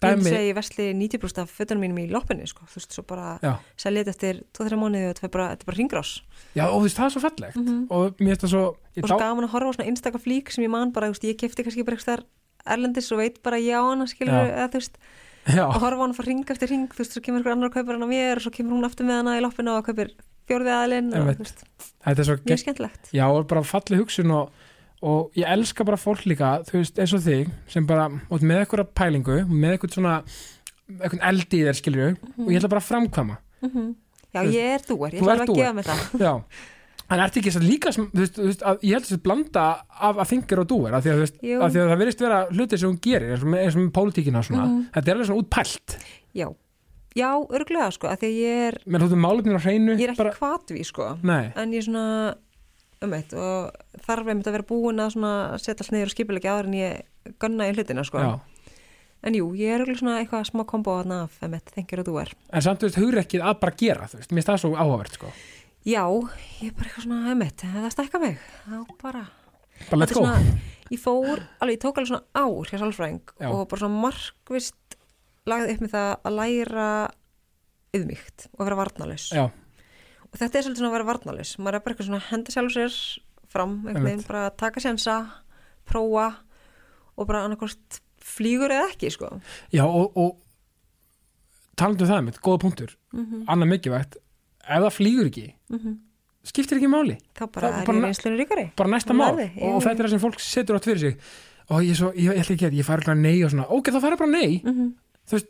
Ég 0.00 0.16
dæmi, 0.16 0.24
segi 0.24 0.48
ég 0.48 0.56
vesli 0.56 0.84
90% 0.96 1.42
af 1.42 1.50
fötunum 1.52 1.82
mínum 1.84 1.98
í 2.00 2.06
loppinni 2.10 2.46
sko. 2.48 2.64
þú 2.64 2.78
veist, 2.80 2.94
svo 2.96 3.02
bara 3.04 3.34
já, 3.44 3.52
selja 3.76 4.04
þetta 4.06 4.14
eftir 4.14 4.38
2-3 4.56 4.78
mánuði 4.80 5.08
og 5.10 5.14
þetta 5.18 5.26
er 5.28 5.32
bara, 5.34 5.48
bara 5.66 5.76
ringrás 5.76 6.12
já, 6.56 6.64
og 6.70 6.78
þú 6.78 6.84
veist, 6.86 6.96
það 6.96 7.04
er 7.04 7.14
svo 7.14 7.22
fallegt. 7.26 7.56
Mhm. 7.60 7.86
og 7.90 8.16
mér 8.16 8.32
finnst 8.32 8.44
það 8.46 8.52
svo 8.54 8.64
ég 8.96 9.02
og 9.04 9.08
svo 9.10 9.18
gaman 9.20 9.44
að 9.44 9.52
horfa 9.52 9.68
á 9.68 9.74
svona 9.76 9.88
einstaka 9.92 10.18
flík 10.24 10.50
sem 10.50 10.64
ég 10.64 10.70
man 10.72 10.92
bara, 10.92 11.10
veist, 11.12 11.22
ég 11.28 11.36
kefti 11.36 11.64
kannski 11.66 11.84
bara 11.84 11.96
eitthvað 11.96 12.24
erlendis 12.64 13.12
og 13.12 13.18
veit 13.20 13.42
bara 13.42 13.56
ég 13.60 13.76
á 13.76 13.82
hana 13.84 14.06
skilur, 14.08 14.32
Já. 14.32 14.56
eða 14.56 14.68
þú 14.72 14.80
veist, 14.80 14.96
já, 15.52 15.64
og 15.68 15.80
horfa 15.84 16.00
á 16.00 16.04
hana 16.08 16.16
fara 16.16 16.28
ring 16.32 16.44
eftir 16.48 16.68
ring, 16.72 16.88
þú 16.88 16.98
veist, 17.04 17.12
svo 17.12 17.20
kemur 17.20 17.40
einhver 17.40 17.52
annar 17.52 17.68
og 17.68 17.74
kaupir 17.76 17.96
hana 18.00 18.08
mér 18.08 18.36
og 18.40 18.42
svo 18.44 18.52
kemur 18.56 18.72
hún 18.80 18.88
aftur 18.88 19.04
með 19.04 19.20
hana 19.20 19.36
í 19.36 19.44
loppinu 19.44 19.76
og 19.76 19.84
kaupir 19.84 20.12
fjórði 20.48 20.72
aðilinn 20.74 21.12
og 21.12 21.28
þú 21.36 21.44
veist, 21.44 21.64
mjög 22.48 22.60
skemmtilegt. 22.64 23.12
Já, 23.12 23.26
og 23.28 23.46
bara 23.46 23.62
falli 23.62 24.00
hugsun 24.00 24.32
og, 24.32 24.50
og 25.02 25.30
ég 25.38 25.46
elska 25.48 25.84
bara 25.88 25.96
fólk 25.96 26.26
líka, 26.28 26.60
þú 26.68 26.78
veist, 26.80 26.98
eins 27.00 27.14
og 27.16 27.22
þig 27.24 27.50
sem 27.72 27.86
bara, 27.88 28.08
út 28.30 28.42
með 28.44 28.64
eitthvað 28.66 28.90
pælingu 28.94 29.38
með 29.48 29.76
eitthvað 29.78 29.94
svona, 29.96 30.16
eitthvað 31.00 31.22
eldi 31.30 31.60
í 31.60 31.64
þér 31.68 31.78
skilju, 31.78 32.08
og 32.38 32.50
ég 32.52 32.58
ætla 32.60 32.68
bara 32.74 32.82
að 32.82 32.90
framkvæma. 32.90 33.38
Mhm. 33.62 33.94
Já, 34.30 34.40
Þú 34.40 34.44
veist, 34.46 34.54
ég 34.58 34.74
er 34.74 34.84
dúar, 34.86 35.10
ég 35.10 35.20
ætla 35.22 35.32
alveg 35.32 35.48
að 35.48 35.56
gefa 35.56 35.72
mig 35.74 35.84
það. 35.84 36.20
Já, 36.20 36.32
en 37.10 37.18
ertu 37.24 37.40
ekki 37.40 37.50
þess 37.50 37.58
að 37.60 37.68
líka 37.70 37.92
sem, 37.96 38.04
þú 38.12 38.20
veist, 38.20 38.34
þú 38.38 38.44
veist, 38.46 38.62
að 38.62 38.84
ég 38.86 38.92
held 38.94 39.08
að 39.16 39.22
blanda 39.24 39.64
af 40.00 40.16
að 40.22 40.28
þingir 40.30 40.60
og 40.62 40.68
dúir, 40.70 40.94
af 40.94 41.02
því 41.02 41.10
að, 41.10 41.16
þú 41.16 41.24
veist, 41.24 41.36
af 41.40 41.72
því 41.74 41.80
að 41.80 41.90
það 41.90 42.00
virðist 42.04 42.20
vera 42.26 42.38
hluti 42.52 42.78
sem 42.78 42.90
hún 42.92 43.00
gerir, 43.08 43.30
eins 43.34 43.42
og 43.42 43.48
með, 43.50 43.66
og 43.66 43.80
með 43.80 43.90
pólitíkina 43.98 44.38
og 44.38 44.44
svona, 44.46 44.66
Mhm. 44.68 44.84
þetta 44.94 45.08
er 45.08 45.14
alveg 45.16 45.26
svona 45.26 45.42
útpælt. 45.42 45.96
Já, 46.34 46.48
já, 47.16 47.30
örglega 47.50 47.90
sko, 47.92 48.06
að 48.06 48.18
því 48.20 48.28
að 48.30 48.38
ég 48.38 48.68
er 48.68 48.78
menn 48.86 49.00
þú 49.02 49.08
veist, 49.10 49.24
málefnir 49.26 49.56
á 49.58 49.62
hreinu 49.66 49.96
ég 49.98 50.04
er 50.06 50.12
ekki 50.14 50.22
bara, 50.22 50.36
kvatví 50.38 50.84
sko 50.86 51.18
um 53.04 53.14
eitt 53.16 53.32
og 53.32 54.00
þarf 54.04 54.28
einmitt 54.28 54.48
að 54.50 54.56
vera 54.58 54.68
búin 54.68 55.00
að 55.00 55.16
setja 55.62 55.80
allt 55.80 55.94
niður 55.94 56.10
og 56.10 56.14
skipilegja 56.14 56.54
áður 56.54 56.70
en 56.70 56.78
ég 56.78 57.36
gunna 57.40 57.68
í 57.68 57.74
hlutina 57.76 58.04
sko. 58.06 58.24
Já. 58.24 58.32
En 59.20 59.36
jú, 59.36 59.50
ég 59.56 59.76
er 59.76 59.96
svona 59.96 60.18
eitthvað 60.22 60.46
smá 60.48 60.62
kombo 60.68 60.94
af 61.00 61.42
eitt, 61.44 61.72
þengir 61.74 62.00
og 62.00 62.06
þú 62.08 62.14
er. 62.22 62.30
En 62.56 62.64
samt, 62.64 62.80
þú 62.80 62.88
veist, 62.88 63.00
hugrekkið 63.02 63.44
að 63.44 63.58
bara 63.60 63.76
gera, 63.76 64.08
þú 64.08 64.20
veist, 64.20 64.30
mér 64.32 64.40
finnst 64.40 64.52
það 64.52 64.62
svo 64.62 64.70
áhugavert, 64.76 65.18
sko. 65.18 65.32
Já, 65.88 66.04
ég 66.60 66.70
er 66.70 66.74
bara 66.76 66.88
eitthvað 66.88 67.04
svona 67.06 67.34
eitt 67.44 67.62
það 67.64 67.92
stækka 67.94 68.20
mig, 68.20 68.40
þá 68.64 68.96
bara 69.00 69.26
Bara 69.88 70.08
svona, 70.10 70.34
ég 70.92 71.00
fór, 71.00 71.40
alveg, 71.62 71.78
ég 71.78 71.80
tók 71.80 71.96
alveg 71.96 72.10
svona 72.10 72.26
ár 72.36 72.68
hjá 72.68 72.80
sálfræðing 72.82 73.32
Já. 73.40 73.48
og 73.48 73.62
bara 73.70 73.80
svona 73.80 74.02
markvist 74.02 74.96
lagði 75.48 75.74
upp 75.74 75.84
með 75.86 75.94
það 75.94 76.10
að 76.28 76.36
læra 76.36 76.88
yðmygt 77.96 78.46
og 78.52 78.64
vera 78.66 78.78
varnalaus 78.82 79.30
Já, 79.32 79.46
og 80.30 80.38
þetta 80.38 80.58
er 80.58 80.64
svolítið 80.64 80.82
svona 80.82 80.90
að 80.90 80.96
vera 80.98 81.08
varnalus 81.10 81.56
maður 81.58 81.78
er 81.78 81.84
bara 81.84 81.94
eitthvað 81.94 82.08
svona 82.10 82.20
að 82.20 82.30
henda 82.30 82.54
sjálf 82.54 82.74
sér 82.76 82.98
fram 83.50 83.72
einhvern 83.86 84.06
veginn, 84.06 84.26
bara 84.28 84.44
að 84.48 84.56
taka 84.62 84.82
sjensa 84.82 85.16
prófa 85.90 86.28
og 87.18 87.26
bara 87.26 87.44
annarkost 87.46 88.00
flýgur 88.20 88.70
eða 88.70 88.92
ekki 88.92 89.10
sko. 89.10 89.32
Já, 89.74 89.82
og, 89.86 90.14
og 90.14 90.38
talandi 91.80 92.06
um 92.06 92.10
það 92.12 92.22
mitt, 92.28 92.38
góða 92.44 92.62
punktur. 92.62 92.94
Mm 93.16 93.42
annað 93.50 93.72
mikilvægt, 93.74 94.16
ef 94.62 94.84
það 94.86 94.96
flýgur 94.96 95.30
ekki 95.30 95.46
skiptir 96.46 96.78
ekki 96.78 96.88
máli. 96.88 97.18
Þá 97.36 97.44
bara 97.52 97.68
Það- 97.70 97.80
er 97.82 97.94
ég 97.94 98.04
reynslunni 98.04 98.38
ríkari. 98.40 98.70
bara 98.76 98.88
næsta 98.88 99.12
mál. 99.12 99.34
og 99.34 99.38
já. 99.38 99.84
þetta 99.84 99.98
er 99.98 100.06
það 100.06 100.10
sem 100.10 100.20
fólk 100.20 100.40
setur 100.40 100.76
átt 100.76 100.84
fyrir 100.84 100.98
sig. 100.98 101.16
Og 101.70 101.82
ég, 101.82 101.94
svo, 101.94 102.12
ég, 102.12 102.32
ég 102.34 102.40
ætla 102.40 102.54
ekki 102.54 102.66
að, 102.66 102.78
ég 102.78 102.84
fari 102.84 103.02
ekki 103.02 103.18
nei 103.18 103.44
og 103.44 103.50
svona, 103.50 103.66
ok, 103.68 103.90
þá 103.90 104.00
fari 104.00 104.16
bara 104.16 104.30
nei. 104.30 104.62
Mm 104.64 104.72
-hmm. 104.72 104.94
þú 105.28 105.32
veist, 105.32 105.46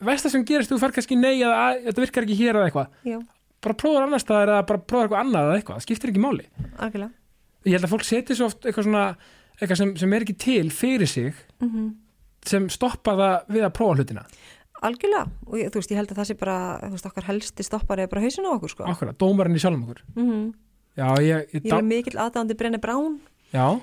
veist 0.00 0.24
það 0.24 0.30
sem 0.30 0.44
gerist, 0.44 0.70
þú 0.70 0.78
fari 0.78 0.92
kannski 0.92 1.16
nei 1.16 1.40
eða 1.42 1.56
að, 1.64 1.84
þetta 1.84 2.00
virkar 2.00 2.22
ekki 2.22 2.38
hér 2.38 2.54
eða 2.54 2.66
eitthvað 2.70 3.26
bara 3.64 3.78
prófa 3.78 4.04
annars 4.04 4.24
staðar 4.26 4.54
eða 4.54 4.66
bara 4.68 4.84
prófa 4.84 5.06
eitthvað 5.06 5.24
annað 5.24 5.48
eða 5.48 5.56
eitthvað, 5.58 5.80
það 5.80 5.86
skiptir 5.86 6.12
ekki 6.12 6.24
máli. 6.24 6.46
Algjörlega. 6.78 7.10
Ég 7.66 7.74
held 7.74 7.88
að 7.88 7.94
fólk 7.94 8.06
setur 8.06 8.38
svo 8.38 8.48
oft 8.48 8.68
eitthvað 8.68 8.86
svona 8.86 9.06
eitthvað 9.58 9.80
sem, 9.80 9.96
sem 9.98 10.14
er 10.14 10.24
ekki 10.26 10.38
til 10.38 10.68
fyrir 10.74 11.10
sig 11.10 11.42
mm 11.62 11.88
sem 12.48 12.68
stoppa 12.70 13.12
það 13.18 13.48
við 13.52 13.64
að 13.66 13.72
prófa 13.76 13.96
hlutina. 13.98 14.22
Algjörlega. 14.86 15.24
Og 15.50 15.56
ég, 15.58 15.72
þú 15.74 15.80
veist, 15.80 15.90
ég 15.92 15.98
held 15.98 16.12
að 16.14 16.20
það 16.20 16.28
sé 16.28 16.36
bara 16.38 16.54
þú 16.84 16.90
veist, 16.94 17.08
okkar 17.10 17.26
helsti 17.26 17.66
stoppari 17.66 18.04
er 18.04 18.10
bara 18.12 18.22
hausin 18.22 18.46
á 18.46 18.50
okkur 18.54 18.72
sko. 18.72 18.86
Akkurat, 18.88 19.18
dómarinn 19.20 19.58
í 19.58 19.62
sjálfum 19.62 19.82
okkur. 19.84 20.00
Mm 20.16 20.46
Já, 20.98 21.12
ég, 21.22 21.44
ég, 21.54 21.62
ég 21.62 21.74
er 21.76 21.84
mikill 21.86 22.16
aðdáðandi 22.18 22.56
Brenni 22.58 22.80
Brown. 22.82 23.20
Já, 23.52 23.78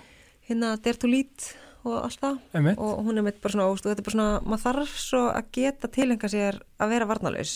hérna 0.50 0.74
Lead 1.08 1.46
og 1.86 2.00
allt 2.02 2.20
það. 2.20 2.40
Einmitt. 2.58 2.82
Og 2.82 3.06
hún 3.06 3.22
er 3.22 3.24
mitt 3.24 3.38
bara 3.44 3.54
svona, 3.54 3.68
óst, 3.72 3.86
og 3.86 3.94
þetta 3.94 4.02
er 4.02 4.08
bara 4.08 4.16
svona 4.16 4.42
maður 4.44 4.64
þarf 4.66 4.96
svo 5.00 5.22
að 5.30 5.52
geta 5.56 5.92
tilenga 5.96 6.32
sér 6.32 6.58
að 6.82 6.92
vera 6.92 7.08
varnalaus 7.08 7.54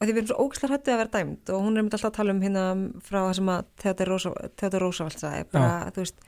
Og 0.00 0.08
því 0.08 0.12
við 0.14 0.20
erum 0.22 0.28
svo 0.30 0.44
ógislega 0.46 0.76
hættið 0.76 0.94
að 0.94 1.00
vera 1.02 1.12
dæmd 1.12 1.50
og 1.52 1.64
hún 1.66 1.74
er 1.76 1.84
mitt 1.84 1.94
alltaf 1.96 2.08
að 2.08 2.16
tala 2.16 2.32
um 2.32 2.38
hérna 2.40 2.62
frá 3.04 3.18
það 3.20 3.34
sem 3.36 3.50
að 3.52 3.66
Theodor 3.82 4.84
Roosevelt 4.86 5.20
sagði 5.20 5.48
bara, 5.52 5.90
þú 5.92 6.04
veist 6.06 6.22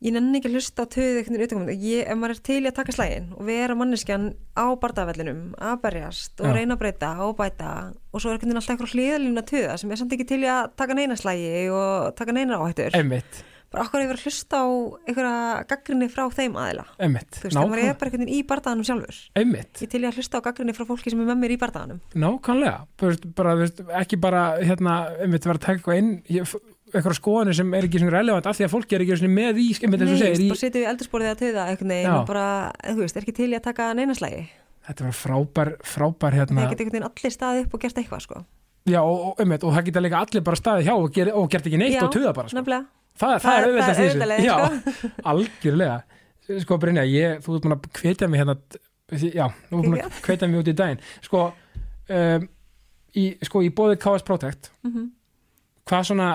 ég 0.00 0.14
nenni 0.16 0.40
ekki 0.40 0.48
að 0.48 0.56
hlusta 0.56 0.86
á 0.88 0.92
töðu 0.94 1.20
veginn 1.20 1.68
ég, 1.76 2.06
ef 2.08 2.16
maður 2.16 2.34
er 2.34 2.42
til 2.48 2.58
í 2.62 2.68
að 2.70 2.76
taka 2.78 2.94
slægin 2.96 3.28
og 3.36 3.44
vera 3.46 3.76
manneskjan 3.76 4.26
á 4.56 4.66
bardavellinum 4.80 5.42
að 5.60 5.76
berjast 5.84 6.40
og 6.40 6.48
Já. 6.48 6.54
reyna 6.56 6.76
að 6.76 6.82
breyta 6.82 7.10
og 7.26 7.34
bæta 7.38 7.72
og 8.10 8.22
svo 8.22 8.32
er 8.32 8.40
veginn 8.40 8.56
alltaf 8.56 8.74
eitthvað 8.74 8.94
hliðalínu 8.96 9.42
að 9.42 9.50
töða 9.52 9.76
sem 9.82 9.92
er 9.92 10.00
samt 10.00 10.16
ekki 10.16 10.28
til 10.32 10.40
í 10.42 10.50
að 10.50 10.72
taka 10.80 10.96
neina 10.96 11.18
slægi 11.20 11.68
og 11.76 12.16
taka 12.16 12.34
neina 12.34 12.58
áhættur. 12.58 12.96
Einmitt, 12.96 13.42
bara 13.70 13.84
okkur 13.86 14.02
hefur 14.04 14.20
hlusta 14.24 14.60
á 14.60 14.66
einhverja 15.06 15.64
gaggrinni 15.70 16.08
frá 16.10 16.24
þeim 16.34 16.56
aðila? 16.58 16.84
Einmitt 16.98 17.30
þú 17.38 17.44
veist, 17.46 17.54
þegar 17.54 17.70
maður 17.70 17.84
er 17.84 17.94
bara 18.00 18.10
einhvern 18.10 18.24
veginn 18.26 18.34
í 18.34 18.40
bardaganum 18.50 18.88
sjálfur. 18.88 19.20
Einmitt. 19.38 19.72
Ég 19.84 19.92
til 19.92 20.02
ég 20.02 20.10
að 20.10 20.18
hlusta 20.20 20.40
á 20.42 20.46
gaggrinni 20.48 20.74
frá 20.76 20.84
fólki 20.88 21.12
sem 21.14 21.22
er 21.22 21.30
með 21.30 21.40
mér 21.44 21.54
í 21.54 21.60
bardaganum. 21.62 22.00
Nákvæmlega, 22.14 22.76
bara, 23.38 23.54
veist, 23.60 23.80
ekki 24.02 24.18
bara 24.20 24.44
hérna, 24.64 24.98
einmitt 25.22 25.46
vera 25.46 25.58
að 25.60 25.64
taka 25.66 25.78
eitthvað 25.78 26.02
inn 26.02 26.12
ég- 26.30 26.54
eitthvað 26.90 27.14
skoðanir 27.20 27.54
sem 27.54 27.74
er 27.78 27.86
ekki 27.86 28.00
svona 28.02 28.16
relevant 28.18 28.46
af 28.50 28.56
því 28.58 28.66
að 28.66 28.72
fólki 28.74 28.96
er 28.98 29.04
ekki 29.04 29.18
svona 29.20 29.34
með 29.36 29.60
í, 29.62 29.68
einmitt 29.78 30.02
eins 30.02 30.10
og 30.10 30.16
Nei, 30.18 30.22
segir 30.24 30.42
í, 30.42 30.48
bara 30.50 30.62
setjum 30.64 30.82
við 30.82 30.88
eldursporið 30.90 31.30
að 31.30 31.38
töða 31.44 31.66
Já. 32.02 32.14
og 32.18 32.24
bara, 32.26 32.46
þú 32.90 32.96
veist, 33.04 33.16
er 33.20 33.22
ekki 33.28 33.36
til 33.38 33.50
í 33.52 33.58
að 33.60 33.62
taka 33.68 33.86
neinaslægi 33.94 34.40
þetta 34.90 35.06
var 35.06 35.14
frábær, 35.20 35.70
frábær 35.86 36.34
hérna, 36.34 36.64
það 36.64 36.72
veginn 36.96 37.06
allir 37.06 37.34
staðið 37.36 37.66
upp 37.68 37.74
og 37.78 37.84
gert 37.84 38.00
eitthvað 38.02 38.24
sko. 38.26 38.40
já, 38.90 39.00
og, 39.04 39.18
og, 39.28 39.34
einmitt, 39.44 39.62
og 39.62 39.70
það 39.76 39.84
líka 40.08 40.22
allir 40.24 40.42
bara 40.50 40.58
staðið 40.58 40.88
hjá 40.88 40.94
og, 40.96 41.10
ger, 41.14 41.30
og 41.36 41.46
gert 41.52 41.68
ekki 41.70 41.78
neitt 41.78 41.94
Já, 41.94 42.02
og 42.08 42.14
tuða 42.16 42.32
bara, 42.34 42.48
sko. 42.50 42.58
Það, 43.18 43.34
það, 43.34 43.40
það 43.44 43.56
er 43.56 43.66
auðvitað 43.68 44.02
auðveldlega, 44.04 44.44
já, 44.44 44.56
algjörlega. 45.32 45.98
Sko 46.64 46.78
Brynja, 46.82 47.04
ég, 47.06 47.40
þú 47.44 47.56
ert 47.56 47.62
búin 47.66 47.76
að 47.76 47.88
hvetja 48.00 48.28
mig 48.30 48.40
hérna, 48.42 48.56
já, 49.14 49.46
þú 49.70 49.80
ert 49.80 49.88
búin 49.88 49.98
að 50.00 50.20
hvetja 50.26 50.48
mig 50.50 50.60
út 50.62 50.70
í 50.72 50.76
daginn, 50.80 51.02
sko 51.22 51.42
um, 51.50 52.46
í, 53.14 53.24
sko, 53.46 53.62
í 53.66 53.70
bóði 53.74 53.98
KS 54.02 54.26
Protect 54.26 54.70
Mhm. 54.86 55.10
hvað 55.90 56.04
svona 56.10 56.28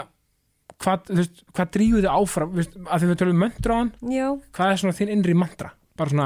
hvað, 0.81 1.03
þú 1.07 1.17
veist, 1.21 1.43
hvað 1.55 1.69
drífuðu 1.75 2.01
þið 2.03 2.11
áfram? 2.11 2.49
Veist, 2.57 2.73
að 2.83 2.99
því 3.03 3.07
við 3.11 3.19
tölum 3.21 3.37
möntra 3.39 3.75
á 3.75 3.77
hann. 3.79 3.91
Já, 4.11 4.25
hvað 4.57 4.71
er 4.73 4.79
svona 4.81 4.95
þín 4.97 5.11
innri 5.13 5.35
mantra, 5.39 5.69
bara 5.95 6.11
svona 6.11 6.25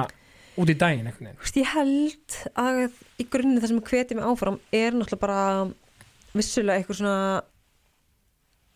út 0.59 0.71
í 0.73 0.75
daginn 0.75 1.05
veginn, 1.05 1.35
þú 1.37 1.43
veist, 1.45 1.59
ég 1.61 1.69
held 1.75 2.37
að 2.57 2.79
í 3.21 3.27
grunni 3.29 3.61
það 3.61 3.67
sem 3.73 3.81
hvetið 3.89 4.17
mig 4.19 4.25
áfram 4.25 4.57
er 4.73 4.97
náttúrulega 4.97 5.21
bara 5.21 5.41
vissulega 6.33 6.79
eitthvað 6.81 6.99
svona 7.01 7.17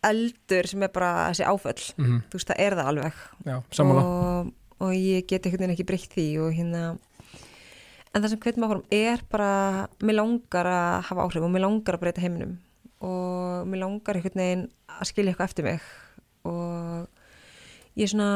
eldur 0.10 0.68
sem 0.70 0.84
er 0.84 0.92
bara 0.94 1.12
þessi 1.32 1.46
áföll. 1.48 1.86
Mm 1.98 2.20
þú 2.30 2.38
veist, 2.40 2.48
það 2.52 2.62
er 2.66 2.76
það 2.80 2.92
alveg. 2.92 3.24
Já, 3.46 3.56
og, 4.04 4.52
og 4.80 4.94
ég 4.98 5.26
get 5.28 5.46
einhvern 5.46 5.64
veginn 5.66 5.76
ekki 5.78 5.88
breytt 5.90 6.14
því 6.16 6.28
og 6.44 6.54
hérna 6.58 6.84
en 8.14 8.22
það 8.22 8.30
sem 8.30 8.40
hvetið 8.44 8.60
mig 8.62 8.70
áfram 8.70 8.86
er 8.94 9.24
bara 9.32 9.52
mér 10.06 10.20
langar 10.20 10.68
að 10.70 11.02
hafa 11.10 11.24
áhrif 11.26 11.44
og 11.48 11.50
mér 11.56 11.64
langar 11.66 11.96
að 11.98 12.04
breyta 12.04 12.22
heiminum. 12.22 12.58
Og 13.02 13.66
mér 13.68 13.82
langar 13.84 14.16
einhvern 14.20 14.44
veginn 14.44 14.68
að 15.00 15.10
skilja 15.10 15.34
eitthvað 15.34 15.50
eftir 15.50 15.66
mig. 15.66 15.82
Og 16.46 17.08
ég 17.98 18.06
er 18.06 18.12
svona 18.14 18.30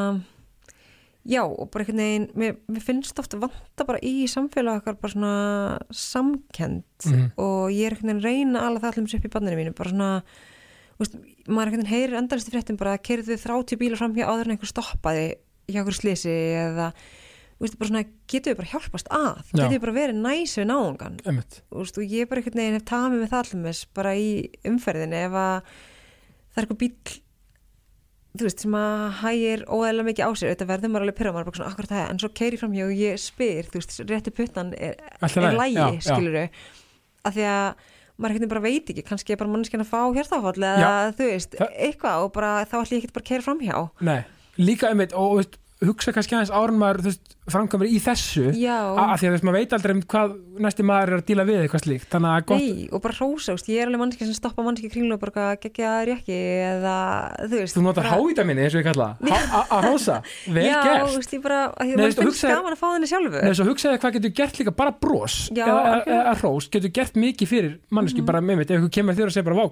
já 1.27 1.41
og 1.43 1.67
bara 1.73 1.83
einhvern 1.83 1.99
veginn 1.99 2.27
mér, 2.39 2.57
mér 2.71 2.83
finnst 2.87 3.19
ofta 3.19 3.37
vanta 3.41 3.83
bara 3.85 3.99
í 4.01 4.25
samfélag 4.31 4.79
okkar 4.81 4.95
bara 5.01 5.11
svona 5.13 5.33
samkend 5.91 6.83
Mhm. 7.05 7.31
og 7.37 7.69
ég 7.71 7.85
er 7.91 7.95
einhvern 7.97 8.21
veginn 8.21 8.23
reyna 8.23 8.61
alveg 8.65 8.81
það 8.81 8.93
allum 8.93 9.07
sér 9.11 9.19
upp 9.19 9.25
í 9.27 9.33
banninu 9.35 9.57
mínu 9.59 9.75
bara 9.75 9.89
svona 9.91 10.23
veist, 11.01 11.19
maður 11.45 11.71
einhvern 11.71 11.83
veginn 11.83 11.93
heyrir 11.93 12.17
endalisti 12.19 12.53
fréttum 12.53 12.79
bara 12.79 12.95
að 12.97 13.05
kerðu 13.09 13.37
30 13.41 13.79
bílar 13.81 14.01
fram 14.01 14.15
hjá 14.17 14.25
áður 14.27 14.49
en 14.49 14.55
einhver 14.55 14.71
stoppaði 14.71 15.27
hjá 15.67 15.81
okkur 15.83 15.97
slisi 15.97 16.33
eða 16.57 16.91
veist, 17.57 17.77
bara 17.77 17.91
svona, 17.91 18.03
getum 18.29 18.53
við 18.53 18.59
bara 18.61 18.71
hjálpast 18.73 19.11
að? 19.13 19.43
Já. 19.51 19.53
getum 19.59 19.75
við 19.75 19.85
bara 19.85 19.97
verið 19.97 20.19
næs 20.23 20.57
við 20.57 20.67
veist, 21.81 22.01
og 22.01 22.17
ég 22.17 22.29
bara 22.29 22.41
einhvern 22.41 22.61
veginn 22.61 22.79
hef 22.79 22.89
tamið 22.89 23.23
með 23.23 23.31
það 23.33 23.45
allumis 23.45 23.85
bara 23.97 24.17
í 24.17 24.27
umferðinni 24.67 25.23
ef 25.27 25.39
að 25.41 25.55
það 25.71 26.61
er 26.61 26.67
eitthvað 26.67 26.83
bíl 26.83 26.91
þú 28.37 28.45
veist, 28.45 28.63
sem 28.63 28.75
að 28.77 29.03
hægir 29.21 29.63
óæðilega 29.65 30.07
mikið 30.11 30.29
á 30.29 30.31
sér, 30.37 30.51
þetta 30.53 30.67
verður 30.69 30.91
maður 30.93 31.05
alveg 31.07 31.17
pyrra 31.17 31.33
maður 31.33 31.43
er 31.43 31.49
bara 31.49 31.59
svona, 31.59 31.69
akkurat 31.73 31.93
það, 31.93 32.03
en 32.11 32.19
svo 32.21 32.29
keiri 32.37 32.59
fram 32.61 32.75
hjá 32.75 32.83
og 32.85 32.97
ég 32.97 33.21
spyr, 33.21 33.69
þú 33.71 33.79
veist, 33.79 33.95
rétti 34.11 34.33
puttan 34.37 34.73
er, 34.77 34.99
er 35.25 35.57
lægi, 35.57 35.77
já, 35.77 35.85
já. 35.95 36.03
skilur 36.05 36.37
af 37.27 37.33
því 37.37 37.47
að 37.49 37.87
maður 38.17 38.37
veginn 38.37 38.51
bara 38.51 38.63
veit 38.65 38.89
ekki, 38.91 39.03
kannski 39.05 39.33
er 39.35 39.39
bara 39.41 39.53
mannskjan 39.53 39.83
að 39.83 39.91
fá 39.91 39.99
hjartafall 40.15 40.57
eða 40.57 40.97
þú 41.17 41.29
veist, 41.31 41.57
eitthvað 41.69 42.25
og 42.25 42.33
bara 42.37 42.51
þá 42.65 42.75
ætlum 42.81 42.97
ég 42.97 43.03
ekki 43.05 43.15
bara 43.17 43.25
að 43.25 43.29
keira 43.31 43.45
fram 43.45 43.61
hjá 43.61 43.77
nei, 44.09 44.19
líka 44.57 44.89
einmitt 44.91 45.13
og 45.17 45.37
veist, 45.41 45.59
hugsa 45.85 46.11
kannski 46.15 46.33
aðeins 46.33 46.49
árun 46.57 46.79
maður 46.81 47.13
framkvæmur 47.47 47.87
í 47.87 47.99
þessu. 48.03 48.49
Já, 48.57 48.75
af 48.97 49.21
því 49.21 49.27
að 49.29 49.43
maður 49.47 49.55
veit 49.59 49.73
aldrei 49.77 49.93
um 49.93 50.01
hvað 50.09 50.33
næsti 50.65 50.85
maður 50.89 51.11
er 51.13 51.19
að 51.21 51.25
díla 51.29 51.45
við 51.47 51.59
eitthvað 51.61 51.83
slíkt. 51.85 52.15
Nei, 52.17 52.87
og 52.91 53.03
bara 53.03 53.15
hrósa, 53.15 53.55
ég 53.69 53.83
er 53.83 53.87
alveg 53.91 54.01
mannskjan 54.01 54.27
sem 54.31 54.35
stoppa 54.39 54.65
mannskja 54.65 54.89
kringlu 54.91 55.15
og 55.15 55.21
bara 55.21 55.51
gegja 55.61 55.93
þér 56.01 56.11
ekki 56.17 56.37
eða, 56.65 56.95
þú 57.45 57.61
veist 57.61 57.77
þú 57.77 57.83
notar 57.85 58.03
bara- 58.07 58.17
hávítaminni 58.17 58.65
eins 58.65 58.75
og 58.75 58.81
ég 58.81 58.87
kalla 58.89 59.09
það, 59.21 59.47
að 59.77 59.87
hósa 59.91 60.17
vel 60.49 60.65
Já, 60.67 60.81
gert. 60.83 61.15
veist, 61.15 61.33
ég 61.37 61.41
bara, 61.45 61.61
maður 61.77 62.19
finnst 62.23 62.47
gaman 62.49 62.73
að 62.75 62.81
fá 62.81 62.87
henni 62.95 63.07
sjálfu 63.13 63.43
Nei, 63.45 63.53
svo 63.53 63.67
hugsaði 63.69 64.01
hvað 64.03 64.17
getur 64.17 64.35
gert 64.41 64.59
líka 64.59 64.75
bara 64.75 64.91
bros 64.91 65.37
Já, 65.55 65.65
eða, 66.03 66.35
hrós, 66.41 66.69
getur 66.73 66.91
gert 66.91 67.13
mikið 67.15 67.47
fyrir 67.53 67.77
manneski 67.93 68.25
bara 68.25 68.41
með 68.41 68.63
mitt, 68.63 68.71
ef 68.73 68.81
þú 68.81 68.91
kemur 68.97 69.15
þér 69.17 69.29
og 69.31 69.35
segir 69.37 69.47
bara 69.47 69.61
vá, 69.61 69.67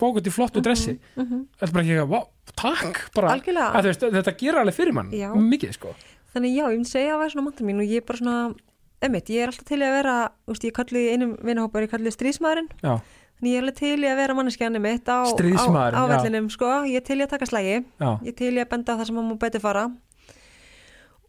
bókut 0.00 0.26
í 0.28 0.32
flottu 0.34 0.60
dressi. 0.64 0.98
Mhm. 1.16 1.46
þetta 1.58 1.68
er 1.68 1.72
bara 1.72 1.84
ekki, 1.84 2.06
vá, 2.12 2.20
takk 2.56 3.00
bara, 3.14 3.34
að, 3.36 3.82
veist, 3.90 4.00
þetta 4.16 4.36
gera 4.38 4.60
alveg 4.62 4.74
fyrir 4.76 4.92
mann 4.96 5.10
Já. 5.12 5.30
mikið 5.34 5.72
sko. 5.78 5.94
Þannig 6.34 6.52
já, 6.56 6.64
ég 6.68 6.76
myndi 6.76 6.90
segja 6.90 7.14
að 7.14 7.20
það 7.20 7.26
er 7.26 7.32
svona 7.34 7.44
mantra 7.46 7.66
mín 7.66 7.80
og 7.80 7.86
ég 7.88 8.02
er 8.02 8.06
bara 8.06 8.18
svona, 8.20 8.54
emmitt, 9.06 9.30
ég 9.32 9.42
er 9.42 9.52
alltaf 9.52 9.64
til 9.70 9.78
að 9.80 9.94
vera, 9.96 10.16
veist, 10.46 10.64
ég 10.68 10.74
kalli 10.76 11.04
í 11.06 11.12
einum 11.14 11.36
vinahópar, 11.40 11.86
ég 11.86 11.90
kalli 11.94 12.12
stríðsmaðurinn, 12.12 12.68
já, 12.82 12.98
þannig 13.38 13.52
ég 13.52 13.56
er 13.56 13.64
alveg 13.64 13.78
til 13.80 14.04
að 14.04 14.16
vera 14.20 14.34
manneskjan 14.36 14.80
mitt 14.84 15.08
á, 15.08 15.24
á, 15.24 15.32
Stríðsmaðurinn, 15.32 15.96
á 15.96 16.02
já. 16.04 16.10
vellinum, 16.12 16.50
sko, 16.52 16.72
ég 16.90 16.96
er 17.00 17.06
til 17.08 17.18
að 17.24 17.30
taka 17.32 17.48
slægi, 17.48 17.78
já, 18.00 18.10
ég 18.20 18.28
er 18.34 18.36
til 18.36 18.52
að 18.60 18.68
benda 18.68 18.96
það 19.00 19.06
sem 19.08 19.16
maður 19.16 19.40
betur 19.46 19.64
fara. 19.64 19.86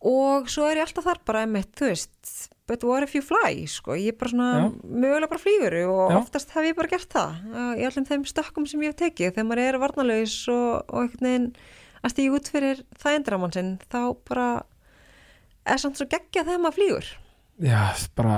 Og 0.07 0.51
svo 0.51 0.67
er 0.69 0.77
ég 0.81 0.85
alltaf 0.85 1.07
þar 1.07 1.19
bara, 1.25 1.45
emmitt, 1.47 1.71
þú 1.79 1.87
veist, 1.89 2.49
but 2.67 2.83
what 2.83 3.03
if 3.03 3.15
you 3.15 3.23
fly, 3.23 3.65
sko, 3.71 3.95
ég 3.95 4.13
er 4.13 4.17
bara 4.19 4.31
svona, 4.33 4.49
Já. 4.59 4.69
mögulega 4.83 5.31
bara 5.31 5.43
flýgur 5.43 5.77
og 5.87 6.11
Já. 6.11 6.17
oftast 6.19 6.51
hef 6.55 6.67
ég 6.67 6.77
bara 6.77 6.91
gert 6.91 7.09
það, 7.13 7.37
uh, 7.53 7.73
í 7.79 7.85
allum 7.87 8.07
þeim 8.09 8.25
stökkum 8.27 8.67
sem 8.67 8.83
ég 8.83 8.93
hef 8.93 8.99
tekið, 9.01 9.33
þegar 9.37 9.47
maður 9.49 9.63
er 9.63 9.79
varnalaus 9.81 10.35
og, 10.51 10.83
og 10.91 11.05
einhvern 11.05 11.29
veginn 11.29 11.47
að 12.03 12.13
stíga 12.13 12.35
út 12.37 12.51
fyrir 12.51 12.83
þægindramann 12.99 13.55
sinn, 13.55 13.71
þá 13.87 14.01
bara 14.27 14.49
er 15.67 15.81
samt 15.81 15.99
svo 15.99 16.07
geggja 16.11 16.43
þegar 16.43 16.63
maður 16.63 16.77
flýgur. 16.79 17.09
Já, 17.63 17.81
bara 18.19 18.37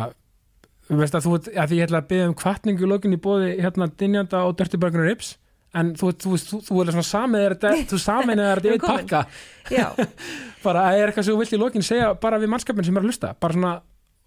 veist 0.89 1.17
að 1.17 1.27
þú, 1.27 1.35
að 1.53 1.69
því 1.69 1.77
ég 1.77 1.85
ætla 1.89 2.01
að 2.01 2.09
byggja 2.09 2.29
um 2.29 2.39
kvartningu 2.39 2.85
í 2.85 2.89
lokin 2.89 3.13
í 3.13 3.21
bóði 3.21 3.51
hérna 3.59 3.89
Dinjanda 3.99 4.41
og 4.47 4.55
Dirty 4.57 4.79
Burger 4.81 5.05
Ribs 5.05 5.35
en 5.77 5.91
þú, 5.97 6.11
þú, 6.17 6.37
þú, 6.41 6.59
þú, 6.65 6.79
er 6.81 6.95
svona 6.95 7.09
samið 7.09 7.45
er 7.45 7.57
þú 7.91 7.99
samið 8.01 8.43
er 8.45 8.63
þetta 8.63 8.77
í 8.77 8.81
pakka. 8.85 9.21
Bara 10.65 10.87
að 10.89 10.97
er 10.99 11.11
eitthvað 11.11 11.27
sem 11.27 11.35
þú 11.35 11.43
vilt 11.43 11.53
í 11.55 11.61
lokin 11.61 11.85
segja 11.85 12.09
bara 12.19 12.39
við 12.41 12.51
mannskapin 12.51 12.87
sem 12.87 12.97
er 12.97 13.05
að 13.05 13.11
hlusta 13.11 13.35
bara 13.39 13.55
svona 13.55 13.75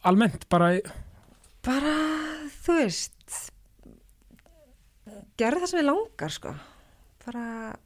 almennt, 0.09 0.46
bara 0.53 0.74
bara, 1.62 1.94
þú 2.64 2.76
veist 2.80 3.38
gerði 5.38 5.62
það 5.62 5.70
sem 5.70 5.80
ég 5.80 5.88
langar, 5.88 6.32
sko. 6.34 6.53
Bara, 7.22 7.44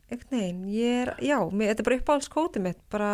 einhvern 0.09 0.33
veginn, 0.33 0.65
ég 0.73 1.03
er 1.03 1.13
já, 1.21 1.37
mér, 1.53 1.75
þetta 1.75 1.83
er 1.85 1.89
bara 1.91 2.01
uppáhalds 2.01 2.31
kótið 2.33 2.65
mitt 2.65 2.81
bara, 2.93 3.11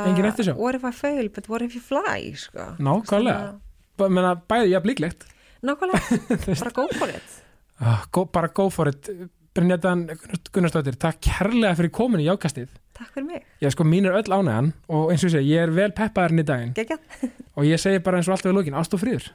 what 0.54 0.78
if 0.78 0.84
I 0.86 0.92
fail, 0.94 1.28
but 1.34 1.48
what 1.50 1.66
if 1.66 1.74
you 1.74 1.82
fly 1.82 2.30
sko. 2.38 2.72
nákvæmlega. 2.78 3.56
Bara, 3.98 4.14
menna, 4.18 4.34
bæði 4.48 4.72
jafn 4.76 4.92
líklegt. 4.92 5.26
Nákvæmlega, 5.66 6.20
bara 6.62 6.74
go 6.78 6.86
for 6.94 7.10
it. 7.10 7.38
Ah, 7.82 8.04
go, 8.14 8.24
bara 8.30 8.52
go 8.54 8.68
for 8.70 8.88
it 8.88 9.10
Brynjardan 9.52 10.06
Gunnarsdóttir, 10.52 10.96
takk 10.96 11.18
kærlega 11.26 11.74
fyrir 11.76 11.92
komin 11.92 12.22
í 12.22 12.24
jákastið. 12.24 12.70
Takk 12.96 13.10
fyrir 13.12 13.26
mig, 13.28 13.42
ég 13.60 13.72
sko 13.74 13.84
mín 13.84 14.06
er 14.08 14.16
öll 14.16 14.32
ánægjan 14.32 14.70
og 14.88 15.10
eins 15.12 15.24
og 15.24 15.28
ég 15.28 15.34
segi, 15.34 15.50
ég 15.52 15.66
er 15.66 15.72
vel 15.76 15.90
peppaðarinn 15.92 16.40
í 16.40 16.44
daginn. 16.48 16.74
Geggjað. 16.76 17.02
Og 17.60 17.66
ég 17.68 17.80
segi 17.80 18.00
bara 18.00 18.16
eins 18.16 18.30
og 18.30 18.36
alltaf 18.36 18.48
við 18.48 18.56
lókin, 18.56 18.76
ást 18.80 18.94
og 18.96 19.02
fríður 19.02 19.26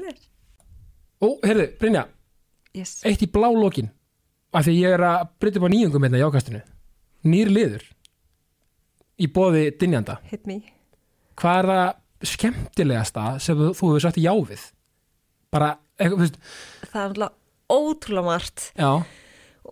er 0.00 0.20
Ó, 1.22 1.36
heyrðu, 1.44 1.66
Brynja, 1.78 2.06
yes. 2.74 2.94
eitt 3.04 3.20
í 3.22 3.28
blá 3.30 3.50
lókin 3.52 3.92
af 4.56 4.64
því 4.64 4.76
ég 4.78 4.96
er 4.96 5.04
að 5.06 5.26
brytta 5.40 5.60
upp 5.60 5.68
á 5.68 5.74
nýjungum 5.74 6.06
hérna 6.06 6.18
í 6.18 6.22
jákastinu. 6.24 6.62
Nýr 7.28 7.52
liður 7.52 7.84
í 9.20 9.28
bóði 9.30 9.68
dynjanda. 9.78 10.16
Hit 10.32 10.48
me. 10.48 10.62
Hvað 11.38 11.60
er 11.60 11.70
það 11.70 12.32
skemmtilegasta 12.32 13.26
sem 13.44 13.60
þú, 13.60 13.70
hefur 13.76 14.04
sagt 14.06 14.20
já 14.22 14.32
við? 14.32 14.64
Bara, 15.52 15.74
eitthvað, 16.00 16.40
Það 16.88 17.18
er 17.20 17.34
ótrúlega 17.72 18.26
margt. 18.32 18.70
Já 18.80 19.04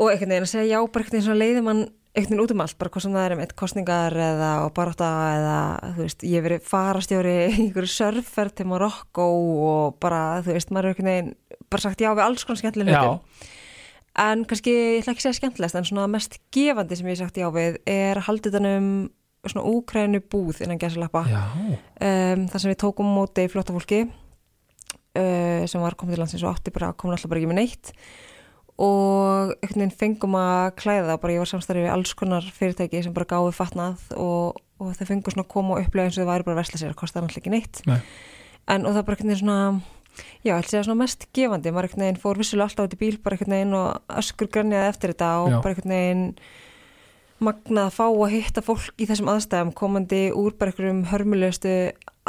og 0.01 0.11
einhvern 0.11 0.33
veginn 0.33 0.47
að 0.47 0.53
segja 0.55 0.69
já, 0.73 0.79
bara 0.81 1.05
einhvern 1.05 1.17
veginn 1.17 1.27
svona 1.29 1.43
leiði 1.43 1.65
mann 1.65 1.83
einhvern 2.11 2.33
veginn 2.33 2.43
út 2.43 2.55
um 2.55 2.63
allt, 2.65 2.77
bara 2.81 2.91
hvað 2.91 3.05
sem 3.05 3.15
það 3.15 3.27
er 3.27 3.35
um 3.35 3.43
eitt 3.45 3.55
kostningar 3.59 4.17
eða 4.17 4.51
og 4.65 4.73
barátta 4.75 5.11
eða 5.37 5.59
þú 5.95 6.07
veist, 6.07 6.25
ég 6.27 6.37
hef 6.39 6.47
verið 6.49 6.67
farastjóri 6.67 7.35
í 7.37 7.51
einhverju 7.67 7.93
surferð 7.93 8.57
til 8.59 8.67
Marokko 8.71 9.27
og 9.69 10.01
bara, 10.03 10.23
þú 10.47 10.57
veist, 10.57 10.73
maður 10.75 10.89
er 10.89 10.95
einhvern 10.95 11.11
veginn 11.13 11.33
bara 11.71 11.85
sagt 11.85 12.03
já 12.03 12.11
við 12.11 12.25
alls 12.25 12.47
konar 12.47 12.63
skemmtilega 12.63 13.03
hlutum. 13.05 13.47
En 14.21 14.43
kannski, 14.49 14.73
ég 14.75 15.05
ætla 15.05 15.15
ekki 15.15 15.23
að 15.23 15.27
segja 15.29 15.39
skemmtilegast 15.39 15.79
en 15.79 15.87
svona 15.87 16.09
mest 16.11 16.41
gefandi 16.53 16.99
sem 16.99 17.07
ég 17.07 17.15
hef 17.15 17.23
sagt 17.23 17.39
já 17.39 17.47
við 17.55 17.79
er 17.89 18.19
haldið 18.27 18.59
um 18.59 18.89
svona 19.47 19.71
úkrænu 19.71 20.21
búð 20.33 20.65
innan 20.65 20.81
gæsalappa. 20.81 21.23
Um, 22.03 22.49
þar 22.51 22.61
sem 22.65 22.73
við 22.73 22.81
tókum 22.83 23.09
móti 23.09 23.47
flotta 23.49 23.73
fólki 23.77 24.03
uh, 24.05 25.63
sem 25.71 25.81
var 25.81 25.97
komið 25.97 26.17
til 26.19 26.25
landsins 26.25 26.45
og 26.45 26.57
átti 26.59 26.75
bara 26.75 26.91
komin 26.93 27.17
alltaf 27.17 27.31
bara 27.31 27.41
ekki 27.41 27.53
með 27.53 27.63
neitt 27.63 27.95
og 28.81 29.53
einhvern 29.61 29.83
veginn 29.83 29.97
fengum 30.01 30.37
að 30.41 30.73
klæða 30.81 31.19
bara 31.21 31.35
ég 31.35 31.43
var 31.43 31.51
samstarfið 31.51 31.87
við 31.87 31.95
alls 31.95 32.13
konar 32.17 32.51
fyrirtæki 32.57 33.03
sem 33.05 33.15
bara 33.17 33.29
gáði 33.29 33.55
fatnað 33.57 34.05
og, 34.17 34.61
og 34.81 34.93
þau 34.97 35.07
fengu 35.11 35.35
svona 35.35 35.45
að 35.45 35.53
koma 35.53 35.77
og 35.77 35.85
upplega 35.85 36.09
eins 36.09 36.19
og 36.19 36.25
þau 36.25 36.31
væri 36.33 36.47
bara 36.49 36.57
að 36.57 36.61
versla 36.63 36.81
sér 36.81 36.93
það 36.93 37.01
kostaði 37.03 37.27
náttúrulega 37.27 37.43
ekki 37.43 37.55
neitt 37.57 37.83
Nei. 37.91 37.99
en 38.73 38.89
og 38.89 38.97
það 38.97 39.07
bara 39.09 39.19
einhvern 39.19 39.33
veginn 39.35 39.43
svona 39.43 39.61
já, 40.47 40.55
að 40.57 40.71
segja 40.71 40.87
svona 40.89 41.03
mest 41.03 41.29
gefandi 41.37 41.75
maður 41.75 41.91
einhvern 41.91 42.07
veginn 42.07 42.23
fór 42.25 42.41
vissulega 42.41 42.71
alltaf 42.71 42.89
út 42.89 42.97
í 42.97 43.01
bíl 43.03 43.21
bara 43.21 43.37
einhvern 43.37 43.57
veginn 43.57 43.79
og 43.79 44.17
öskur 44.23 44.51
grænjaði 44.57 44.93
eftir 44.95 45.15
þetta 45.15 45.31
og 45.45 45.53
Já. 45.53 45.59
bara 45.61 45.75
einhvern 45.75 45.97
veginn 45.97 46.27
magnað 47.41 47.87
að 47.89 47.95
fá 47.97 48.05
að 48.09 48.35
hitta 48.35 48.65
fólk 48.65 49.01
í 49.01 49.07
þessum 49.09 49.31
aðstæðum 49.33 49.77
komandi 49.77 50.25
úr 50.37 50.57
bara 50.61 50.73
einhverjum 50.73 51.05
hörmulegustu 51.13 51.77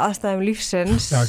aðstæðum 0.00 0.44
lífsins 0.46 1.10
já, 1.12 1.20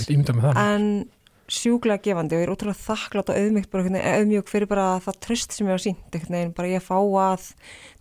sjúklega 1.52 2.02
gefandi 2.04 2.38
og 2.38 2.42
ég 2.42 2.48
er 2.48 2.54
útrúlega 2.54 2.80
þakklátt 2.80 3.32
og 3.34 3.38
veginn, 3.38 3.98
auðmjúk 4.00 4.52
fyrir 4.52 4.70
bara 4.72 4.86
það 5.04 5.20
tröst 5.26 5.56
sem 5.56 5.68
ég 5.68 5.76
var 5.76 5.84
sínt 5.84 6.16
einhvern 6.16 6.38
veginn, 6.38 6.54
bara 6.56 6.72
ég 6.72 6.84
fá 6.84 6.96
að 6.96 7.50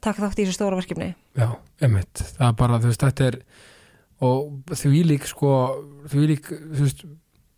taka 0.05 0.23
þátt 0.23 0.39
í 0.39 0.45
þessu 0.45 0.59
stóra 0.59 0.79
verkefni 0.79 1.09
já, 1.39 1.49
emitt, 1.83 2.23
það 2.39 2.47
er 2.49 2.59
bara, 2.61 2.81
þú 2.83 2.93
veist, 2.93 3.07
þetta 3.07 3.31
er 3.31 3.39
og 4.23 4.77
því 4.79 5.03
lík 5.11 5.27
sko, 5.27 5.55
því 6.13 6.27
lík 6.31 6.53
þú 6.53 6.85
veist, 6.85 7.03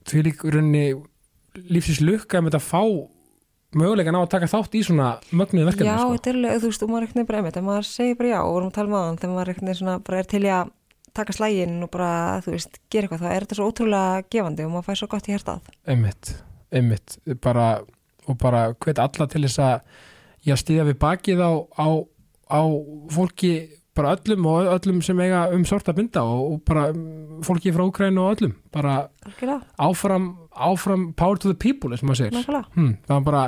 því 0.08 0.22
lík 0.28 0.46
runni 0.54 0.86
lífsins 1.68 2.00
lukka 2.04 2.40
með 2.44 2.58
að 2.58 2.68
fá 2.70 2.82
mögulegan 3.74 4.16
á 4.16 4.22
að 4.22 4.32
taka 4.36 4.48
þátt 4.50 4.78
í 4.78 4.84
svona 4.86 5.10
mögnuð 5.34 5.68
verkefni 5.68 5.90
Já, 5.90 5.98
sko. 5.98 6.14
þetta 6.16 6.30
er 6.30 6.38
alveg, 6.38 6.62
þú 6.62 6.70
veist, 6.70 6.86
og 6.86 6.90
maður 6.92 7.02
er 7.02 7.06
einhvern 7.08 7.20
veginn 7.20 7.28
bara 7.28 7.42
einmitt, 7.42 7.58
en 7.60 7.68
maður 7.68 7.90
segir 7.90 8.18
bara 8.20 8.32
já 8.32 8.38
og 8.40 8.54
vorum 8.54 8.70
að 8.70 8.76
tala 8.78 8.92
með 8.94 9.04
hann 9.04 9.20
þegar 9.20 9.34
maður 9.34 9.44
er 9.44 9.52
einhvern 9.54 9.68
veginn 9.68 9.80
svona 9.82 9.96
bara 10.06 10.20
er 10.22 10.30
til 10.30 10.42
í 10.44 10.50
að 10.54 10.72
taka 11.14 11.36
slægin 11.36 11.76
og 11.86 11.92
bara, 11.94 12.40
þú 12.44 12.56
veist, 12.56 12.80
gera 12.92 13.06
eitthvað, 13.08 13.22
þá 13.22 13.30
er 13.34 13.46
þetta 13.46 13.58
svo 13.60 13.68
ótrúlega 13.70 14.24
gefandi 14.32 14.66
og 14.66 14.74
maður 14.74 14.88
fær 14.88 15.00
svo 15.00 15.10
gott 15.12 15.28
í 15.28 15.34
hérstað 15.34 15.70
einmitt, 15.86 16.34
einmitt 16.74 17.16
bara, 17.44 17.68
og 18.26 18.40
bara 18.42 18.66
hvet 18.74 19.00
alla 19.02 19.28
til 19.30 19.44
þess 19.46 19.62
að 19.62 20.02
ég 20.48 20.60
stíða 20.60 20.88
við 20.90 21.00
bakið 21.04 21.44
á, 21.44 21.52
á, 21.78 21.88
á 22.50 22.62
fólki 23.14 23.54
bara 23.94 24.16
öllum 24.16 24.46
og 24.50 24.72
öllum 24.74 24.98
sem 25.06 25.20
eiga 25.22 25.44
um 25.54 25.62
sort 25.68 25.88
að 25.88 26.00
binda 26.00 26.24
og, 26.26 26.42
og 26.52 26.62
bara 26.66 26.88
um, 26.90 27.38
fólki 27.46 27.72
frá 27.74 27.84
Ukraínu 27.86 28.24
og 28.24 28.34
öllum 28.34 28.56
bara 28.74 28.96
Algjörlega, 29.24 29.60
áfram, 29.78 30.28
áfram 30.50 31.06
power 31.14 31.38
to 31.38 31.52
the 31.52 31.58
people 31.58 31.94
eins 31.94 32.02
og 32.02 32.10
maður 32.10 32.24
segir. 32.24 32.58
Hm, 32.74 32.96
bara, 33.24 33.46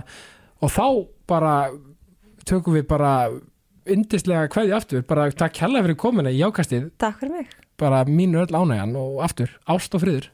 og 0.63 0.73
þá 0.73 0.87
bara 1.27 1.55
tökum 2.47 2.77
við 2.79 2.87
bara 2.91 3.13
yndislega 3.91 4.51
kveði 4.53 4.75
aftur, 4.77 5.05
bara 5.07 5.29
takk 5.31 5.63
hella 5.65 5.83
fyrir 5.85 5.99
komuna 6.01 6.33
í 6.33 6.41
jákastið, 6.41 6.91
Takk 7.01 7.21
fyrir 7.23 7.39
mig. 7.41 7.53
Bara 7.81 8.05
mínu 8.09 8.41
öll 8.45 8.57
ánægjan 8.57 8.97
og 8.97 9.21
aftur, 9.27 9.53
ást 9.69 9.95
og 9.95 10.03
friður 10.05 10.31